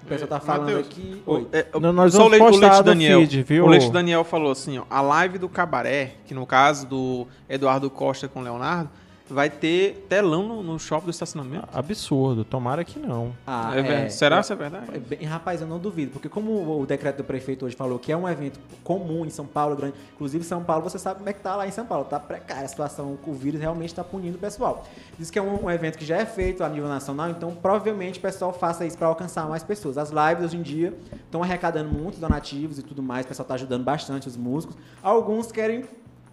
O 0.04 0.08
pessoal 0.08 0.30
tá 0.30 0.40
falando 0.40 0.68
Mateus, 0.68 0.88
aqui. 0.88 1.22
o- 1.26 1.32
Oi. 1.34 1.48
é, 1.52 1.68
o- 1.74 1.80
nós 1.80 2.14
só 2.14 2.20
o 2.20 2.30
vamos 2.30 2.32
Leite, 2.32 2.44
o 2.44 2.48
postar 2.52 2.68
Leite 2.68 2.78
no 2.80 2.84
Daniel. 2.84 3.20
feed, 3.20 3.44
viu? 3.44 3.66
O 3.66 3.68
Leite 3.68 3.92
Daniel 3.92 4.24
falou 4.24 4.52
assim, 4.52 4.78
ó, 4.78 4.84
a 4.90 5.02
live 5.02 5.38
do 5.38 5.50
Cabaré, 5.50 6.16
que 6.26 6.34
no 6.34 6.46
caso 6.46 6.88
do 6.88 7.28
Eduardo 7.50 7.90
Costa 7.90 8.26
com 8.28 8.40
o 8.40 8.44
Leonardo, 8.44 8.90
vai 9.30 9.50
ter 9.50 10.06
telão 10.08 10.44
no, 10.48 10.64
no 10.64 10.80
shopping 10.80 11.06
do 11.06 11.12
estacionamento. 11.12 11.68
Absurdo, 11.74 12.44
tomara 12.46 12.84
que 12.84 12.98
não. 13.00 13.34
Ah, 13.46 13.72
É 13.76 13.82
ver- 13.82 14.10
Será 14.12 14.42
que 14.44 14.54
é 14.54 14.56
verdade? 14.56 14.86
É 14.94 15.00
bem- 15.00 15.24
rapaz, 15.28 15.62
eu 15.62 15.68
não 15.68 15.80
duvido, 15.80 16.12
porque 16.12 16.30
como 16.30 16.80
o 16.82 16.86
decreto 16.86 17.18
do 17.18 17.24
prefeito 17.24 17.66
hoje 17.66 17.76
falou 17.76 18.00
que 18.00 18.12
é 18.12 18.18
um 18.18 18.28
evento 18.28 18.60
comum 18.84 19.26
em 19.26 19.30
São 19.30 19.46
Paulo, 19.46 19.76
grande, 19.76 19.96
inclusive 20.16 20.44
São 20.44 20.64
Paulo, 20.64 20.84
você 20.84 20.98
sabe 20.98 21.18
como 21.18 21.30
é 21.30 21.34
que 21.34 21.42
tá 21.42 21.56
lá 21.56 21.68
em 21.68 21.72
São 21.72 21.86
Paulo, 21.86 22.06
tá 22.06 22.20
precária 22.20 22.64
a 22.66 22.68
situação, 22.68 23.18
o 23.26 23.34
vírus 23.34 23.60
realmente 23.60 23.90
está 23.90 24.04
punindo 24.04 24.38
o 24.38 24.40
pessoal. 24.40 24.86
Diz 25.20 25.30
que 25.30 25.38
é 25.38 25.42
um, 25.42 25.66
um 25.66 25.70
evento 25.72 25.98
que 25.98 26.06
já 26.06 26.18
é 26.18 26.26
feito 26.26 26.64
a 26.64 26.70
nível 26.70 26.88
nacional, 26.88 27.30
então 27.30 27.52
provavelmente 27.54 28.20
o 28.20 28.22
pessoal 28.22 28.54
faça 28.54 28.86
isso 28.86 28.98
para 28.98 29.08
alcançar 29.08 29.48
mais 29.50 29.64
pessoas. 29.64 29.98
As 29.98 30.10
lives 30.10 30.46
hoje 30.46 30.58
em 30.58 30.62
dia 30.62 30.94
estão 31.26 31.44
arrecadando 31.44 31.90
muitos 31.92 32.20
donativos 32.20 32.80
e 32.80 32.84
tudo 32.84 33.04
mais, 33.04 33.26
o 33.26 33.30
pessoal 33.30 33.48
tá 33.48 33.56
ajudando 33.56 33.84
bastante 33.84 34.28
os 34.28 34.38
músicos. 34.38 34.76
Alguns 35.04 35.52
querem 35.52 35.84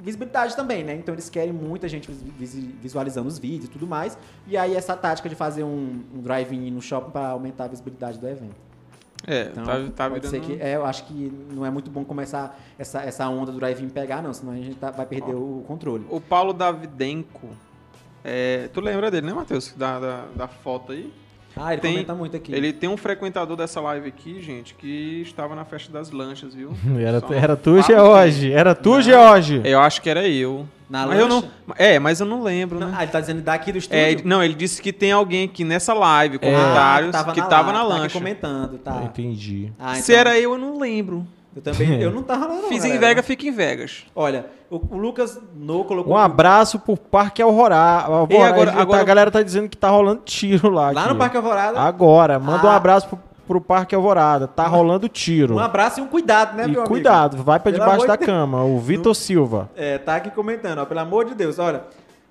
visibilidade 0.04 0.54
também, 0.54 0.84
né? 0.84 0.94
Então 0.94 1.14
eles 1.14 1.28
querem 1.30 1.52
muita 1.52 1.88
gente 1.88 2.10
vis- 2.12 2.54
visualizando 2.80 3.26
os 3.26 3.38
vídeos 3.38 3.64
e 3.64 3.68
tudo 3.68 3.86
mais. 3.86 4.16
E 4.46 4.56
aí 4.56 4.74
essa 4.76 4.94
tática 4.96 5.28
de 5.28 5.34
fazer 5.34 5.64
um, 5.64 6.02
um 6.14 6.20
drive-in 6.20 6.70
no 6.70 6.80
shopping 6.82 7.10
para 7.10 7.28
aumentar 7.28 7.64
a 7.64 7.68
visibilidade 7.68 8.18
do 8.18 8.28
evento. 8.28 8.54
É, 9.26 9.48
Então, 9.52 9.64
tá, 9.64 9.72
tá 9.96 10.10
pode 10.10 10.28
virando... 10.28 10.46
que, 10.46 10.62
é, 10.62 10.76
eu 10.76 10.84
acho 10.84 11.04
que 11.06 11.32
não 11.50 11.64
é 11.64 11.70
muito 11.70 11.90
bom 11.90 12.04
começar 12.04 12.60
essa, 12.78 13.00
essa 13.02 13.26
onda 13.26 13.50
do 13.50 13.58
drive-in 13.58 13.88
pegar, 13.88 14.22
não, 14.22 14.34
senão 14.34 14.52
a 14.52 14.56
gente 14.56 14.76
tá- 14.76 14.90
vai 14.90 15.06
perder 15.06 15.34
o 15.34 15.64
controle. 15.66 16.04
O 16.10 16.20
Paulo 16.20 16.52
Davidenko, 16.52 17.48
é, 18.22 18.68
tu 18.72 18.82
lembra 18.82 19.10
dele, 19.10 19.26
né, 19.26 19.32
Matheus? 19.32 19.72
Da, 19.74 19.98
da, 19.98 20.24
da 20.36 20.46
foto 20.46 20.92
aí? 20.92 21.10
Ah, 21.56 21.72
ele 21.72 21.80
Tem- 21.82 21.92
comenta 21.92 22.14
muito 22.14 22.36
aqui. 22.36 22.52
Ele 22.52 22.72
tem 22.72 22.88
um 22.88 22.96
frequentador 22.96 23.56
dessa 23.56 23.80
live 23.80 24.08
aqui, 24.08 24.42
gente, 24.42 24.74
que 24.74 25.22
estava 25.22 25.54
na 25.54 25.64
festa 25.64 25.92
das 25.92 26.10
lanchas, 26.10 26.54
viu? 26.54 26.72
Era, 26.98 27.20
Só 27.20 27.32
era 27.32 27.56
tu, 27.56 27.80
George. 27.82 28.52
Era 28.52 28.74
tu, 28.74 28.90
Não. 28.94 29.02
George. 29.02 29.60
Eu 29.64 29.80
acho 29.80 30.02
que 30.02 30.10
era 30.10 30.26
eu. 30.28 30.66
Na 30.90 31.06
mas 31.06 31.18
eu 31.18 31.26
não, 31.28 31.36
lancha? 31.36 31.50
é, 31.78 31.98
mas 31.98 32.20
eu 32.20 32.26
não 32.26 32.42
lembro, 32.42 32.78
Não, 32.78 32.88
né? 32.88 32.94
ah, 32.98 33.02
ele 33.04 33.10
tá 33.12 33.20
dizendo 33.20 33.40
daqui 33.40 33.72
do 33.72 33.76
É, 33.76 33.78
estúdio? 33.78 34.02
ele- 34.04 34.22
não, 34.24 34.42
ele 34.42 34.54
disse 34.54 34.82
que 34.82 34.92
tem 34.92 35.12
alguém 35.12 35.44
aqui 35.44 35.64
nessa 35.64 35.94
live, 35.94 36.36
Ah, 36.36 36.38
comentários, 36.40 37.16
que 37.32 37.42
tava 37.48 37.72
na, 37.72 37.82
live, 37.82 37.88
tá 37.88 37.94
aqui 37.94 38.00
lancha. 38.02 38.18
comentando, 38.18 38.78
tá. 38.78 38.98
Ah, 39.00 39.04
Entendi. 39.04 39.72
Ah, 39.78 39.94
Se 39.94 40.12
então, 40.12 40.20
era 40.20 40.38
eu, 40.38 40.52
eu 40.52 40.58
não 40.58 40.78
lembro. 40.78 41.26
Eu 41.54 41.62
também, 41.62 42.00
eu 42.00 42.10
não 42.12 42.22
tava 42.22 42.46
lá 42.46 42.54
não, 42.54 42.68
Fiz 42.68 42.84
em 42.84 42.88
galera. 42.88 43.06
Vegas, 43.08 43.26
fica 43.26 43.46
em 43.46 43.52
Vegas. 43.52 44.04
Olha, 44.14 44.46
o, 44.70 44.76
o 44.94 44.96
Lucas 44.98 45.40
No 45.54 45.84
colocou... 45.84 46.12
Um 46.12 46.16
abraço 46.16 46.78
pro 46.80 46.96
Parque 46.96 47.40
Alvorada. 47.40 48.08
E 48.30 48.36
agora- 48.36 48.72
agora- 48.72 49.00
A 49.00 49.04
galera 49.04 49.30
tá 49.30 49.42
dizendo 49.42 49.68
que 49.68 49.76
tá 49.76 49.88
rolando 49.88 50.22
tiro 50.24 50.68
lá. 50.70 50.90
Lá 50.90 51.02
aqui. 51.02 51.12
no 51.12 51.16
Parque 51.18 51.36
Alvorada. 51.36 51.78
Agora, 51.80 52.38
manda 52.38 52.66
um 52.66 52.70
Ah. 52.70 52.76
abraço 52.76 53.08
pro, 53.08 53.18
pro 53.46 53.60
Parque 53.60 53.94
Alvorada. 53.94 54.48
Tá 54.48 54.66
rolando 54.66 55.08
tiro. 55.08 55.54
Um 55.54 55.58
abraço 55.60 56.00
e 56.00 56.02
um 56.02 56.06
cuidado, 56.06 56.56
né, 56.56 56.64
E 56.64 56.68
meu 56.68 56.80
amigo? 56.80 56.88
cuidado, 56.88 57.36
vai 57.42 57.60
pra 57.60 57.70
Pelo 57.70 57.84
debaixo 57.84 58.06
da 58.06 58.16
de 58.16 58.24
cama. 58.26 58.64
O 58.64 58.78
Vitor 58.80 59.14
Silva. 59.14 59.70
É, 59.76 59.98
tá 59.98 60.16
aqui 60.16 60.30
comentando, 60.30 60.78
ó, 60.78 60.84
pelo 60.84 61.00
amor 61.00 61.24
de 61.24 61.34
Deus, 61.34 61.58
olha. 61.58 61.82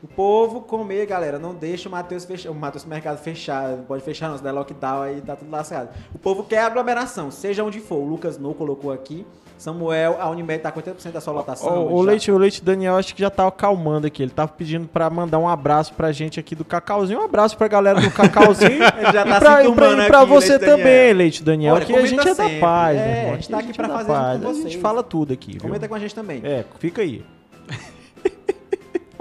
O 0.04 0.08
povo 0.08 0.60
comer, 0.62 1.06
galera, 1.06 1.40
não 1.40 1.54
deixa 1.56 1.88
o 1.88 1.92
Matheus 1.92 2.26
fechar, 2.26 2.52
o 2.52 2.56
Matheus 2.56 2.84
Mercado 2.84 3.18
fechar, 3.20 3.78
pode 3.88 4.04
fechar 4.04 4.30
não, 4.30 4.38
se 4.38 4.44
der 4.44 4.52
lockdown 4.52 5.02
aí 5.02 5.22
tá 5.22 5.34
tudo 5.34 5.50
lascado. 5.50 5.90
O 6.14 6.20
povo 6.20 6.44
quer 6.44 6.60
aglomeração, 6.60 7.32
seja 7.32 7.64
onde 7.64 7.80
for. 7.80 7.96
O 8.00 8.06
Lucas 8.06 8.38
No 8.38 8.54
colocou 8.54 8.92
aqui, 8.92 9.26
Samuel, 9.58 10.18
a 10.20 10.30
Unimed 10.30 10.62
tá 10.62 10.74
com 10.74 10.82
80% 10.82 11.12
da 11.12 11.22
sua 11.22 11.32
lotação. 11.32 11.86
O, 11.88 11.94
o 11.96 12.02
Leite, 12.02 12.30
o 12.30 12.38
Leite 12.38 12.62
Daniel 12.62 12.98
acho 12.98 13.16
que 13.16 13.22
já 13.22 13.30
tá 13.30 13.48
acalmando 13.48 14.06
aqui. 14.06 14.22
Ele 14.22 14.32
tava 14.32 14.52
pedindo 14.52 14.90
pra 14.90 15.10
mandar 15.10 15.40
um 15.40 15.48
abraço 15.48 15.94
pra 15.94 16.12
gente 16.12 16.38
aqui 16.38 16.54
do 16.54 16.66
Cacauzinho. 16.66 17.22
Um 17.22 17.24
abraço 17.24 17.58
pra 17.58 17.70
galera 17.70 18.02
do 18.02 18.12
Cacauzinho. 18.12 18.72
Ele 19.00 19.12
já 19.14 19.24
tá 19.24 19.38
e 19.38 19.40
pra, 19.40 19.62
se 19.62 19.68
e 19.70 19.74
pra- 19.74 20.04
e 20.04 20.08
pra 20.08 20.20
aqui, 20.20 20.30
você 20.30 20.50
Leite 20.50 20.60
Daniel. 20.66 20.78
também, 20.78 21.14
Leite 21.14 21.44
Daniel. 21.44 21.76
Olha, 21.76 21.84
Aqui 21.84 21.96
a 21.96 22.06
gente 22.06 22.28
é 22.28 22.34
da 22.36 22.50
paz, 22.60 22.98
É, 22.98 23.00
né, 23.06 23.18
irmão? 23.20 23.32
a 23.32 23.36
gente 23.38 23.50
tá 23.50 23.58
aqui 23.60 23.74
pra 23.74 23.86
é 23.86 23.88
da 23.88 23.94
fazer 23.94 24.08
paz. 24.12 24.46
A 24.46 24.54
gente 24.54 24.78
fala 24.80 25.02
tudo 25.02 25.32
aqui, 25.32 25.54
viu? 25.54 25.62
Comenta 25.62 25.88
com 25.88 25.96
a 25.96 26.00
gente 26.00 26.14
também. 26.14 26.42
É, 26.44 26.66
fica 26.78 27.02
aí. 27.02 27.24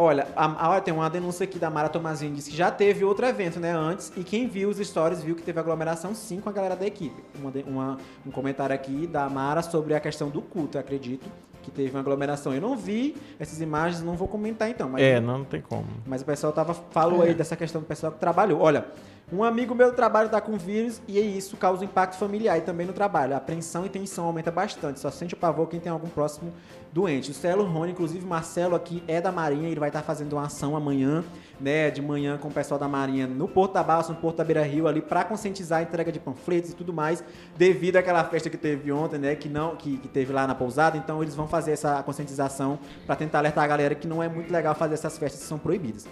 Olha, 0.03 0.27
a, 0.35 0.77
a- 0.77 0.81
tem 0.81 0.93
uma 0.93 1.09
denúncia 1.09 1.45
aqui 1.45 1.61
da 1.61 1.71
Mara 1.71 1.89
Tomazini, 1.89 2.35
disse 2.35 2.51
que 2.51 2.57
já 2.57 2.73
teve 2.73 3.05
outro 3.05 3.25
evento, 3.25 3.61
né, 3.61 3.71
antes, 3.71 4.13
e 4.17 4.25
quem 4.25 4.49
viu 4.49 4.69
os 4.69 4.79
stories 4.79 5.23
viu 5.23 5.37
que 5.37 5.43
teve 5.43 5.61
aglomeração 5.61 6.13
sim 6.13 6.41
com 6.41 6.49
a 6.49 6.53
galera 6.53 6.75
da 6.75 6.85
equipe. 6.85 7.23
Uma 7.39 7.53
uma- 7.67 7.99
um 8.27 8.31
comentário 8.33 8.75
aqui 8.75 9.07
da 9.07 9.29
Mara 9.29 9.63
sobre 9.63 9.95
a 9.95 10.01
questão 10.01 10.29
do 10.29 10.43
culto, 10.43 10.77
acredito, 10.77 11.25
que 11.63 11.71
teve 11.71 11.91
uma 11.91 12.01
aglomeração. 12.01 12.53
Eu 12.55 12.61
não 12.61 12.77
vi 12.77 13.17
essas 13.39 13.61
imagens, 13.61 14.03
não 14.03 14.15
vou 14.15 14.29
comentar 14.29 14.69
então, 14.69 14.89
mas, 14.89 15.03
É, 15.03 15.21
não, 15.21 15.39
não 15.39 15.45
tem 15.45 15.61
como. 15.61 15.87
mas 16.07 16.21
o 16.23 16.25
pessoal 16.25 16.53
tava, 16.53 16.75
falou 16.75 17.23
aí 17.23 17.33
dessa 17.35 17.57
questão 17.57 17.81
do 17.81 17.87
pessoal 17.87 18.13
que 18.13 18.19
trabalhou. 18.19 18.61
Olha, 18.61 18.85
um 19.33 19.43
amigo 19.43 19.75
meu 19.75 19.91
do 19.91 19.97
trabalho 19.97 20.29
tá 20.29 20.41
com 20.41 20.59
vírus 20.59 21.01
e 21.09 21.19
isso 21.19 21.57
causa 21.57 21.83
impacto 21.85 22.17
familiar 22.19 22.59
e 22.59 22.61
também 22.61 22.87
no 22.87 22.93
trabalho. 22.93 23.33
A 23.33 23.39
apreensão 23.39 23.87
e 23.87 23.89
tensão 23.89 24.27
aumenta 24.27 24.51
bastante, 24.51 25.01
só 25.01 25.11
sente 25.11 25.33
o 25.33 25.37
pavor 25.39 25.69
quem 25.69 25.81
tem 25.81 25.91
algum 25.91 26.09
próximo 26.09 26.53
doente. 26.93 27.31
O 27.31 27.35
Celo 27.35 27.65
Rony, 27.65 27.93
inclusive 27.93 28.27
Marcelo 28.27 28.75
aqui 28.75 29.03
é 29.09 29.21
da 29.21 29.33
Marinha, 29.33 29.69
ele 29.71 29.81
vai 29.81 29.89
estar 29.89 30.03
fazendo 30.03 30.35
uma 30.35 30.45
ação 30.45 30.77
amanhã, 30.77 31.25
né, 31.63 31.91
de 31.91 32.03
manhã 32.03 32.37
com 32.37 32.49
o 32.49 32.53
pessoal 32.53 32.79
da 32.79 32.89
Marinha 32.89 33.27
no 33.27 33.47
Porto 33.47 33.75
da 33.75 34.03
no 34.09 34.17
Porto 34.17 34.39
da 34.39 34.45
Beira 34.45 34.63
Rio 34.63 34.89
ali 34.89 35.01
para 35.01 35.23
conscientizar 35.23 35.79
a 35.79 35.83
entrega 35.83 36.11
de 36.11 36.19
panfletos 36.19 36.71
e 36.71 36.75
tudo 36.75 36.93
mais, 36.93 37.23
devido 37.57 37.97
àquela 37.97 38.25
festa 38.25 38.51
que 38.51 38.57
teve 38.57 38.91
ontem, 38.91 39.19
né, 39.19 39.37
que 39.37 39.49
não 39.49 39.77
que, 39.77 39.97
que 39.99 40.09
teve 40.09 40.33
lá 40.33 40.47
na 40.47 40.55
pousada, 40.55 40.97
então 40.97 41.23
eles 41.23 41.35
vão 41.35 41.47
fazer 41.47 41.73
essa 41.73 42.03
conscientização 42.03 42.79
para 43.07 43.15
tentar 43.15 43.39
alertar 43.39 43.63
a 43.63 43.67
galera 43.67 43.95
que 43.95 44.09
não 44.09 44.23
é 44.23 44.29
muito 44.29 44.53
legal 44.53 44.75
fazer 44.75 44.95
essas 44.95 45.17
festas 45.17 45.41
que 45.41 45.47
são 45.47 45.59
proibidas. 45.59 46.07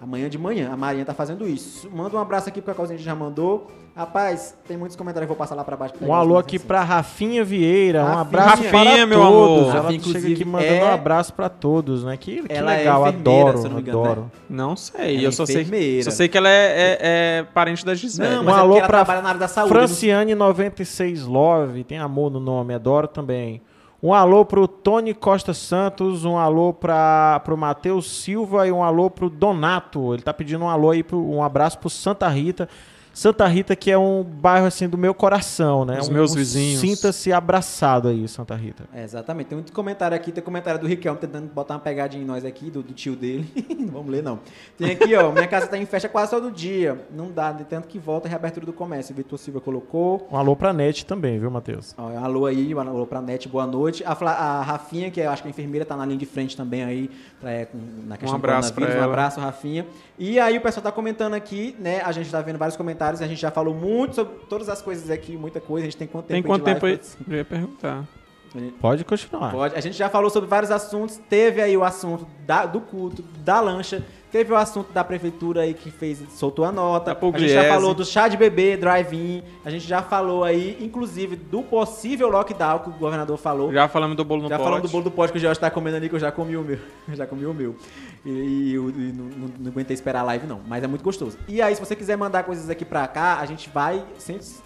Amanhã 0.00 0.28
de 0.28 0.36
manhã, 0.36 0.70
a 0.72 0.76
Marinha 0.76 1.04
tá 1.06 1.14
fazendo 1.14 1.48
isso. 1.48 1.88
Manda 1.90 2.16
um 2.16 2.20
abraço 2.20 2.48
aqui 2.50 2.60
pro 2.60 2.72
Cacauzinho 2.74 2.98
que 2.98 3.04
já 3.04 3.14
mandou. 3.14 3.66
Rapaz, 3.96 4.54
tem 4.68 4.76
muitos 4.76 4.94
comentários, 4.94 5.24
eu 5.24 5.28
vou 5.28 5.36
passar 5.38 5.54
lá 5.54 5.64
pra 5.64 5.74
baixo. 5.74 5.94
pra 5.94 6.06
Um 6.06 6.12
alô 6.12 6.36
aqui 6.36 6.52
recentes. 6.56 6.66
pra 6.66 6.82
Rafinha 6.84 7.42
Vieira. 7.42 8.00
Um 8.02 8.04
Rafinha. 8.04 8.20
abraço 8.20 8.48
Rafinha, 8.62 8.70
para 8.70 9.06
meu 9.06 9.18
todos. 9.20 9.32
amor. 9.32 9.58
Ela 9.62 9.72
Rafinha, 9.72 9.82
chega 9.88 9.94
inclusive, 10.10 10.32
aqui 10.34 10.44
mandando 10.44 10.74
é- 10.74 10.84
um 10.84 10.92
abraço 10.94 11.32
pra 11.32 11.48
todos, 11.48 12.04
né? 12.04 12.14
Que, 12.18 12.42
que 12.42 12.52
Ela 12.52 12.74
é 12.74 12.78
legal, 12.78 13.00
enfermeira, 13.08 13.30
adoro, 13.40 13.58
se 13.58 13.64
eu 13.64 13.68
não 13.70 13.76
me 13.76 13.82
engano, 13.82 14.02
adoro. 14.02 14.20
né? 14.20 14.30
Não 14.50 14.76
sei, 14.76 15.14
Ela 15.16 15.24
é 15.24 15.26
eu 15.28 15.32
só 15.32 15.46
sei, 15.46 16.02
só 16.02 16.10
sei 16.10 16.28
que 16.28 16.36
ela 16.36 16.48
é, 16.50 16.52
é- 16.52 16.98
é 17.00 17.46
parente 17.54 17.86
da 17.86 17.94
Gisele. 17.94 18.28
Não, 18.28 18.42
Um 18.42 18.44
mas 18.44 18.54
é 18.54 18.58
alô 18.58 18.68
porque 18.74 18.78
ela 18.80 18.86
pra 18.88 18.98
trabalha 18.98 19.22
na 19.22 19.28
área 19.30 19.40
da 19.40 19.48
saúde. 19.48 19.72
Franciane 19.72 20.34
96 20.34 21.22
Love, 21.24 21.82
tem 21.84 21.98
amor 21.98 22.30
no 22.30 22.38
nome, 22.38 22.74
adoro 22.74 23.08
também. 23.08 23.62
Um 24.02 24.12
alô 24.12 24.44
pro 24.44 24.68
Tony 24.68 25.14
Costa 25.14 25.54
Santos, 25.54 26.24
um 26.24 26.36
alô 26.36 26.72
para 26.72 27.40
pro 27.40 27.56
Matheus 27.56 28.10
Silva 28.10 28.66
e 28.66 28.72
um 28.72 28.82
alô 28.82 29.08
pro 29.08 29.30
Donato. 29.30 30.12
Ele 30.12 30.22
tá 30.22 30.34
pedindo 30.34 30.64
um 30.64 30.68
alô 30.68 30.90
aí, 30.90 31.02
pro, 31.02 31.18
um 31.18 31.42
abraço 31.42 31.78
pro 31.78 31.88
Santa 31.88 32.28
Rita. 32.28 32.68
Santa 33.16 33.46
Rita, 33.46 33.74
que 33.74 33.90
é 33.90 33.96
um 33.96 34.22
bairro 34.22 34.66
assim 34.66 34.86
do 34.86 34.98
meu 34.98 35.14
coração, 35.14 35.86
né? 35.86 35.98
Os 35.98 36.10
Um- 36.10 36.12
meus 36.12 36.32
um 36.32 36.34
vizinhos. 36.34 36.80
Sinta-se 36.82 37.32
abraçado 37.32 38.08
aí, 38.08 38.28
Santa 38.28 38.54
Rita. 38.54 38.84
É, 38.92 39.02
exatamente. 39.02 39.46
Tem 39.46 39.56
muito 39.56 39.72
comentário 39.72 40.14
aqui. 40.14 40.30
Tem 40.30 40.44
comentário 40.44 40.78
do 40.78 40.86
Riquelme 40.86 41.18
tentando 41.18 41.46
botar 41.50 41.74
uma 41.74 41.80
pegadinha 41.80 42.22
em 42.22 42.26
nós 42.26 42.44
aqui, 42.44 42.70
do, 42.70 42.82
do 42.82 42.92
tio 42.92 43.16
dele. 43.16 43.50
não 43.80 43.88
vamos 43.88 44.12
ler, 44.12 44.22
não. 44.22 44.38
Tem 44.76 44.90
aqui, 44.90 45.14
ó. 45.14 45.32
Minha 45.32 45.46
casa 45.48 45.66
tá 45.66 45.78
em 45.78 45.86
festa 45.86 46.10
quase 46.10 46.30
todo 46.30 46.50
dia. 46.50 47.06
Não 47.10 47.30
dá, 47.32 47.52
de 47.52 47.64
tanto 47.64 47.88
que 47.88 47.98
volta 47.98 48.28
a 48.28 48.30
reabertura 48.30 48.66
do 48.66 48.72
comércio. 48.74 49.14
O 49.14 49.16
Vitor 49.16 49.38
Silva 49.38 49.62
colocou. 49.62 50.28
Um 50.30 50.36
alô 50.36 50.54
pra 50.54 50.74
NET 50.74 51.06
também, 51.06 51.38
viu, 51.38 51.50
Matheus? 51.50 51.94
Ó, 51.96 52.08
um 52.08 52.22
alô 52.22 52.44
aí, 52.44 52.74
um 52.74 52.80
alô 52.80 53.06
pra 53.06 53.22
NET, 53.22 53.48
boa 53.48 53.66
noite. 53.66 54.04
A, 54.04 54.14
Fla- 54.14 54.32
a 54.32 54.62
Rafinha, 54.62 55.10
que 55.10 55.20
eu 55.20 55.30
acho 55.30 55.40
que 55.40 55.48
é 55.48 55.50
enfermeira, 55.52 55.86
tá 55.86 55.96
na 55.96 56.04
linha 56.04 56.18
de 56.18 56.26
frente 56.26 56.54
também 56.54 56.84
aí, 56.84 57.10
pra, 57.40 57.50
é, 57.50 57.68
na 58.06 58.18
questão 58.18 58.36
abraço 58.36 58.68
do 58.70 58.74
coronavírus. 58.74 59.00
pra 59.00 59.08
Um 59.08 59.10
abraço, 59.10 59.40
Rafinha. 59.40 59.86
E 60.18 60.38
aí 60.38 60.58
o 60.58 60.60
pessoal 60.60 60.84
tá 60.84 60.92
comentando 60.92 61.32
aqui, 61.32 61.74
né? 61.78 62.02
A 62.04 62.12
gente 62.12 62.30
tá 62.30 62.42
vendo 62.42 62.58
vários 62.58 62.76
comentários 62.76 63.05
comentários. 63.06 63.22
A 63.22 63.26
gente 63.26 63.40
já 63.40 63.50
falou 63.50 63.74
muito 63.74 64.14
sobre 64.14 64.34
todas 64.48 64.68
as 64.68 64.82
coisas 64.82 65.10
aqui, 65.10 65.36
muita 65.36 65.60
coisa. 65.60 65.86
A 65.86 65.90
gente 65.90 65.96
tem 65.96 66.08
quanto 66.08 66.26
tempo 66.26 66.34
Tem 66.34 66.42
quanto 66.42 66.64
tempo 66.64 66.86
aí? 66.86 67.00
Eu 67.28 67.36
ia 67.36 67.44
perguntar. 67.44 68.04
Pode 68.80 69.04
continuar. 69.04 69.50
Pode. 69.52 69.74
A 69.74 69.80
gente 69.80 69.96
já 69.96 70.08
falou 70.08 70.30
sobre 70.30 70.48
vários 70.48 70.70
assuntos. 70.70 71.18
Teve 71.28 71.60
aí 71.62 71.76
o 71.76 71.84
assunto 71.84 72.26
da- 72.46 72.66
do 72.66 72.80
culto, 72.80 73.22
da 73.44 73.60
lancha. 73.60 74.04
Teve 74.30 74.52
o 74.52 74.56
assunto 74.56 74.92
da 74.92 75.02
prefeitura 75.04 75.62
aí 75.62 75.72
que 75.72 75.90
fez, 75.90 76.18
soltou 76.30 76.64
a 76.64 76.72
nota. 76.72 77.14
Da 77.14 77.26
a 77.28 77.38
gente 77.38 77.52
já 77.52 77.64
falou 77.68 77.94
do 77.94 78.04
chá 78.04 78.28
de 78.28 78.36
bebê, 78.36 78.76
drive-in. 78.76 79.42
A 79.64 79.70
gente 79.70 79.86
já 79.86 80.02
falou 80.02 80.44
aí, 80.44 80.76
inclusive, 80.80 81.36
do 81.36 81.62
possível 81.62 82.28
lockdown 82.28 82.80
que 82.80 82.88
o 82.90 82.92
governador 82.92 83.38
falou. 83.38 83.72
Já 83.72 83.88
falamos 83.88 84.16
do 84.16 84.24
bolo 84.24 84.42
no 84.42 84.48
Já 84.48 84.58
pote. 84.58 84.68
falando 84.68 84.82
do 84.82 84.88
bolo 84.88 85.04
do 85.04 85.10
pote 85.10 85.32
que 85.32 85.38
o 85.38 85.40
Jorge 85.40 85.58
tá 85.60 85.70
comendo 85.70 85.96
ali, 85.96 86.08
que 86.08 86.14
eu 86.16 86.20
já 86.20 86.30
comi 86.32 86.56
o 86.56 86.62
meu. 86.62 86.78
Eu 87.08 87.14
já 87.16 87.26
comi 87.26 87.46
o 87.46 87.54
meu. 87.54 87.76
E, 88.26 88.28
e 88.30 88.74
e 88.74 89.12
não, 89.16 89.24
não- 89.24 89.50
não 89.60 89.70
aguentei 89.70 89.94
esperar 89.94 90.20
a 90.20 90.24
live, 90.24 90.46
não. 90.46 90.60
Mas 90.66 90.82
é 90.82 90.86
muito 90.86 91.02
gostoso. 91.04 91.38
E 91.48 91.62
aí, 91.62 91.74
se 91.74 91.80
você 91.80 91.94
quiser 91.96 92.16
mandar 92.18 92.42
coisas 92.42 92.68
aqui 92.68 92.84
pra 92.84 93.06
cá, 93.06 93.38
a 93.40 93.46
gente 93.46 93.70
vai 93.70 94.04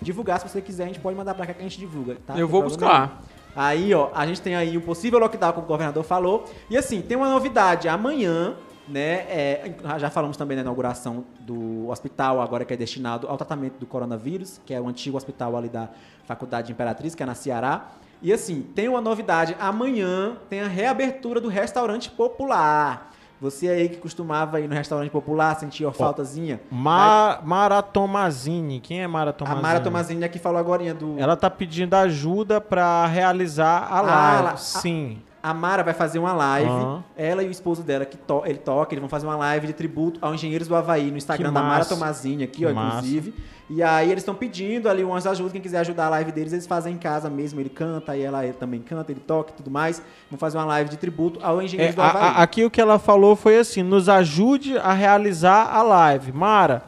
divulgar. 0.00 0.40
Se 0.40 0.48
você 0.48 0.60
quiser, 0.62 0.84
a 0.84 0.86
gente 0.86 1.00
pode 1.00 1.16
mandar 1.16 1.34
pra 1.34 1.46
cá 1.46 1.52
que 1.52 1.60
a 1.60 1.68
gente 1.68 1.78
divulga. 1.78 2.16
Tá? 2.26 2.36
Eu 2.36 2.48
vou 2.48 2.62
buscar. 2.62 3.06
nenhum. 3.06 3.39
Aí, 3.54 3.92
ó, 3.92 4.10
a 4.14 4.26
gente 4.26 4.40
tem 4.40 4.54
aí 4.54 4.76
o 4.76 4.80
possível 4.80 5.18
lockdown, 5.18 5.52
como 5.52 5.64
o 5.64 5.68
governador 5.68 6.04
falou. 6.04 6.44
E 6.68 6.76
assim, 6.76 7.02
tem 7.02 7.16
uma 7.16 7.28
novidade. 7.28 7.88
Amanhã, 7.88 8.54
né, 8.88 9.26
é, 9.28 9.74
já 9.98 10.10
falamos 10.10 10.36
também 10.36 10.56
da 10.56 10.62
inauguração 10.62 11.24
do 11.40 11.88
hospital, 11.88 12.40
agora 12.40 12.64
que 12.64 12.74
é 12.74 12.76
destinado 12.76 13.28
ao 13.28 13.36
tratamento 13.36 13.78
do 13.78 13.86
coronavírus, 13.86 14.60
que 14.64 14.74
é 14.74 14.80
o 14.80 14.88
antigo 14.88 15.16
hospital 15.16 15.56
ali 15.56 15.68
da 15.68 15.88
Faculdade 16.24 16.72
Imperatriz, 16.72 17.14
que 17.14 17.22
é 17.22 17.26
na 17.26 17.34
Ceará. 17.34 17.88
E 18.22 18.32
assim, 18.32 18.62
tem 18.62 18.88
uma 18.88 19.00
novidade. 19.00 19.56
Amanhã 19.58 20.36
tem 20.48 20.60
a 20.60 20.68
reabertura 20.68 21.40
do 21.40 21.48
restaurante 21.48 22.10
popular. 22.10 23.12
Você 23.40 23.68
aí 23.68 23.88
que 23.88 23.96
costumava 23.96 24.60
ir 24.60 24.68
no 24.68 24.74
restaurante 24.74 25.10
popular, 25.10 25.58
sentir 25.58 25.90
faltazinha. 25.92 26.60
Ma 26.70 27.38
Maratomazini. 27.42 28.80
Quem 28.80 29.00
é 29.00 29.04
A 29.04 29.08
Maratomazini? 29.08 29.62
Mara 29.62 29.80
Tomazini 29.80 30.24
aqui 30.24 30.38
falou 30.38 30.58
agora 30.58 30.92
do. 30.94 31.18
Ela 31.18 31.36
tá 31.36 31.48
pedindo 31.48 31.94
ajuda 31.94 32.60
pra 32.60 33.06
realizar 33.06 33.88
a 33.90 33.98
Ah, 33.98 34.00
live. 34.02 34.38
ela- 34.48 34.56
Sim. 34.56 35.18
A 35.42 35.54
Mara 35.54 35.82
vai 35.82 35.94
fazer 35.94 36.18
uma 36.18 36.34
live, 36.34 36.68
Aham. 36.68 37.02
ela 37.16 37.42
e 37.42 37.48
o 37.48 37.50
esposo 37.50 37.82
dela, 37.82 38.04
que 38.04 38.18
to 38.18 38.42
ele 38.44 38.58
toca, 38.58 38.92
eles 38.92 39.00
vão 39.00 39.08
fazer 39.08 39.26
uma 39.26 39.36
live 39.36 39.68
de 39.68 39.72
tributo 39.72 40.18
ao 40.20 40.34
Engenheiros 40.34 40.68
do 40.68 40.76
Havaí, 40.76 41.10
no 41.10 41.16
Instagram 41.16 41.48
Que 41.48 41.54
da 41.54 41.62
Mara. 41.62 41.84
Tomazini 41.86 42.44
aqui, 42.44 42.58
Que 42.58 42.66
ó, 42.66 42.70
inclusive. 42.70 43.34
E 43.72 43.84
aí 43.84 44.10
eles 44.10 44.22
estão 44.22 44.34
pedindo 44.34 44.88
ali 44.88 45.04
umas 45.04 45.24
ajudas, 45.28 45.52
quem 45.52 45.60
quiser 45.60 45.78
ajudar 45.78 46.06
a 46.06 46.08
live 46.10 46.32
deles, 46.32 46.52
eles 46.52 46.66
fazem 46.66 46.94
em 46.94 46.98
casa 46.98 47.30
mesmo, 47.30 47.60
ele 47.60 47.68
canta, 47.68 48.16
e 48.16 48.22
ela 48.22 48.42
ele 48.44 48.52
também 48.54 48.80
canta, 48.80 49.12
ele 49.12 49.20
toca 49.20 49.52
e 49.52 49.54
tudo 49.54 49.70
mais. 49.70 50.02
Vão 50.28 50.36
fazer 50.36 50.58
uma 50.58 50.64
live 50.64 50.90
de 50.90 50.96
tributo 50.96 51.38
ao 51.40 51.60
É, 51.60 51.64
Engenheiros 51.64 51.94
do 51.94 52.02
a- 52.02 52.08
Havaí. 52.08 52.22
a- 52.22 52.30
aqui 52.42 52.64
o 52.64 52.70
que 52.70 52.80
ela 52.80 52.98
falou 52.98 53.36
foi 53.36 53.56
assim: 53.58 53.84
nos 53.84 54.08
ajude 54.08 54.76
a 54.76 54.92
realizar 54.92 55.70
a 55.72 55.82
live. 55.82 56.32
Mara, 56.32 56.82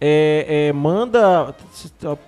é, 0.00 0.68
é, 0.68 0.72
manda. 0.72 1.54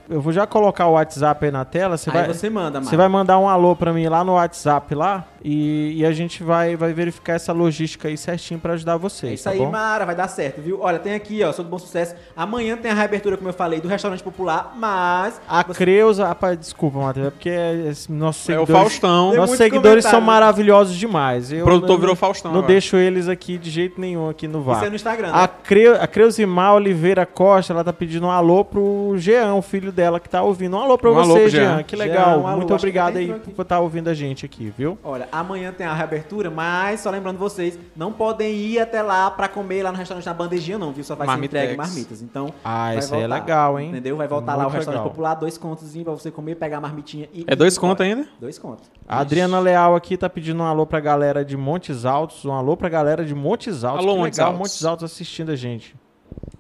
Eu 0.08 0.20
vou 0.20 0.32
já 0.32 0.46
colocar 0.46 0.86
o 0.86 0.92
WhatsApp 0.92 1.44
aí 1.46 1.50
na 1.50 1.64
tela. 1.64 1.96
Você 1.96 2.10
aí 2.10 2.16
vai, 2.16 2.26
você 2.28 2.50
manda, 2.50 2.80
você 2.80 2.96
vai 2.96 3.08
mandar 3.08 3.38
um 3.38 3.48
alô 3.48 3.74
pra 3.74 3.92
mim 3.92 4.06
lá 4.08 4.22
no 4.22 4.34
WhatsApp 4.34 4.94
lá 4.94 5.24
e, 5.42 5.94
e 5.96 6.04
a 6.06 6.12
gente 6.12 6.42
vai, 6.42 6.76
vai 6.76 6.92
verificar 6.92 7.32
essa 7.34 7.52
logística 7.52 8.08
aí 8.08 8.16
certinho 8.16 8.60
pra 8.60 8.74
ajudar 8.74 8.96
vocês. 8.98 9.32
É 9.32 9.34
isso 9.34 9.44
tá 9.44 9.50
aí, 9.50 9.58
bom? 9.58 9.70
Mara, 9.70 10.04
vai 10.04 10.14
dar 10.14 10.28
certo, 10.28 10.60
viu? 10.60 10.80
Olha, 10.82 10.98
tem 10.98 11.14
aqui, 11.14 11.42
ó, 11.42 11.52
sou 11.52 11.64
do 11.64 11.70
Bom 11.70 11.78
Sucesso. 11.78 12.14
Amanhã 12.36 12.76
tem 12.76 12.90
a 12.90 12.94
reabertura, 12.94 13.36
como 13.36 13.48
eu 13.48 13.54
falei, 13.54 13.80
do 13.80 13.88
restaurante 13.88 14.22
popular, 14.22 14.74
mas. 14.76 15.40
A 15.48 15.62
você- 15.64 15.78
Creuza, 15.78 16.26
rapaz, 16.26 16.58
desculpa, 16.58 16.98
Matheus, 16.98 17.26
é 17.28 17.30
porque 17.30 17.48
é- 17.50 17.92
nossos 18.10 18.48
É 18.48 18.58
o 18.58 18.66
seguidores, 18.66 18.72
Faustão. 18.92 19.34
Nossos 19.34 19.56
seguidores 19.56 20.04
são 20.04 20.20
maravilhosos 20.20 20.94
demais. 20.96 21.50
Eu 21.50 21.62
O 21.62 21.64
produtor 21.64 21.88
não- 21.90 21.98
virou 22.00 22.14
Faustão 22.16 22.50
Não 22.52 22.58
agora. 22.58 22.72
deixo 22.72 22.96
eles 22.96 23.28
aqui 23.28 23.56
de 23.56 23.70
jeito 23.70 24.00
nenhum 24.00 24.28
aqui 24.28 24.46
no 24.46 24.60
VAR. 24.62 24.76
Isso 24.76 24.84
é 24.86 24.90
no 24.90 24.96
Instagram, 24.96 25.28
né? 25.28 25.32
A, 25.34 25.48
Creu, 25.48 26.00
a 26.00 26.06
Creusimar 26.06 26.74
Oliveira 26.74 27.24
Costa, 27.24 27.61
ela 27.70 27.84
tá 27.84 27.92
pedindo 27.92 28.26
um 28.26 28.30
alô 28.30 28.64
pro 28.64 29.14
Jean, 29.18 29.54
o 29.54 29.62
filho 29.62 29.92
dela 29.92 30.18
que 30.18 30.28
tá 30.28 30.42
ouvindo. 30.42 30.76
Um 30.76 30.80
alô 30.80 30.96
pra 30.98 31.10
Um 31.12 31.18
alô 31.18 31.34
você, 31.34 31.40
pro 31.42 31.48
Jean. 31.50 31.76
Jean. 31.76 31.82
Que 31.82 31.96
Jean, 31.96 32.04
legal. 32.06 32.40
um 32.40 32.46
alô. 32.46 32.56
Muito 32.56 32.68
que 32.68 32.74
obrigado 32.74 33.16
aí 33.18 33.30
aqui. 33.30 33.50
por 33.52 33.62
estar 33.62 33.78
ouvindo 33.80 34.08
a 34.08 34.14
gente 34.14 34.44
aqui, 34.46 34.72
viu? 34.76 34.98
Olha, 35.04 35.28
amanhã 35.30 35.72
tem 35.72 35.86
a 35.86 35.94
reabertura, 35.94 36.50
mas 36.50 37.00
só 37.00 37.10
lembrando 37.10 37.38
vocês, 37.38 37.78
não 37.94 38.12
podem 38.12 38.52
ir 38.54 38.78
até 38.78 39.02
lá 39.02 39.30
pra 39.30 39.48
comer 39.48 39.82
lá 39.82 39.92
no 39.92 39.98
restaurante 39.98 40.26
na 40.26 40.34
bandejinha, 40.34 40.78
não, 40.78 40.92
viu? 40.92 41.04
Só 41.04 41.14
vai 41.14 41.26
Marmitex. 41.26 41.52
ser 41.60 41.72
entregue 41.72 41.76
marmitas. 41.78 42.22
Então. 42.22 42.52
Ah, 42.64 42.94
isso 42.96 43.14
aí 43.14 43.22
é 43.22 43.26
legal, 43.26 43.78
hein? 43.78 43.90
Entendeu? 43.90 44.16
Vai 44.16 44.26
voltar 44.26 44.54
lá 44.54 44.60
o 44.60 44.62
Muito 44.64 44.74
restaurante 44.76 45.00
legal. 45.00 45.10
popular, 45.10 45.34
dois 45.34 45.58
contozinhos 45.58 46.04
pra 46.04 46.12
você 46.14 46.30
comer, 46.30 46.54
pegar 46.56 46.78
a 46.78 46.80
marmitinha 46.80 47.28
e. 47.32 47.44
É 47.46 47.54
dois 47.54 47.76
contos 47.78 48.04
ainda? 48.04 48.26
Dois 48.40 48.58
contos. 48.58 48.90
A 49.08 49.18
Adriana 49.20 49.58
Leal 49.60 49.94
aqui 49.94 50.16
tá 50.16 50.28
pedindo 50.30 50.62
um 50.62 50.66
alô 50.66 50.86
pra 50.86 51.00
galera 51.00 51.44
de 51.44 51.56
Montes 51.56 52.04
Altos. 52.04 52.44
Um 52.44 52.52
alô 52.52 52.76
pra 52.76 52.88
galera 52.88 53.24
de 53.24 53.34
Montes 53.34 53.84
Altos. 53.84 54.04
Alô, 54.04 54.14
que 54.14 54.20
Montes 54.20 54.38
legal, 54.38 54.52
Altos. 54.52 54.58
Montes 54.70 54.84
Altos 54.84 55.04
assistindo 55.04 55.50
a 55.52 55.56
gente. 55.56 55.94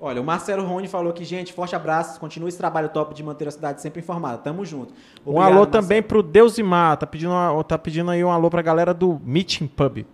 Olha, 0.04 0.20
o 0.20 0.24
Marcelo 0.24 0.66
Rony 0.66 0.88
falou 0.88 1.12
que, 1.12 1.24
gente, 1.24 1.52
forte 1.52 1.76
abraço, 1.76 2.18
continue 2.18 2.48
esse 2.48 2.58
trabalho 2.58 2.88
top 2.88 3.14
de 3.14 3.22
manter 3.22 3.46
a 3.46 3.52
cidade 3.52 3.80
sempre 3.80 4.00
informada. 4.00 4.36
Tamo 4.38 4.64
junto. 4.64 4.92
um 5.24 5.30
Obrigado, 5.30 5.44
alô 5.52 5.54
Marcelo. 5.60 5.66
também 5.82 6.02
pro 6.02 6.24
Deusimar. 6.24 6.96
Tá 6.96 7.06
pedindo, 7.06 7.30
uma- 7.30 7.62
tá 7.62 7.78
pedindo 7.78 8.10
aí 8.10 8.24
um 8.24 8.30
alô 8.32 8.50
pra 8.50 8.60
galera 8.62 8.92
do 8.92 9.20
Meeting 9.24 9.68
Pub. 9.68 10.04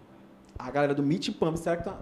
A 0.58 0.70
galera 0.70 0.94
do 0.94 1.02
Meet 1.02 1.30
Pump, 1.38 1.56
será 1.58 1.76
que 1.78 1.84
tá. 1.84 1.94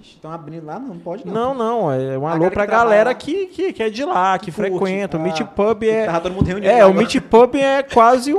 Ixi, 0.00 0.14
estão 0.14 0.30
abrindo 0.30 0.64
lá? 0.64 0.78
Não, 0.78 0.96
pode 0.96 1.26
não. 1.26 1.34
Não, 1.34 1.54
não, 1.54 1.92
é 1.92 2.16
um 2.16 2.24
A 2.26 2.30
alô 2.30 2.38
galera 2.38 2.50
pra 2.54 2.64
galera 2.66 3.14
que, 3.14 3.46
que, 3.46 3.72
que 3.72 3.82
é 3.82 3.90
de 3.90 4.04
lá, 4.04 4.38
que, 4.38 4.46
Que 4.46 4.52
curte. 4.52 4.70
frequenta. 4.78 5.18
O 5.18 5.20
Ah, 5.20 5.22
Meet 5.24 5.42
Pub 5.48 5.82
é. 5.82 6.06
Tava 6.06 6.20
todo 6.20 6.32
mundo 6.32 6.46
reunido. 6.46 6.66
É, 6.68 6.78
lá 6.78 6.86
o 6.86 6.90
agora. 6.90 6.98
Meet 6.98 7.20
Pub 7.20 7.56
é 7.56 7.82
quase 7.82 8.32
um, 8.32 8.38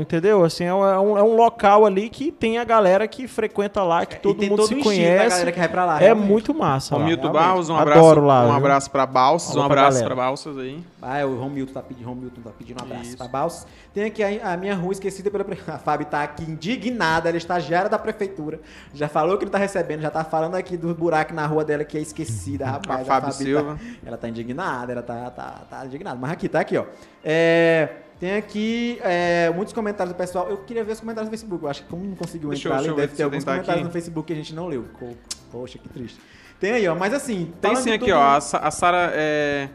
entendeu? 0.00 0.44
Assim, 0.44 0.64
é 0.64 0.74
um, 0.74 1.16
é 1.18 1.22
um 1.22 1.36
local 1.36 1.84
ali 1.86 2.08
que 2.08 2.30
tem 2.32 2.58
a 2.58 2.64
galera 2.64 3.06
que 3.08 3.26
frequenta 3.28 3.82
lá, 3.82 4.04
que 4.06 4.16
E 4.16 4.18
todo 4.18 4.38
tem 4.38 4.48
mundo 4.48 4.58
todo 4.58 4.68
se 4.68 4.74
o 4.74 4.78
estilo 4.78 4.94
da 4.94 5.00
conhece. 5.02 5.28
galera 5.30 5.52
que 5.52 5.58
vai 5.58 5.68
pra 5.68 5.84
lá, 5.84 5.96
é 6.00 6.04
realmente. 6.04 6.26
muito 6.28 6.54
massa. 6.54 6.96
Romilton. 6.96 7.32
Barros, 7.32 7.68
um 7.68 7.76
abraço, 7.76 7.98
Adoro 8.00 8.24
lá. 8.26 8.46
um 8.46 8.52
abraço 8.52 8.90
pra 8.90 9.06
Balsas, 9.06 9.56
um 9.56 9.62
abraço 9.62 10.04
pra 10.04 10.14
Balsas 10.14 10.58
aí. 10.58 10.82
Ah, 11.02 11.18
é, 11.18 11.24
o 11.24 11.38
Romilton 11.38 11.72
tá 11.72 11.82
pedindo, 11.82 12.06
Romilton 12.06 12.40
tá 12.42 12.50
pedindo 12.56 12.80
um 12.80 12.84
abraço 12.84 13.04
Isso. 13.08 13.16
pra 13.18 13.28
Balsas. 13.28 13.66
Tem 13.92 14.04
aqui 14.04 14.22
a, 14.22 14.52
a 14.52 14.56
minha 14.56 14.74
rua 14.74 14.92
esquecida 14.92 15.30
pela. 15.30 15.44
A 15.68 15.78
Fábio 15.78 16.06
tá 16.06 16.22
aqui 16.22 16.42
indignada, 16.44 17.28
ela 17.28 17.36
é 17.36 17.38
estagiária 17.38 17.88
da 17.90 17.98
prefeitura. 17.98 18.58
Já 18.94 19.08
falou 19.08 19.36
que 19.38 19.44
não 19.44 19.52
tá 19.52 19.58
recebendo, 19.58 20.00
já 20.00 20.10
tá 20.10 20.24
falando 20.24 20.54
aqui 20.54 20.76
do 20.76 20.94
buraco 20.94 21.32
na 21.34 21.46
rua 21.46 21.64
dela 21.64 21.84
que 21.84 21.96
é 21.98 22.00
esquecida, 22.00 22.64
rapaz. 22.66 23.02
A 23.02 23.04
Fábio 23.04 23.32
Fabi 23.32 23.34
Silva. 23.44 23.74
Tá, 23.74 23.78
ela 24.06 24.16
tá 24.16 24.28
indignada, 24.28 24.92
ela 24.92 25.02
tá, 25.02 25.30
tá, 25.30 25.60
tá 25.70 25.86
indignada. 25.86 26.16
Mas 26.18 26.32
aqui, 26.32 26.48
tá 26.48 26.60
aqui, 26.60 26.76
ó. 26.78 26.84
É, 27.22 27.88
tem 28.20 28.36
aqui 28.36 28.98
é, 29.02 29.50
muitos 29.50 29.72
comentários 29.74 30.14
do 30.14 30.16
pessoal. 30.16 30.48
Eu 30.48 30.58
queria 30.58 30.82
ver 30.84 30.92
os 30.92 31.00
comentários 31.00 31.28
do 31.28 31.32
Facebook. 31.36 31.64
Eu 31.64 31.70
acho 31.70 31.82
que 31.82 31.88
como 31.88 32.04
não 32.04 32.14
conseguiu 32.16 32.48
Deixa 32.50 32.68
entrar 32.68 32.78
ali, 32.78 32.88
eu 32.88 32.94
ver 32.94 33.00
deve 33.02 33.16
ter 33.16 33.22
alguns 33.24 33.44
comentários 33.44 33.74
aqui. 33.74 33.84
no 33.84 33.90
Facebook 33.92 34.26
que 34.26 34.32
a 34.32 34.36
gente 34.36 34.54
não 34.54 34.66
leu. 34.66 34.84
Poxa, 35.50 35.78
que 35.78 35.88
triste. 35.88 36.18
Tem 36.60 36.72
aí, 36.72 36.88
ó. 36.88 36.94
Mas 36.94 37.12
assim. 37.12 37.52
Tem 37.60 37.76
sim 37.76 37.90
aqui, 37.92 38.06
tudo- 38.06 38.14
ó. 38.16 38.36
A 38.36 38.70
Sara 38.70 39.10
é, 39.14 39.68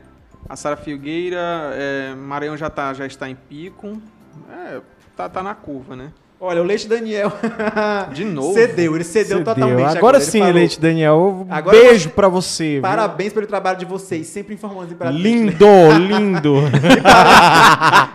a 0.48 0.56
Sara 0.56 0.76
Filgueira, 0.78 1.38
é, 1.74 2.16
Maranhão 2.16 2.58
já, 2.58 2.70
tá, 2.70 2.94
já 2.94 3.06
está 3.06 3.30
em 3.30 3.36
pico. 3.36 4.02
É, 4.50 4.82
tá, 5.16 5.28
tá 5.30 5.44
na 5.44 5.54
curva, 5.54 5.96
né? 5.96 6.12
Olha, 6.42 6.62
o 6.62 6.64
Leite 6.64 6.88
Daniel. 6.88 7.34
De 8.14 8.24
novo? 8.24 8.54
Cedeu, 8.54 8.96
ele 8.96 9.04
cedeu, 9.04 9.40
Cedeu. 9.40 9.44
totalmente. 9.44 9.98
Agora 9.98 10.18
Ele 10.18 10.26
sim, 10.26 10.40
falou, 10.40 10.54
Leite 10.54 10.80
Daniel. 10.80 11.46
Um 11.50 11.54
Agora 11.54 11.78
beijo 11.78 12.10
você- 12.10 12.16
pra 12.16 12.28
você. 12.30 12.70
viu? 12.74 12.82
Parabéns 12.82 13.34
pelo 13.34 13.46
trabalho 13.46 13.78
de 13.78 13.86
vocês, 13.86 14.26
sempre 14.28 14.54
informando 14.54 14.94
imperadores. 14.94 15.22
Lindo, 15.22 15.66
lindo. 16.08 16.54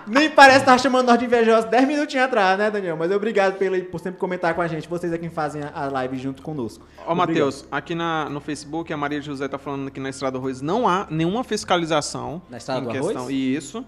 Nem 0.06 0.30
parece 0.30 0.60
que 0.60 0.64
tava 0.66 0.78
chamando 0.78 1.06
nós 1.06 1.18
de 1.18 1.26
invejosos 1.26 1.68
10 1.70 1.86
minutinhos 1.86 2.24
atrás, 2.24 2.58
né, 2.58 2.70
Daniel? 2.70 2.96
Mas 2.96 3.10
obrigado 3.12 3.58
pelo, 3.58 3.78
por 3.84 4.00
sempre 4.00 4.18
comentar 4.18 4.54
com 4.54 4.62
a 4.62 4.66
gente. 4.66 4.88
Vocês 4.88 5.12
é 5.12 5.18
quem 5.18 5.28
fazem 5.30 5.62
a, 5.74 5.86
live 5.88 6.16
junto 6.16 6.40
conosco. 6.42 6.86
Ó. 7.06 7.14
Matheus, 7.14 7.66
aqui 7.70 7.94
na, 7.94 8.28
no 8.30 8.40
Facebook, 8.40 8.92
a 8.92 8.96
Maria 8.96 9.20
José 9.20 9.46
tá 9.48 9.58
falando 9.58 9.90
que 9.90 10.00
na 10.00 10.08
Estrada 10.08 10.32
do 10.32 10.38
Arroz 10.38 10.60
não 10.62 10.88
há 10.88 11.06
nenhuma 11.10 11.44
fiscalização. 11.44 12.40
Na 12.50 12.56
Estrada 12.56 12.80
em 12.80 12.84
do 12.84 12.90
questão. 12.90 13.16
Arroz? 13.22 13.30
Isso. 13.34 13.84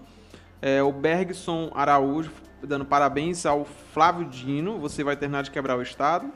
É, 0.61 0.81
o 0.81 0.91
Bergson 0.91 1.71
Araújo 1.75 2.31
dando 2.63 2.85
parabéns 2.85 3.45
ao 3.45 3.65
Flávio 3.93 4.25
Dino. 4.25 4.79
Você 4.79 5.03
vai 5.03 5.15
terminar 5.15 5.43
de 5.43 5.51
quebrar 5.51 5.77
o 5.77 5.81
estado. 5.81 6.29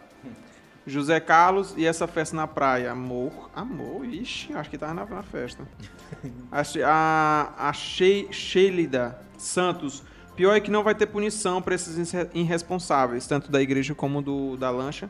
José 0.85 1.19
Carlos 1.19 1.75
e 1.77 1.85
essa 1.85 2.07
festa 2.07 2.35
na 2.35 2.47
praia. 2.47 2.91
Amor, 2.91 3.49
amor, 3.55 4.03
ixi, 4.05 4.51
acho 4.53 4.69
que 4.69 4.77
tava 4.77 4.93
na, 4.93 5.05
na 5.05 5.23
festa. 5.23 5.63
A, 6.51 6.61
a, 6.85 7.69
a 7.69 7.73
She- 7.73 8.27
Sheilida 8.31 9.19
Santos. 9.37 10.03
Pior 10.35 10.55
é 10.55 10.59
que 10.59 10.71
não 10.71 10.83
vai 10.83 10.95
ter 10.95 11.05
punição 11.07 11.61
para 11.61 11.75
esses 11.75 12.13
irresponsáveis, 12.33 13.27
tanto 13.27 13.51
da 13.51 13.61
igreja 13.61 13.93
como 13.93 14.21
do, 14.21 14.57
da 14.57 14.69
lancha. 14.69 15.09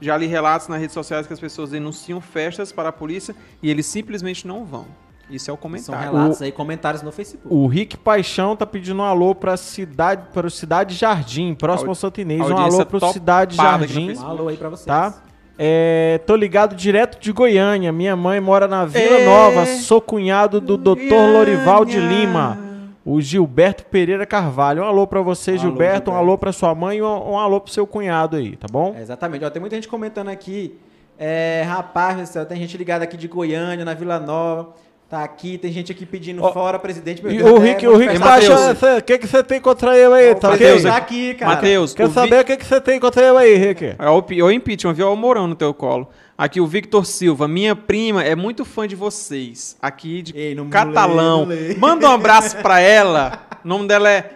Já 0.00 0.16
li 0.16 0.26
relatos 0.26 0.68
nas 0.68 0.78
redes 0.80 0.94
sociais 0.94 1.26
que 1.26 1.32
as 1.32 1.40
pessoas 1.40 1.70
denunciam 1.70 2.20
festas 2.20 2.70
para 2.70 2.90
a 2.90 2.92
polícia 2.92 3.34
e 3.62 3.68
eles 3.70 3.86
simplesmente 3.86 4.46
não 4.46 4.64
vão. 4.64 4.86
Isso 5.30 5.50
é 5.50 5.52
o 5.52 5.56
São 5.56 5.60
comentário. 5.62 6.00
relatos 6.12 6.40
aí, 6.42 6.50
comentários 6.52 7.02
no 7.02 7.12
Facebook. 7.12 7.54
O 7.54 7.66
Rick 7.66 7.96
Paixão 7.98 8.56
tá 8.56 8.64
pedindo 8.64 9.00
um 9.00 9.04
alô 9.04 9.34
pra 9.34 9.56
cidade, 9.56 10.22
para 10.32 10.46
o 10.46 10.50
Cidade 10.50 10.94
Jardim, 10.94 11.54
próximo 11.54 11.90
ao 11.90 11.94
Santo 11.94 12.20
Inês. 12.20 12.40
Um 12.40 12.56
alô 12.56 12.86
pro 12.86 12.98
topada 12.98 13.12
Cidade 13.12 13.56
Jardim, 13.56 14.14
Um 14.16 14.26
alô 14.26 14.48
aí 14.48 14.56
pra 14.56 14.68
vocês. 14.70 14.86
tá? 14.86 15.14
É, 15.58 16.20
tô 16.26 16.36
ligado 16.36 16.74
direto 16.76 17.20
de 17.20 17.32
Goiânia. 17.32 17.90
Minha 17.92 18.14
mãe 18.14 18.40
mora 18.40 18.68
na 18.68 18.84
Vila 18.84 19.18
É. 19.18 19.24
Nova. 19.26 19.66
Sou 19.66 20.00
cunhado 20.00 20.60
do 20.60 20.76
Dr. 20.76 21.12
Lorival 21.32 21.84
de 21.84 21.98
Lima. 21.98 22.56
O 23.04 23.20
Gilberto 23.20 23.84
Pereira 23.86 24.24
Carvalho. 24.24 24.82
Um 24.82 24.86
alô 24.86 25.06
pra 25.06 25.20
você, 25.20 25.50
Um 25.50 25.54
alô, 25.54 25.62
Gilberto. 25.62 26.10
Um 26.10 26.12
Gilberto. 26.12 26.12
alô 26.12 26.38
pra 26.38 26.52
sua 26.52 26.74
mãe 26.74 26.98
e 26.98 27.02
um, 27.02 27.32
um 27.32 27.38
alô 27.38 27.60
pro 27.60 27.72
seu 27.72 27.86
cunhado 27.86 28.36
aí, 28.36 28.54
tá 28.56 28.68
bom? 28.70 28.94
É, 28.96 29.02
exatamente. 29.02 29.44
Ó, 29.44 29.50
tem 29.50 29.60
muita 29.60 29.74
gente 29.76 29.88
comentando 29.88 30.28
aqui. 30.28 30.78
É, 31.18 31.64
rapaz 31.66 32.32
tem 32.48 32.58
gente 32.58 32.76
ligada 32.78 33.02
aqui 33.02 33.16
de 33.16 33.26
Goiânia, 33.26 33.84
na 33.84 33.94
Vila 33.94 34.20
Nova. 34.20 34.74
Tá 35.08 35.24
aqui, 35.24 35.56
tem 35.56 35.72
gente 35.72 35.90
aqui 35.90 36.04
pedindo 36.04 36.42
Ó, 36.44 36.52
fora, 36.52 36.78
presidente. 36.78 37.24
meu 37.24 37.32
Deus, 37.34 37.50
o 37.50 37.56
é 37.64 37.68
Rick, 37.70 37.86
o 37.86 37.96
Rick 37.96 38.18
manifestação. 38.18 38.74
baixa. 38.74 38.98
O 38.98 39.02
que 39.02 39.16
que 39.18 39.26
você 39.26 39.42
tem 39.42 39.58
contra 39.58 39.96
ele 39.96 40.12
aí? 40.12 40.34
Tá 40.34 40.50
ok? 40.50 40.66
Mateus, 40.66 40.82
Tá 40.82 40.96
aqui, 40.98 41.34
cara. 41.34 41.54
Matheus, 41.54 41.94
Quer 41.94 42.04
o 42.04 42.08
Vi- 42.08 42.14
saber 42.14 42.40
o 42.40 42.44
que 42.44 42.56
que 42.58 42.66
você 42.66 42.78
tem 42.78 43.00
contra 43.00 43.26
ele 43.26 43.38
aí, 43.38 43.54
Rick? 43.56 43.84
É 43.98 44.10
o, 44.10 44.18
é 44.30 44.42
o 44.42 44.50
impeachment, 44.50 44.92
viu? 44.92 45.06
É 45.06 45.10
o 45.10 45.16
Mourão 45.16 45.46
no 45.46 45.54
teu 45.54 45.72
colo. 45.72 46.10
Aqui 46.36 46.60
o 46.60 46.66
Victor 46.66 47.06
Silva, 47.06 47.48
minha 47.48 47.74
prima 47.74 48.22
é 48.22 48.36
muito 48.36 48.66
fã 48.66 48.86
de 48.86 48.94
vocês. 48.94 49.78
Aqui 49.80 50.20
de 50.20 50.36
Ei, 50.36 50.54
não 50.54 50.68
Catalão. 50.68 51.46
lê, 51.46 51.54
não 51.56 51.68
lê. 51.68 51.74
Manda 51.76 52.06
um 52.10 52.12
abraço 52.12 52.58
pra 52.58 52.78
ela. 52.78 53.46
O 53.64 53.66
nome 53.68 53.88
dela 53.88 54.10
é. 54.10 54.32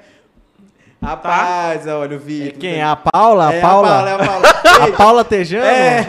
Rapaz, 1.02 1.86
olha 1.88 2.16
o 2.16 2.20
Vitor. 2.20 2.58
Quem? 2.60 2.80
A 2.80 2.94
Paula? 2.94 3.48
A 3.48 3.52
É, 3.54 3.60
Paula? 3.60 3.88
A 3.88 3.92
Paula, 3.92 4.10
é 4.10 4.14
a 4.14 4.18
Paula. 4.18 4.48
A 4.82 4.96
Paula 4.96 5.24
Tejano? 5.24 5.66
É. 5.66 6.06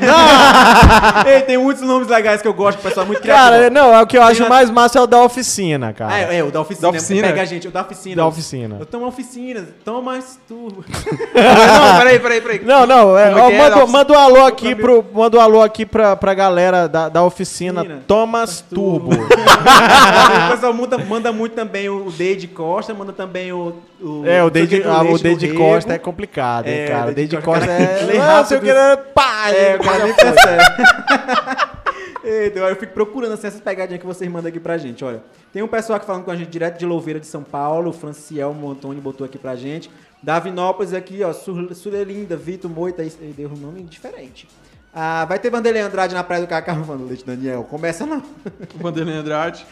Ei, 1.25 1.41
tem 1.41 1.57
muitos 1.57 1.81
nomes 1.81 2.07
legais 2.07 2.41
que 2.43 2.47
eu 2.47 2.53
gosto, 2.53 2.77
o 2.77 2.81
pessoal 2.81 3.03
é 3.05 3.07
muito 3.07 3.21
Cara, 3.23 3.55
criativo. 3.57 3.73
não, 3.73 3.93
é 3.93 4.01
o 4.01 4.05
que 4.05 4.17
eu 4.17 4.21
acho 4.21 4.47
mais 4.47 4.69
massa 4.69 4.99
é 4.99 5.01
o 5.01 5.07
da 5.07 5.21
oficina, 5.23 5.93
cara. 5.93 6.13
Ah, 6.13 6.19
é, 6.19 6.37
é, 6.37 6.43
o 6.43 6.51
da 6.51 6.61
oficina. 6.61 6.91
Da 6.91 6.97
oficina? 6.97 7.27
Pega 7.27 7.41
a 7.41 7.45
gente, 7.45 7.67
o 7.67 7.71
da 7.71 7.81
oficina. 7.81 8.15
Da 8.15 8.27
oficina. 8.27 8.77
Eu 8.79 8.85
tomo 8.85 9.07
oficina, 9.07 9.67
toma 9.83 10.19
tu. 10.47 10.83
Não, 11.33 11.97
peraí, 11.97 12.19
peraí, 12.19 12.41
peraí. 12.41 12.61
Não, 12.63 12.85
não, 12.85 13.17
é, 13.17 13.31
é 13.31 13.35
ó, 13.35 13.49
é? 13.49 13.57
manda, 13.57 13.75
Da 13.77 13.85
manda 13.87 14.13
um 14.13 14.17
alô 14.17 14.45
aqui 14.45 14.75
pro, 14.75 15.03
manda 15.13 15.37
um 15.37 15.41
alô 15.41 15.61
aqui 15.61 15.85
pra, 15.85 16.15
pra 16.15 16.33
galera 16.33 16.87
da, 16.87 17.09
da 17.09 17.23
oficina 17.23 17.81
Oficina. 17.81 18.03
Thomas 18.07 18.61
Turbo. 18.61 19.09
o 19.17 20.51
pessoal 20.51 20.73
manda, 20.73 20.97
manda 20.99 21.31
muito 21.31 21.53
também 21.53 21.89
o 21.89 22.11
Deide 22.11 22.47
Costa, 22.47 22.93
manda 22.93 23.11
também 23.11 23.51
o. 23.51 23.75
o 24.01 24.23
É, 24.25 24.43
o 24.43 24.49
Deide, 24.49 24.82
ah, 24.89 25.03
o 25.03 25.17
Deide 25.19 25.47
do 25.47 25.55
Costa 25.55 25.93
é 25.93 25.97
complicado, 25.99 26.67
hein, 26.67 26.73
É, 26.79 26.87
cara. 26.87 27.11
o 27.11 27.13
Deide 27.13 27.31
Deide 27.31 27.45
Costa, 27.45 27.65
ele 27.65 28.11
é. 28.13 28.15
é 28.17 28.19
Ah, 28.21 28.43
sei 28.45 28.57
o 28.57 28.61
que 28.61 28.69
ele- 28.69 28.97
pá, 29.13 29.49
É, 29.51 29.73
ele 29.73 29.77
o 29.77 29.83
cara 29.83 30.03
nem 30.05 30.13
percebe. 30.13 30.63
Eita, 32.23 32.59
eu 32.59 32.75
fico 32.77 32.93
procurando 32.93 33.33
assim, 33.33 33.47
essas 33.47 33.59
pegadinhas 33.59 33.99
que 33.99 34.07
vocês 34.07 34.29
mandam 34.31 34.47
aqui 34.47 34.59
pra 34.59 34.77
gente. 34.77 35.03
Olha, 35.03 35.21
tem 35.51 35.61
um 35.61 35.67
pessoal 35.67 35.97
aqui 35.97 36.05
falando 36.05 36.23
com 36.23 36.31
a 36.31 36.35
gente 36.37 36.49
direto 36.49 36.77
de 36.79 36.85
Louveira 36.85 37.19
de 37.19 37.27
São 37.27 37.43
Paulo. 37.43 37.89
O 37.89 37.93
Franciel 37.93 38.53
Montoni 38.53 39.01
botou 39.01 39.25
aqui 39.25 39.37
pra 39.37 39.55
gente. 39.57 39.91
Davinópolis 40.21 40.93
aqui, 40.93 41.21
ó. 41.21 41.33
Sur- 41.33 41.73
Surelinda, 41.75 42.37
Vitor 42.37 42.71
Moita. 42.71 43.01
aí 43.01 43.11
Deu 43.35 43.49
um 43.49 43.57
nome 43.57 43.83
diferente. 43.83 44.47
Ah, 44.95 45.25
vai 45.25 45.37
ter 45.37 45.49
Vanderlei 45.49 45.81
Andrade 45.81 46.13
na 46.15 46.23
Praia 46.23 46.41
do 46.43 46.47
Cacau, 46.47 46.75
falando 46.85 47.07
Leite 47.07 47.25
Daniel. 47.25 47.63
Começa 47.69 48.05
não. 48.05 48.23
Vanderlei 48.75 49.15
Andrade. 49.15 49.65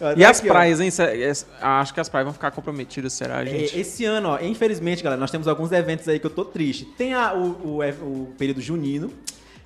Ó, 0.00 0.12
E 0.12 0.16
tá 0.22 0.30
as 0.30 0.38
aqui, 0.40 0.48
praias, 0.48 0.80
hein? 0.80 0.90
Cê- 0.90 1.16
es- 1.16 1.46
Acho 1.60 1.94
que 1.94 2.00
as 2.00 2.08
praias 2.08 2.24
vão 2.26 2.32
ficar 2.34 2.50
comprometidas, 2.50 3.12
será, 3.12 3.42
É, 3.42 3.46
gente? 3.46 3.78
Esse 3.78 4.04
ano, 4.04 4.28
ó, 4.30 4.38
infelizmente, 4.40 5.02
galera, 5.02 5.18
nós 5.20 5.30
temos 5.30 5.48
alguns 5.48 5.72
eventos 5.72 6.06
aí 6.08 6.18
que 6.18 6.26
eu 6.26 6.30
tô 6.30 6.44
triste. 6.44 6.84
Tem 6.98 7.14
a- 7.14 7.32
o, 7.34 7.46
o, 7.64 7.80
o 7.80 8.34
período 8.38 8.60
junino, 8.60 9.10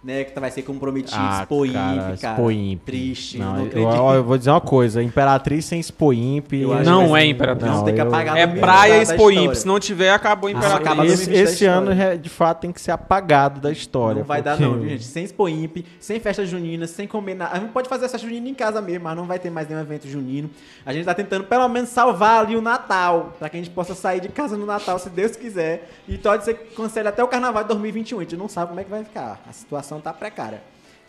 né, 0.03 0.24
que 0.24 0.38
vai 0.40 0.51
ser 0.51 0.62
comprometido, 0.62 1.14
Ah, 1.20 1.40
Expo 1.42 1.66
Imp, 1.66 1.74
cara, 1.74 2.16
cara. 2.16 2.32
Expo 2.34 2.51
Imp. 2.51 2.82
Triste, 2.86 3.36
Não, 3.38 3.46
não, 3.53 3.59
eu, 3.61 3.66
acredito. 3.66 4.12
eu 4.14 4.24
vou 4.24 4.38
dizer 4.38 4.51
uma 4.51 4.61
coisa, 4.61 5.03
Imperatriz 5.03 5.64
sem 5.66 5.78
Expo 5.78 6.12
Imp. 6.12 6.53
Eu 6.55 6.72
acho 6.72 6.84
Não 6.88 7.14
é 7.16 7.26
Imperatriz. 7.26 7.70
Não, 7.70 7.84
tem 7.84 7.94
que 7.94 8.01
eu- 8.01 8.07
apagar 8.07 8.36
É 8.38 8.46
no 8.46 8.53
meio 8.53 8.64
praia 8.64 8.92
da- 8.92 8.96
da 8.96 9.03
Expo 9.03 9.30
história. 9.30 9.46
Imp. 9.46 9.55
Se 9.55 9.66
não 9.66 9.78
tiver, 9.78 10.11
acabou 10.11 10.48
o 10.48 10.53
Imperador. 10.53 10.80
acaba 10.80 11.05
Esse, 11.07 11.30
esse 11.32 11.66
ano, 11.66 11.92
é, 11.92 12.16
de 12.16 12.30
fato, 12.30 12.61
tem 12.62 12.72
que 12.72 12.80
ser 12.80 12.92
apagado 12.92 13.61
da 13.61 13.70
história. 13.70 14.20
Não 14.20 14.26
vai 14.26 14.40
dar 14.40 14.57
porque- 14.57 14.64
não, 14.64 14.78
viu, 14.80 14.88
gente. 14.88 15.05
Sem 15.05 15.24
Expo 15.24 15.48
Imp, 15.48 15.84
sem 15.98 16.18
festa 16.18 16.46
junina, 16.46 16.86
sem 16.86 17.07
comer 17.07 17.34
nada. 17.34 17.55
A 17.57 17.61
gente 17.61 17.70
pode 17.72 17.88
fazer 17.88 18.07
essa 18.07 18.16
junina 18.16 18.48
em 18.48 18.55
casa 18.55 18.80
mesmo, 18.80 19.05
mas 19.05 19.16
não 19.16 19.26
vai 19.26 19.38
ter 19.38 19.51
mais 19.51 19.68
nenhum 19.68 19.80
evento 19.82 20.09
junino. 20.09 20.48
A 20.86 20.94
gente 20.94 21.05
tá 21.05 21.12
tentando 21.14 21.44
pelo 21.44 21.68
menos 21.68 21.90
salvar 21.90 22.44
ali 22.46 22.57
o 22.57 22.62
Natal, 22.62 23.34
pra 23.38 23.48
que 23.51 23.57
a 23.59 23.61
gente 23.61 23.70
possa 23.70 23.94
sair 23.94 24.20
de 24.20 24.28
casa 24.28 24.57
no 24.57 24.64
Natal, 24.64 24.98
se 24.98 25.11
Deus 25.11 25.36
quiser. 25.36 25.90
E 26.09 26.16
pode 26.16 26.44
ser 26.44 26.55
que 26.55 26.74
cancele 26.74 27.09
até 27.09 27.22
o 27.22 27.28
Carnaval 27.28 27.62
de 27.64 27.68
2021. 27.68 28.18
A 28.18 28.22
gente 28.22 28.36
não 28.36 28.48
sabe 28.48 28.68
como 28.68 28.80
é 28.80 28.84
que 28.84 28.90
vai 28.90 29.05
ficar. 29.05 29.40
A 29.48 29.53
situação 29.53 29.89
tá 29.99 30.12
precária. 30.12 30.61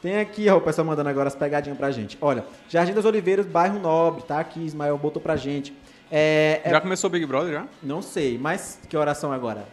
Tem 0.02 0.18
aqui, 0.18 0.50
ó, 0.50 0.56
o 0.58 0.62
pessoal 0.62 0.88
mandando 0.88 1.10
agora 1.10 1.28
as 1.28 1.36
pegadinhas 1.36 1.78
pra 1.78 1.92
gente. 1.92 2.18
Olha, 2.22 2.46
Jardim 2.70 2.94
das 2.94 3.04
Oliveiras, 3.04 3.46
bairro 3.46 3.78
Nobre, 3.80 4.24
tá 4.24 4.40
aqui, 4.40 4.66
Ismael 4.66 4.98
botou 4.98 5.22
pra 5.22 5.36
gente. 5.36 5.76
É, 6.10 6.62
é- 6.64 6.70
Já 6.72 6.82
começou 6.82 7.08
o 7.10 7.12
Big 7.12 7.26
Brother, 7.26 7.54
já? 7.54 7.68
Não 7.84 8.02
sei, 8.02 8.38
mas 8.38 8.80
que 8.90 8.96
oração 8.98 9.32
agora? 9.32 9.66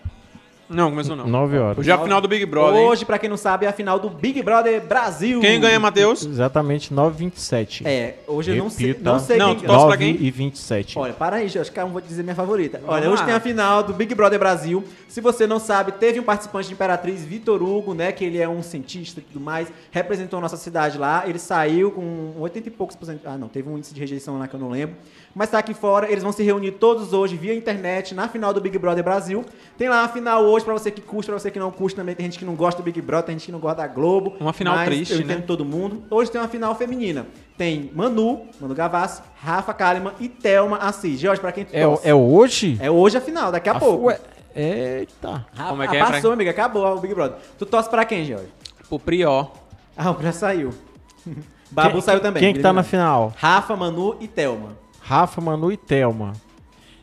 Não, 0.69 0.91
começou 0.91 1.16
não. 1.16 1.27
Nove 1.27 1.59
horas. 1.59 1.79
Hoje 1.79 1.91
é 1.91 1.95
a 1.95 1.99
final 1.99 2.21
do 2.21 2.29
Big 2.29 2.45
Brother, 2.45 2.81
hein? 2.81 2.87
Hoje, 2.89 3.05
pra 3.05 3.19
quem 3.19 3.29
não 3.31 3.37
sabe, 3.39 3.64
é 3.64 3.69
a 3.69 3.73
final 3.73 3.99
do 3.99 4.11
Big 4.11 4.43
Brother 4.43 4.81
Brasil. 4.87 5.41
Quem 5.41 5.59
ganha, 5.59 5.81
Matheus? 5.81 6.25
Exatamente 6.27 6.93
9h27. 6.93 7.83
É, 7.87 8.16
hoje 8.27 8.51
eu 8.51 8.57
não 8.57 8.69
sei, 8.69 8.89
Repita. 8.89 9.11
não 9.12 9.19
sei 9.19 9.39
Não, 9.39 9.47
quem 9.55 9.57
tu 9.57 9.66
torce 9.66 9.79
pra 9.87 9.97
9 9.97 9.97
quem? 9.97 10.27
e 10.27 10.31
27. 10.31 10.99
Olha, 10.99 11.12
para 11.14 11.37
aí, 11.37 11.47
acho 11.47 11.73
que 11.73 11.81
eu 11.81 11.89
vou 11.89 12.01
te 12.03 12.09
dizer 12.09 12.23
minha 12.23 12.35
favorita. 12.35 12.81
Olha, 12.87 13.03
Vamos 13.05 13.14
hoje 13.14 13.21
lá. 13.23 13.27
tem 13.27 13.35
a 13.35 13.41
final 13.41 13.83
do 13.83 13.95
Big 13.95 14.14
Brother 14.14 14.39
Brasil. 14.39 14.85
Se 15.09 15.21
você 15.23 15.47
não 15.47 15.59
sabe, 15.59 15.93
teve 15.93 16.21
um 16.21 16.23
participante 16.23 16.69
de 16.69 16.75
Imperatriz, 16.75 17.25
Vitor 17.25 17.62
Hugo, 17.62 17.95
né? 17.95 18.12
Que 18.12 18.25
ele 18.25 18.39
é 18.39 18.49
um 18.49 18.62
cientista 18.62 19.21
e 19.21 19.23
tudo 19.23 19.41
mais, 19.41 19.69
representou 19.91 20.39
a 20.39 20.43
nossa 20.43 20.57
cidade 20.59 20.99
lá. 20.99 21.25
Ele 21.27 21.39
saiu 21.39 21.91
com 21.93 22.35
80 22.39 22.69
e 22.69 22.71
poucos 22.71 22.95
por 22.95 23.07
cento. 23.07 23.21
Ah, 23.25 23.39
não, 23.39 23.49
teve 23.49 23.69
um 23.71 23.77
índice 23.79 23.95
de 23.95 24.01
rejeição 24.01 24.39
lá 24.39 24.47
que 24.47 24.55
eu 24.55 24.61
não 24.61 24.69
lembro. 24.69 24.97
Mas 25.35 25.51
tá 25.51 25.59
aqui 25.59 25.72
fora, 25.74 26.11
eles 26.11 26.22
vão 26.22 26.33
se 26.33 26.43
reunir 26.43 26.72
todos 26.72 27.12
hoje 27.12 27.37
via 27.37 27.55
internet 27.55 28.14
na 28.14 28.26
final 28.29 28.53
do 28.53 28.61
Big 28.61 28.76
Brother 28.79 29.05
Brasil. 29.05 29.45
Tem 29.76 29.89
lá 29.89 30.03
a 30.03 30.09
final 30.09 30.43
hoje 30.45 30.64
pra 30.64 30.74
você 30.74 30.91
que 30.91 31.01
curte, 31.01 31.26
pra 31.31 31.39
você 31.39 31.51
que 31.51 31.59
não 31.59 31.70
curte 31.70 31.95
também. 31.95 32.14
Tem 32.14 32.26
gente 32.26 32.39
que 32.39 32.45
não 32.45 32.55
gosta 32.55 32.83
do 32.83 32.85
Big 32.85 33.01
Brother, 33.01 33.26
tem 33.26 33.35
gente 33.39 33.47
que 33.47 33.53
não 33.53 33.61
gosta 33.61 33.83
da 33.83 33.87
Globo. 33.87 34.35
Uma 34.41 34.53
final 34.53 34.74
mas 34.74 34.87
triste, 34.87 35.12
eu 35.12 35.20
entendo 35.20 35.39
né? 35.41 35.45
todo 35.47 35.64
mundo. 35.64 36.03
Hoje 36.11 36.31
tem 36.31 36.41
uma 36.41 36.49
final 36.49 36.74
feminina. 36.74 37.26
Tem 37.57 37.91
Manu, 37.95 38.47
Manu 38.61 38.74
Gavassi, 38.74 39.22
Rafa 39.37 39.72
Kalimann 39.74 40.14
e 40.18 40.29
Thelma 40.29 40.79
Assis. 40.79 41.20
Jorge, 41.20 41.41
pra 41.41 41.53
quem 41.53 41.64
tu 41.64 41.74
É, 41.74 41.83
é 42.03 42.14
hoje? 42.14 42.76
É 42.81 42.91
hoje 42.91 43.16
a 43.16 43.20
final, 43.20 43.53
daqui 43.53 43.68
a, 43.68 43.74
pouco. 43.74 44.07
Ué, 44.07 44.18
Eita. 44.55 45.47
Ah, 45.57 45.68
Como 45.68 45.83
é 45.83 45.89
que 45.89 45.95
ah, 45.95 45.99
é, 45.99 46.01
passou, 46.01 46.20
Frank? 46.20 46.33
amiga, 46.33 46.51
acabou 46.51 46.85
o 46.97 47.01
Big 47.01 47.14
Brother. 47.14 47.37
Tu 47.57 47.64
torce 47.66 47.89
pra 47.89 48.05
quem, 48.05 48.24
Jorge? 48.24 48.49
O 48.91 48.99
Prió. 48.99 49.47
Ah, 49.97 50.16
já 50.20 50.33
saiu. 50.33 50.72
Babu 51.70 51.93
Quem- 51.93 52.01
saiu 52.01 52.20
também. 52.20 52.43
Quem 52.43 52.55
que 52.55 52.61
tá 52.61 52.72
na 52.72 52.83
final? 52.83 53.33
Rafa, 53.37 53.76
Manu 53.76 54.16
e 54.20 54.26
Thelma. 54.26 54.70
Rafa, 55.09 55.41
Manu 55.41 55.73
e 55.73 55.77
Thelma. 55.79 56.35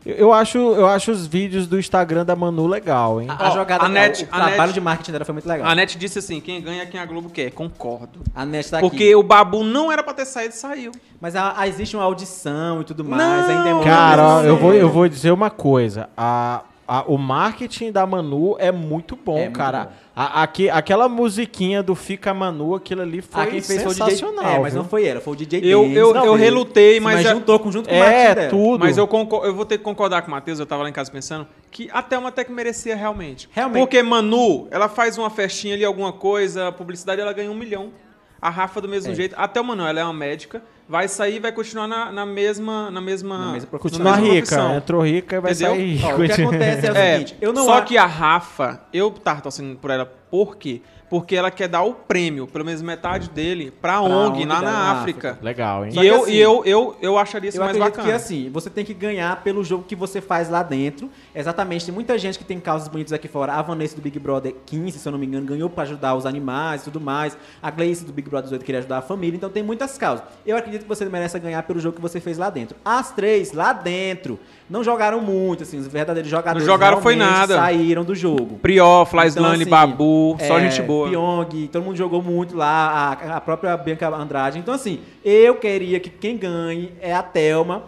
Eu, 0.06 0.14
eu 0.16 0.34
acho, 0.34 0.60
eu 0.60 0.86
acho 0.86 1.10
os 1.12 1.26
vídeos 1.26 1.66
do 1.66 1.80
Instagram 1.80 2.24
da 2.24 2.36
Manu 2.36 2.68
legal, 2.68 3.20
hein? 3.20 3.28
A, 3.28 3.48
a 3.48 3.50
jogada, 3.50 3.86
a 3.86 3.90
net- 3.90 4.24
o 4.24 4.28
a 4.30 4.38
trabalho 4.38 4.58
net- 4.62 4.74
de 4.76 4.82
marketing 4.82 5.12
dela 5.12 5.26
foi 5.26 5.34
muito 5.34 5.48
legal. 5.50 5.68
A 5.68 5.74
NET 5.74 5.98
disse 5.98 6.20
assim, 6.20 6.40
quem 6.40 6.62
ganha 6.62 6.84
é 6.84 6.86
quem 6.86 7.00
a 7.00 7.06
Globo 7.08 7.32
quer. 7.32 7.50
Concordo. 7.52 8.20
A 8.36 8.46
net 8.46 8.70
tá 8.70 8.78
aqui. 8.78 8.88
Porque 8.88 9.16
o 9.16 9.24
Babu 9.24 9.64
não 9.64 9.92
era 9.92 10.04
pra 10.04 10.14
ter 10.14 10.26
saído, 10.26 10.54
saiu. 10.54 10.92
Mas 11.20 11.36
a- 11.36 11.56
a- 11.60 11.68
existe 11.68 11.96
uma 11.96 12.06
audição 12.06 12.82
e 12.82 12.84
tudo 12.84 13.04
mais. 13.04 13.20
Não. 13.24 13.50
ainda 13.50 13.64
demora 13.64 13.84
Cara, 13.84 14.44
eu 14.44 14.56
vou, 14.58 14.74
eu 14.76 14.90
vou 14.90 15.08
dizer 15.10 15.32
uma 15.32 15.50
coisa. 15.50 16.08
A, 16.16 16.62
a- 16.88 17.04
o 17.08 17.18
marketing 17.18 17.92
da 17.92 18.06
Manu 18.06 18.56
é 18.60 18.72
muito 18.72 19.16
bom, 19.16 19.38
É 19.38 19.42
muito 19.44 19.58
cara. 19.58 19.86
bom. 19.86 19.92
A- 20.16 20.44
aqui- 20.44 20.70
aquela 20.70 21.10
musiquinha 21.10 21.82
do 21.84 21.94
Fica 21.96 22.34
Manu, 22.34 22.74
aquilo 22.76 23.02
ali 23.02 23.22
foi 23.22 23.42
Ah, 23.44 23.48
quem 23.48 23.62
fez 23.62 23.82
foi 23.84 23.92
o 23.92 23.96
DJ. 23.96 24.06
sensacional. 24.16 24.46
É, 24.46 24.60
mas 24.60 24.74
viu? 24.74 24.82
não 24.84 24.90
foi 24.90 25.06
ela, 25.06 25.20
foi 25.20 25.34
o 25.34 25.36
DJ 25.36 25.60
Eu- 25.64 25.82
Dennis 25.82 25.98
eu- 25.98 26.12
que 26.14 26.18
eu 26.28 26.36
relutei, 26.36 27.00
mas 27.00 27.16
Mas 27.18 27.26
é- 27.26 27.30
juntou 27.32 27.60
com, 27.60 27.72
junto 27.72 27.90
com 27.90 27.96
o 27.96 28.00
marketing 28.00 28.22
É, 28.22 28.36
dela. 28.36 28.50
tudo. 28.50 28.80
Mas 28.80 28.98
eu, 28.98 29.08
concor- 29.08 29.46
eu 29.46 29.54
vou 29.56 29.66
ter 29.66 29.78
que 29.78 29.84
concordar 29.84 30.22
com 30.22 30.28
o 30.30 30.32
Matheus, 30.32 30.60
eu 30.60 30.66
tava 30.66 30.84
lá 30.84 30.90
em 30.90 30.94
casa 30.94 31.12
pensando, 31.12 31.48
que 31.72 31.90
a 31.92 32.02
Thelma 32.02 32.30
até 32.30 32.44
que 32.44 32.52
merecia 32.52 32.96
realmente. 32.96 33.50
Realmente. 33.52 33.82
Porque 33.82 34.02
Manu, 34.02 34.68
ela 34.72 34.88
faz 34.88 35.18
uma 35.18 35.30
festinha 35.30 35.74
ali, 35.76 35.84
alguma 35.84 36.14
coisa, 36.14 36.72
publicidade, 36.72 37.20
ela 37.20 37.34
ganha 37.34 37.52
um 37.52 37.56
milhão. 37.56 37.90
A 38.42 38.50
Rafa 38.50 38.80
do 38.80 38.88
mesmo 38.88 39.12
É. 39.12 39.16
jeito. 39.16 39.34
A 39.38 39.48
Thelma 39.48 39.76
não, 39.76 39.88
ela 39.88 40.00
é 40.00 40.04
uma 40.04 40.14
médica, 40.14 40.62
vai 40.88 41.08
sair 41.08 41.38
e 41.38 41.40
vai 41.40 41.52
continuar 41.52 41.88
na, 41.88 42.12
na 42.12 42.26
mesma... 42.26 42.92
Na 42.92 43.02
mesma, 43.02 43.38
Na 43.38 43.52
mesma 43.54 43.70
profissão. 43.70 44.00
Continua 44.00 44.12
mesma 44.18 44.34
rica, 44.34 44.48
profissão. 44.48 44.76
entrou 44.78 45.02
rica 45.04 45.36
e 45.36 45.40
vai 45.40 45.52
Entendeu? 45.52 45.76
sair 45.76 46.04
Ó, 46.04 46.08
rica. 46.08 46.16
o 46.16 46.26
que 46.36 46.42
acontece 46.42 46.88
é 46.88 46.92
o 46.92 46.96
É, 46.96 47.14
seguinte, 47.14 47.38
eu 47.42 47.54
não 47.54 47.66
só 47.66 47.78
a- 47.78 47.82
que 47.82 47.98
a 47.98 48.06
Rafa, 48.06 48.82
eu 48.94 49.10
tava 49.12 49.42
torcendo 49.42 49.76
por 49.78 49.90
ela, 49.92 50.06
por 50.06 50.56
quê? 50.58 50.82
Porque 51.10 51.36
ela 51.36 51.52
quer 51.52 51.68
dar 51.68 51.84
o 51.84 51.94
prêmio, 51.94 52.48
pelo 52.48 52.66
menos 52.66 52.82
metade 52.82 53.30
dele, 53.30 53.72
pra, 53.82 54.02
ONG, 54.02 54.40
ONG 54.40 54.46
lá 54.46 54.62
na 54.62 54.72
na 54.72 54.92
África. 54.92 55.38
Legal, 55.42 55.86
hein? 55.86 55.92
E 55.94 56.06
eu, 56.06 56.24
assim, 56.24 56.32
e 56.32 56.38
eu, 56.40 56.64
eu, 56.66 56.98
eu 57.02 57.18
acharia 57.18 57.50
isso 57.50 57.58
Eu 57.60 57.64
mais 57.64 57.78
bacana. 57.78 58.08
que 58.08 58.12
assim, 58.14 58.50
você 58.52 58.70
tem 58.70 58.84
que 58.84 58.94
ganhar 58.94 59.44
pelo 59.44 59.64
jogo 59.64 59.84
que 59.84 59.96
você 59.96 60.20
faz 60.20 60.50
lá 60.50 60.64
dentro. 60.64 61.10
Exatamente, 61.34 61.86
tem 61.86 61.94
muita 61.94 62.18
gente 62.18 62.38
que 62.38 62.44
tem 62.44 62.60
causas 62.60 62.88
bonitas 62.88 63.14
aqui 63.14 63.28
fora. 63.28 63.54
A 63.54 63.62
Vanessa 63.62 63.96
do 63.96 64.02
Big 64.02 64.18
Brother 64.20 64.56
15, 64.66 65.00
se 65.00 65.08
eu 65.08 65.12
não 65.12 65.20
me 65.20 65.26
engano, 65.26 65.46
ganhou 65.46 65.70
pra 65.70 65.84
ajudar 65.84 66.16
os 66.16 66.26
animais 66.26 66.82
e 66.82 66.86
tudo 66.86 67.00
mais. 67.00 67.38
A 67.62 67.70
Gleice 67.70 68.04
do 68.04 68.12
Big 68.12 68.30
Brother 68.30 68.46
18 68.46 68.66
queria 68.66 68.80
ajudar 68.80 68.98
a 68.98 69.02
família. 69.02 69.38
Então 69.38 69.50
tem 69.50 69.64
muitas 69.64 69.98
causas. 69.98 70.26
Eu 70.46 70.58
acredito 70.58 70.84
que 70.84 70.88
você 70.88 71.06
merece 71.06 71.38
ganhar 71.40 71.62
pelo 71.64 71.80
jogo 71.80 71.96
que 71.96 72.02
você 72.02 72.20
fez 72.20 72.38
lá 72.38 72.50
dentro. 72.50 72.76
As 72.84 73.12
três, 73.12 73.54
lá 73.54 73.74
dentro, 73.74 74.40
não 74.70 74.84
jogaram 74.84 75.22
muito, 75.22 75.64
assim, 75.64 75.78
os 75.78 75.88
verdadeiros 75.88 76.30
jogadores 76.30 76.66
Não 76.66 76.74
jogaram 76.74 77.02
foi 77.02 77.16
nada. 77.16 77.56
saíram 77.56 78.04
do 78.04 78.16
jogo. 78.16 78.58
Prió, 78.62 79.06
Flyslane, 79.06 79.62
assim, 79.62 79.70
Babu, 79.70 80.36
só 80.40 80.58
é, 80.58 80.70
gente 80.70 80.82
boa. 80.82 81.10
Pyong, 81.10 81.68
todo 81.72 81.84
mundo 81.84 81.96
jogou 81.96 82.22
muito 82.22 82.56
lá, 82.58 83.18
a, 83.22 83.38
a 83.38 83.42
própria 83.42 83.78
Bianca 83.78 84.08
Andrade. 84.10 84.58
Então, 84.60 84.74
assim, 84.74 85.00
eu 85.24 85.56
queria 85.56 86.00
que 86.00 86.10
quem 86.10 86.36
ganhe 86.38 86.92
é 87.00 87.14
a 87.14 87.22
Thelma, 87.22 87.84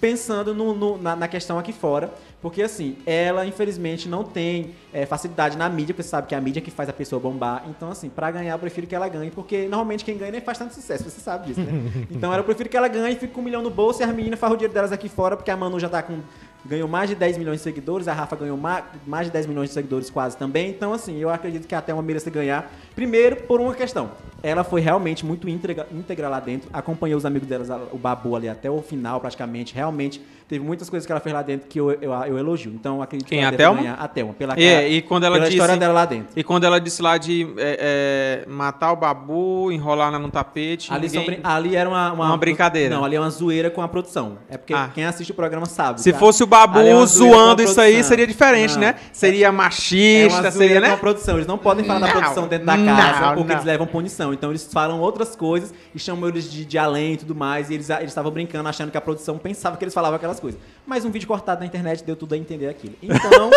pensando 0.00 0.54
no- 0.54 0.74
no- 0.74 0.98
na, 0.98 1.14
na 1.16 1.28
questão 1.28 1.58
aqui 1.58 1.72
fora. 1.72 2.10
Porque, 2.46 2.62
assim, 2.62 2.96
ela, 3.04 3.44
infelizmente, 3.44 4.08
não 4.08 4.22
tem 4.22 4.70
é, 4.92 5.04
facilidade 5.04 5.58
na 5.58 5.68
mídia, 5.68 5.92
porque 5.92 6.04
você 6.04 6.10
sabe 6.10 6.28
que 6.28 6.34
é 6.36 6.38
a 6.38 6.40
mídia 6.40 6.62
que 6.62 6.70
faz 6.70 6.88
a 6.88 6.92
pessoa 6.92 7.18
bombar. 7.18 7.64
Então, 7.68 7.90
assim, 7.90 8.08
pra 8.08 8.30
ganhar, 8.30 8.52
eu 8.52 8.58
prefiro 8.60 8.86
que 8.86 8.94
ela 8.94 9.08
ganhe, 9.08 9.32
porque 9.32 9.66
normalmente 9.66 10.04
quem 10.04 10.16
ganha 10.16 10.30
nem 10.30 10.40
faz 10.40 10.56
tanto 10.56 10.72
sucesso, 10.72 11.02
você 11.10 11.20
sabe 11.20 11.48
disso, 11.48 11.60
né? 11.60 11.72
então, 12.08 12.32
eu 12.32 12.44
prefiro 12.44 12.68
que 12.68 12.76
ela 12.76 12.86
ganhe, 12.86 13.16
fique 13.16 13.34
com 13.34 13.40
um 13.40 13.44
milhão 13.44 13.62
no 13.62 13.70
bolso 13.70 14.00
e 14.00 14.04
as 14.04 14.14
meninas 14.14 14.38
farram 14.38 14.54
o 14.54 14.56
dinheiro 14.56 14.72
delas 14.72 14.92
aqui 14.92 15.08
fora, 15.08 15.36
porque 15.36 15.50
a 15.50 15.56
Manu 15.56 15.80
já 15.80 15.88
tá 15.88 16.00
com. 16.04 16.20
Ganhou 16.64 16.88
mais 16.88 17.08
de 17.08 17.14
10 17.16 17.36
milhões 17.38 17.58
de 17.58 17.62
seguidores, 17.64 18.08
a 18.08 18.12
Rafa 18.12 18.34
ganhou 18.34 18.56
ma- 18.56 18.82
mais 19.06 19.26
de 19.26 19.32
10 19.32 19.46
milhões 19.46 19.68
de 19.68 19.74
seguidores 19.74 20.08
quase 20.10 20.36
também. 20.36 20.68
Então, 20.70 20.92
assim, 20.92 21.16
eu 21.18 21.30
acredito 21.30 21.66
que 21.66 21.74
até 21.76 21.92
uma 21.94 22.02
merece 22.02 22.28
ganhar. 22.30 22.72
Primeiro, 22.94 23.36
por 23.42 23.60
uma 23.60 23.72
questão. 23.74 24.10
ela 24.42 24.62
foi 24.64 24.80
realmente 24.80 25.24
muito 25.26 25.48
íntegra, 25.48 25.86
íntegra 25.92 26.28
lá 26.28 26.40
dentro, 26.40 26.68
acompanhou 26.72 27.18
os 27.18 27.24
amigos 27.24 27.46
delas, 27.48 27.68
o 27.92 27.96
Babu 27.96 28.34
ali 28.36 28.48
até 28.48 28.68
o 28.70 28.80
final, 28.82 29.20
praticamente. 29.20 29.74
Realmente, 29.74 30.20
teve 30.48 30.64
muitas 30.64 30.88
coisas 30.88 31.04
que 31.06 31.12
ela 31.12 31.20
fez 31.20 31.34
lá 31.34 31.42
dentro 31.42 31.66
que 31.68 31.78
eu, 31.80 31.90
eu, 31.92 32.12
eu 32.12 32.38
elogio. 32.38 32.72
Então, 32.72 33.02
acredito 33.02 33.28
Quem, 33.28 33.38
que 33.40 33.44
ela 33.44 33.54
a 33.54 33.56
Thelma? 33.56 33.80
ganhar. 33.82 33.94
A 33.94 34.08
Thelma, 34.08 34.32
pela, 34.34 34.54
É, 34.58 34.88
e 34.88 35.02
quando 35.02 35.24
ela 35.24 35.34
pela 35.36 35.46
disse- 35.46 35.56
história 35.58 35.76
dela 35.76 35.92
lá 35.94 36.04
dentro. 36.04 36.28
E 36.36 36.44
quando 36.44 36.64
ela 36.64 36.80
disse 36.80 37.02
lá 37.02 37.18
de 37.18 37.42
é, 37.58 38.44
é, 38.46 38.48
matar 38.50 38.92
o 38.92 38.96
babu, 38.96 39.70
enrolar 39.72 40.16
no 40.18 40.30
tapete. 40.30 40.92
Ali, 40.92 41.08
ninguém- 41.08 41.40
ali 41.42 41.76
era 41.76 41.88
uma, 41.88 42.12
Uma 42.12 42.36
brincadeira. 42.36 42.94
Não, 42.94 43.04
ali 43.04 43.16
é 43.16 43.20
uma 43.20 43.30
zoeira 43.30 43.70
com 43.70 43.82
a 43.82 43.88
produção. 43.88 44.38
É 44.48 44.56
porque 44.56 44.72
Ah. 44.74 44.90
quem 44.94 45.04
assiste 45.04 45.30
o 45.30 45.34
programa 45.34 45.66
sabe. 45.66 46.00
Se 46.00 46.12
tá? 46.12 46.18
fosse 46.18 46.42
o 46.42 46.46
babu 46.46 46.78
é 46.80 46.94
uma 46.94 47.06
zoando 47.06 47.62
isso 47.62 47.80
aí, 47.80 48.02
seria 48.04 48.26
diferente, 48.26 48.74
Não. 48.74 48.80
né? 48.80 48.94
Seria 49.12 49.46
É 49.46 49.50
uma 49.50 49.64
machista, 49.64 50.50
seria, 50.50 50.80
né? 50.80 50.96
produção. 50.96 51.36
Eles 51.36 51.46
não 51.46 51.58
podem 51.58 51.84
falar 51.84 52.00
da 52.00 52.06
Não, 52.06 52.12
produção 52.14 52.46
dentro 52.48 52.66
da 52.66 52.76
não, 52.76 52.86
casa, 52.96 53.32
porque 53.34 53.44
não. 53.48 53.54
eles 53.54 53.64
levam 53.64 53.86
punição. 53.86 54.32
Então 54.32 54.50
eles 54.50 54.68
falam 54.72 55.00
outras 55.00 55.34
coisas 55.36 55.72
e 55.94 55.98
chamam 55.98 56.28
eles 56.28 56.50
de, 56.50 56.64
de 56.64 56.78
além 56.78 57.14
e 57.14 57.16
tudo 57.16 57.34
mais. 57.34 57.70
E 57.70 57.74
eles 57.74 57.90
eles 57.90 58.08
estavam 58.08 58.30
brincando, 58.30 58.68
achando 58.68 58.90
que 58.90 58.96
a 58.96 59.00
produção 59.00 59.38
pensava 59.38 59.76
que 59.76 59.84
eles 59.84 59.94
falavam 59.94 60.16
aquelas 60.16 60.35
coisas. 60.40 60.60
Mas 60.86 61.04
um 61.04 61.10
vídeo 61.10 61.26
cortado 61.26 61.60
na 61.60 61.66
internet 61.66 62.04
deu 62.04 62.16
tudo 62.16 62.34
a 62.34 62.38
entender 62.38 62.68
aquilo. 62.68 62.94
Então, 63.02 63.50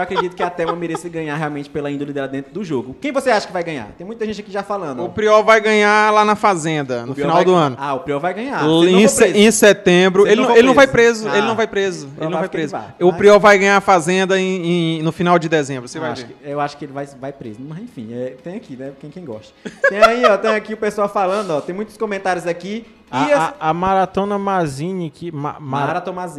eu 0.00 0.04
acredito 0.04 0.34
que 0.34 0.42
a 0.42 0.50
Thelma 0.50 0.74
merece 0.74 1.08
ganhar 1.08 1.36
realmente 1.36 1.68
pela 1.70 1.90
índole 1.90 2.12
dela 2.12 2.26
dentro 2.28 2.52
do 2.52 2.64
jogo. 2.64 2.96
Quem 3.00 3.12
você 3.12 3.30
acha 3.30 3.46
que 3.46 3.52
vai 3.52 3.62
ganhar? 3.62 3.88
Tem 3.96 4.06
muita 4.06 4.24
gente 4.26 4.40
aqui 4.40 4.50
já 4.50 4.62
falando. 4.62 5.04
O 5.04 5.08
Priol 5.10 5.44
vai 5.44 5.60
ganhar 5.60 6.12
lá 6.12 6.24
na 6.24 6.34
Fazenda, 6.34 7.04
no 7.06 7.14
final 7.14 7.36
vai- 7.36 7.44
do 7.44 7.54
ano. 7.54 7.76
Ah, 7.78 7.94
o 7.94 8.00
Prior 8.00 8.18
vai 8.18 8.34
ganhar. 8.34 8.64
Em, 8.64 8.82
ele 8.82 8.92
não 8.92 9.00
for 9.02 9.08
se- 9.08 9.24
em 9.38 9.50
setembro. 9.50 10.22
Se 10.22 10.28
ele 10.28 10.40
Ele 10.40 10.48
não 10.48 10.56
ele 10.56 10.66
não 10.66 10.74
vai 10.74 10.86
preso. 10.86 11.22
preso. 11.24 11.36
Ele 11.36 11.44
Ah. 11.44 11.48
não 11.48 11.54
vai 11.56 11.66
preso. 11.66 12.08
Ele 12.18 12.28
não 12.30 12.38
vai 12.38 12.48
preso. 12.48 12.76
O 13.00 13.12
Priol 13.12 13.38
vai 13.38 13.58
ganhar 13.58 13.76
a 13.76 13.80
Fazenda 13.80 14.38
em- 14.40 14.98
em- 14.98 15.02
no 15.02 15.12
final 15.12 15.38
de 15.38 15.48
dezembro. 15.48 15.86
Você 15.88 15.98
Eu 15.98 16.02
vai 16.02 16.10
acho 16.12 16.26
ver. 16.26 16.32
que- 16.34 16.48
eu 16.50 16.60
acho 16.60 16.76
que 16.76 16.84
ele 16.84 16.92
vai, 16.92 17.06
vai 17.06 17.32
preso. 17.32 17.58
Mas 17.60 17.78
enfim, 17.80 18.08
é, 18.12 18.34
tem 18.42 18.56
aqui, 18.56 18.76
né? 18.76 18.92
Quem, 19.00 19.10
quem 19.10 19.24
gosta. 19.24 19.52
Tem 19.88 20.02
aí, 20.02 20.24
ó, 20.24 20.36
tem 20.38 20.50
aqui 20.54 20.74
o 20.74 20.76
pessoal 20.76 21.08
falando, 21.08 21.50
ó. 21.50 21.60
Tem 21.60 21.74
muitos 21.74 21.96
comentários 21.96 22.46
aqui. 22.46 22.86
A, 23.10 23.24
as- 23.24 23.32
a, 23.32 23.54
a 23.70 23.74
Maratona 23.74 24.38
Mazini 24.38 25.10
que 25.10 25.32
ma, 25.32 25.56
Mara- 25.58 25.86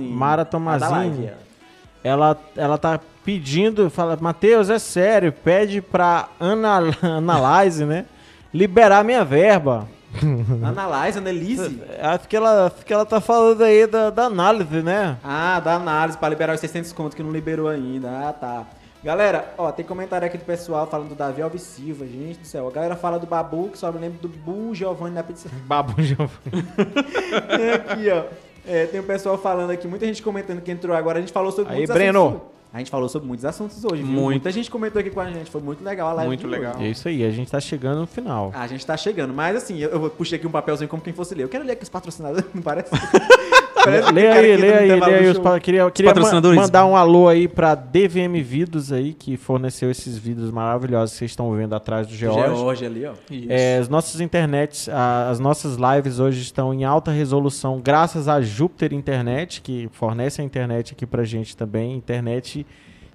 Mara 0.09 0.45
Tomazini. 0.45 1.30
É. 2.03 2.09
ela, 2.09 2.37
ela 2.55 2.77
tá 2.77 2.99
pedindo, 3.23 3.89
fala, 3.89 4.17
Matheus, 4.19 4.69
é 4.69 4.79
sério, 4.79 5.31
pede 5.31 5.81
pra 5.81 6.29
Ana, 6.39 6.79
Analyze, 7.01 7.85
né, 7.85 8.05
liberar 8.53 9.03
minha 9.03 9.23
verba. 9.23 9.87
Analyze, 10.63 11.17
Annelise. 11.17 11.81
Acho 12.01 12.27
que 12.27 12.35
ela, 12.35 12.67
acho 12.67 12.85
que 12.85 12.93
ela 12.93 13.05
tá 13.05 13.21
falando 13.21 13.63
aí 13.63 13.87
da, 13.87 14.09
da 14.09 14.25
análise, 14.25 14.81
né? 14.81 15.17
Ah, 15.23 15.59
da 15.59 15.75
análise 15.75 16.17
pra 16.17 16.27
liberar 16.27 16.53
os 16.53 16.59
600 16.59 16.91
contos 16.91 17.15
que 17.15 17.23
não 17.23 17.31
liberou 17.31 17.69
ainda. 17.69 18.09
Ah, 18.09 18.33
tá. 18.33 18.65
Galera, 19.03 19.53
ó, 19.57 19.71
tem 19.71 19.83
comentário 19.83 20.27
aqui 20.27 20.37
do 20.37 20.45
pessoal 20.45 20.85
falando 20.85 21.09
do 21.09 21.15
Davi 21.15 21.41
Alves 21.41 21.63
Silva, 21.63 22.05
gente 22.05 22.39
do 22.39 22.45
céu. 22.45 22.67
A 22.67 22.71
galera 22.71 22.95
fala 22.95 23.17
do 23.17 23.25
Babu, 23.25 23.69
que 23.69 23.77
só 23.77 23.91
me 23.91 23.97
lembro 23.97 24.19
do 24.19 24.27
Bu 24.27 24.75
Giovanni 24.75 25.15
da 25.15 25.23
pizza. 25.23 25.49
Babu 25.65 25.95
Tem 25.95 27.71
aqui, 27.73 28.09
ó. 28.11 28.25
É, 28.66 28.86
tem 28.86 28.99
o 28.99 29.03
pessoal 29.03 29.38
falando 29.38 29.72
aqui, 29.72 29.88
muita 29.88 30.05
gente 30.05 30.22
comentando 30.22 30.62
que 30.62 30.72
entrou 30.72 30.95
agora. 30.95 31.18
A 31.18 31.22
gente 31.22 31.34
falou 31.34 31.51
sobre 31.51 31.72
Aí, 31.72 31.80
muitos 31.80 31.93
Breno. 31.95 32.28
assuntos. 32.28 32.47
A 32.74 32.78
gente 32.78 32.89
falou 32.89 33.09
sobre 33.09 33.28
muitos 33.28 33.43
assuntos 33.43 33.84
hoje, 33.84 34.01
viu? 34.01 34.05
Muito. 34.05 34.30
Muita 34.30 34.49
gente 34.51 34.72
comentou 34.72 34.99
aqui 35.01 35.09
com 35.09 35.20
a 35.20 35.30
gente. 35.30 35.51
Foi 35.51 35.59
muito 35.59 35.84
legal 35.84 36.09
a 36.09 36.14
live. 36.14 36.28
Muito 36.30 36.39
de 36.39 36.45
hoje. 36.47 36.55
legal. 36.55 36.76
É 36.80 36.88
isso 36.88 37.05
aí, 37.09 37.26
a 37.26 37.30
gente 37.30 37.51
tá 37.51 37.59
chegando 37.59 37.99
no 37.99 38.07
final. 38.07 38.49
A 38.55 38.66
gente 38.66 38.86
tá 38.86 38.95
chegando, 38.95 39.34
mas 39.34 39.57
assim, 39.57 39.78
eu, 39.80 39.89
eu 39.89 40.09
puxei 40.09 40.38
aqui 40.38 40.47
um 40.47 40.51
papelzinho 40.51 40.88
como 40.88 41.01
quem 41.01 41.12
fosse 41.12 41.36
ler. 41.36 41.43
Eu 41.43 41.49
quero 41.49 41.66
ler 41.66 41.74
aqui 41.74 41.84
os 41.84 41.89
patrocinadores, 41.89 42.45
não 42.55 42.62
parece? 42.62 42.89
Lê 44.13 44.27
aí, 44.27 44.57
lê 44.57 44.73
aí, 44.73 44.88
lê 44.99 45.13
aí. 45.15 45.27
Os 45.29 45.38
pa- 45.39 45.59
queria 45.59 45.89
queria 45.91 46.11
ma- 46.13 46.29
mandar 46.61 46.86
um 46.86 46.95
alô 46.95 47.27
aí 47.27 47.47
pra 47.47 47.73
DVM 47.75 48.41
Vídeos 48.41 48.91
aí, 48.91 49.13
que 49.13 49.38
forneceu 49.38 49.89
esses 49.89 50.17
vídeos 50.17 50.51
maravilhosos 50.51 51.13
que 51.13 51.19
vocês 51.19 51.32
estão 51.32 51.51
vendo 51.53 51.73
atrás 51.73 52.05
do 52.07 52.13
George. 52.13 52.55
George 52.55 52.86
ali, 52.86 53.05
ó. 53.05 53.13
É, 53.49 53.77
as 53.77 53.89
nossas 53.89 54.21
internets, 54.21 54.88
a- 54.89 55.29
as 55.29 55.39
nossas 55.39 55.77
lives 55.77 56.19
hoje 56.19 56.41
estão 56.41 56.73
em 56.73 56.84
alta 56.84 57.11
resolução 57.11 57.79
graças 57.84 58.27
a 58.27 58.41
Júpiter 58.41 58.93
Internet, 58.93 59.61
que 59.61 59.89
fornece 59.91 60.41
a 60.41 60.43
internet 60.43 60.93
aqui 60.93 61.05
pra 61.05 61.23
gente 61.23 61.55
também. 61.57 61.95
Internet 61.95 62.65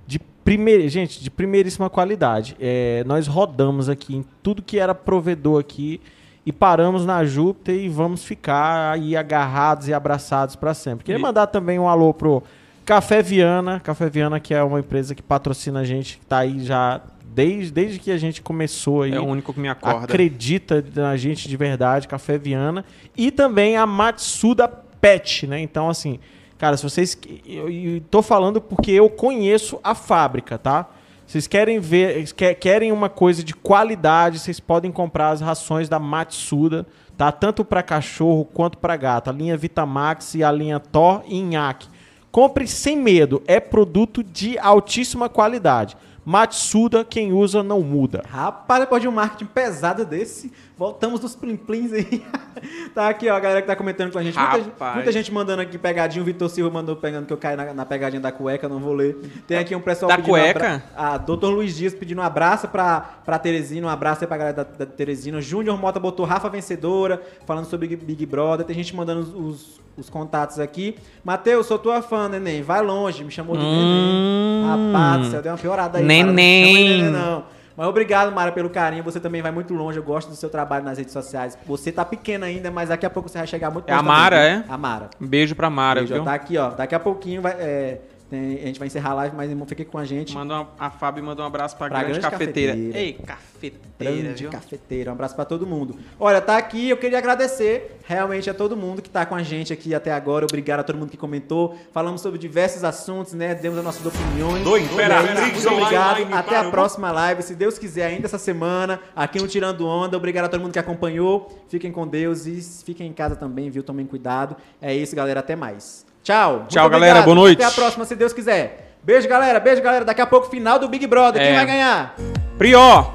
de 0.07 0.19
primeira, 0.19 0.89
gente, 0.89 1.23
de 1.23 1.31
primeiríssima 1.31 1.91
qualidade. 1.91 2.57
É, 2.61 3.03
nós 3.07 3.27
rodamos 3.27 3.89
aqui 3.89 4.17
em 4.17 4.25
tudo 4.43 4.63
que 4.63 4.79
era 4.79 4.95
provedor 4.95 5.61
aqui 5.61 6.01
e 6.47 6.53
paramos 6.53 7.05
na 7.05 7.25
Júpiter 7.25 7.75
e 7.75 7.89
vamos 7.89 8.25
ficar 8.25 8.93
aí 8.93 9.17
agarrados 9.17 9.89
e 9.89 9.93
abraçados 9.93 10.55
para 10.55 10.73
sempre. 10.73 11.05
Queria 11.05 11.19
mandar 11.19 11.49
também 11.49 11.77
um 11.77 11.89
alô 11.89 12.15
pro 12.15 12.41
Café 12.85 13.21
Viana, 13.21 13.81
Café 13.81 14.09
Viana 14.09 14.39
que 14.39 14.55
é 14.55 14.63
uma 14.63 14.79
empresa 14.79 15.13
que 15.13 15.23
patrocina 15.23 15.81
a 15.81 15.85
gente, 15.85 16.19
que 16.19 16.27
tá 16.27 16.39
aí 16.39 16.65
já 16.65 17.01
desde, 17.35 17.73
desde 17.73 17.99
que 17.99 18.13
a 18.13 18.17
gente 18.17 18.41
começou 18.41 19.03
aí 19.03 19.13
É 19.13 19.21
o 19.21 19.25
único 19.25 19.53
que 19.53 19.59
me 19.59 19.69
acorda. 19.69 20.05
acredita 20.05 20.83
na 20.95 21.17
gente 21.17 21.49
de 21.49 21.57
verdade, 21.57 22.07
Café 22.07 22.39
Viana, 22.39 22.85
e 23.17 23.33
também 23.33 23.77
a 23.77 23.85
Matsuda 23.85 24.69
Pet, 24.69 25.49
né? 25.49 25.61
Então, 25.61 25.91
assim, 25.91 26.19
cara, 26.57 26.77
se 26.77 26.85
vocês. 26.85 27.19
Eu, 27.45 27.69
eu 27.69 28.01
tô 28.11 28.23
falando 28.23 28.61
porque 28.61 28.93
eu 28.93 29.11
conheço 29.11 29.79
a 29.83 29.95
fábrica, 29.95 30.57
tá? 30.57 30.89
Vocês 31.27 31.47
querem 31.47 31.81
ver, 31.81 32.33
que- 32.33 32.55
querem 32.55 32.93
uma 32.93 33.09
coisa 33.09 33.43
de 33.43 33.53
qualidade, 33.53 34.39
vocês 34.39 34.61
podem 34.61 34.93
comprar 34.93 35.31
as 35.31 35.41
rações 35.41 35.89
da 35.89 35.99
Matsuda, 35.99 36.87
tá? 37.17 37.33
Tanto 37.33 37.65
para 37.65 37.83
cachorro 37.83 38.45
quanto 38.45 38.79
para 38.79 38.97
gato. 38.97 39.29
A 39.29 39.33
linha 39.33 39.57
Vitamax 39.57 40.35
e 40.37 40.45
a 40.45 40.53
linha 40.53 40.79
Thor 40.79 41.23
e 41.27 41.37
Inhaque. 41.37 41.89
Compre 42.31 42.67
sem 42.69 42.97
medo, 42.97 43.43
é 43.47 43.59
produto 43.59 44.23
de 44.23 44.59
altíssima 44.59 45.29
qualidade. 45.29 45.97
Matsuda, 46.25 47.05
quem 47.05 47.33
usa 47.33 47.63
não 47.63 47.81
muda. 47.83 48.23
Rapaz, 48.29 48.81
depois 48.81 49.01
de 49.01 49.09
um 49.09 49.13
marketing 49.13 49.47
pesado 49.47 50.05
desse, 50.05 50.53
voltamos 50.77 51.21
dos 51.21 51.35
plim-plins 51.35 51.93
aí. 51.93 52.23
tá 52.95 53.09
aqui, 53.09 53.29
ó, 53.29 53.35
a 53.37 53.41
galera 53.41 53.61
que 53.63 53.67
tá 53.67 53.75
comentando 53.77 54.13
com 54.13 54.19
a 54.19 54.23
gente. 54.23 54.39
Muita, 54.39 54.95
muita 54.95 55.13
gente 55.13 55.33
mandando 55.33 55.63
aqui 55.63 55.79
pegadinha. 55.79 56.23
O 56.23 56.25
Vitor 56.25 56.49
Silva 56.49 56.71
mandou 56.71 56.97
pegando 56.97 57.27
que 57.27 57.33
eu 57.33 57.37
caí 57.37 57.57
na, 57.57 57.73
na 57.73 57.85
pegadinha 57.87 58.21
da 58.21 58.31
cueca, 58.33 58.69
não 58.69 58.79
vou 58.79 58.93
ler. 58.95 59.17
Tem 59.47 59.59
aqui 59.59 59.75
um 59.75 59.81
pessoal 59.81 60.09
Da 60.09 60.19
cueca? 60.19 60.67
abra- 60.67 60.83
A 60.97 61.19
Dr. 61.19 61.47
Luiz 61.47 61.77
Dias 61.77 61.95
pedindo 61.95 62.21
um 62.21 62.25
abraço 62.25 62.69
pra, 62.69 63.01
pra 63.25 63.39
Teresina, 63.39 63.87
um 63.87 63.91
abraço 63.91 64.23
aí 64.25 64.29
pra 64.29 64.37
galera 64.37 64.57
da, 64.57 64.63
da 64.65 64.87
Teresina. 64.87 65.41
Júnior 65.41 65.79
Mota 65.79 65.99
botou 66.01 66.25
Rafa 66.27 66.49
Vencedora, 66.49 67.23
falando 67.47 67.65
sobre 67.67 67.89
Big- 67.89 68.05
Big 68.05 68.27
Brother. 68.27 68.67
Tem 68.67 68.75
gente 68.77 68.95
mandando 68.95 69.21
os, 69.21 69.35
os, 69.35 69.81
os 69.97 70.11
contatos 70.11 70.59
aqui. 70.59 70.97
Matheus, 71.25 71.67
sou 71.67 71.79
tua 71.79 72.03
fã, 72.03 72.29
neném. 72.29 72.63
Vai 72.63 72.83
longe, 72.83 73.25
me 73.25 73.31
chamou 73.31 73.57
de 73.57 73.63
Hum. 73.65 73.71
neném. 73.71 74.93
Rapaz 74.93 75.21
do 75.27 75.31
céu, 75.31 75.43
deu 75.43 75.53
uma 75.53 75.59
piorada 75.59 75.99
aí. 75.99 76.05
Neném. 76.05 76.25
Não 76.27 76.33
neném, 76.35 77.03
não. 77.11 77.56
Mas 77.77 77.87
obrigado, 77.89 78.33
Mara, 78.35 78.53
pelo 78.53 78.71
carinho. 78.71 79.05
Você 79.05 79.21
também 79.21 79.43
vai 79.43 79.53
muito 79.53 79.75
longe. 79.75 79.99
Eu 79.99 80.03
gosto 80.03 80.29
do 80.29 80.37
seu 80.37 80.49
trabalho 80.49 80.85
nas 80.85 80.97
redes 80.99 81.13
sociais. 81.13 81.59
Você 81.67 81.93
tá 81.93 82.05
pequena 82.05 82.47
ainda, 82.47 82.71
mas 82.71 82.89
daqui 82.89 83.05
a 83.05 83.11
pouco 83.11 83.29
você 83.29 83.39
vai 83.39 83.47
chegar 83.47 83.71
muito 83.71 83.89
É 83.89 83.93
a 83.93 83.97
longe 83.97 84.07
também, 84.09 84.21
Mara, 84.23 84.37
viu? 84.37 84.47
é? 84.47 84.65
A 84.69 84.79
Mara. 84.79 85.11
Um 85.21 85.27
beijo 85.27 85.55
pra 85.55 85.69
Mara, 85.69 86.01
Beijo, 86.01 86.15
viu? 86.15 86.25
Tá 86.25 86.35
aqui, 86.35 86.57
ó. 86.57 86.71
Daqui 86.71 86.95
a 86.95 87.01
pouquinho 87.01 87.43
vai, 87.43 87.53
é, 87.53 88.01
tem- 88.31 88.55
a 88.63 88.67
gente 88.67 88.79
vai 88.79 88.87
encerrar 88.89 89.11
a 89.11 89.15
live, 89.15 89.37
mas 89.37 89.51
irmão, 89.51 89.67
fique 89.67 89.85
com 89.85 89.99
a 89.99 90.05
gente. 90.05 90.35
Manda 90.35 90.55
uma- 90.55 90.69
a 90.79 90.91
Fábio 90.91 91.23
mandou 91.25 91.45
um 91.45 91.49
abraço 91.49 91.77
pra, 91.77 91.89
Pra 91.89 91.99
grande, 92.01 92.19
grande 92.21 92.31
cafeteira. 92.31 92.73
cafeteira. 92.73 92.99
Ei, 92.99 93.13
cafeteira, 93.15 94.23
Grande 94.23 94.43
viu? 94.43 94.51
cafeteira. 94.51 95.11
Um 95.11 95.15
abraço 95.15 95.35
pra 95.35 95.45
todo 95.45 95.67
mundo. 95.67 95.97
Olha, 96.21 96.41
tá 96.41 96.57
aqui. 96.57 96.89
Eu 96.91 96.97
queria 96.97 97.19
agradecer 97.19 97.99
realmente 98.07 98.49
a 98.51 98.55
todo 98.55 98.77
mundo 98.77 99.01
que 99.03 99.09
tá 99.11 99.25
com 99.27 99.35
a 99.35 99.43
gente 99.43 99.73
aqui 99.73 99.95
até 99.95 100.13
agora. 100.13 100.45
Obrigado 100.45 100.81
a 100.81 100.83
todo 100.85 100.97
mundo 100.99 101.11
que 101.11 101.17
comentou. 101.17 101.77
Falamos 101.93 102.21
sobre 102.21 102.39
diversos 102.39 102.85
assuntos, 102.85 103.33
né? 103.33 103.55
Demos 103.55 103.79
as 103.79 103.85
nossas 103.85 104.05
opiniões. 104.07 104.63
Do 104.65 104.77
Imperatriz 104.77 105.39
aí, 105.39 105.53
Muito 105.53 105.69
Online 105.69 105.83
obrigado. 105.85 106.27
para 106.29 106.39
Até 106.39 106.57
a 106.57 106.71
próxima 106.71 107.11
live. 107.13 107.43
Se 107.43 107.55
Deus 107.55 107.79
quiser, 107.79 108.07
ainda 108.07 108.27
essa 108.27 108.39
semana, 108.39 109.01
aqui 109.15 109.39
no 109.41 109.49
Tirando 109.49 109.87
Onda. 109.87 110.17
Obrigado 110.17 110.45
a 110.45 110.49
todo 110.49 110.61
mundo 110.61 110.73
que 110.73 110.79
acompanhou. 110.79 111.49
Fiquem 111.69 111.91
com 111.91 112.07
Deus 112.07 112.47
e 112.47 112.61
fiquem 112.85 113.09
em 113.09 113.13
casa 113.13 113.35
também, 113.37 113.71
viu? 113.71 113.83
Tomem 113.83 114.07
cuidado. 114.07 114.57
É 114.81 114.95
isso, 114.95 115.17
galera. 115.17 115.41
Até 115.41 115.57
mais. 115.57 116.06
Tchau. 116.27 116.53
Muito 116.55 116.69
Tchau, 116.71 116.91
galera. 116.91 117.23
Boa 117.23 117.37
noite. 117.37 117.63
Até 117.63 117.73
a 117.73 117.75
próxima, 117.75 118.05
se 118.05 118.17
Deus 118.17 118.33
quiser. 118.33 118.97
Beijo, 119.01 119.29
galera. 119.29 119.61
Beijo, 119.61 119.81
galera. 119.81 120.05
Daqui 120.05 120.21
a 120.21 120.27
pouco, 120.27 120.51
final 120.51 120.77
do 120.77 120.89
Big 120.89 121.07
Brother. 121.07 121.41
Quem 121.41 121.53
É. 121.53 121.55
vai 121.55 121.67
ganhar? 121.67 122.17
Prió! 122.59 123.13